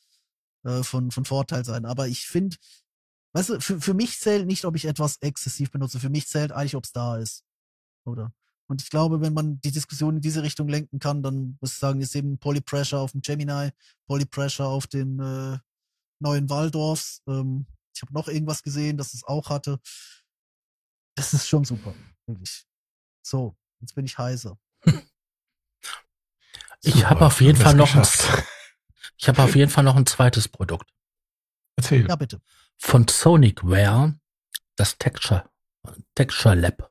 äh, 0.65 0.83
von, 0.83 1.11
von 1.11 1.25
Vorteil 1.25 1.65
sein. 1.65 1.85
Aber 1.85 2.09
ich 2.09 2.27
finde, 2.27 2.57
weißt 3.33 3.49
du, 3.51 3.61
für, 3.61 3.81
für 3.81 3.95
mich 3.95 4.19
zählt 4.19 4.47
nicht, 4.47 4.65
ob 4.65 4.77
ich 4.77 4.87
etwas 4.87 5.17
exzessiv 5.19 5.71
benutze. 5.71 6.01
Für 6.01 6.11
mich 6.11 6.29
zählt 6.29 6.53
eigentlich, 6.53 6.77
ob 6.77 6.85
es 6.85 6.93
da 6.93 7.17
ist. 7.17 7.45
Oder? 8.05 8.33
Und 8.69 8.83
ich 8.83 8.91
glaube, 8.91 9.21
wenn 9.21 9.33
man 9.33 9.61
die 9.61 9.71
Diskussion 9.71 10.17
in 10.17 10.21
diese 10.21 10.43
Richtung 10.43 10.69
lenken 10.69 10.99
kann, 10.99 11.23
dann 11.23 11.57
muss 11.61 11.73
ich 11.73 11.79
sagen, 11.79 12.01
ist 12.01 12.17
eben 12.17 12.39
Polypressure 12.39 13.01
auf 13.01 13.13
dem 13.13 13.21
Gemini, 13.21 13.71
Polypressure 14.07 14.69
auf 14.69 14.87
den 14.87 15.21
äh, 15.21 15.59
neuen 16.21 16.51
Waldorfs. 16.51 17.23
Ähm, 17.29 17.67
ich 17.95 18.03
habe 18.03 18.13
noch 18.13 18.29
irgendwas 18.29 18.63
gesehen, 18.63 18.97
das 18.97 19.15
es 19.15 19.25
auch 19.25 19.51
hatte. 19.51 19.79
Das 21.15 21.33
ist 21.33 21.49
schon 21.49 21.65
super, 21.65 21.95
wirklich. 22.27 22.67
So, 23.23 23.57
jetzt 23.81 23.95
bin 23.95 24.05
ich 24.05 24.19
heiser. 24.19 24.59
Ich 26.83 27.05
habe 27.05 27.27
auf 27.27 27.41
jeden 27.41 27.59
Fall 27.59 27.75
noch 27.75 27.95
ein, 27.95 28.05
ich 29.19 29.29
habe 29.29 29.43
auf 29.43 29.57
jeden 29.57 29.71
Fall 29.71 29.85
noch 29.85 29.97
ein 29.97 30.07
zweites 30.07 30.49
Produkt. 30.49 30.91
Erzähl. 31.77 32.07
Ja, 32.07 32.17
bitte. 32.17 32.41
Von 32.79 33.07
Sonicware, 33.09 34.19
das 34.77 34.99
Texture, 34.99 35.49
Texture 36.15 36.55
Lab. 36.55 36.91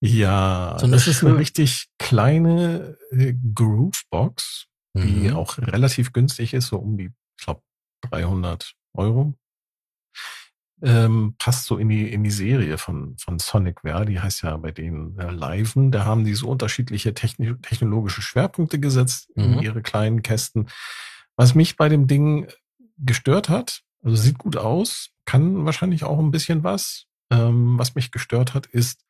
Ja, 0.00 0.76
so 0.78 0.86
das 0.86 1.06
ist 1.06 1.24
eine 1.24 1.38
richtig 1.38 1.88
kleine 1.98 2.98
äh, 3.10 3.34
Groovebox, 3.54 4.66
die 4.94 5.30
mhm. 5.30 5.36
auch 5.36 5.56
relativ 5.58 6.12
günstig 6.12 6.52
ist, 6.52 6.66
so 6.66 6.78
um 6.78 6.98
die, 6.98 7.10
ich 7.38 7.44
glaube, 7.44 7.62
300 8.10 8.74
Euro. 8.92 9.34
Ähm, 10.82 11.36
passt 11.38 11.64
so 11.64 11.78
in 11.78 11.88
die 11.88 12.12
in 12.12 12.24
die 12.24 12.30
Serie 12.30 12.76
von 12.76 13.16
von 13.16 13.38
Sonicware, 13.38 14.04
die 14.04 14.20
heißt 14.20 14.42
ja 14.42 14.56
bei 14.58 14.72
denen 14.72 15.18
äh, 15.18 15.30
Liven. 15.30 15.90
Da 15.90 16.04
haben 16.04 16.24
die 16.24 16.34
so 16.34 16.48
unterschiedliche 16.48 17.14
techni 17.14 17.54
technologische 17.62 18.20
Schwerpunkte 18.20 18.78
gesetzt 18.78 19.30
mhm. 19.36 19.44
in 19.44 19.58
ihre 19.60 19.82
kleinen 19.82 20.20
Kästen. 20.20 20.68
Was 21.36 21.54
mich 21.54 21.76
bei 21.76 21.88
dem 21.88 22.06
Ding 22.06 22.48
gestört 22.98 23.48
hat, 23.48 23.82
also 24.02 24.16
sieht 24.16 24.38
gut 24.38 24.56
aus, 24.56 25.10
kann 25.24 25.64
wahrscheinlich 25.64 26.04
auch 26.04 26.18
ein 26.18 26.30
bisschen 26.30 26.62
was. 26.62 27.06
Ähm, 27.30 27.78
was 27.78 27.94
mich 27.94 28.10
gestört 28.10 28.54
hat, 28.54 28.66
ist, 28.66 29.04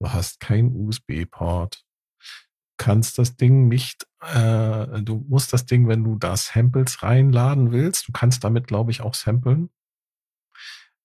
du 0.00 0.12
hast 0.12 0.40
keinen 0.40 0.74
USB-Port. 0.74 1.84
Kannst 2.76 3.18
das 3.18 3.36
Ding 3.36 3.68
nicht, 3.68 4.06
äh, 4.20 5.02
du 5.02 5.24
musst 5.28 5.52
das 5.52 5.66
Ding, 5.66 5.86
wenn 5.88 6.02
du 6.02 6.16
da 6.16 6.36
Samples 6.36 7.02
reinladen 7.02 7.70
willst, 7.70 8.08
du 8.08 8.12
kannst 8.12 8.42
damit, 8.42 8.66
glaube 8.66 8.90
ich, 8.90 9.02
auch 9.02 9.14
samplen. 9.14 9.70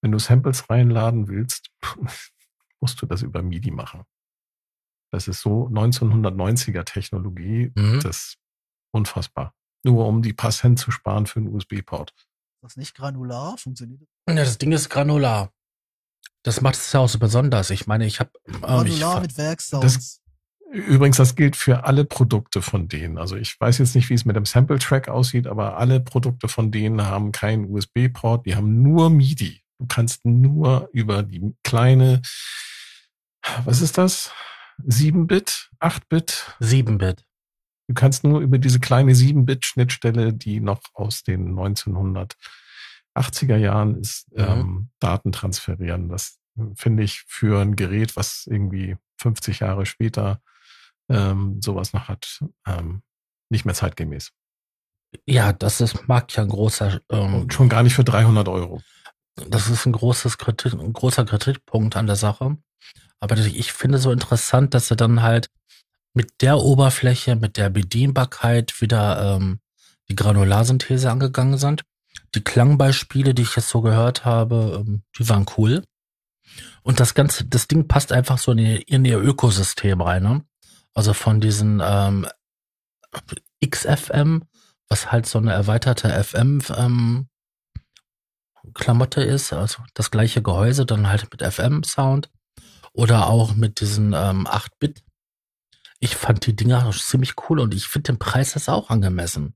Wenn 0.02 0.12
du 0.12 0.20
Samples 0.20 0.70
reinladen 0.70 1.28
willst, 1.28 1.70
musst 2.80 3.02
du 3.02 3.06
das 3.06 3.22
über 3.22 3.42
MIDI 3.44 3.72
machen. 3.72 4.04
Das 5.12 5.28
ist 5.28 5.42
so 5.42 5.68
1990er 5.68 6.84
Technologie. 6.84 7.72
Mhm. 7.76 8.00
Das 8.02 8.38
unfassbar. 8.98 9.54
Nur 9.84 10.08
um 10.08 10.22
die 10.22 10.34
paar 10.34 10.52
Cent 10.52 10.80
zu 10.80 10.92
sparen 10.92 11.26
für 11.26 11.40
einen 11.40 11.54
USB-Port. 11.54 12.14
Das 12.62 12.76
nicht 12.76 12.96
granular? 12.96 13.58
Funktioniert 13.58 14.02
das? 14.02 14.36
Ja, 14.36 14.44
das 14.44 14.58
Ding 14.58 14.72
ist 14.74 14.90
granular. 14.90 15.54
Das 16.44 16.62
macht 16.62 16.76
es 16.76 16.92
ja 16.92 17.00
auch 17.00 17.10
so 17.10 17.20
besonders. 17.20 17.70
Ich 17.70 17.88
meine, 17.88 18.06
ich 18.06 18.20
habe 18.20 18.32
granular 18.46 19.22
mit 19.22 19.38
Werksounds. 19.38 20.22
Übrigens, 20.72 21.18
das 21.18 21.36
gilt 21.36 21.56
für 21.56 21.86
alle 21.86 22.04
Produkte 22.04 22.62
von 22.62 22.90
denen. 22.90 23.18
Also 23.18 23.38
ich 23.38 23.60
weiß 23.60 23.78
jetzt 23.78 23.96
nicht, 23.96 24.10
wie 24.10 24.16
es 24.16 24.26
mit 24.26 24.36
dem 24.36 24.46
Sample-Track 24.46 25.08
aussieht, 25.08 25.48
aber 25.48 25.78
alle 25.78 26.02
Produkte 26.02 26.50
von 26.50 26.72
denen 26.72 27.04
haben 27.04 27.32
keinen 27.32 27.72
USB-Port, 27.72 28.46
die 28.46 28.56
haben 28.56 28.82
nur 28.82 29.10
MIDI. 29.10 29.64
Du 29.80 29.88
kannst 29.88 30.26
nur 30.26 30.90
über 30.92 31.24
die 31.24 31.56
kleine, 31.64 32.22
was 33.64 33.82
ist 33.82 33.98
das? 33.98 34.32
7-Bit? 34.84 35.70
8-Bit? 35.80 36.58
7-Bit. 36.60 37.24
Du 37.88 37.94
kannst 37.94 38.24
nur 38.24 38.42
über 38.42 38.58
diese 38.58 38.80
kleine 38.80 39.14
7-Bit-Schnittstelle, 39.14 40.34
die 40.34 40.60
noch 40.60 40.82
aus 40.94 41.24
den 41.24 41.56
1980er 41.56 43.56
Jahren 43.56 43.96
ist, 43.96 44.30
mhm. 44.32 44.44
ähm, 44.44 44.90
Daten 45.00 45.32
transferieren. 45.32 46.10
Das 46.10 46.38
finde 46.76 47.04
ich 47.04 47.24
für 47.28 47.62
ein 47.62 47.76
Gerät, 47.76 48.16
was 48.16 48.46
irgendwie 48.46 48.98
50 49.20 49.60
Jahre 49.60 49.86
später 49.86 50.42
ähm, 51.10 51.62
sowas 51.62 51.94
noch 51.94 52.10
hat, 52.10 52.44
ähm, 52.66 53.02
nicht 53.50 53.66
mehr 53.66 53.76
zeitgemäß. 53.76 54.32
Ja, 55.26 55.54
das 55.54 55.80
ist, 55.80 56.08
mag 56.08 56.36
ja 56.36 56.44
ein 56.44 56.50
großer. 56.50 57.00
Ähm, 57.10 57.50
schon 57.50 57.70
gar 57.70 57.84
nicht 57.84 57.96
für 57.96 58.04
300 58.04 58.48
Euro. 58.50 58.82
Das 59.50 59.70
ist 59.70 59.86
ein 59.86 59.94
großes 59.94 60.38
Kritik, 60.38 60.74
ein 60.74 60.94
großer 60.94 61.24
Kritikpunkt 61.24 61.96
an 61.96 62.08
der 62.08 62.16
Sache. 62.16 62.58
Aber 63.20 63.38
ich 63.38 63.72
finde 63.72 63.98
so 63.98 64.12
interessant, 64.12 64.74
dass 64.74 64.90
sie 64.90 64.96
dann 64.96 65.22
halt 65.22 65.50
mit 66.18 66.42
der 66.42 66.58
Oberfläche, 66.58 67.36
mit 67.36 67.58
der 67.58 67.70
Bedienbarkeit 67.70 68.82
wieder 68.82 69.36
ähm, 69.36 69.60
die 70.10 70.16
Granularsynthese 70.16 71.12
angegangen 71.12 71.60
sind. 71.60 71.84
Die 72.34 72.44
Klangbeispiele, 72.44 73.36
die 73.36 73.44
ich 73.44 73.56
jetzt 73.56 73.70
so 73.70 73.82
gehört 73.82 74.26
habe, 74.26 74.84
ähm, 74.84 75.04
die 75.18 75.30
waren 75.30 75.46
cool. 75.58 75.84
Und 76.82 77.00
das 77.00 77.14
ganze, 77.14 77.46
das 77.46 77.68
Ding 77.68 77.88
passt 77.88 78.12
einfach 78.12 78.40
so 78.40 78.52
in 78.54 78.58
ihr, 78.58 78.88
in 78.88 79.06
ihr 79.06 79.20
Ökosystem 79.20 80.02
rein. 80.02 80.24
Ne? 80.24 80.44
Also 80.96 81.14
von 81.14 81.40
diesen 81.40 81.84
ähm, 81.86 82.26
XFM, 83.64 84.42
was 84.90 85.12
halt 85.12 85.28
so 85.28 85.38
eine 85.38 85.54
erweiterte 85.54 86.10
FM 86.24 86.64
ähm, 86.76 87.28
Klamotte 88.74 89.22
ist, 89.22 89.54
also 89.54 89.84
das 89.94 90.10
gleiche 90.10 90.42
Gehäuse, 90.42 90.88
dann 90.88 91.10
halt 91.10 91.28
mit 91.32 91.44
FM-Sound 91.44 92.32
oder 92.92 93.28
auch 93.28 93.54
mit 93.54 93.82
diesen 93.82 94.14
ähm, 94.14 94.48
8-Bit 94.48 95.04
ich 96.00 96.16
fand 96.16 96.46
die 96.46 96.56
Dinger 96.56 96.90
ziemlich 96.92 97.34
cool 97.50 97.60
und 97.60 97.74
ich 97.74 97.88
finde 97.88 98.14
den 98.14 98.20
Preis 98.20 98.56
ist 98.56 98.70
auch 98.70 98.90
angemessen. 98.90 99.56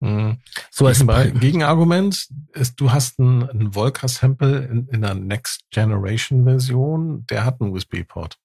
Mhm. 0.00 0.38
So 0.70 0.86
als 0.86 1.00
Gegenargument 1.00 2.28
ist, 2.52 2.80
du 2.80 2.92
hast 2.92 3.18
ein, 3.18 3.48
ein 3.48 3.74
Volca-Sample 3.74 4.66
in, 4.66 4.88
in 4.88 5.02
der 5.02 5.14
Next 5.14 5.62
Generation 5.70 6.44
Version, 6.44 7.26
der 7.26 7.44
hat 7.44 7.60
einen 7.60 7.72
USB-Port. 7.72 8.38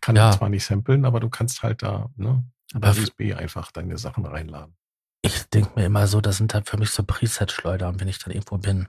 Kann 0.00 0.16
ja. 0.16 0.30
zwar 0.30 0.48
nicht 0.48 0.64
samplen, 0.64 1.04
aber 1.04 1.18
du 1.18 1.28
kannst 1.28 1.62
halt 1.62 1.82
da, 1.82 2.10
ne, 2.16 2.44
aber 2.74 2.90
USB 2.90 3.34
einfach 3.34 3.72
deine 3.72 3.98
Sachen 3.98 4.24
reinladen. 4.24 4.76
Ich 5.22 5.48
denke 5.48 5.72
mir 5.74 5.86
immer 5.86 6.06
so, 6.06 6.20
das 6.20 6.36
sind 6.36 6.54
halt 6.54 6.68
für 6.68 6.76
mich 6.76 6.90
so 6.90 7.02
Preset-Schleudern, 7.02 7.98
wenn 7.98 8.08
ich 8.08 8.18
dann 8.20 8.32
irgendwo 8.32 8.58
bin. 8.58 8.88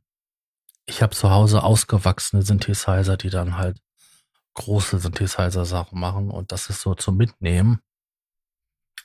Ich 0.86 1.02
habe 1.02 1.16
zu 1.16 1.32
Hause 1.32 1.64
ausgewachsene 1.64 2.44
Synthesizer, 2.44 3.18
die 3.18 3.30
dann 3.30 3.58
halt 3.58 3.80
große 4.60 5.00
Synthesizer-Sachen 5.00 6.00
machen 6.00 6.30
und 6.30 6.52
das 6.52 6.70
ist 6.70 6.82
so 6.82 6.94
zum 6.94 7.18
Mitnehmen. 7.18 7.80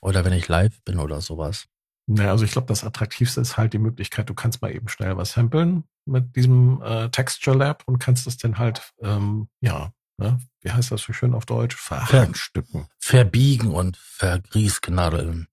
Oder 0.01 0.25
wenn 0.25 0.33
ich 0.33 0.49
live 0.49 0.83
bin 0.83 0.99
oder 0.99 1.21
sowas. 1.21 1.67
Naja, 2.07 2.33
also 2.33 2.45
ich 2.45 2.51
glaube, 2.51 2.67
das 2.67 2.85
Attraktivste 2.85 3.41
ist 3.41 3.57
halt 3.57 3.73
die 3.73 3.79
Möglichkeit, 3.79 4.29
du 4.29 4.35
kannst 4.35 4.61
mal 4.61 4.75
eben 4.75 4.89
schnell 4.89 5.17
was 5.17 5.33
samplen 5.33 5.85
mit 6.05 6.37
diesem 6.37 6.83
äh, 6.83 7.09
Texture 7.09 7.57
Lab 7.57 7.85
und 7.87 7.99
kannst 7.99 8.27
es 8.27 8.37
dann 8.37 8.59
halt, 8.59 8.93
ähm, 9.01 9.49
ja, 9.61 9.93
ne, 10.19 10.39
wie 10.61 10.71
heißt 10.71 10.91
das 10.91 11.03
so 11.03 11.13
schön 11.15 11.35
auf 11.35 11.47
Deutsch? 11.47 11.77
Verhandstücken. 11.77 12.89
Verbiegen 12.99 13.73
und 13.73 13.97
vergrießknadeln. 13.97 15.49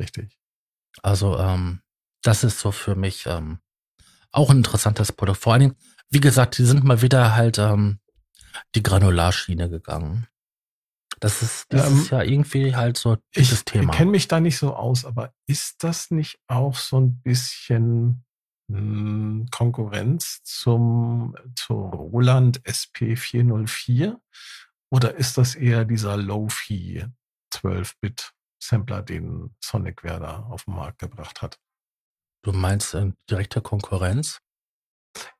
Richtig. 0.00 0.38
Also 1.02 1.38
ähm, 1.38 1.82
das 2.22 2.42
ist 2.42 2.58
so 2.58 2.72
für 2.72 2.96
mich 2.96 3.26
ähm, 3.26 3.60
auch 4.32 4.50
ein 4.50 4.58
interessantes 4.58 5.12
Produkt. 5.12 5.38
Vor 5.38 5.52
allen 5.52 5.60
Dingen, 5.60 5.76
wie 6.08 6.20
gesagt, 6.20 6.58
die 6.58 6.64
sind 6.64 6.82
mal 6.82 7.02
wieder 7.02 7.36
halt 7.36 7.58
ähm, 7.58 8.00
die 8.74 8.82
Granularschiene 8.82 9.68
gegangen. 9.68 10.26
Das 11.20 11.42
ist, 11.42 11.66
das 11.68 11.90
Ähm, 11.90 11.98
ist 11.98 12.10
ja 12.10 12.22
irgendwie 12.22 12.74
halt 12.74 12.96
so 12.96 13.16
dieses 13.36 13.58
Ich 13.60 13.64
Thema. 13.64 13.92
kenne 13.92 14.10
mich 14.12 14.26
da 14.28 14.40
nicht 14.40 14.56
so 14.56 14.74
aus, 14.74 15.04
aber 15.04 15.34
ist 15.46 15.82
das 15.84 16.10
nicht 16.10 16.40
auch 16.48 16.76
so 16.76 16.98
ein 16.98 17.20
bisschen 17.20 18.24
mh, 18.68 19.46
Konkurrenz 19.50 20.42
zum, 20.44 21.36
zur 21.56 21.90
Roland 21.90 22.60
SP404? 22.62 24.16
Oder 24.90 25.14
ist 25.16 25.36
das 25.38 25.54
eher 25.54 25.84
dieser 25.84 26.16
Low-Fi 26.16 27.04
12-Bit-Sampler, 27.52 29.02
den 29.02 29.54
Sonic 29.62 30.02
Werder 30.04 30.46
auf 30.46 30.64
den 30.64 30.74
Markt 30.74 31.00
gebracht 31.00 31.42
hat? 31.42 31.58
Du 32.42 32.52
meinst 32.52 32.94
in 32.94 33.14
direkter 33.28 33.60
Konkurrenz? 33.60 34.40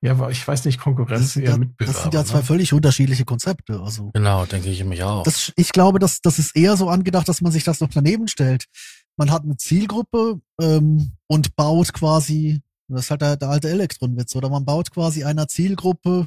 Ja, 0.00 0.12
aber 0.12 0.30
ich 0.30 0.46
weiß 0.46 0.64
nicht, 0.64 0.80
Konkurrenz 0.80 1.34
sind, 1.34 1.44
eher 1.44 1.50
ja, 1.52 1.58
Mitbewerber. 1.58 1.92
das 1.92 2.02
sind 2.02 2.14
ja 2.14 2.24
zwei 2.24 2.38
ne? 2.38 2.44
völlig 2.44 2.72
unterschiedliche 2.72 3.24
Konzepte. 3.24 3.80
Also 3.80 4.10
Genau, 4.12 4.44
denke 4.46 4.68
ich 4.68 4.84
mich 4.84 5.02
auch. 5.02 5.22
das, 5.22 5.52
ich 5.56 5.72
glaube, 5.72 5.98
das, 5.98 6.20
das 6.20 6.38
ist 6.38 6.56
eher 6.56 6.76
so 6.76 6.88
angedacht, 6.88 7.28
dass 7.28 7.40
man 7.40 7.52
sich 7.52 7.64
das 7.64 7.80
noch 7.80 7.90
daneben 7.90 8.28
stellt. 8.28 8.66
Man 9.16 9.30
hat 9.30 9.44
eine 9.44 9.56
Zielgruppe 9.56 10.40
ähm, 10.60 11.12
und 11.26 11.54
baut 11.56 11.92
quasi, 11.92 12.60
das 12.88 13.02
ist 13.04 13.10
halt 13.10 13.22
der, 13.22 13.36
der 13.36 13.48
alte 13.50 13.68
Elektronwitz, 13.68 14.34
oder 14.34 14.48
man 14.48 14.64
baut 14.64 14.90
quasi 14.90 15.24
einer 15.24 15.46
Zielgruppe 15.46 16.26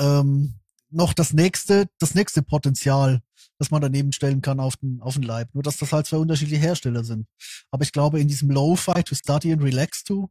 ähm, 0.00 0.54
noch 0.90 1.14
das 1.14 1.32
nächste, 1.32 1.86
das 1.98 2.14
nächste 2.14 2.42
Potenzial, 2.42 3.20
das 3.58 3.70
man 3.70 3.80
daneben 3.80 4.12
stellen 4.12 4.42
kann 4.42 4.60
auf 4.60 4.76
den, 4.76 5.00
auf 5.00 5.14
den 5.14 5.22
Leib. 5.22 5.48
Nur 5.54 5.62
dass 5.62 5.78
das 5.78 5.92
halt 5.92 6.06
zwei 6.06 6.18
unterschiedliche 6.18 6.60
Hersteller 6.60 7.04
sind. 7.04 7.26
Aber 7.70 7.82
ich 7.82 7.92
glaube, 7.92 8.20
in 8.20 8.28
diesem 8.28 8.50
Low-Fi 8.50 9.02
to 9.02 9.14
Study 9.14 9.52
and 9.52 9.62
Relax 9.62 10.04
to 10.04 10.28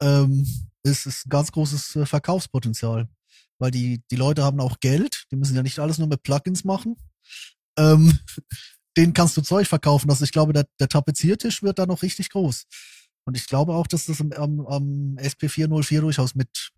ähm, 0.00 0.46
ist, 0.82 1.06
ist 1.06 1.26
ein 1.26 1.30
ganz 1.30 1.52
großes 1.52 1.96
äh, 1.96 2.06
Verkaufspotenzial. 2.06 3.08
Weil 3.58 3.70
die, 3.70 4.02
die 4.10 4.16
Leute 4.16 4.42
haben 4.42 4.60
auch 4.60 4.80
Geld, 4.80 5.24
die 5.30 5.36
müssen 5.36 5.56
ja 5.56 5.62
nicht 5.62 5.78
alles 5.78 5.98
nur 5.98 6.08
mit 6.08 6.22
Plugins 6.22 6.64
machen. 6.64 6.96
Ähm, 7.78 8.18
denen 8.96 9.12
kannst 9.12 9.36
du 9.36 9.42
Zeug 9.42 9.66
verkaufen. 9.66 10.10
Also 10.10 10.24
ich 10.24 10.32
glaube, 10.32 10.52
der, 10.52 10.66
der 10.78 10.88
Tapeziertisch 10.88 11.62
wird 11.62 11.78
da 11.78 11.86
noch 11.86 12.02
richtig 12.02 12.30
groß. 12.30 12.64
Und 13.26 13.36
ich 13.36 13.46
glaube 13.46 13.74
auch, 13.74 13.86
dass 13.86 14.06
das 14.06 14.20
am, 14.20 14.32
am, 14.32 14.66
am 14.66 15.16
SP404 15.18 16.00
durchaus 16.00 16.34
mit 16.34 16.70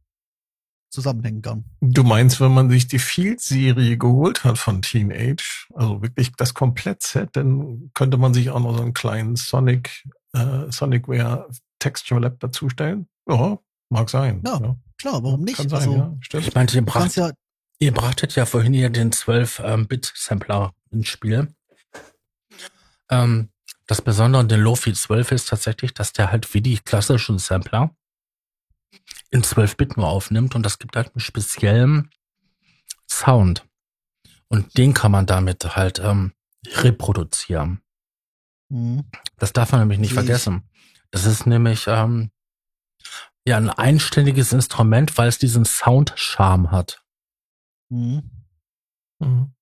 zusammenhängen 0.90 1.42
kann. 1.42 1.64
Du 1.80 2.04
meinst, 2.04 2.40
wenn 2.40 2.54
man 2.54 2.70
sich 2.70 2.86
die 2.86 2.98
Field-Serie 2.98 3.98
geholt 3.98 4.44
hat 4.44 4.56
von 4.56 4.82
Teenage, 4.82 5.66
also 5.74 6.00
wirklich 6.00 6.32
das 6.36 6.54
Komplett-Set, 6.54 7.30
dann 7.32 7.90
könnte 7.92 8.16
man 8.16 8.32
sich 8.32 8.50
auch 8.50 8.60
noch 8.60 8.76
so 8.76 8.82
einen 8.82 8.94
kleinen 8.94 9.36
Sonic, 9.36 10.04
äh, 10.32 10.70
Sonicware 10.70 11.48
Texture 11.78 12.20
Lab 12.20 12.40
dazustellen? 12.40 13.08
Ja, 13.28 13.58
mag 13.90 14.10
sein. 14.10 14.42
Ja, 14.44 14.76
Klar, 14.98 15.22
warum 15.22 15.42
nicht? 15.42 15.56
Kann 15.56 15.68
sein, 15.68 15.80
also, 15.80 15.94
ja, 15.94 16.16
stimmt. 16.20 16.46
ich 16.48 16.54
meinte, 16.54 16.76
ihr, 16.76 16.84
bracht, 16.84 17.16
ja, 17.16 17.30
ihr 17.78 17.92
brachtet 17.92 18.34
ja 18.34 18.46
vorhin 18.46 18.72
hier 18.72 18.88
den 18.90 19.12
12-Bit-Sampler 19.12 20.72
ins 20.90 21.08
Spiel. 21.08 21.54
Ähm, 23.10 23.50
das 23.86 24.02
Besondere 24.02 24.40
an 24.40 24.48
den 24.48 24.60
Lofi 24.60 24.92
12 24.92 25.32
ist 25.32 25.48
tatsächlich, 25.48 25.94
dass 25.94 26.12
der 26.12 26.32
halt 26.32 26.52
wie 26.54 26.60
die 26.60 26.78
klassischen 26.78 27.38
Sampler 27.38 27.94
in 29.30 29.42
12-Bit 29.42 29.96
nur 29.96 30.08
aufnimmt 30.08 30.54
und 30.54 30.62
das 30.62 30.78
gibt 30.78 30.96
halt 30.96 31.14
einen 31.14 31.20
speziellen 31.20 32.10
Sound. 33.08 33.64
Und 34.48 34.76
den 34.78 34.94
kann 34.94 35.12
man 35.12 35.26
damit 35.26 35.76
halt 35.76 35.98
ähm, 35.98 36.32
reproduzieren. 36.66 37.80
Mhm. 38.68 39.04
Das 39.36 39.52
darf 39.52 39.72
man 39.72 39.80
nämlich 39.82 39.98
nicht 39.98 40.10
Sehe 40.10 40.20
ich. 40.20 40.26
vergessen. 40.26 40.68
Das 41.16 41.24
ist 41.24 41.46
nämlich 41.46 41.86
ähm, 41.86 42.30
ja 43.48 43.56
ein 43.56 43.70
einständiges 43.70 44.52
Instrument, 44.52 45.16
weil 45.16 45.30
es 45.30 45.38
diesen 45.38 45.64
Sound-Charme 45.64 46.70
hat. 46.70 47.02
Mhm. 47.88 48.30
Mhm. 49.18 49.54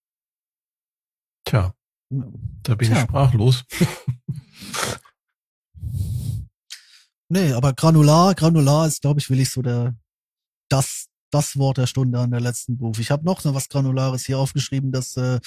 Tja, 1.44 1.72
da 2.10 2.74
bin 2.74 2.88
ich 2.88 2.94
Tja. 2.94 3.04
sprachlos. 3.04 3.64
Nee, 7.30 7.52
aber 7.52 7.72
Granular, 7.72 8.34
Granular 8.34 8.86
ist, 8.86 9.00
glaube 9.00 9.18
ich, 9.18 9.30
will 9.30 9.40
ich 9.40 9.50
so 9.50 9.62
der, 9.62 9.96
das, 10.68 11.06
das 11.32 11.56
Wort 11.56 11.78
der 11.78 11.86
Stunde 11.86 12.20
an 12.20 12.30
der 12.30 12.40
letzten 12.40 12.76
Beruf. 12.76 12.98
Ich 12.98 13.10
habe 13.10 13.24
noch 13.24 13.40
so 13.40 13.54
was 13.54 13.70
Granulares 13.70 14.26
hier 14.26 14.38
aufgeschrieben, 14.38 14.92
das 14.92 15.16
äh, 15.16 15.40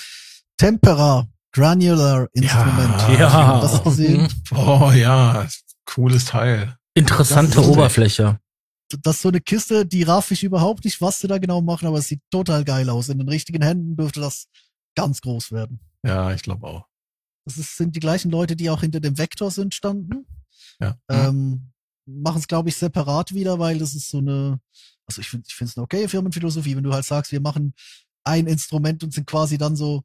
Tempera 0.58 1.28
Granular 1.54 2.28
Instrument. 2.34 3.20
Ja. 3.20 3.56
Du 3.56 3.62
Das 3.62 3.84
gesehen? 3.84 4.28
Oh 4.54 4.92
ja, 4.92 5.48
cooles 5.88 6.26
Teil. 6.26 6.78
Interessante 6.94 7.58
Das. 7.58 7.68
Oberfläche. 7.68 8.40
Das 9.02 9.18
ist 9.18 9.22
so 9.24 9.30
eine 9.30 9.42
Kiste, 9.42 9.86
die 9.86 10.04
raff 10.04 10.32
ich 10.32 10.44
überhaupt 10.44 10.86
nicht, 10.86 11.02
was 11.02 11.20
sie 11.20 11.28
da 11.28 11.40
genau 11.40 11.62
machen, 11.62 11.88
aber 11.88 11.98
es 11.98 12.08
sieht 12.08 12.22
total 12.32 12.64
geil 12.64 12.90
aus. 12.90 13.10
In 13.10 13.18
den 13.18 13.28
richtigen 13.28 13.62
Händen 13.62 13.98
dürfte 13.98 14.22
das 14.22 14.48
ganz 14.96 15.22
groß 15.22 15.52
werden. 15.52 15.80
Ja, 16.04 16.32
ich 16.32 16.42
glaube 16.42 16.68
auch. 16.68 16.86
Das 17.46 17.58
ist, 17.58 17.78
sind 17.78 17.96
die 17.96 18.00
gleichen 18.00 18.32
Leute, 18.32 18.56
die 18.56 18.70
auch 18.70 18.82
hinter 18.82 19.00
dem 19.00 19.18
Vector 19.18 19.52
sind, 19.52 19.74
standen. 19.74 20.26
Ja. 20.80 20.98
Ähm, 21.10 21.72
Machen 22.06 22.40
es, 22.40 22.48
glaube 22.48 22.70
ich, 22.70 22.78
separat 22.78 23.34
wieder, 23.34 23.60
weil 23.60 23.80
das 23.80 23.94
ist 23.94 24.10
so 24.10 24.20
eine, 24.20 24.62
also 25.08 25.20
ich 25.20 25.30
finde 25.30 25.46
ich 25.48 25.56
finde 25.56 25.72
es 25.72 25.78
eine 25.78 25.84
okay 25.84 26.08
Firmenphilosophie, 26.08 26.78
wenn 26.78 26.84
du 26.84 26.94
halt 26.94 27.04
sagst, 27.04 27.34
wir 27.34 27.42
machen 27.42 27.74
ein 28.24 28.48
Instrument 28.48 29.04
und 29.04 29.14
sind 29.14 29.28
quasi 29.28 29.58
dann 29.58 29.76
so 29.76 30.04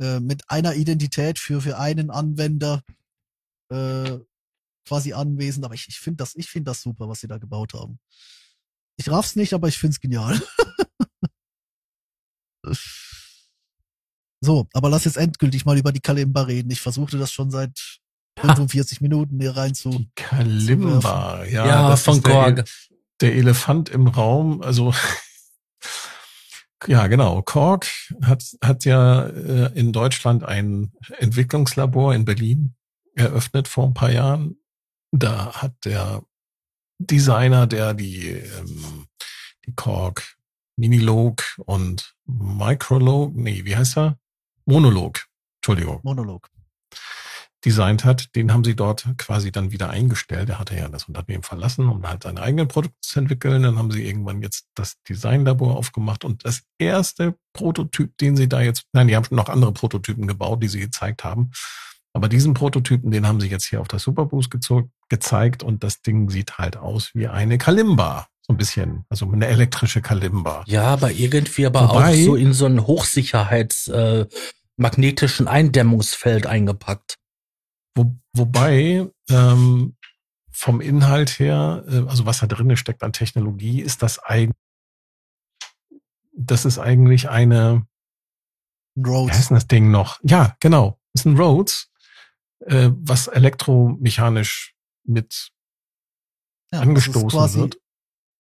äh, 0.00 0.18
mit 0.18 0.42
einer 0.50 0.74
Identität 0.74 1.38
für, 1.38 1.60
für 1.60 1.78
einen 1.78 2.10
Anwender 2.10 2.82
äh, 3.70 4.18
quasi 4.86 5.12
anwesend. 5.12 5.64
Aber 5.64 5.74
ich, 5.74 5.88
ich 5.88 5.98
finde 5.98 6.18
das, 6.18 6.34
ich 6.34 6.48
finde 6.48 6.70
das 6.70 6.82
super, 6.82 7.08
was 7.08 7.20
sie 7.20 7.28
da 7.28 7.38
gebaut 7.38 7.74
haben. 7.74 7.98
Ich 8.96 9.10
raff's 9.10 9.36
nicht, 9.36 9.54
aber 9.54 9.68
ich 9.68 9.78
find's 9.78 10.00
genial. 10.00 10.40
so, 14.40 14.68
aber 14.72 14.88
lass 14.90 15.04
jetzt 15.04 15.16
endgültig 15.16 15.64
mal 15.64 15.78
über 15.78 15.92
die 15.92 16.00
Kalimba 16.00 16.42
reden. 16.42 16.70
Ich 16.70 16.80
versuchte 16.80 17.18
das 17.18 17.32
schon 17.32 17.50
seit 17.50 18.00
45 18.40 19.00
Minuten 19.00 19.40
hier 19.40 19.56
rein 19.56 19.74
zu. 19.74 19.90
Die 19.90 20.10
Kalimba, 20.14 21.44
ja, 21.44 21.66
Ja, 21.66 21.88
das 21.88 22.02
von 22.02 22.16
ist 22.16 22.26
der, 22.26 22.32
Korg. 22.32 22.64
der 23.20 23.34
Elefant 23.34 23.88
im 23.88 24.06
Raum. 24.06 24.62
Also 24.62 24.94
ja, 26.86 27.06
genau. 27.06 27.42
Korg 27.42 27.86
hat 28.22 28.44
hat 28.62 28.84
ja 28.84 29.26
äh, 29.26 29.72
in 29.78 29.92
Deutschland 29.92 30.44
ein 30.44 30.92
Entwicklungslabor 31.18 32.14
in 32.14 32.24
Berlin 32.24 32.74
eröffnet 33.14 33.68
vor 33.68 33.86
ein 33.86 33.94
paar 33.94 34.10
Jahren. 34.10 34.56
Da 35.16 35.54
hat 35.54 35.74
der 35.84 36.24
Designer, 36.98 37.68
der 37.68 37.94
die 37.94 38.30
ähm, 38.30 39.06
die 39.64 39.72
Korg 39.74 40.36
Minilog 40.76 41.44
und 41.66 42.16
Microlog, 42.26 43.32
nee, 43.36 43.64
wie 43.64 43.76
heißt 43.76 43.96
er? 43.96 44.18
Monolog. 44.66 45.24
Entschuldigung 45.58 46.00
Monolog. 46.02 46.50
designt 47.64 48.04
hat, 48.04 48.34
den 48.34 48.52
haben 48.52 48.64
sie 48.64 48.74
dort 48.74 49.06
quasi 49.16 49.52
dann 49.52 49.70
wieder 49.70 49.88
eingestellt. 49.88 50.48
Er 50.48 50.58
hatte 50.58 50.76
ja 50.76 50.88
das 50.88 51.04
Unternehmen 51.04 51.44
verlassen, 51.44 51.88
um 51.88 52.06
halt 52.06 52.24
seine 52.24 52.42
eigenen 52.42 52.66
Produkte 52.66 52.98
zu 53.00 53.20
entwickeln. 53.20 53.62
Dann 53.62 53.78
haben 53.78 53.92
sie 53.92 54.04
irgendwann 54.04 54.42
jetzt 54.42 54.66
das 54.74 55.00
Designlabor 55.08 55.76
aufgemacht 55.76 56.24
und 56.24 56.44
das 56.44 56.64
erste 56.78 57.38
Prototyp, 57.52 58.18
den 58.18 58.36
sie 58.36 58.48
da 58.48 58.60
jetzt, 58.62 58.86
nein, 58.92 59.06
die 59.06 59.14
haben 59.14 59.24
schon 59.24 59.36
noch 59.36 59.48
andere 59.48 59.72
Prototypen 59.72 60.26
gebaut, 60.26 60.60
die 60.62 60.68
sie 60.68 60.80
gezeigt 60.80 61.22
haben. 61.22 61.52
Aber 62.14 62.28
diesen 62.28 62.54
Prototypen, 62.54 63.10
den 63.10 63.26
haben 63.26 63.40
sie 63.40 63.48
jetzt 63.48 63.64
hier 63.66 63.80
auf 63.80 63.88
das 63.88 64.02
Superboost 64.04 64.50
gezeigt 65.08 65.62
und 65.62 65.82
das 65.82 66.00
Ding 66.00 66.30
sieht 66.30 66.58
halt 66.58 66.76
aus 66.76 67.10
wie 67.14 67.26
eine 67.26 67.58
Kalimba. 67.58 68.28
So 68.46 68.52
ein 68.52 68.56
bisschen, 68.56 69.04
also 69.08 69.30
eine 69.32 69.46
elektrische 69.46 70.00
Kalimba. 70.00 70.62
Ja, 70.66 70.84
aber 70.84 71.10
irgendwie 71.10 71.66
aber 71.66 71.88
Wobei- 71.88 72.12
auch 72.12 72.24
so 72.24 72.36
in 72.36 72.52
so 72.52 72.66
ein 72.66 72.86
Hochsicherheits 72.86 73.88
äh, 73.88 74.26
magnetischen 74.76 75.48
Eindämmungsfeld 75.48 76.46
eingepackt. 76.46 77.16
Wo, 77.96 78.14
wobei 78.34 79.08
ähm, 79.30 79.96
vom 80.50 80.80
Inhalt 80.80 81.38
her, 81.38 81.84
äh, 81.88 82.08
also 82.08 82.26
was 82.26 82.40
da 82.40 82.46
drin 82.46 82.76
steckt 82.76 83.02
an 83.02 83.12
Technologie, 83.12 83.80
ist 83.80 84.02
das 84.02 84.18
eigentlich, 84.20 84.54
das 86.36 86.64
ist 86.64 86.78
eigentlich 86.78 87.28
eine, 87.30 87.86
Ein 88.96 89.04
wie 89.04 89.08
Rhodes. 89.08 89.36
heißt 89.36 89.50
denn 89.50 89.54
das 89.56 89.66
Ding 89.68 89.90
noch? 89.90 90.20
Ja, 90.22 90.56
genau, 90.60 90.98
ist 91.14 91.24
ein 91.24 91.36
Rhodes, 91.36 91.90
äh, 92.66 92.90
was 92.92 93.28
elektromechanisch 93.28 94.74
mit 95.04 95.50
Ja, 96.72 96.80
angestoßen 96.80 97.22
das 97.22 97.32
ist 97.32 97.36
quasi, 97.38 97.58
wird. 97.60 97.78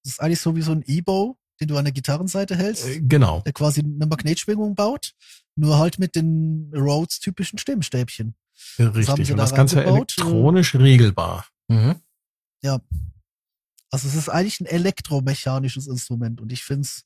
Das 0.04 0.14
ist 0.14 0.20
eigentlich 0.22 0.40
so 0.40 0.56
wie 0.56 0.62
so 0.62 0.72
ein 0.72 0.84
E-Bow, 0.86 1.38
den 1.60 1.68
du 1.68 1.78
an 1.78 1.86
der 1.86 1.94
Gitarrenseite 1.94 2.56
hältst, 2.56 2.88
Äh, 2.88 3.02
genau. 3.02 3.42
der 3.42 3.54
quasi 3.54 3.82
eine 3.82 4.06
Magnetschwingung 4.06 4.76
baut, 4.76 5.14
nur 5.56 5.78
halt 5.78 6.00
mit 6.00 6.16
den 6.16 6.72
Rhodes-typischen 6.74 7.60
Stimmstäbchen. 7.60 8.36
Richtig. 8.78 9.28
sie 9.28 9.34
Und 9.34 9.38
da 9.38 9.44
das 9.44 9.56
Ganze 9.56 9.78
reingebaut, 9.78 10.18
elektronisch 10.18 10.76
regelbar. 10.76 11.48
Mhm. 11.68 11.96
Also 13.92 14.08
es 14.08 14.14
ist 14.16 14.30
eigentlich 14.30 14.60
ein 14.60 14.68
elektromechanisches 14.68 15.88
Instrument 15.88 16.42
und 16.42 16.52
ich 16.52 16.64
finde 16.64 16.82
es, 16.82 17.06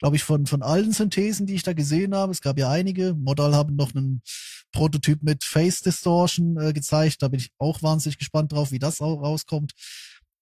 glaube 0.00 0.16
ich, 0.16 0.24
von, 0.24 0.46
von 0.46 0.62
allen 0.62 0.92
Synthesen, 0.92 1.46
die 1.46 1.54
ich 1.54 1.62
da 1.62 1.72
gesehen 1.74 2.14
habe, 2.14 2.32
es 2.32 2.40
gab 2.40 2.58
ja 2.58 2.68
einige, 2.70 3.14
Modal 3.14 3.54
haben 3.54 3.76
noch 3.76 3.94
einen 3.94 4.22
Prototyp 4.72 5.22
mit 5.22 5.44
Face 5.44 5.82
Distortion 5.82 6.56
äh, 6.56 6.72
gezeigt, 6.72 7.22
da 7.22 7.28
bin 7.28 7.38
ich 7.40 7.50
auch 7.58 7.82
wahnsinnig 7.82 8.18
gespannt 8.18 8.52
drauf, 8.52 8.72
wie 8.72 8.78
das 8.78 9.00
auch 9.00 9.20
rauskommt. 9.22 9.72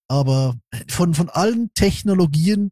Aber 0.09 0.57
von, 0.89 1.13
von 1.15 1.29
allen 1.29 1.71
Technologien 1.75 2.71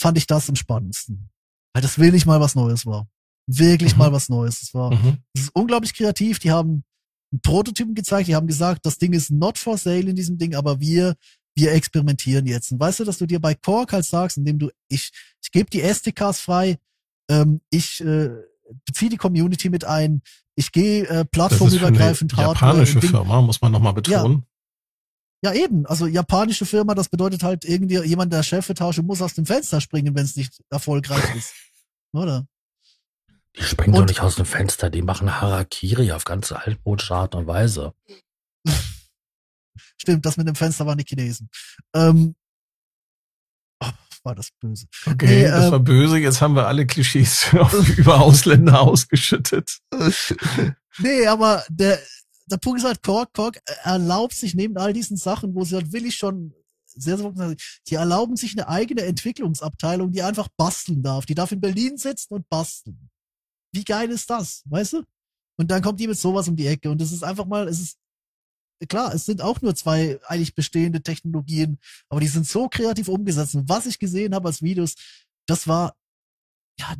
fand 0.00 0.16
ich 0.18 0.26
das 0.26 0.48
am 0.48 0.56
spannendsten. 0.56 1.28
Weil 1.74 1.82
das 1.82 1.98
wirklich 1.98 2.26
mal 2.26 2.40
was 2.40 2.54
Neues 2.54 2.86
war. 2.86 3.08
Wirklich 3.46 3.92
Mhm. 3.92 3.98
mal 3.98 4.12
was 4.12 4.28
Neues. 4.28 4.62
Es 4.62 4.72
war, 4.74 4.92
Mhm. 4.94 5.18
es 5.34 5.42
ist 5.42 5.50
unglaublich 5.54 5.94
kreativ. 5.94 6.38
Die 6.38 6.50
haben 6.50 6.84
einen 7.32 7.42
Prototypen 7.42 7.94
gezeigt, 7.94 8.28
die 8.28 8.34
haben 8.34 8.46
gesagt, 8.46 8.86
das 8.86 8.98
Ding 8.98 9.12
ist 9.12 9.30
not 9.30 9.58
for 9.58 9.76
sale 9.78 10.08
in 10.10 10.16
diesem 10.16 10.38
Ding, 10.38 10.54
aber 10.54 10.80
wir, 10.80 11.16
wir 11.56 11.72
experimentieren 11.72 12.46
jetzt. 12.46 12.72
Und 12.72 12.80
weißt 12.80 13.00
du, 13.00 13.04
dass 13.04 13.18
du 13.18 13.26
dir 13.26 13.40
bei 13.40 13.54
Korg 13.54 13.92
halt 13.92 14.04
sagst, 14.04 14.36
indem 14.38 14.58
du, 14.58 14.70
ich, 14.88 15.10
ich 15.42 15.50
gebe 15.50 15.68
die 15.70 15.82
SDKs 15.82 16.40
frei, 16.40 16.78
ähm, 17.30 17.60
ich 17.70 18.00
äh, 18.00 18.30
beziehe 18.86 19.10
die 19.10 19.16
Community 19.16 19.68
mit 19.70 19.84
ein, 19.84 20.22
ich 20.56 20.72
gehe 20.72 21.02
äh, 21.04 21.06
Das 21.06 21.10
ist 21.10 21.12
für 21.12 21.16
eine 21.18 21.24
plattformübergreifend 21.26 22.32
japanische 22.36 22.94
und 22.96 23.02
Ding- 23.02 23.10
Firma, 23.10 23.40
muss 23.42 23.60
man 23.60 23.72
nochmal 23.72 23.92
betonen. 23.94 24.44
Ja, 25.42 25.54
eben. 25.54 25.86
Also 25.86 26.06
japanische 26.06 26.66
Firma, 26.66 26.94
das 26.94 27.08
bedeutet 27.08 27.42
halt 27.42 27.64
irgendwie 27.64 27.98
jemand, 28.02 28.30
der 28.32 28.42
Chefetage 28.42 29.02
muss 29.02 29.22
aus 29.22 29.32
dem 29.34 29.46
Fenster 29.46 29.80
springen, 29.80 30.14
wenn 30.14 30.24
es 30.24 30.36
nicht 30.36 30.62
erfolgreich 30.70 31.22
ist. 31.36 31.54
Oder? 32.12 32.46
Die 33.56 33.62
springen 33.62 33.94
Und- 33.94 34.02
doch 34.02 34.06
nicht 34.08 34.20
aus 34.20 34.36
dem 34.36 34.44
Fenster, 34.46 34.90
die 34.90 35.02
machen 35.02 35.40
Harakiri 35.40 36.12
auf 36.12 36.24
ganz 36.24 36.52
altmodische 36.52 37.14
Art 37.14 37.34
und 37.34 37.46
Weise. 37.46 37.94
Stimmt, 40.00 40.24
das 40.24 40.38
mit 40.38 40.48
dem 40.48 40.54
Fenster 40.54 40.86
waren 40.86 40.96
die 40.96 41.04
Chinesen. 41.04 41.50
Ähm, 41.94 42.34
oh, 43.80 43.90
war 44.22 44.34
das 44.34 44.50
böse. 44.58 44.86
Okay, 45.04 45.26
Nee, 45.26 45.44
das 45.44 45.66
ähm, 45.66 45.72
war 45.72 45.80
böse. 45.80 46.16
Jetzt 46.16 46.40
haben 46.40 46.54
wir 46.54 46.66
alle 46.66 46.86
Klischees 46.86 47.52
über 47.96 48.20
Ausländer 48.20 48.80
ausgeschüttet. 48.80 49.78
Nee, 50.98 51.24
aber 51.28 51.64
der, 51.70 52.00
der 52.46 52.56
Punkt 52.56 52.80
ist 52.80 52.84
halt, 52.84 53.00
Korg, 53.02 53.32
Korg 53.32 53.60
erlaubt 53.84 54.34
sich 54.34 54.56
neben 54.56 54.76
all 54.76 54.92
diesen 54.92 55.16
Sachen, 55.16 55.54
wo 55.54 55.64
sie 55.64 55.76
halt 55.76 55.92
willig 55.92 56.16
schon 56.16 56.52
sehr, 56.84 57.16
sehr, 57.16 57.56
die 57.88 57.94
erlauben 57.94 58.36
sich 58.36 58.52
eine 58.52 58.68
eigene 58.68 59.02
Entwicklungsabteilung, 59.02 60.10
die 60.10 60.22
einfach 60.22 60.48
basteln 60.56 61.02
darf. 61.02 61.26
Die 61.26 61.36
darf 61.36 61.52
in 61.52 61.60
Berlin 61.60 61.96
sitzen 61.96 62.34
und 62.34 62.48
basteln. 62.48 63.08
Wie 63.72 63.84
geil 63.84 64.10
ist 64.10 64.28
das, 64.28 64.64
weißt 64.66 64.94
du? 64.94 65.04
Und 65.56 65.70
dann 65.70 65.80
kommt 65.80 66.00
die 66.00 66.08
mit 66.08 66.18
sowas 66.18 66.48
um 66.48 66.56
die 66.56 66.66
Ecke 66.66 66.90
und 66.90 67.00
es 67.00 67.12
ist 67.12 67.22
einfach 67.22 67.46
mal, 67.46 67.68
es 67.68 67.78
ist, 67.80 67.98
klar, 68.88 69.14
es 69.14 69.24
sind 69.26 69.42
auch 69.42 69.60
nur 69.60 69.74
zwei 69.74 70.18
eigentlich 70.26 70.54
bestehende 70.54 71.02
Technologien, 71.02 71.78
aber 72.08 72.20
die 72.20 72.28
sind 72.28 72.46
so 72.46 72.68
kreativ 72.68 73.08
umgesetzt. 73.08 73.54
Und 73.54 73.68
was 73.68 73.86
ich 73.86 73.98
gesehen 73.98 74.34
habe 74.34 74.48
als 74.48 74.62
Videos, 74.62 74.94
das 75.46 75.66
war, 75.68 75.94
ja, 76.78 76.94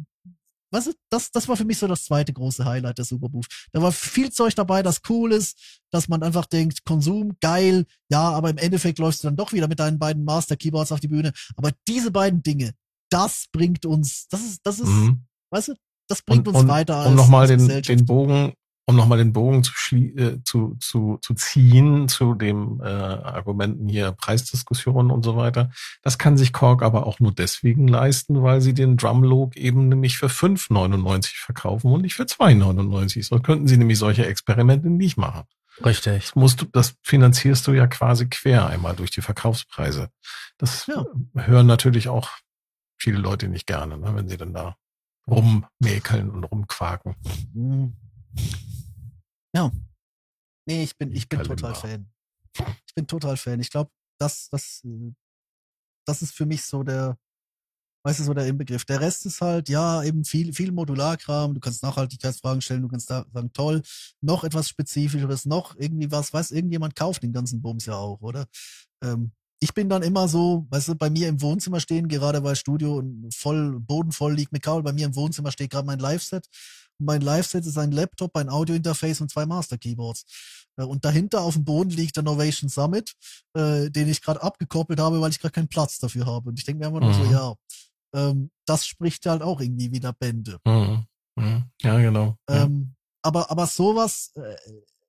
was 0.73 0.87
ist, 0.87 0.99
das, 1.11 1.33
das 1.33 1.49
war 1.49 1.57
für 1.57 1.65
mich 1.65 1.79
so 1.79 1.89
das 1.89 2.05
zweite 2.05 2.33
große 2.33 2.65
Highlight 2.65 2.99
der 2.99 3.05
Superbooth. 3.05 3.47
Da 3.73 3.83
war 3.83 3.91
viel 3.91 4.31
Zeug 4.31 4.55
dabei, 4.55 4.83
das 4.83 5.01
cool 5.09 5.33
ist, 5.33 5.81
dass 5.91 6.09
man 6.09 6.23
einfach 6.23 6.47
denkt, 6.47 6.85
Konsum, 6.85 7.37
geil, 7.41 7.87
ja, 8.09 8.31
aber 8.31 8.51
im 8.51 8.59
Endeffekt 8.59 8.99
läufst 9.01 9.25
du 9.25 9.29
dann 9.29 9.37
doch 9.37 9.53
wieder 9.53 9.67
mit 9.67 9.81
deinen 9.81 9.99
beiden 9.99 10.25
Master 10.25 10.57
Keyboards 10.57 10.93
auf 10.93 11.01
die 11.01 11.09
Bühne. 11.09 11.33
Aber 11.57 11.73
diese 11.89 12.13
beiden 12.13 12.43
Dinge, 12.43 12.73
das 13.11 13.47
bringt 13.51 13.85
uns, 13.85 14.29
das 14.29 14.43
ist, 14.43 14.61
das 14.65 14.79
ist, 14.79 14.89
Mhm. 14.89 15.27
weißt 15.51 15.69
du, 15.69 15.75
das 16.09 16.23
bringt 16.23 16.47
Und, 16.47 16.55
uns 16.55 16.63
und, 16.65 16.69
weiter 16.69 17.07
um 17.07 17.15
nochmal 17.17 17.51
als 17.51 17.67
den, 17.67 17.83
den 17.83 18.05
Bogen, 18.07 18.53
um 18.91 18.97
nochmal 18.97 19.19
den 19.19 19.33
Bogen 19.33 19.63
zu, 19.65 19.73
äh, 19.97 20.43
zu, 20.45 20.77
zu, 20.81 21.19
zu 21.23 21.35
ziehen 21.35 22.09
zu 22.09 22.35
dem 22.35 22.81
äh, 22.83 22.87
Argumenten 22.87 23.89
hier 23.89 24.13
Preisdiskussionen 24.13 25.11
und 25.11 25.25
so 25.25 25.37
weiter. 25.37 25.71
Das 26.03 26.19
kann 26.19 26.37
sich 26.37 26.53
Korg 26.53 26.83
aber 26.83 27.07
auch 27.07 27.21
nur 27.21 27.33
deswegen 27.33 27.89
leisten, 27.89 28.43
weil 28.43 28.61
sie 28.61 28.75
den 28.75 28.97
Drumlog 28.97 29.57
eben 29.57 29.89
nämlich 29.89 30.19
für 30.19 30.27
5,99 30.27 31.37
verkaufen 31.45 31.91
und 31.93 32.03
nicht 32.03 32.15
für 32.15 32.25
2,99. 32.25 33.27
So 33.27 33.39
könnten 33.41 33.67
sie 33.67 33.77
nämlich 33.77 33.99
solche 33.99 34.27
Experimente 34.27 34.91
nicht 34.91 35.17
machen. 35.17 35.45
Richtig. 35.85 36.25
Das 36.27 36.35
musst 36.35 36.61
du, 36.61 36.67
das 36.67 36.97
finanzierst 37.03 37.67
du 37.67 37.73
ja 37.73 37.87
quasi 37.87 38.29
quer 38.29 38.67
einmal 38.67 38.95
durch 38.97 39.11
die 39.11 39.23
Verkaufspreise. 39.23 40.11
Das 40.59 40.87
Ja. 40.87 41.05
hören 41.35 41.67
natürlich 41.67 42.09
auch 42.09 42.29
viele 42.99 43.19
Leute 43.19 43.49
nicht 43.49 43.67
gerne, 43.67 43.97
ne, 43.97 44.15
wenn 44.15 44.29
sie 44.29 44.37
dann 44.37 44.53
da 44.53 44.77
rummäkeln 45.27 46.31
und 46.31 46.45
rumquaken. 46.45 47.15
Mhm. 47.55 47.97
Ja. 49.55 49.71
Nee, 50.67 50.85
ich 50.85 50.97
bin, 50.97 51.13
ich 51.13 51.29
bin 51.29 51.41
Kalimba. 51.41 51.57
total 51.57 51.75
Fan. 51.75 52.13
Ich 52.87 52.95
bin 52.95 53.07
total 53.07 53.37
Fan. 53.37 53.61
Ich 53.61 53.71
glaube, 53.71 53.91
das, 54.19 54.49
das, 54.51 54.83
äh, 54.85 55.13
das 56.07 56.23
ist 56.23 56.35
für 56.35 56.47
mich 56.47 56.63
so 56.63 56.83
der, 56.83 57.19
weißt 58.05 58.21
du, 58.21 58.25
so 58.25 58.35
der 58.35 58.47
Inbegriff. 58.47 58.85
Der 58.85 59.01
Rest 59.01 59.27
ist 59.27 59.41
halt, 59.41 59.69
ja, 59.69 60.03
eben 60.03 60.25
viel, 60.25 60.53
viel 60.53 60.73
Modularkram. 60.73 61.55
Du 61.55 61.61
kannst 61.61 61.83
Nachhaltigkeitsfragen 61.83 62.61
stellen, 62.61 62.83
du 62.83 62.89
kannst 62.89 63.11
da 63.11 63.25
sagen, 63.33 63.53
toll, 63.53 63.83
noch 64.21 64.45
etwas 64.45 64.69
Spezifischeres, 64.69 65.47
noch 65.47 65.77
irgendwie 65.77 66.11
was, 66.11 66.33
weiß, 66.33 66.51
irgendjemand 66.53 66.95
kauft 66.95 67.23
den 67.23 67.33
ganzen 67.33 67.61
Bums 67.63 67.87
ja 67.87 67.95
auch, 67.95 68.21
oder? 68.21 68.47
Ähm, 69.03 69.33
ich 69.63 69.75
bin 69.75 69.91
dann 69.91 70.03
immer 70.03 70.27
so, 70.27 70.67
weißt 70.71 70.89
du, 70.89 70.95
bei 70.95 71.11
mir 71.11 71.29
im 71.29 71.43
Wohnzimmer 71.43 71.81
stehen, 71.81 72.09
gerade 72.09 72.43
weil 72.43 72.57
Studio 72.57 73.03
voll, 73.35 73.79
bodenvoll 73.79 74.35
liegt 74.35 74.53
mit 74.53 74.63
Kabel, 74.63 74.83
bei 74.83 74.93
mir 74.93 75.07
im 75.07 75.15
Wohnzimmer 75.15 75.53
steht 75.53 75.71
gerade 75.71 75.87
mein 75.87 75.99
Live-Set. 75.99 76.49
Mein 77.01 77.21
Live-Set 77.23 77.67
ist 77.67 77.79
ein 77.79 77.93
Laptop, 77.93 78.37
ein 78.37 78.49
Audio-Interface 78.49 79.21
und 79.21 79.31
zwei 79.31 79.47
Master-Keyboards. 79.47 80.25
Äh, 80.77 80.85
Und 80.85 81.05
dahinter 81.05 81.41
auf 81.41 81.55
dem 81.55 81.65
Boden 81.65 81.91
liegt 81.91 82.17
der 82.17 82.23
Novation 82.23 82.69
Summit, 82.71 83.13
äh, 83.55 83.91
den 83.91 84.09
ich 84.09 84.23
gerade 84.23 84.43
abgekoppelt 84.43 85.01
habe, 85.01 85.21
weil 85.21 85.31
ich 85.31 85.41
gerade 85.41 85.53
keinen 85.53 85.69
Platz 85.69 85.99
dafür 85.99 86.27
habe. 86.27 86.51
Und 86.51 86.59
ich 86.59 86.65
denke 86.65 86.81
mir 86.81 86.87
einfach 86.87 87.01
nur 87.01 87.15
so, 87.15 87.25
Mhm. 87.25 87.33
ja, 87.33 87.55
ähm, 88.15 88.51
das 88.67 88.87
spricht 88.87 89.25
halt 89.27 89.43
auch 89.43 89.61
irgendwie 89.61 89.93
wieder 89.93 90.13
Bände. 90.13 90.59
Mhm. 90.65 91.07
Mhm. 91.37 91.65
Ja, 91.83 91.99
genau. 91.99 92.37
Ähm, 92.49 92.95
aber, 93.23 93.51
aber 93.51 93.67
sowas, 93.67 94.33
äh, 94.35 94.57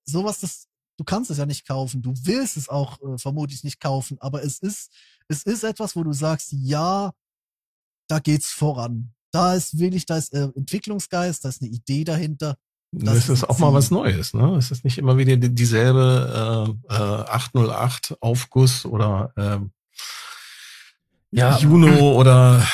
sowas, 0.05 0.39
das, 0.41 0.67
du 0.97 1.03
kannst 1.03 1.31
es 1.31 1.37
ja 1.37 1.45
nicht 1.45 1.67
kaufen. 1.67 2.01
Du 2.01 2.13
willst 2.23 2.57
es 2.57 2.69
auch 2.69 2.99
äh, 3.01 3.17
vermutlich 3.17 3.63
nicht 3.63 3.79
kaufen. 3.79 4.17
Aber 4.19 4.43
es 4.43 4.59
ist, 4.59 4.91
es 5.27 5.43
ist 5.43 5.63
etwas, 5.63 5.95
wo 5.95 6.03
du 6.03 6.13
sagst, 6.13 6.51
ja, 6.51 7.11
da 8.07 8.19
geht's 8.19 8.51
voran. 8.51 9.13
Da 9.31 9.53
ist 9.53 9.77
wirklich, 9.79 10.05
da 10.05 10.17
ist 10.17 10.33
äh, 10.33 10.49
Entwicklungsgeist, 10.55 11.43
da 11.45 11.49
ist 11.49 11.61
eine 11.61 11.71
Idee 11.71 12.03
dahinter. 12.03 12.57
das 12.91 13.27
Das, 13.27 13.29
ist 13.29 13.43
auch 13.49 13.59
mal 13.59 13.73
was 13.73 13.89
Neues, 13.91 14.33
ne? 14.33 14.55
Es 14.57 14.71
ist 14.71 14.83
nicht 14.83 14.97
immer 14.97 15.17
wieder 15.17 15.37
die- 15.37 15.53
dieselbe 15.55 16.75
äh, 16.89 16.93
äh, 16.93 17.29
808 17.29 18.15
Aufguss 18.19 18.85
oder 18.85 19.31
ähm, 19.37 19.71
Ja. 21.31 21.57
Juno 21.57 22.13
oder 22.19 22.65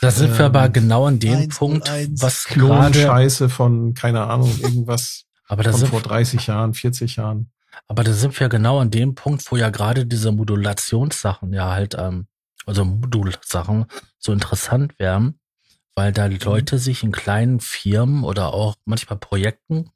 Da 0.00 0.10
sind 0.10 0.30
wir 0.32 0.40
Ähm, 0.40 0.46
aber 0.46 0.68
genau 0.68 1.06
an 1.06 1.18
dem 1.18 1.32
101, 1.32 1.58
Punkt, 1.58 1.90
was 2.20 2.44
gerade, 2.44 2.92
Klonscheiße 2.92 3.48
von, 3.48 3.94
keine 3.94 4.24
Ahnung, 4.24 4.54
irgendwas 4.62 5.24
aber 5.48 5.62
da 5.62 5.70
von 5.72 5.80
sind 5.80 5.88
vor 5.90 6.02
30 6.02 6.46
Jahren, 6.46 6.74
40 6.74 7.16
Jahren. 7.16 7.50
Aber 7.88 8.04
da 8.04 8.12
sind 8.12 8.38
wir 8.38 8.48
genau 8.48 8.78
an 8.80 8.90
dem 8.90 9.14
Punkt, 9.14 9.50
wo 9.50 9.56
ja 9.56 9.70
gerade 9.70 10.06
diese 10.06 10.32
Modulationssachen 10.32 11.52
ja 11.52 11.70
halt, 11.72 11.94
ähm, 11.98 12.26
also 12.66 12.84
Modulsachen 12.84 13.86
so 14.18 14.32
interessant 14.32 14.98
werden, 14.98 15.38
weil 15.96 16.12
da 16.12 16.28
die 16.28 16.38
Leute 16.38 16.78
sich 16.78 17.02
in 17.02 17.10
kleinen 17.10 17.58
Firmen 17.58 18.22
oder 18.22 18.54
auch 18.54 18.76
manchmal 18.84 19.18
Projekten 19.18 19.90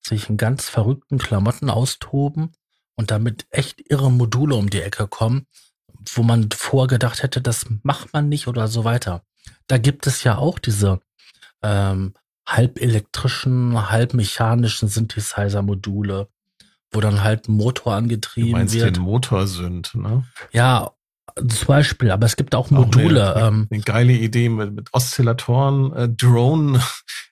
sich 0.00 0.30
in 0.30 0.36
ganz 0.36 0.68
verrückten 0.68 1.18
Klamotten 1.18 1.68
austoben 1.68 2.52
und 2.96 3.10
damit 3.10 3.46
echt 3.50 3.90
irre 3.90 4.10
Module 4.10 4.54
um 4.54 4.70
die 4.70 4.80
Ecke 4.80 5.06
kommen, 5.08 5.46
wo 6.14 6.22
man 6.22 6.50
vorgedacht 6.50 7.22
hätte, 7.22 7.40
das 7.40 7.66
macht 7.82 8.12
man 8.12 8.28
nicht 8.28 8.48
oder 8.48 8.68
so 8.68 8.84
weiter. 8.84 9.24
Da 9.66 9.78
gibt 9.78 10.06
es 10.06 10.24
ja 10.24 10.38
auch 10.38 10.58
diese 10.58 11.00
ähm, 11.62 12.14
halb 12.46 12.80
elektrischen, 12.80 13.90
halb 13.90 14.14
mechanischen 14.14 14.88
Synthesizer-Module, 14.88 16.28
wo 16.92 17.00
dann 17.00 17.22
halt 17.22 17.48
Motor 17.48 17.92
Du 17.92 17.98
angetrieben 17.98 18.52
meinst 18.52 18.74
wird. 18.74 18.96
den 18.96 19.02
Motorsünd, 19.02 19.94
ne? 19.94 20.24
Ja, 20.52 20.92
zum 21.36 21.66
Beispiel, 21.66 22.10
aber 22.10 22.26
es 22.26 22.36
gibt 22.36 22.54
auch 22.54 22.66
Auch 22.66 22.70
Module. 22.70 23.34
Eine, 23.34 23.46
ähm, 23.46 23.68
eine 23.70 23.82
geile 23.82 24.12
Idee 24.12 24.48
mit, 24.48 24.74
mit 24.74 24.88
Oszillatoren, 24.92 25.92
äh, 25.92 26.08
Drone, 26.08 26.80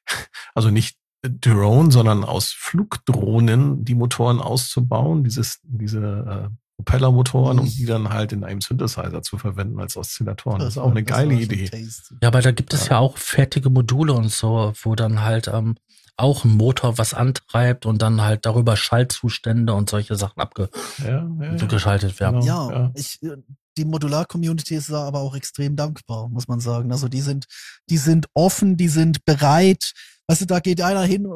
also 0.55 0.71
nicht 0.71 0.97
Drone, 1.23 1.91
sondern 1.91 2.25
aus 2.25 2.53
Flugdrohnen 2.57 3.85
die 3.85 3.95
Motoren 3.95 4.41
auszubauen, 4.41 5.23
dieses, 5.23 5.61
diese 5.63 6.51
äh, 6.51 6.57
Propellermotoren, 6.83 7.59
um 7.59 7.69
die 7.69 7.85
dann 7.85 8.09
halt 8.09 8.33
in 8.33 8.43
einem 8.43 8.63
Synthesizer 8.63 9.23
zu 9.23 9.37
verwenden 9.37 9.79
als 9.81 9.99
Oszillatoren. 9.99 10.61
Das 10.61 10.71
ist 10.71 10.79
auch 10.79 10.91
eine 10.91 11.03
geile 11.03 11.35
Idee. 11.35 11.69
tasty. 11.69 12.15
ja, 12.23 12.29
aber 12.29 12.41
da 12.41 12.53
gibt 12.53 12.73
es 12.73 12.89
ja 12.89 12.99
auch 12.99 13.19
fertige 13.19 13.69
Module 13.69 14.15
und 14.15 14.31
so, 14.33 14.73
wo 14.83 14.95
dann 14.95 15.23
halt 15.23 15.49
ähm, 15.49 15.75
auch 16.17 16.45
ein 16.45 16.57
Motor 16.57 16.99
was 16.99 17.15
antreibt 17.15 17.87
und 17.87 18.03
dann 18.03 18.23
halt 18.23 18.47
darüber 18.47 18.77
Schaltzustände 18.77 19.75
und 19.75 19.91
solche 19.91 20.17
Sachen 20.17 20.41
Ja, 20.41 20.69
ja, 21.07 21.29
ja. 21.41 21.51
abgeschaltet 21.53 22.21
werden. 22.21 22.41
Genau. 22.41 22.71
Ja, 22.71 22.77
ja. 22.77 22.93
ich, 22.95 23.23
äh, 23.23 23.37
die 23.77 23.85
Modular-Community 23.85 24.75
ist 24.75 24.91
da 24.91 25.07
aber 25.07 25.21
auch 25.21 25.35
extrem 25.35 25.77
dankbar, 25.77 26.29
muss 26.29 26.49
man 26.49 26.61
sagen. 26.61 26.93
Also 26.93 27.09
die 27.09 27.21
sind, 27.21 27.47
die 27.89 27.99
sind 27.99 28.27
offen, 28.35 28.77
die 28.77 28.89
sind 28.89 29.25
bereit. 29.25 29.93
Weißt 30.27 30.43
du, 30.43 30.47
da 30.47 30.61
geht 30.61 30.81
einer 30.81 31.03
hin 31.03 31.27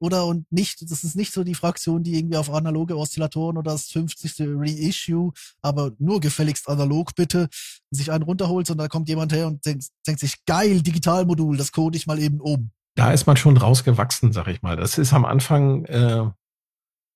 oder 0.00 0.26
und 0.26 0.50
nicht, 0.50 0.90
das 0.90 1.04
ist 1.04 1.14
nicht 1.14 1.32
so 1.32 1.44
die 1.44 1.54
Fraktion, 1.54 2.02
die 2.02 2.18
irgendwie 2.18 2.38
auf 2.38 2.50
analoge 2.50 2.96
Oszillatoren 2.96 3.58
oder 3.58 3.72
das 3.72 3.90
50. 3.90 4.34
Reissue, 4.56 5.32
aber 5.60 5.92
nur 5.98 6.20
gefälligst 6.20 6.68
analog 6.68 7.14
bitte, 7.14 7.48
sich 7.90 8.10
einen 8.10 8.24
runterholt, 8.24 8.66
sondern 8.66 8.86
da 8.86 8.88
kommt 8.88 9.08
jemand 9.08 9.32
her 9.32 9.46
und 9.46 9.64
denkt, 9.64 9.86
denkt 10.06 10.20
sich, 10.20 10.44
geil, 10.46 10.80
Digitalmodul, 10.80 11.56
das 11.56 11.70
code 11.70 11.98
ich 11.98 12.06
mal 12.06 12.18
eben 12.18 12.40
um. 12.40 12.70
Da 12.94 13.12
ist 13.12 13.26
man 13.26 13.36
schon 13.36 13.56
rausgewachsen, 13.56 14.32
sag 14.32 14.48
ich 14.48 14.62
mal. 14.62 14.76
Das 14.76 14.98
ist 14.98 15.12
am 15.12 15.24
Anfang, 15.24 15.84
äh, 15.86 16.26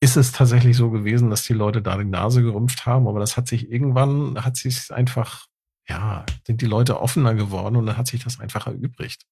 ist 0.01 0.17
es 0.17 0.33
tatsächlich 0.33 0.77
so 0.77 0.91
gewesen, 0.91 1.31
dass 1.31 1.45
die 1.45 1.55
Leute 1.55 1.83
da 1.83 1.97
die 1.97 2.05
Nase 2.05 2.43
gerümpft 2.43 2.87
haben, 2.87 3.09
aber 3.09 3.21
das 3.21 3.37
hat 3.37 3.49
sich 3.49 3.71
irgendwann, 3.71 4.45
hat 4.45 4.57
sich 4.57 4.93
einfach, 4.93 5.47
ja, 5.89 6.25
sind 6.47 6.61
die 6.61 6.67
Leute 6.67 7.01
offener 7.01 7.35
geworden 7.35 7.77
und 7.77 7.87
dann 7.87 7.97
hat 7.97 8.07
sich 8.07 8.23
das 8.23 8.39
einfach 8.39 8.67
erübrigt. 8.67 9.23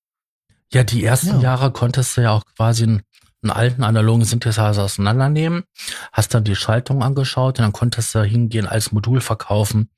Ja, 0.73 0.85
die 0.85 1.05
ersten 1.05 1.37
ja. 1.37 1.41
Jahre 1.41 1.71
konntest 1.71 2.17
du 2.17 2.23
ja 2.23 2.31
auch 2.31 2.45
quasi 2.57 2.85
einen, 2.85 3.03
einen 3.43 3.51
alten 3.51 3.85
analogen 3.85 4.25
Synthesizer 4.25 4.83
auseinandernehmen, 4.83 5.65
hast 6.13 6.33
dann 6.33 6.45
die 6.45 6.57
Schaltung 6.57 7.03
angeschaut 7.03 7.59
und 7.59 7.65
dann 7.65 7.73
konntest 7.73 8.15
du 8.15 8.23
hingehen 8.23 8.67
als 8.67 8.93
Modul 8.93 9.21
verkaufen. 9.21 9.91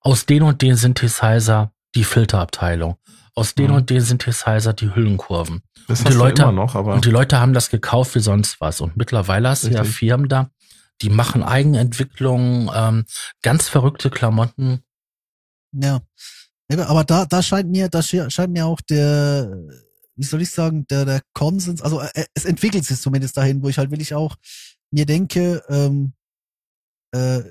Aus 0.00 0.24
den 0.24 0.42
und 0.42 0.62
den 0.62 0.76
Synthesizer 0.76 1.72
die 1.94 2.04
Filterabteilung. 2.04 2.96
Aus 3.38 3.54
den 3.54 3.68
mhm. 3.68 3.76
und 3.76 3.90
den 3.90 4.00
Synthesizer 4.00 4.72
die 4.72 4.94
Hüllenkurven. 4.94 5.62
Das 5.88 6.00
und 6.00 6.08
die 6.08 6.14
Leute, 6.14 6.42
immer 6.42 6.52
noch, 6.52 6.74
aber. 6.74 6.94
Und 6.94 7.04
die 7.04 7.10
Leute 7.10 7.38
haben 7.38 7.52
das 7.52 7.70
gekauft 7.70 8.14
wie 8.14 8.20
sonst 8.20 8.60
was. 8.60 8.80
Und 8.80 8.96
mittlerweile 8.96 9.50
hast 9.50 9.64
du 9.64 9.68
ja 9.68 9.84
Firmen 9.84 10.28
da, 10.28 10.50
die 11.02 11.10
machen 11.10 11.42
Eigenentwicklungen, 11.42 12.70
ähm, 12.74 13.04
ganz 13.42 13.68
verrückte 13.68 14.10
Klamotten. 14.10 14.82
Ja. 15.72 16.00
Aber 16.72 17.04
da, 17.04 17.26
da 17.26 17.42
scheint 17.42 17.70
mir, 17.70 17.88
da 17.88 18.02
scheint 18.02 18.52
mir 18.52 18.66
auch 18.66 18.80
der, 18.80 19.54
wie 20.16 20.24
soll 20.24 20.42
ich 20.42 20.50
sagen, 20.50 20.86
der, 20.88 21.04
der 21.04 21.20
Konsens, 21.34 21.82
also 21.82 22.00
äh, 22.00 22.24
es 22.34 22.46
entwickelt 22.46 22.84
sich 22.84 23.00
zumindest 23.00 23.36
dahin, 23.36 23.62
wo 23.62 23.68
ich 23.68 23.78
halt 23.78 23.90
will 23.90 24.00
ich 24.00 24.14
auch 24.14 24.34
mir 24.90 25.04
denke, 25.06 25.62
ähm, 25.68 26.14
äh, 27.12 27.42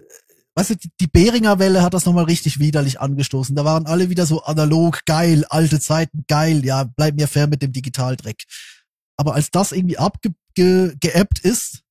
weißt 0.56 0.72
du, 0.72 0.76
die, 0.76 0.90
die 1.00 1.08
Beringer 1.08 1.60
Welle 1.60 1.82
hat 1.82 1.94
das 1.94 2.06
nochmal 2.06 2.26
richtig 2.26 2.60
widerlich 2.60 3.00
angestoßen. 3.00 3.56
Da 3.56 3.66
waren 3.66 3.86
alle 3.86 4.10
wieder 4.10 4.26
so 4.26 4.44
analog, 4.44 5.06
geil, 5.06 5.46
alte 5.50 5.80
Zeiten, 5.80 6.24
geil, 6.28 6.66
ja, 6.66 6.84
bleib 6.84 7.16
mir 7.16 7.28
fair 7.28 7.48
mit 7.48 7.62
dem 7.62 7.72
Digitaldreck. 7.72 8.44
Aber 9.18 9.36
als 9.36 9.52
das 9.52 9.72
irgendwie 9.72 9.98
abgeappt 9.98 10.38
ge, 10.56 10.96
ist, 11.44 11.84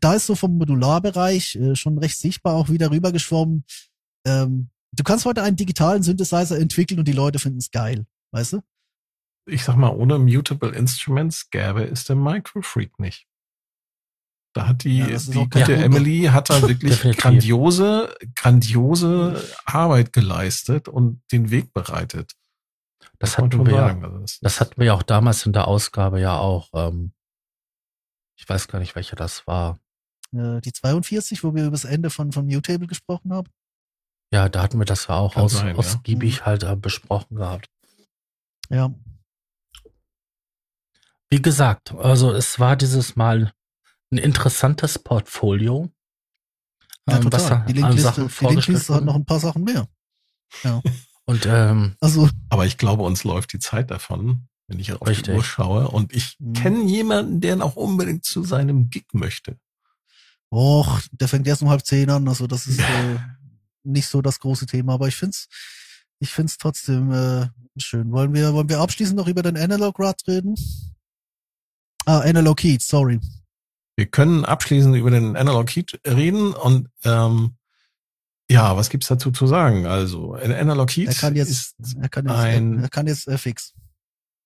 da 0.00 0.14
ist 0.14 0.26
so 0.26 0.34
vom 0.34 0.56
Modularbereich 0.56 1.56
äh, 1.56 1.74
schon 1.74 1.98
recht 1.98 2.18
sichtbar 2.18 2.54
auch 2.54 2.68
wieder 2.68 2.90
rübergeschwommen. 2.90 3.64
Ähm, 4.26 4.70
du 4.92 5.02
kannst 5.02 5.24
heute 5.24 5.42
einen 5.42 5.56
digitalen 5.56 6.02
Synthesizer 6.02 6.58
entwickeln 6.58 7.00
und 7.00 7.08
die 7.08 7.12
Leute 7.12 7.38
finden 7.38 7.58
es 7.58 7.70
geil, 7.70 8.06
weißt 8.32 8.54
du? 8.54 8.60
ich 9.50 9.64
sag 9.64 9.76
mal, 9.76 9.90
ohne 9.90 10.18
Mutable 10.18 10.70
Instruments 10.70 11.50
gäbe 11.50 11.84
es 11.84 12.04
den 12.04 12.22
Microfreak 12.22 12.98
nicht. 12.98 13.26
Da 14.52 14.66
hat 14.66 14.82
die, 14.82 14.98
ja, 14.98 15.06
die 15.06 15.48
gute 15.48 15.60
ja. 15.60 15.82
Emily 15.82 16.24
hat 16.24 16.50
da 16.50 16.60
wirklich 16.68 17.00
grandiose, 17.16 18.14
grandiose 18.34 19.42
Arbeit 19.64 20.12
geleistet 20.12 20.88
und 20.88 21.22
den 21.30 21.50
Weg 21.50 21.72
bereitet. 21.72 22.34
Das, 23.18 23.34
das 23.34 23.38
hatten 23.38 23.66
wir 23.66 23.72
sagen. 23.72 24.00
ja, 24.00 24.08
also 24.08 24.18
das, 24.18 24.40
das 24.40 24.60
hatten 24.60 24.78
wir 24.78 24.86
ja 24.86 24.94
auch 24.94 25.02
damals 25.02 25.46
in 25.46 25.52
der 25.52 25.68
Ausgabe 25.68 26.20
ja 26.20 26.38
auch. 26.38 26.68
Ähm, 26.74 27.12
ich 28.36 28.48
weiß 28.48 28.68
gar 28.68 28.78
nicht, 28.78 28.96
welche 28.96 29.16
das 29.16 29.46
war. 29.46 29.78
Die 30.32 30.72
42, 30.72 31.42
wo 31.42 31.54
wir 31.54 31.62
über 31.62 31.72
das 31.72 31.84
Ende 31.84 32.08
von, 32.08 32.30
von 32.30 32.46
Mutable 32.46 32.86
gesprochen 32.86 33.32
haben. 33.32 33.48
Ja, 34.32 34.48
da 34.48 34.62
hatten 34.62 34.78
wir 34.78 34.84
das 34.84 35.08
ja 35.08 35.16
auch 35.16 35.34
aus, 35.34 35.54
sein, 35.54 35.76
ausgiebig 35.76 36.38
ja. 36.38 36.46
halt 36.46 36.62
äh, 36.62 36.76
besprochen 36.76 37.36
gehabt. 37.36 37.68
Ja. 38.68 38.94
Wie 41.30 41.42
gesagt, 41.42 41.92
also 41.92 42.32
es 42.32 42.60
war 42.60 42.76
dieses 42.76 43.16
Mal 43.16 43.52
ein 44.10 44.18
interessantes 44.18 44.98
Portfolio. 44.98 45.90
Ja, 47.08 47.16
ähm, 47.16 47.22
total. 47.22 47.64
die 47.66 47.74
Linkliste, 47.74 48.28
die 48.40 48.46
Linkliste 48.46 48.94
hat 48.94 49.04
noch 49.04 49.14
ein 49.14 49.24
paar 49.24 49.40
Sachen 49.40 49.64
mehr. 49.64 49.88
Ja. 50.62 50.82
Und 51.26 51.46
ähm, 51.46 51.94
also, 52.00 52.28
aber 52.48 52.66
ich 52.66 52.76
glaube, 52.76 53.04
uns 53.04 53.22
läuft 53.22 53.52
die 53.52 53.60
Zeit 53.60 53.92
davon, 53.92 54.48
wenn 54.66 54.80
ich 54.80 54.92
auf 54.92 55.06
richtig. 55.06 55.26
die 55.26 55.30
Uhr 55.32 55.44
schaue. 55.44 55.88
Und 55.88 56.12
ich 56.12 56.36
mhm. 56.40 56.54
kenne 56.54 56.84
jemanden, 56.84 57.40
der 57.40 57.54
noch 57.54 57.76
unbedingt 57.76 58.24
zu 58.24 58.42
seinem 58.42 58.90
Gig 58.90 59.06
möchte. 59.12 59.56
Och, 60.52 61.00
der 61.12 61.28
fängt 61.28 61.46
erst 61.46 61.62
um 61.62 61.68
halb 61.68 61.86
zehn 61.86 62.10
an. 62.10 62.26
Also 62.26 62.48
das 62.48 62.66
ist 62.66 62.80
äh, 62.80 63.18
nicht 63.84 64.08
so 64.08 64.22
das 64.22 64.40
große 64.40 64.66
Thema. 64.66 64.94
Aber 64.94 65.06
ich 65.06 65.14
find's, 65.14 65.46
ich 66.18 66.30
find's 66.30 66.58
trotzdem 66.58 67.12
äh, 67.12 67.48
schön. 67.78 68.10
Wollen 68.10 68.34
wir, 68.34 68.52
wollen 68.52 68.68
wir 68.68 68.80
abschließend 68.80 69.16
noch 69.16 69.28
über 69.28 69.42
den 69.42 69.56
Analog 69.56 70.00
Rad 70.00 70.20
reden? 70.26 70.56
Ah, 72.06 72.20
Analog 72.20 72.60
Heat, 72.64 72.82
sorry. 72.82 73.20
Wir 74.00 74.06
können 74.06 74.46
abschließend 74.46 74.96
über 74.96 75.10
den 75.10 75.36
Analog 75.36 75.68
Heat 75.68 76.00
reden 76.06 76.54
und 76.54 76.88
ähm, 77.04 77.56
ja, 78.50 78.74
was 78.74 78.88
gibt's 78.88 79.08
dazu 79.08 79.30
zu 79.30 79.46
sagen? 79.46 79.84
Also, 79.84 80.32
Analog 80.32 80.90
Heat 80.90 81.08
er 81.08 81.14
kann 81.14 81.36
jetzt, 81.36 81.50
ist 81.50 81.98
er 82.00 82.08
kann 82.08 82.24
jetzt, 82.24 82.34
ein, 82.34 82.82
er 82.82 82.88
kann 82.88 83.06
jetzt 83.06 83.28
FX. 83.28 83.74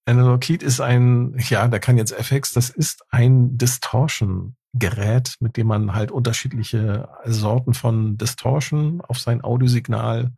Analog 0.07 0.43
Heat 0.43 0.65
ist 0.65 0.81
ein, 0.81 1.37
ja, 1.39 1.69
der 1.69 1.79
kann 1.79 1.97
jetzt 1.97 2.11
FX, 2.11 2.53
das 2.53 2.69
ist 2.69 3.05
ein 3.11 3.57
Distortion-Gerät, 3.57 5.37
mit 5.39 5.57
dem 5.57 5.69
man 5.69 5.95
halt 5.95 6.11
unterschiedliche 6.11 7.09
Sorten 7.25 7.75
von 7.75 8.19
Distortion 8.19 9.03
auf 9.03 9.21
sein 9.21 9.41
Audiosignal, 9.45 10.33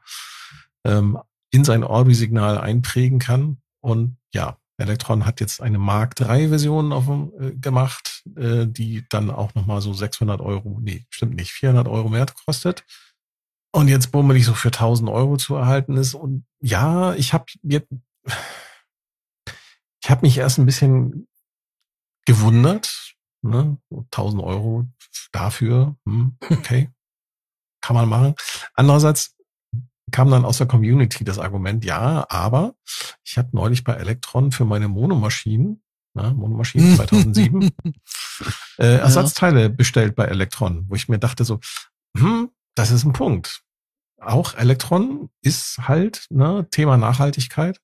ähm, 0.85 1.19
in 1.51 1.65
sein 1.65 1.85
Audiosignal 1.85 2.59
einprägen 2.59 3.19
kann. 3.19 3.63
Und 3.81 4.19
ja, 4.35 4.59
Electron 4.79 5.25
hat 5.25 5.41
jetzt 5.41 5.63
eine 5.63 5.79
Mark 5.79 6.21
III 6.21 6.49
Version 6.49 6.93
auf, 6.93 7.09
äh, 7.09 7.53
gemacht, 7.53 8.23
äh, 8.37 8.67
die 8.67 9.05
dann 9.09 9.31
auch 9.31 9.55
nochmal 9.55 9.81
so 9.81 9.93
600 9.93 10.41
Euro, 10.41 10.79
nee, 10.81 11.07
stimmt 11.11 11.37
nicht, 11.37 11.53
400 11.53 11.89
Euro 11.89 12.09
mehr 12.09 12.27
kostet. 12.45 12.85
Und 13.73 13.89
jetzt 13.89 14.13
bummelig 14.13 14.45
so 14.45 14.55
für 14.55 14.71
1000 14.71 15.11
Euro 15.11 15.37
zu 15.37 15.55
erhalten 15.55 15.97
ist. 15.97 16.15
Und 16.15 16.47
ja, 16.61 17.15
ich 17.15 17.33
habe 17.33 17.47
jetzt, 17.63 17.89
ich 20.03 20.11
habe 20.11 20.23
mich 20.23 20.39
erst 20.39 20.59
ein 20.59 20.67
bisschen 20.67 21.27
gewundert, 22.27 23.15
ne? 23.43 23.79
1000 23.91 24.43
Euro 24.43 24.87
dafür, 25.33 25.97
hm, 26.07 26.37
okay, 26.51 26.91
kann 27.81 27.97
man 27.97 28.09
machen. 28.09 28.35
Andererseits 28.75 29.36
kam 30.13 30.31
dann 30.31 30.45
aus 30.45 30.59
der 30.59 30.67
Community 30.67 31.25
das 31.25 31.39
Argument, 31.39 31.85
ja, 31.85 32.27
aber 32.29 32.75
ich 33.25 33.39
habe 33.39 33.49
neulich 33.53 33.85
bei 33.85 33.95
Electron 33.95 34.53
für 34.53 34.65
meine 34.65 34.89
Monomaschinen, 34.89 35.83
na, 36.15 36.33
Monomaschinen 36.33 36.97
2007, 36.97 37.71
äh, 38.79 38.97
Ersatzteile 38.99 39.63
ja. 39.63 39.69
bestellt 39.69 40.15
bei 40.15 40.27
Electron, 40.27 40.85
wo 40.89 40.95
ich 40.95 41.09
mir 41.09 41.19
dachte 41.19 41.45
so, 41.45 41.61
hm, 42.17 42.51
das 42.75 42.91
ist 42.91 43.05
ein 43.05 43.13
Punkt. 43.13 43.63
Auch 44.21 44.55
Electron 44.55 45.29
ist 45.43 45.79
halt 45.79 46.27
ne, 46.31 46.67
Thema 46.71 46.97
Nachhaltigkeit. 46.97 47.81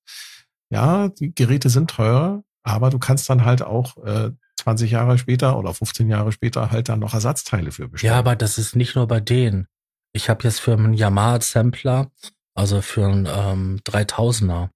Ja, 0.70 1.08
die 1.08 1.34
Geräte 1.34 1.68
sind 1.68 1.90
teurer, 1.90 2.42
aber 2.62 2.90
du 2.90 2.98
kannst 2.98 3.28
dann 3.28 3.44
halt 3.44 3.62
auch 3.62 3.96
äh, 4.04 4.30
20 4.62 4.90
Jahre 4.90 5.18
später 5.18 5.58
oder 5.58 5.74
15 5.74 6.08
Jahre 6.08 6.32
später 6.32 6.70
halt 6.70 6.88
dann 6.88 7.00
noch 7.00 7.14
Ersatzteile 7.14 7.72
für 7.72 7.88
bestellen. 7.88 8.12
Ja, 8.12 8.18
aber 8.18 8.36
das 8.36 8.58
ist 8.58 8.76
nicht 8.76 8.94
nur 8.94 9.06
bei 9.06 9.20
denen. 9.20 9.66
Ich 10.12 10.28
habe 10.28 10.44
jetzt 10.44 10.60
für 10.60 10.74
einen 10.74 10.94
Yamaha-Sampler, 10.94 12.10
also 12.54 12.82
für 12.82 13.06
einen 13.06 13.26
ähm, 13.26 13.80
3000er, 13.84 14.68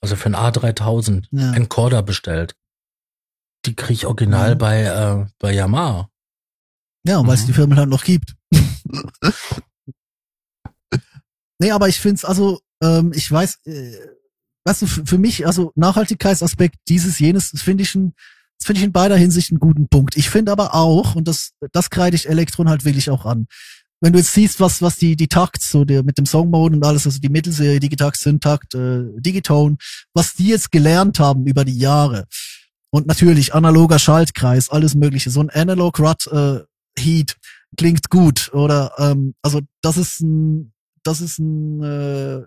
also 0.00 0.16
für 0.16 0.26
einen 0.26 0.36
A3000, 0.36 1.26
ja. 1.30 1.52
Encoder 1.52 2.02
bestellt. 2.02 2.56
Die 3.66 3.76
krieg 3.76 3.96
ich 3.96 4.06
original 4.06 4.50
ja. 4.50 4.54
bei, 4.54 4.82
äh, 4.82 5.26
bei 5.38 5.52
Yamaha. 5.52 6.10
Ja, 7.06 7.24
weil 7.26 7.34
es 7.34 7.42
mhm. 7.42 7.46
die 7.46 7.52
Firmen 7.52 7.78
halt 7.78 7.88
noch 7.88 8.04
gibt. 8.04 8.34
nee, 11.58 11.70
aber 11.70 11.88
ich 11.88 12.00
find's 12.00 12.24
also, 12.24 12.60
ähm, 12.82 13.12
ich 13.14 13.30
weiß, 13.30 13.58
äh, 13.66 13.96
weißt 14.64 14.82
du, 14.82 14.86
für 14.86 15.18
mich, 15.18 15.46
also 15.46 15.72
Nachhaltigkeitsaspekt, 15.76 16.76
dieses, 16.88 17.18
jenes, 17.18 17.50
finde 17.62 17.82
ich 17.84 17.94
ein, 17.94 18.14
das 18.58 18.66
finde 18.66 18.80
ich 18.80 18.84
in 18.84 18.92
beider 18.92 19.16
Hinsicht 19.16 19.50
einen 19.50 19.60
guten 19.60 19.88
Punkt. 19.88 20.16
Ich 20.16 20.28
finde 20.28 20.52
aber 20.52 20.74
auch, 20.74 21.14
und 21.14 21.28
das, 21.28 21.52
das 21.72 21.88
kreide 21.88 22.16
ich 22.16 22.28
Elektron 22.28 22.68
halt 22.68 22.84
wirklich 22.84 23.08
auch 23.08 23.24
an, 23.24 23.46
wenn 24.00 24.12
du 24.12 24.18
jetzt 24.18 24.32
siehst, 24.32 24.60
was, 24.60 24.80
was 24.80 24.96
die, 24.96 25.14
die 25.14 25.28
Takts, 25.28 25.70
so 25.70 25.84
der, 25.84 26.02
mit 26.02 26.16
dem 26.18 26.26
Songmode 26.26 26.76
und 26.76 26.84
alles, 26.84 27.06
also 27.06 27.20
die 27.20 27.28
Mittelserie, 27.28 27.80
Digitakt, 27.80 28.18
Syntakt, 28.18 28.74
äh, 28.74 29.04
Digitone, 29.16 29.76
was 30.14 30.34
die 30.34 30.48
jetzt 30.48 30.72
gelernt 30.72 31.18
haben 31.20 31.46
über 31.46 31.64
die 31.64 31.78
Jahre. 31.78 32.26
Und 32.90 33.06
natürlich 33.06 33.54
analoger 33.54 33.98
Schaltkreis, 33.98 34.70
alles 34.70 34.94
mögliche. 34.94 35.30
So 35.30 35.40
ein 35.40 35.50
Analog 35.50 36.00
Rut 36.00 36.26
äh, 36.28 36.60
Heat 36.98 37.36
klingt 37.76 38.10
gut. 38.10 38.50
Oder 38.52 38.92
ähm, 38.98 39.34
also 39.42 39.60
das 39.82 39.96
ist 39.96 40.20
ein, 40.20 40.72
das 41.04 41.20
ist 41.20 41.38
ein, 41.38 41.82
äh, 41.82 42.40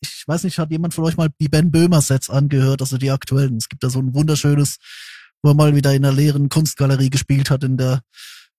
ich 0.00 0.24
weiß 0.26 0.44
nicht, 0.44 0.58
hat 0.58 0.70
jemand 0.70 0.94
von 0.94 1.04
euch 1.04 1.16
mal 1.16 1.30
die 1.40 1.48
Ben 1.48 1.70
Böhmer 1.70 2.00
Sets 2.00 2.30
angehört, 2.30 2.80
also 2.80 2.98
die 2.98 3.10
aktuellen. 3.10 3.56
Es 3.56 3.68
gibt 3.68 3.82
da 3.82 3.90
so 3.90 3.98
ein 3.98 4.14
wunderschönes, 4.14 4.76
wo 5.42 5.50
er 5.50 5.54
mal 5.54 5.74
wieder 5.74 5.94
in 5.94 6.02
der 6.02 6.12
leeren 6.12 6.48
Kunstgalerie 6.48 7.10
gespielt 7.10 7.50
hat 7.50 7.64
in 7.64 7.76
der 7.76 8.02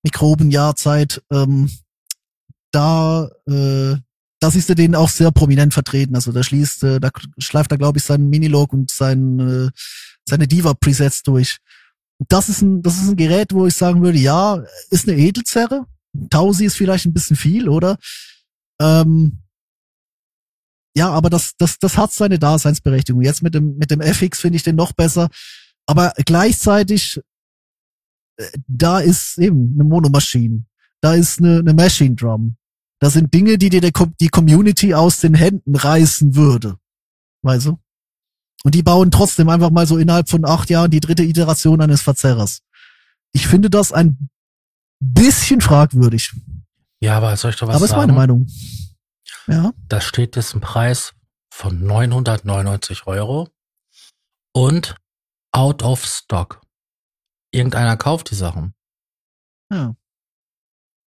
Mikrobenjahrzeit. 0.03 1.21
Ähm, 1.31 1.69
da, 2.71 3.29
äh, 3.47 3.95
da 4.39 4.51
siehst 4.51 4.69
du 4.69 4.75
den 4.75 4.95
auch 4.95 5.09
sehr 5.09 5.31
prominent 5.31 5.73
vertreten. 5.73 6.15
Also 6.15 6.31
da 6.31 6.43
schließt, 6.43 6.83
äh, 6.83 6.99
da 6.99 7.09
schleift 7.37 7.71
er, 7.71 7.77
glaube 7.77 7.97
ich, 7.97 8.03
seinen 8.03 8.29
Minilog 8.29 8.73
und 8.73 8.91
sein, 8.91 9.39
äh, 9.39 9.69
seine 10.27 10.47
Diva-Presets 10.47 11.23
durch. 11.23 11.57
Das 12.27 12.49
ist 12.49 12.61
ein, 12.61 12.81
das 12.81 12.97
ist 12.97 13.09
ein 13.09 13.15
Gerät, 13.15 13.53
wo 13.53 13.67
ich 13.67 13.75
sagen 13.75 14.01
würde, 14.01 14.17
ja, 14.17 14.63
ist 14.89 15.07
eine 15.07 15.17
Edelzerre. 15.17 15.85
Tausi 16.29 16.65
ist 16.65 16.75
vielleicht 16.75 17.05
ein 17.05 17.13
bisschen 17.13 17.35
viel, 17.35 17.69
oder? 17.69 17.97
Ähm, 18.81 19.43
ja, 20.95 21.09
aber 21.11 21.29
das, 21.29 21.51
das, 21.57 21.77
das 21.77 21.95
hat 21.95 22.11
seine 22.11 22.39
Daseinsberechtigung. 22.39 23.21
Jetzt 23.21 23.43
mit 23.43 23.53
dem, 23.53 23.77
mit 23.77 23.91
dem 23.91 24.01
FX 24.01 24.39
finde 24.39 24.57
ich 24.57 24.63
den 24.63 24.75
noch 24.75 24.93
besser. 24.93 25.29
Aber 25.85 26.11
gleichzeitig, 26.25 27.21
äh, 28.37 28.45
da 28.67 28.99
ist 28.99 29.37
eben 29.37 29.73
eine 29.75 29.83
Monomaschine. 29.83 30.65
Da 31.01 31.13
ist 31.13 31.39
eine, 31.39 31.59
eine 31.59 31.73
Machine 31.73 32.15
Drum. 32.15 32.57
Das 32.99 33.13
sind 33.13 33.33
Dinge, 33.33 33.57
die 33.57 33.69
dir 33.69 33.81
der, 33.81 33.91
die 34.19 34.29
Community 34.29 34.93
aus 34.93 35.19
den 35.19 35.35
Händen 35.35 35.75
reißen 35.75 36.35
würde. 36.35 36.77
Weißt 37.43 37.67
du? 37.67 37.79
Und 38.63 38.73
die 38.73 38.81
bauen 38.81 39.11
trotzdem 39.11 39.49
einfach 39.49 39.69
mal 39.69 39.85
so 39.85 39.97
innerhalb 39.97 40.29
von 40.29 40.43
acht 40.45 40.69
Jahren 40.69 40.89
die 40.89 40.99
dritte 40.99 41.23
Iteration 41.23 41.79
eines 41.81 42.01
Verzerrers. 42.01 42.61
Ich 43.31 43.47
finde 43.47 43.69
das 43.69 43.91
ein 43.91 44.29
bisschen 44.99 45.61
fragwürdig. 45.61 46.33
Ja, 46.99 47.17
aber 47.17 47.37
soll 47.37 47.51
ich 47.51 47.57
doch 47.57 47.67
was 47.67 47.75
aber 47.75 47.87
sagen? 47.87 48.01
ist 48.01 48.07
meine 48.07 48.17
Meinung. 48.17 48.47
Ja. 49.47 49.73
Da 49.87 50.01
steht 50.01 50.35
jetzt 50.35 50.55
ein 50.55 50.61
Preis 50.61 51.13
von 51.53 51.79
999 51.79 53.05
Euro 53.05 53.47
und 54.53 54.95
out 55.51 55.83
of 55.83 56.05
stock. 56.05 56.61
Irgendeiner 57.51 57.95
kauft 57.95 58.31
die 58.31 58.35
Sachen. 58.35 58.73
Ja. 59.71 59.95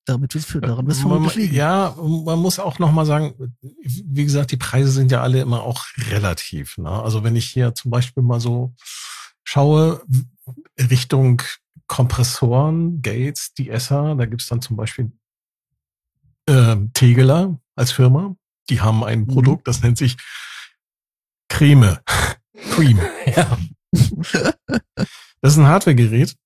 Damit 0.06 0.34
wird's 0.34 0.46
für, 0.46 0.60
daran 0.60 0.86
wird's 0.86 1.02
man, 1.04 1.22
ja, 1.52 1.94
man 1.98 2.38
muss 2.38 2.58
auch 2.58 2.78
noch 2.78 2.90
mal 2.90 3.06
sagen, 3.06 3.34
wie 3.82 4.24
gesagt, 4.24 4.50
die 4.50 4.56
Preise 4.56 4.90
sind 4.90 5.12
ja 5.12 5.20
alle 5.22 5.40
immer 5.40 5.62
auch 5.62 5.84
relativ. 6.10 6.78
Ne? 6.78 6.90
Also 6.90 7.22
wenn 7.22 7.36
ich 7.36 7.46
hier 7.46 7.74
zum 7.74 7.90
Beispiel 7.90 8.22
mal 8.22 8.40
so 8.40 8.74
schaue 9.44 10.02
Richtung 10.78 11.42
Kompressoren, 11.86 13.02
Gates, 13.02 13.52
die 13.54 13.68
Esser, 13.68 14.14
da 14.16 14.26
gibt's 14.26 14.46
dann 14.46 14.62
zum 14.62 14.76
Beispiel 14.76 15.12
äh, 16.46 16.76
Tegeler 16.94 17.60
als 17.76 17.92
Firma. 17.92 18.36
Die 18.68 18.80
haben 18.80 19.04
ein 19.04 19.20
Mhm. 19.22 19.26
Produkt, 19.28 19.68
das 19.68 19.82
nennt 19.82 19.98
sich 19.98 20.16
Creme. 21.48 21.98
Cream. 22.70 23.00
Ja. 23.36 23.58
Das 25.42 25.52
ist 25.52 25.58
ein 25.58 25.66
Hardware-Gerät. 25.66 26.36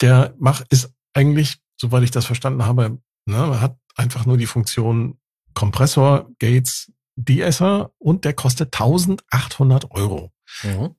Der 0.00 0.34
macht, 0.38 0.66
ist 0.72 0.92
eigentlich, 1.14 1.58
soweit 1.80 2.02
ich 2.02 2.10
das 2.10 2.26
verstanden 2.26 2.64
habe, 2.64 2.98
ne, 3.26 3.60
hat 3.60 3.78
einfach 3.96 4.26
nur 4.26 4.36
die 4.36 4.46
Funktion 4.46 5.18
Kompressor, 5.54 6.30
Gates, 6.38 6.92
De-Esser 7.16 7.92
und 7.98 8.24
der 8.24 8.32
kostet 8.32 8.74
1800 8.74 9.90
Euro. 9.90 10.32
Mhm. 10.62 10.94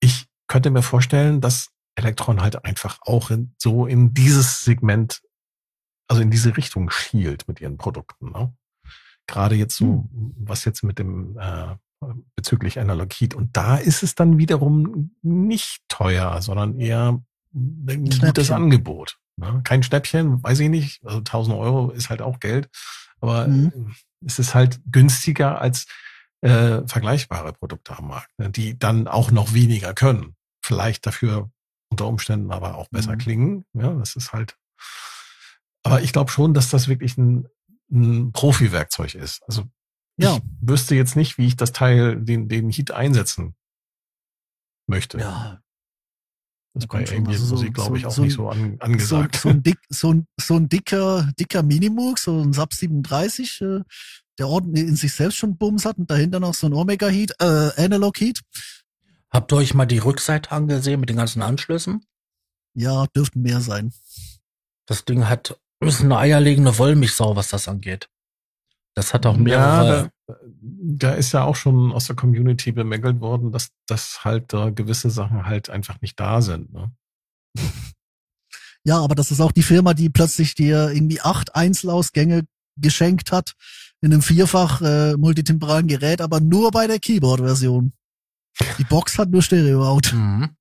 Ich 0.00 0.26
könnte 0.46 0.70
mir 0.70 0.82
vorstellen, 0.82 1.40
dass 1.40 1.68
Elektron 1.96 2.40
halt 2.40 2.64
einfach 2.64 2.98
auch 3.02 3.30
in, 3.30 3.54
so 3.58 3.86
in 3.86 4.14
dieses 4.14 4.64
Segment, 4.64 5.22
also 6.08 6.22
in 6.22 6.30
diese 6.30 6.56
Richtung 6.56 6.90
schielt 6.90 7.46
mit 7.46 7.60
ihren 7.60 7.76
Produkten. 7.76 8.32
Ne? 8.32 8.54
Gerade 9.26 9.54
jetzt 9.54 9.76
so, 9.76 10.08
was 10.12 10.64
jetzt 10.64 10.82
mit 10.82 10.98
dem 10.98 11.38
äh, 11.38 11.76
bezüglich 12.34 12.78
Analog 12.78 13.12
Heat. 13.12 13.34
Und 13.34 13.56
da 13.56 13.76
ist 13.76 14.02
es 14.02 14.14
dann 14.14 14.38
wiederum 14.38 15.14
nicht 15.22 15.82
teuer, 15.88 16.40
sondern 16.40 16.78
eher 16.78 17.22
ein 17.54 18.04
gutes. 18.20 18.50
Angebot. 18.50 19.18
Kein 19.64 19.82
Schnäppchen, 19.82 20.42
weiß 20.42 20.60
ich 20.60 20.68
nicht. 20.68 21.04
Also 21.04 21.18
1000 21.18 21.56
Euro 21.56 21.90
ist 21.90 22.10
halt 22.10 22.22
auch 22.22 22.40
Geld. 22.40 22.68
Aber 23.20 23.46
Mhm. 23.48 23.94
es 24.24 24.38
ist 24.38 24.54
halt 24.54 24.80
günstiger 24.90 25.60
als 25.60 25.86
äh, 26.42 26.86
vergleichbare 26.86 27.52
Produkte 27.52 27.96
am 27.98 28.08
Markt, 28.08 28.30
ne? 28.38 28.48
die 28.50 28.78
dann 28.78 29.06
auch 29.08 29.30
noch 29.30 29.52
weniger 29.52 29.92
können. 29.92 30.36
Vielleicht 30.64 31.04
dafür 31.06 31.50
unter 31.90 32.06
Umständen 32.06 32.50
aber 32.50 32.76
auch 32.76 32.88
besser 32.88 33.12
Mhm. 33.12 33.18
klingen. 33.18 33.64
Ja, 33.74 33.92
das 33.92 34.16
ist 34.16 34.32
halt. 34.32 34.56
Aber 35.82 36.00
ich 36.02 36.12
glaube 36.14 36.30
schon, 36.30 36.54
dass 36.54 36.70
das 36.70 36.88
wirklich 36.88 37.18
ein, 37.18 37.46
ein 37.92 38.32
Profi-Werkzeug 38.32 39.14
ist. 39.16 39.42
Also 39.48 39.64
Ja. 40.18 40.36
ich 40.36 40.42
wüsste 40.60 40.94
jetzt 40.94 41.14
nicht, 41.16 41.36
wie 41.36 41.46
ich 41.46 41.56
das 41.56 41.72
Teil, 41.72 42.16
den, 42.20 42.48
den 42.48 42.70
Heat 42.70 42.90
einsetzen 42.90 43.54
möchte. 44.86 45.18
Ja. 45.18 45.60
Das 46.74 46.84
ist 46.84 46.88
kommt 46.88 47.04
bei 47.04 47.06
schon. 47.06 47.18
Ambient 47.18 47.40
Also 47.40 47.46
so- 47.46 47.54
Musik, 47.56 47.74
glaube 47.74 47.96
ich, 47.96 48.02
so- 48.02 48.08
auch 48.08 48.12
so 48.12 48.22
nicht 48.22 48.32
ein- 48.32 48.36
so 48.36 48.48
an, 48.48 48.76
angesagt. 48.80 49.36
so, 49.36 49.48
ein 49.48 49.62
dick, 49.62 49.78
so, 49.88 50.12
ein, 50.14 50.26
so 50.40 50.54
ein 50.56 50.68
dicker, 50.68 51.30
dicker 51.38 51.62
Minimoog, 51.62 52.18
so 52.18 52.40
ein 52.40 52.52
Sub 52.52 52.72
37, 52.74 53.60
äh, 53.62 53.80
der 54.38 54.48
ordentlich 54.48 54.86
in 54.86 54.96
sich 54.96 55.12
selbst 55.12 55.36
schon 55.36 55.56
Bums 55.58 55.84
hat 55.84 55.98
und 55.98 56.10
dahinter 56.10 56.40
noch 56.40 56.54
so 56.54 56.66
ein 56.66 56.72
Omega 56.72 57.08
Heat, 57.08 57.34
äh, 57.40 57.70
Analog 57.76 58.18
Heat. 58.20 58.40
Habt 59.30 59.52
ihr 59.52 59.56
euch 59.56 59.74
mal 59.74 59.86
die 59.86 59.98
Rückseite 59.98 60.50
angesehen 60.52 60.98
mit 61.00 61.08
den 61.08 61.16
ganzen 61.16 61.42
Anschlüssen? 61.42 62.04
Ja, 62.74 63.06
dürften 63.14 63.42
mehr 63.42 63.60
sein. 63.60 63.92
Das 64.86 65.04
Ding 65.04 65.28
hat, 65.28 65.60
ist 65.80 66.00
eine 66.00 66.16
eierlegende 66.18 66.78
Wollmilchsau, 66.78 67.36
was 67.36 67.48
das 67.48 67.68
angeht. 67.68 68.08
Das 68.94 69.12
hat 69.14 69.26
auch 69.26 69.36
Ja, 69.36 69.40
mehrere. 69.40 70.02
da, 70.04 70.10
da 70.60 71.12
ist 71.14 71.32
ja 71.32 71.44
auch 71.44 71.56
schon 71.56 71.92
aus 71.92 72.06
der 72.06 72.16
Community 72.16 72.72
bemängelt 72.72 73.20
worden, 73.20 73.52
dass, 73.52 73.70
dass 73.86 74.24
halt 74.24 74.52
da 74.52 74.70
gewisse 74.70 75.10
Sachen 75.10 75.46
halt 75.46 75.70
einfach 75.70 76.00
nicht 76.00 76.18
da 76.18 76.42
sind. 76.42 76.72
Ne? 76.72 76.92
Ja, 78.84 78.98
aber 78.98 79.14
das 79.14 79.30
ist 79.30 79.40
auch 79.40 79.52
die 79.52 79.62
Firma, 79.62 79.94
die 79.94 80.08
plötzlich 80.08 80.54
dir 80.54 80.90
irgendwie 80.90 81.20
acht 81.20 81.54
Einzelausgänge 81.54 82.46
geschenkt 82.76 83.30
hat 83.30 83.54
in 84.00 84.12
einem 84.12 84.22
vierfach 84.22 84.80
äh, 84.80 85.16
multitemporalen 85.16 85.86
Gerät, 85.86 86.22
aber 86.22 86.40
nur 86.40 86.70
bei 86.70 86.86
der 86.86 86.98
Keyboard-Version. 86.98 87.92
Die 88.78 88.84
Box 88.84 89.18
hat 89.18 89.30
nur 89.30 89.42
Stereo-Out. 89.42 90.14
Mhm. 90.14 90.56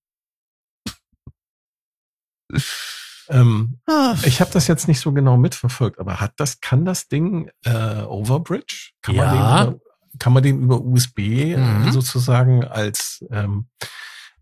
Ähm, 3.30 3.78
Ah, 3.86 4.16
ich 4.26 4.42
habe 4.42 4.52
das 4.52 4.68
jetzt 4.68 4.88
nicht 4.88 5.00
so 5.00 5.12
genau 5.14 5.38
mitverfolgt, 5.38 6.00
aber 6.00 6.20
hat 6.20 6.34
das, 6.38 6.62
kann 6.62 6.84
das 6.86 7.08
Ding 7.08 7.50
äh, 7.64 8.02
Overbridge? 8.02 8.92
Kann 9.02 9.16
Ja. 9.16 9.26
man 9.26 9.34
den 9.34 9.42
über, 9.72 9.80
kann 10.20 10.34
man 10.34 10.44
den 10.44 10.62
über 10.64 10.82
USB 10.82 11.20
äh, 11.20 11.58
Mhm. 11.58 11.92
sozusagen 11.92 12.64
als 12.66 13.24
ähm, 13.32 13.68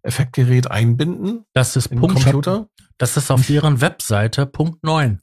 Effektgerät 0.03 0.72
einbinden 0.72 1.43
Das 1.53 1.76
ist 1.76 1.88
im 1.88 1.99
Punkt, 1.99 2.15
Computer? 2.23 2.69
das 2.97 3.18
ist 3.18 3.30
auf 3.30 3.45
deren 3.45 3.81
Webseite 3.81 4.45
Punkt 4.45 4.84
9. 4.84 5.22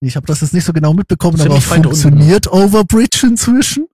ich 0.00 0.16
habe 0.16 0.26
das 0.26 0.40
jetzt 0.40 0.54
nicht 0.54 0.64
so 0.64 0.72
genau 0.72 0.94
mitbekommen, 0.94 1.38
aber 1.40 1.60
Ziemlich 1.60 1.66
funktioniert 1.66 2.46
Overbridge 2.50 3.26
inzwischen? 3.26 3.86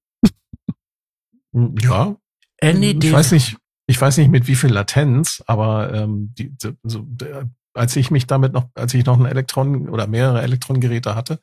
Hm, 1.52 1.74
Ja, 1.80 2.16
Any 2.62 2.90
ich 3.02 3.12
weiß 3.12 3.32
nicht, 3.32 3.56
ich 3.86 4.00
weiß 4.00 4.18
nicht 4.18 4.30
mit 4.30 4.46
wie 4.46 4.54
viel 4.54 4.70
Latenz, 4.70 5.42
aber 5.46 5.92
ähm, 5.94 6.32
die, 6.38 6.54
so, 6.82 7.06
als 7.78 7.96
ich 7.96 8.10
mich 8.10 8.26
damit 8.26 8.52
noch, 8.52 8.68
als 8.74 8.92
ich 8.94 9.06
noch 9.06 9.18
ein 9.18 9.26
Elektron 9.26 9.88
oder 9.88 10.06
mehrere 10.06 10.42
Elektrongeräte 10.42 11.14
hatte, 11.14 11.40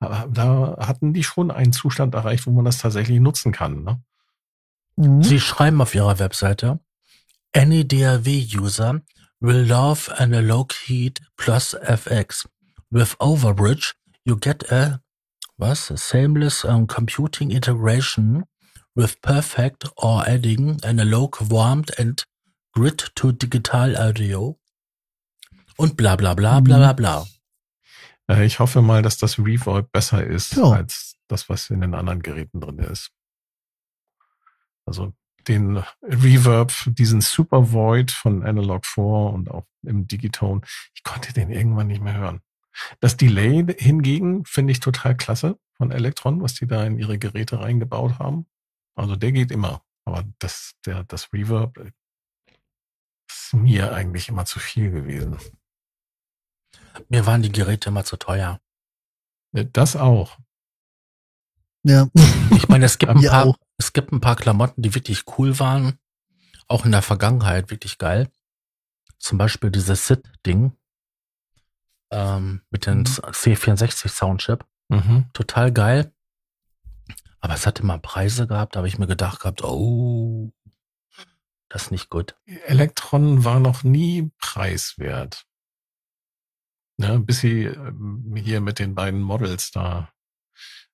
äh, 0.00 0.26
da 0.30 0.76
hatten 0.80 1.12
die 1.12 1.24
schon 1.24 1.50
einen 1.50 1.72
Zustand 1.72 2.14
erreicht, 2.14 2.46
wo 2.46 2.50
man 2.50 2.64
das 2.64 2.78
tatsächlich 2.78 3.20
nutzen 3.20 3.52
kann. 3.52 3.84
Ne? 3.84 4.02
Mhm. 4.96 5.22
Sie 5.22 5.40
schreiben 5.40 5.80
auf 5.80 5.94
ihrer 5.94 6.18
Webseite, 6.18 6.80
any 7.54 7.86
DAW-user 7.86 9.00
will 9.40 9.62
love 9.62 10.10
analog 10.18 10.72
heat 10.72 11.20
plus 11.36 11.74
FX. 11.74 12.46
With 12.90 13.16
Overbridge, 13.20 13.94
you 14.24 14.36
get 14.36 14.70
a, 14.70 15.00
was, 15.56 15.90
a 15.90 15.96
seamless 15.96 16.64
um, 16.64 16.86
computing 16.86 17.50
integration 17.50 18.44
with 18.96 19.22
perfect 19.22 19.88
or 19.96 20.28
adding 20.28 20.80
analog 20.82 21.40
warmed 21.40 21.90
and 21.98 22.24
grid 22.74 22.98
to 23.14 23.32
digital 23.32 23.96
audio. 23.96 24.56
Und 25.80 25.96
bla 25.96 26.14
bla 26.14 26.34
bla 26.34 26.60
bla 26.60 26.76
bla 26.76 26.92
bla. 26.92 27.26
Äh, 28.30 28.44
ich 28.44 28.58
hoffe 28.58 28.82
mal, 28.82 29.00
dass 29.00 29.16
das 29.16 29.38
Reverb 29.38 29.90
besser 29.92 30.22
ist 30.22 30.56
Ja. 30.56 30.64
als 30.72 31.16
das, 31.26 31.48
was 31.48 31.70
in 31.70 31.80
den 31.80 31.94
anderen 31.94 32.20
Geräten 32.22 32.60
drin 32.60 32.80
ist. 32.80 33.10
Also 34.84 35.14
den 35.48 35.82
Reverb, 36.02 36.72
diesen 36.86 37.22
Super 37.22 37.72
Void 37.72 38.10
von 38.10 38.44
Analog 38.44 38.84
4 38.84 39.04
und 39.04 39.50
auch 39.50 39.64
im 39.82 40.06
Digitone, 40.06 40.60
ich 40.94 41.02
konnte 41.02 41.32
den 41.32 41.50
irgendwann 41.50 41.86
nicht 41.86 42.02
mehr 42.02 42.18
hören. 42.18 42.42
Das 43.00 43.16
Delay 43.16 43.64
hingegen 43.78 44.44
finde 44.44 44.72
ich 44.72 44.80
total 44.80 45.16
klasse 45.16 45.58
von 45.78 45.92
Electron, 45.92 46.42
was 46.42 46.54
die 46.54 46.66
da 46.66 46.84
in 46.84 46.98
ihre 46.98 47.18
Geräte 47.18 47.58
reingebaut 47.60 48.18
haben. 48.18 48.46
Also 48.96 49.16
der 49.16 49.32
geht 49.32 49.50
immer. 49.50 49.82
Aber 50.04 50.24
das, 50.40 50.72
der, 50.84 51.04
das 51.04 51.32
Reverb 51.32 51.78
ist 53.30 53.54
mir 53.54 53.94
eigentlich 53.94 54.28
immer 54.28 54.44
zu 54.44 54.58
viel 54.58 54.90
gewesen. 54.90 55.38
Mir 57.08 57.26
waren 57.26 57.42
die 57.42 57.52
Geräte 57.52 57.88
immer 57.88 58.04
zu 58.04 58.16
teuer. 58.16 58.60
Das 59.52 59.96
auch. 59.96 60.38
Ja. 61.82 62.08
Ich 62.54 62.68
meine, 62.68 62.84
es 62.84 62.98
gibt 62.98 63.10
ein 63.10 63.22
paar, 63.22 63.46
auch. 63.46 63.56
es 63.78 63.92
gibt 63.92 64.12
ein 64.12 64.20
paar 64.20 64.36
Klamotten, 64.36 64.82
die 64.82 64.94
wirklich 64.94 65.24
cool 65.38 65.58
waren. 65.58 65.98
Auch 66.68 66.84
in 66.84 66.92
der 66.92 67.02
Vergangenheit 67.02 67.70
wirklich 67.70 67.98
geil. 67.98 68.28
Zum 69.18 69.38
Beispiel 69.38 69.70
dieses 69.70 70.06
Sit-Ding. 70.06 70.72
Ähm, 72.10 72.62
mit 72.70 72.86
dem 72.86 72.98
Mhm. 72.98 73.04
C64 73.04 74.08
Soundchip. 74.08 74.64
Mhm. 74.88 75.30
Total 75.32 75.72
geil. 75.72 76.12
Aber 77.40 77.54
es 77.54 77.66
hat 77.66 77.80
immer 77.80 77.98
Preise 77.98 78.46
gehabt, 78.46 78.74
da 78.74 78.78
habe 78.80 78.88
ich 78.88 78.98
mir 78.98 79.06
gedacht 79.06 79.40
gehabt, 79.40 79.62
oh, 79.64 80.52
das 81.68 81.84
ist 81.84 81.90
nicht 81.90 82.10
gut. 82.10 82.36
Elektron 82.66 83.44
war 83.44 83.60
noch 83.60 83.82
nie 83.84 84.30
preiswert. 84.38 85.46
Ja, 87.00 87.16
bis 87.18 87.40
sie 87.40 87.64
ähm, 87.64 88.34
hier 88.36 88.60
mit 88.60 88.78
den 88.78 88.94
beiden 88.94 89.20
Models 89.20 89.70
da 89.70 90.10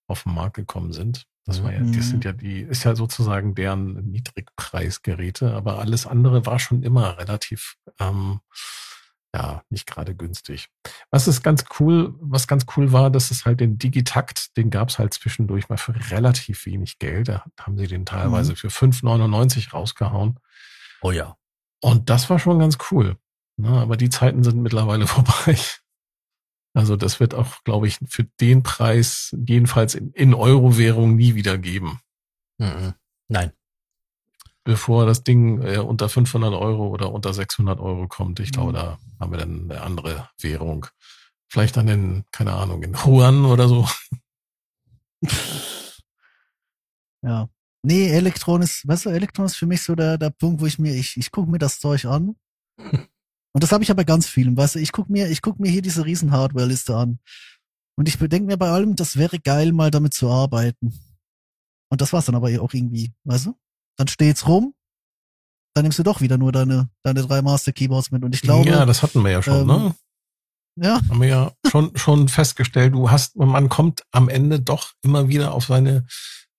auf 0.07 0.23
den 0.23 0.35
Markt 0.35 0.55
gekommen 0.57 0.93
sind. 0.93 1.27
Das 1.45 1.63
war 1.63 1.73
ja, 1.73 1.81
Mhm. 1.81 1.93
die 1.93 2.01
sind 2.01 2.25
ja 2.25 2.33
die, 2.33 2.61
ist 2.61 2.85
ja 2.85 2.95
sozusagen 2.97 3.55
deren 3.55 4.11
Niedrigpreisgeräte, 4.11 5.53
aber 5.55 5.79
alles 5.79 6.07
andere 6.07 6.45
war 6.47 6.59
schon 6.59 6.83
immer 6.83 7.19
relativ, 7.19 7.77
ähm, 8.01 8.41
ja, 9.35 9.63
nicht 9.69 9.87
gerade 9.87 10.15
günstig. 10.15 10.69
Was 11.11 11.29
ist 11.29 11.43
ganz 11.43 11.65
cool, 11.79 12.15
was 12.21 12.47
ganz 12.49 12.67
cool 12.77 12.91
war, 12.93 13.11
dass 13.11 13.31
es 13.31 13.45
halt 13.45 13.61
den 13.61 13.79
Digitakt, 13.79 14.57
den 14.57 14.71
gab's 14.71 14.99
halt 14.99 15.13
zwischendurch 15.15 15.69
mal 15.69 15.77
für 15.77 15.95
relativ 16.11 16.67
wenig 16.67 16.99
Geld. 16.99 17.29
Da 17.29 17.45
haben 17.61 17.77
sie 17.79 17.87
den 17.87 18.07
teilweise 18.07 18.53
Mhm. 18.53 18.57
für 18.57 18.71
5,99 18.71 19.73
rausgehauen. 19.73 20.39
Oh 21.03 21.11
ja. 21.13 21.37
Und 21.81 22.11
das 22.11 22.31
war 22.31 22.39
schon 22.39 22.59
ganz 22.59 22.79
cool. 22.91 23.17
Ne, 23.59 23.69
aber 23.71 23.97
die 23.97 24.11
Zeiten 24.11 24.43
sind 24.45 24.61
mittlerweile 24.63 25.07
vorbei. 25.07 25.57
Also 26.77 26.95
das 26.97 27.21
wird 27.21 27.35
auch, 27.35 27.65
glaube 27.65 27.89
ich, 27.89 27.99
für 28.07 28.25
den 28.39 28.63
Preis 28.63 29.35
jedenfalls 29.47 29.95
in, 29.95 30.13
in 30.13 30.35
Euro-Währung 30.35 31.17
nie 31.17 31.35
wieder 31.35 31.57
geben. 31.57 32.01
Mhm. 32.59 32.93
Nein. 33.29 33.53
Bevor 34.63 35.07
das 35.07 35.25
Ding 35.25 35.63
äh, 35.63 35.79
unter 35.79 36.11
500 36.11 36.53
Euro 36.53 36.89
oder 36.89 37.13
unter 37.13 37.33
600 37.33 37.81
Euro 37.81 38.09
kommt, 38.09 38.41
ich 38.41 38.53
glaube, 38.53 38.73
Mhm. 38.73 38.75
da 38.75 38.99
haben 39.19 39.33
wir 39.33 39.39
dann 39.39 39.71
eine 39.71 39.81
andere 39.81 40.29
Währung. 40.39 40.87
Vielleicht 41.49 41.79
dann 41.79 41.89
in, 41.89 42.25
keine 42.31 42.53
Ahnung, 42.53 42.83
in 42.83 42.93
Juan 42.93 43.47
oder 43.47 43.69
so. 43.69 43.89
Ja. 47.23 47.49
Nee, 47.83 48.11
Elektron 48.11 48.61
ist, 48.61 48.87
weißt 48.87 49.07
du, 49.07 49.11
Elektron 49.11 49.47
ist 49.47 49.57
für 49.57 49.67
mich 49.67 49.83
so 49.83 49.95
der, 49.95 50.19
der 50.19 50.31
Punkt, 50.31 50.61
wo 50.61 50.67
ich 50.67 50.79
mir, 50.79 50.95
ich, 50.95 51.17
ich 51.17 51.31
gucke 51.31 51.51
mir 51.51 51.59
das 51.59 51.81
Zeug 51.81 52.05
an. 52.05 52.37
Und 53.57 53.63
das 53.63 53.73
habe 53.73 53.83
ich 53.83 53.91
aber 53.91 54.05
ganz 54.05 54.27
vielen, 54.27 54.55
weißt 54.55 54.75
du, 54.75 54.81
ich 54.81 54.93
guck 54.93 55.09
mir, 55.09 55.31
ich 55.31 55.41
guck 55.41 55.59
mir 55.59 55.71
hier 55.71 55.81
diese 55.81 56.05
riesen 56.05 56.31
Hardware-Liste 56.31 56.95
an. 56.95 57.21
Und 57.97 58.07
ich 58.07 58.19
bedenke 58.19 58.45
mir 58.47 58.59
bei 58.59 58.69
allem, 58.69 58.97
das 58.97 59.17
wäre 59.17 59.39
geil, 59.39 59.73
mal 59.73 59.91
damit 59.91 60.13
zu 60.13 60.29
arbeiten. 60.29 60.93
Und 61.89 62.03
das 62.03 62.13
war's 62.13 62.27
dann 62.27 62.35
aber 62.35 62.49
auch 62.61 62.75
irgendwie, 62.75 63.15
weißt 63.25 63.47
du? 63.47 63.59
Dann 63.97 64.09
steht's 64.09 64.47
rum, 64.47 64.75
dann 65.73 65.85
nimmst 65.85 65.99
du 65.99 66.03
doch 66.03 66.21
wieder 66.21 66.37
nur 66.37 66.53
deine, 66.53 66.91
deine 67.03 67.23
drei 67.23 67.41
Master 67.41 67.73
Keyboards 67.73 68.11
mit. 68.11 68.25
Und 68.25 68.35
ich 68.35 68.43
glaube, 68.43 68.69
ja, 68.69 68.85
das 68.85 69.03
hatten 69.03 69.25
wir 69.25 69.31
ja 69.31 69.43
schon, 69.43 69.63
ähm, 69.63 69.67
ne? 69.67 69.95
ja, 70.77 71.01
Haben 71.09 71.23
wir 71.23 71.29
ja 71.29 71.53
schon, 71.67 71.97
schon 71.97 72.29
festgestellt, 72.29 72.93
du 72.93 73.11
hast, 73.11 73.37
man 73.37 73.71
kommt 73.71 74.03
am 74.11 74.29
Ende 74.29 74.61
doch 74.61 74.93
immer 75.01 75.29
wieder 75.29 75.55
auf 75.55 75.65
seine, 75.65 76.05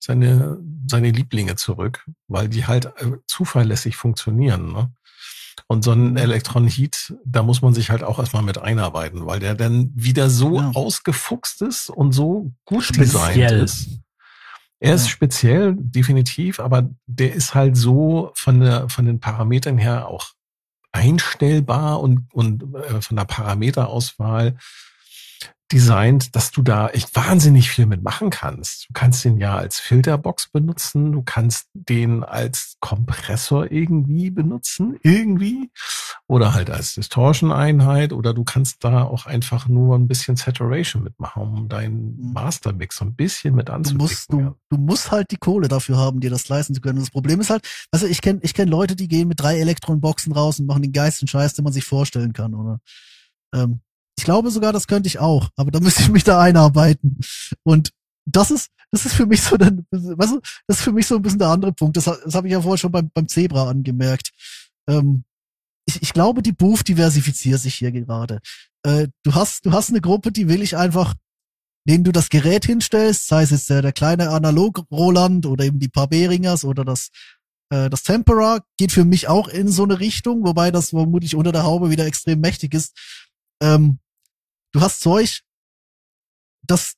seine, 0.00 0.58
seine 0.90 1.12
Lieblinge 1.12 1.54
zurück, 1.54 2.04
weil 2.26 2.48
die 2.48 2.66
halt 2.66 2.86
äh, 2.86 3.18
zuverlässig 3.28 3.94
funktionieren, 3.94 4.72
ne? 4.72 4.92
Und 5.66 5.82
so 5.84 5.92
ein 5.92 6.16
Electron 6.16 6.66
Heat, 6.68 7.14
da 7.24 7.42
muss 7.42 7.62
man 7.62 7.74
sich 7.74 7.90
halt 7.90 8.02
auch 8.02 8.18
erstmal 8.18 8.42
mit 8.42 8.58
einarbeiten, 8.58 9.26
weil 9.26 9.40
der 9.40 9.54
dann 9.54 9.90
wieder 9.94 10.30
so 10.30 10.56
Ja. 10.60 10.70
ausgefuchst 10.74 11.62
ist 11.62 11.90
und 11.90 12.12
so 12.12 12.52
gut 12.64 12.84
Speziell. 12.84 13.06
designt 13.06 13.62
ist. 13.64 13.88
Er 14.80 14.94
ist 14.94 15.08
speziell, 15.08 15.74
definitiv, 15.76 16.60
aber 16.60 16.88
der 17.06 17.34
ist 17.34 17.54
halt 17.54 17.76
so 17.76 18.30
von 18.34 18.60
der, 18.60 18.88
von 18.88 19.06
den 19.06 19.18
Parametern 19.18 19.76
her 19.76 20.06
auch 20.06 20.28
einstellbar 20.92 22.00
und, 22.00 22.32
und 22.32 22.62
äh, 22.74 23.00
von 23.00 23.16
der 23.16 23.24
Parameterauswahl 23.24 24.56
designt, 25.72 26.34
dass 26.34 26.50
du 26.50 26.62
da 26.62 26.88
echt 26.88 27.14
wahnsinnig 27.14 27.70
viel 27.70 27.86
mitmachen 27.86 28.30
kannst. 28.30 28.88
Du 28.88 28.92
kannst 28.94 29.24
den 29.24 29.38
ja 29.38 29.56
als 29.56 29.78
Filterbox 29.80 30.48
benutzen, 30.50 31.12
du 31.12 31.22
kannst 31.22 31.66
den 31.74 32.24
als 32.24 32.76
Kompressor 32.80 33.70
irgendwie 33.70 34.30
benutzen, 34.30 34.98
irgendwie, 35.02 35.70
oder 36.26 36.54
halt 36.54 36.70
als 36.70 36.94
Distortion-Einheit, 36.94 38.12
oder 38.12 38.34
du 38.34 38.44
kannst 38.44 38.82
da 38.84 39.02
auch 39.02 39.26
einfach 39.26 39.68
nur 39.68 39.96
ein 39.96 40.08
bisschen 40.08 40.36
Saturation 40.36 41.02
mitmachen, 41.04 41.42
um 41.42 41.68
deinen 41.68 42.16
Mhm. 42.16 42.32
Mastermix 42.32 42.96
so 42.96 43.04
ein 43.04 43.14
bisschen 43.14 43.54
mit 43.54 43.68
du 43.68 43.72
anzubieten. 43.74 44.02
musst, 44.02 44.32
du, 44.32 44.56
du 44.70 44.76
musst 44.78 45.10
halt 45.10 45.30
die 45.30 45.36
Kohle 45.36 45.68
dafür 45.68 45.96
haben, 45.96 46.20
dir 46.20 46.30
das 46.30 46.48
leisten 46.48 46.74
zu 46.74 46.80
können. 46.80 46.98
Und 46.98 47.04
das 47.04 47.10
Problem 47.10 47.40
ist 47.40 47.50
halt, 47.50 47.66
also 47.90 48.06
ich 48.06 48.20
kenne 48.20 48.40
ich 48.42 48.54
kenn 48.54 48.68
Leute, 48.68 48.96
die 48.96 49.08
gehen 49.08 49.28
mit 49.28 49.40
drei 49.40 49.58
Elektronboxen 49.58 50.32
raus 50.32 50.58
und 50.60 50.66
machen 50.66 50.82
den 50.82 50.92
geilsten 50.92 51.28
Scheiß, 51.28 51.54
den 51.54 51.64
man 51.64 51.72
sich 51.72 51.84
vorstellen 51.84 52.32
kann, 52.32 52.54
oder? 52.54 52.80
Ähm, 53.54 53.80
ich 54.18 54.24
glaube 54.24 54.50
sogar, 54.50 54.72
das 54.72 54.86
könnte 54.86 55.06
ich 55.06 55.18
auch, 55.18 55.48
aber 55.56 55.70
da 55.70 55.80
müsste 55.80 56.02
ich 56.02 56.10
mich 56.10 56.24
da 56.24 56.40
einarbeiten. 56.40 57.18
Und 57.62 57.90
das 58.26 58.50
ist, 58.50 58.70
das 58.90 59.06
ist 59.06 59.14
für 59.14 59.26
mich 59.26 59.42
so 59.42 59.56
dann, 59.56 59.86
weißt 59.90 60.32
du, 60.32 60.40
das 60.66 60.78
ist 60.78 60.82
für 60.82 60.92
mich 60.92 61.06
so 61.06 61.16
ein 61.16 61.22
bisschen 61.22 61.38
der 61.38 61.48
andere 61.48 61.72
Punkt. 61.72 61.96
Das, 61.96 62.04
das 62.04 62.34
habe 62.34 62.48
ich 62.48 62.52
ja 62.52 62.60
vorher 62.60 62.78
schon 62.78 62.92
beim, 62.92 63.10
beim 63.14 63.28
Zebra 63.28 63.68
angemerkt. 63.68 64.30
Ähm, 64.88 65.24
ich, 65.86 66.02
ich 66.02 66.12
glaube, 66.12 66.42
die 66.42 66.52
Booth 66.52 66.86
diversifiziert 66.88 67.60
sich 67.60 67.76
hier 67.76 67.92
gerade. 67.92 68.40
Äh, 68.82 69.08
du 69.22 69.34
hast, 69.34 69.64
du 69.64 69.72
hast 69.72 69.90
eine 69.90 70.00
Gruppe, 70.00 70.32
die 70.32 70.48
will 70.48 70.62
ich 70.62 70.76
einfach 70.76 71.14
denen 71.88 72.04
du 72.04 72.12
das 72.12 72.28
Gerät 72.28 72.66
hinstellst, 72.66 73.28
sei 73.28 73.42
es 73.42 73.50
jetzt 73.50 73.70
der, 73.70 73.80
der 73.80 73.92
kleine 73.92 74.28
Analog-Roland 74.28 75.46
oder 75.46 75.64
eben 75.64 75.78
die 75.78 75.88
paar 75.88 76.06
Beringers 76.06 76.64
oder 76.64 76.84
das, 76.84 77.08
äh, 77.70 77.88
das 77.88 78.02
Tempera, 78.02 78.60
geht 78.76 78.92
für 78.92 79.06
mich 79.06 79.28
auch 79.28 79.48
in 79.48 79.68
so 79.68 79.84
eine 79.84 79.98
Richtung, 79.98 80.44
wobei 80.44 80.70
das 80.70 80.90
vermutlich 80.90 81.34
unter 81.34 81.50
der 81.50 81.62
Haube 81.62 81.90
wieder 81.90 82.04
extrem 82.04 82.40
mächtig 82.40 82.74
ist. 82.74 82.94
Ähm, 83.62 84.00
du 84.72 84.80
hast 84.80 85.00
Zeug, 85.00 85.42
das, 86.62 86.94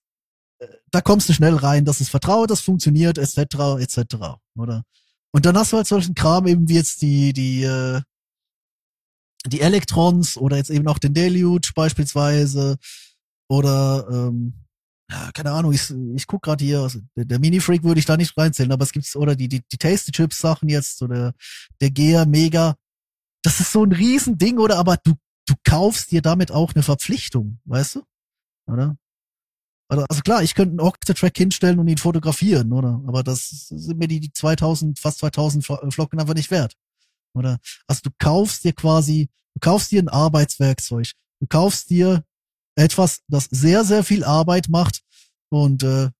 äh, 0.58 0.66
da 0.90 1.00
kommst 1.00 1.28
du 1.28 1.32
schnell 1.32 1.54
rein, 1.54 1.84
das 1.84 2.00
ist 2.00 2.10
vertraut, 2.10 2.50
das 2.50 2.60
funktioniert, 2.60 3.18
etc., 3.18 3.38
etc., 3.80 4.16
oder? 4.56 4.84
Und 5.32 5.46
dann 5.46 5.56
hast 5.56 5.72
du 5.72 5.76
halt 5.76 5.86
solchen 5.86 6.14
Kram 6.14 6.46
eben 6.46 6.68
wie 6.68 6.74
jetzt 6.74 7.02
die, 7.02 7.32
die, 7.32 7.62
äh, 7.62 8.00
die 9.46 9.60
Electrons 9.60 10.36
oder 10.36 10.56
jetzt 10.56 10.70
eben 10.70 10.88
auch 10.88 10.98
den 10.98 11.14
Deluge 11.14 11.70
beispielsweise 11.74 12.76
oder 13.48 14.06
ähm, 14.10 14.54
ja, 15.10 15.30
keine 15.32 15.50
Ahnung, 15.50 15.72
ich, 15.72 15.90
ich 16.14 16.26
guck 16.26 16.42
gerade 16.42 16.64
hier, 16.64 16.80
also 16.80 17.00
der, 17.16 17.24
der 17.24 17.38
Mini-Freak 17.40 17.82
würde 17.82 17.98
ich 17.98 18.06
da 18.06 18.16
nicht 18.16 18.36
reinzählen, 18.36 18.70
aber 18.70 18.84
es 18.84 18.92
gibt 18.92 19.16
oder 19.16 19.34
die, 19.34 19.48
die, 19.48 19.62
die 19.72 19.76
Tasty 19.76 20.12
Chips 20.12 20.38
Sachen 20.38 20.68
jetzt 20.68 21.02
oder 21.02 21.34
der 21.80 21.90
Gear 21.90 22.26
Mega, 22.26 22.76
das 23.42 23.58
ist 23.58 23.72
so 23.72 23.82
ein 23.82 23.92
Riesending, 23.92 24.58
oder? 24.58 24.78
Aber 24.78 24.98
du, 24.98 25.14
du 25.50 25.54
kaufst 25.64 26.10
dir 26.10 26.22
damit 26.22 26.50
auch 26.52 26.74
eine 26.74 26.82
Verpflichtung, 26.82 27.58
weißt 27.64 27.96
du? 27.96 28.02
Oder? 28.66 28.96
Also, 29.88 30.04
also 30.08 30.22
klar, 30.22 30.42
ich 30.42 30.54
könnte 30.54 30.70
einen 30.70 30.80
Octatrack 30.80 31.36
hinstellen 31.36 31.78
und 31.80 31.88
ihn 31.88 31.98
fotografieren, 31.98 32.72
oder? 32.72 33.02
Aber 33.06 33.22
das 33.22 33.48
sind 33.68 33.98
mir 33.98 34.06
die, 34.08 34.20
die 34.20 34.32
2000, 34.32 34.98
fast 34.98 35.18
2000 35.18 35.64
Flo- 35.66 35.90
Flocken 35.90 36.20
einfach 36.20 36.34
nicht 36.34 36.50
wert, 36.50 36.76
oder? 37.34 37.58
Also 37.88 38.02
du 38.04 38.10
kaufst 38.18 38.62
dir 38.64 38.72
quasi, 38.72 39.28
du 39.54 39.60
kaufst 39.60 39.90
dir 39.90 40.00
ein 40.02 40.08
Arbeitswerkzeug, 40.08 41.10
du 41.40 41.46
kaufst 41.48 41.90
dir 41.90 42.24
etwas, 42.76 43.20
das 43.26 43.46
sehr, 43.50 43.84
sehr 43.84 44.04
viel 44.04 44.22
Arbeit 44.22 44.68
macht 44.68 45.02
und 45.50 45.82
äh, 45.82 46.10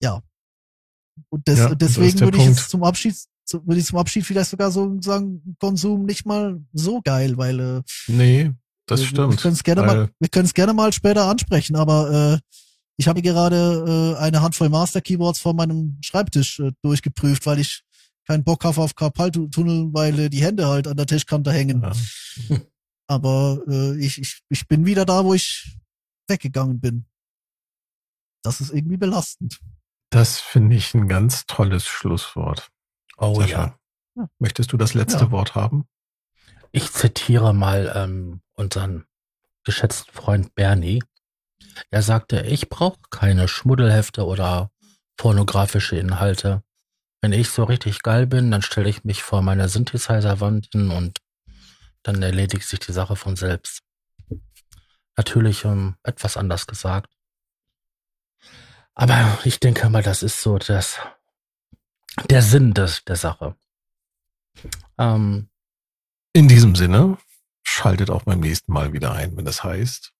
ja. 0.00 0.22
Und 1.30 1.48
des, 1.48 1.58
Ja, 1.58 1.74
deswegen 1.74 2.20
würde 2.20 2.36
ich 2.36 2.44
Punkt. 2.44 2.58
jetzt 2.60 2.70
zum 2.70 2.84
Abschied, 2.84 3.16
würde 3.50 3.80
ich 3.80 3.86
zum 3.86 3.98
Abschied 3.98 4.24
vielleicht 4.24 4.50
sogar 4.50 4.70
so 4.70 4.96
sagen, 5.00 5.56
Konsum 5.58 6.04
nicht 6.04 6.24
mal 6.24 6.64
so 6.72 7.00
geil, 7.02 7.36
weil 7.36 7.58
äh, 7.58 7.82
Nee, 8.06 8.52
das 8.90 9.00
wir, 9.00 9.06
stimmt. 9.06 9.30
Wir 9.32 9.38
können 9.38 9.54
es 9.54 9.62
gerne 9.62 9.80
weil- 9.82 9.96
mal, 9.96 10.10
wir 10.18 10.28
gerne 10.54 10.72
mal 10.74 10.92
später 10.92 11.26
ansprechen, 11.26 11.76
aber 11.76 12.34
äh, 12.34 12.38
ich 12.96 13.06
habe 13.08 13.22
gerade 13.22 14.16
äh, 14.16 14.20
eine 14.20 14.42
Handvoll 14.42 14.68
Master 14.68 15.00
Keyboards 15.00 15.38
vor 15.38 15.54
meinem 15.54 15.98
Schreibtisch 16.02 16.58
äh, 16.58 16.72
durchgeprüft, 16.82 17.46
weil 17.46 17.60
ich 17.60 17.82
keinen 18.26 18.44
Bock 18.44 18.64
habe 18.64 18.80
auf 18.80 18.94
Karpaltunnel, 18.94 19.88
weil 19.92 20.18
äh, 20.18 20.28
die 20.28 20.42
Hände 20.42 20.66
halt 20.66 20.86
an 20.88 20.96
der 20.96 21.06
Tischkante 21.06 21.52
hängen. 21.52 21.82
Ja. 22.48 22.60
Aber 23.06 23.62
äh, 23.68 23.96
ich, 23.98 24.18
ich, 24.18 24.42
ich 24.50 24.68
bin 24.68 24.84
wieder 24.84 25.06
da, 25.06 25.24
wo 25.24 25.32
ich 25.32 25.76
weggegangen 26.28 26.80
bin. 26.80 27.06
Das 28.42 28.60
ist 28.60 28.70
irgendwie 28.70 28.96
belastend. 28.98 29.60
Das 30.10 30.40
finde 30.40 30.76
ich 30.76 30.92
ein 30.94 31.08
ganz 31.08 31.46
tolles 31.46 31.86
Schlusswort. 31.86 32.68
Oh 33.16 33.40
Sascha, 33.40 33.78
ja. 34.16 34.28
Möchtest 34.38 34.72
du 34.72 34.76
das 34.76 34.94
letzte 34.94 35.20
Ja. 35.24 35.30
Wort 35.30 35.54
haben? 35.54 35.86
Ich 36.72 36.92
zitiere 36.92 37.54
mal 37.54 37.92
ähm, 37.94 38.42
unseren 38.54 39.06
geschätzten 39.64 40.12
Freund 40.12 40.54
Bernie. 40.54 41.02
Er 41.90 42.02
sagte, 42.02 42.42
ich 42.42 42.68
brauche 42.68 42.98
keine 43.10 43.48
Schmuddelhefte 43.48 44.24
oder 44.24 44.70
pornografische 45.16 45.96
Inhalte. 45.96 46.62
Wenn 47.20 47.32
ich 47.32 47.50
so 47.50 47.64
richtig 47.64 48.02
geil 48.02 48.26
bin, 48.26 48.50
dann 48.50 48.62
stelle 48.62 48.88
ich 48.88 49.04
mich 49.04 49.22
vor 49.22 49.42
meine 49.42 49.68
Synthesizer-Wand 49.68 50.68
hin 50.72 50.90
und 50.90 51.20
dann 52.02 52.22
erledigt 52.22 52.66
sich 52.66 52.80
die 52.80 52.92
Sache 52.92 53.16
von 53.16 53.36
selbst. 53.36 53.82
Natürlich 55.16 55.64
ähm, 55.64 55.96
etwas 56.04 56.36
anders 56.36 56.66
gesagt. 56.66 57.12
Aber 58.94 59.38
ich 59.44 59.60
denke 59.60 59.88
mal, 59.90 60.02
das 60.02 60.22
ist 60.22 60.40
so 60.40 60.58
das, 60.58 60.98
der 62.30 62.42
Sinn 62.42 62.74
des, 62.74 63.04
der 63.04 63.16
Sache. 63.16 63.56
Ähm, 64.96 65.48
in 66.38 66.46
diesem 66.46 66.76
Sinne, 66.76 67.18
schaltet 67.64 68.10
auch 68.10 68.22
beim 68.22 68.38
nächsten 68.38 68.72
Mal 68.72 68.92
wieder 68.92 69.10
ein, 69.10 69.36
wenn 69.36 69.44
das 69.44 69.64
heißt. 69.64 70.12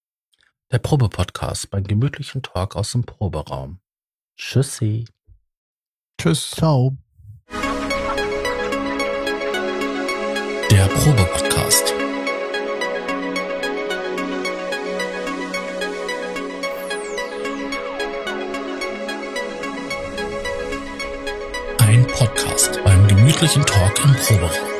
Der 0.72 0.80
Probe-Podcast 0.80 1.70
beim 1.70 1.84
gemütlichen 1.84 2.42
Talk 2.42 2.74
aus 2.74 2.90
dem 2.90 3.04
Proberaum. 3.04 3.78
Tschüssi. 4.36 5.04
Tschüss. 6.20 6.50
Ciao. 6.50 6.96
Der 10.72 10.88
Probe-Podcast. 10.88 11.94
Ein 21.78 22.04
Podcast 22.08 22.80
beim 22.82 23.06
gemütlichen 23.06 23.64
Talk 23.64 24.04
im 24.04 24.14
Proberaum. 24.14 24.77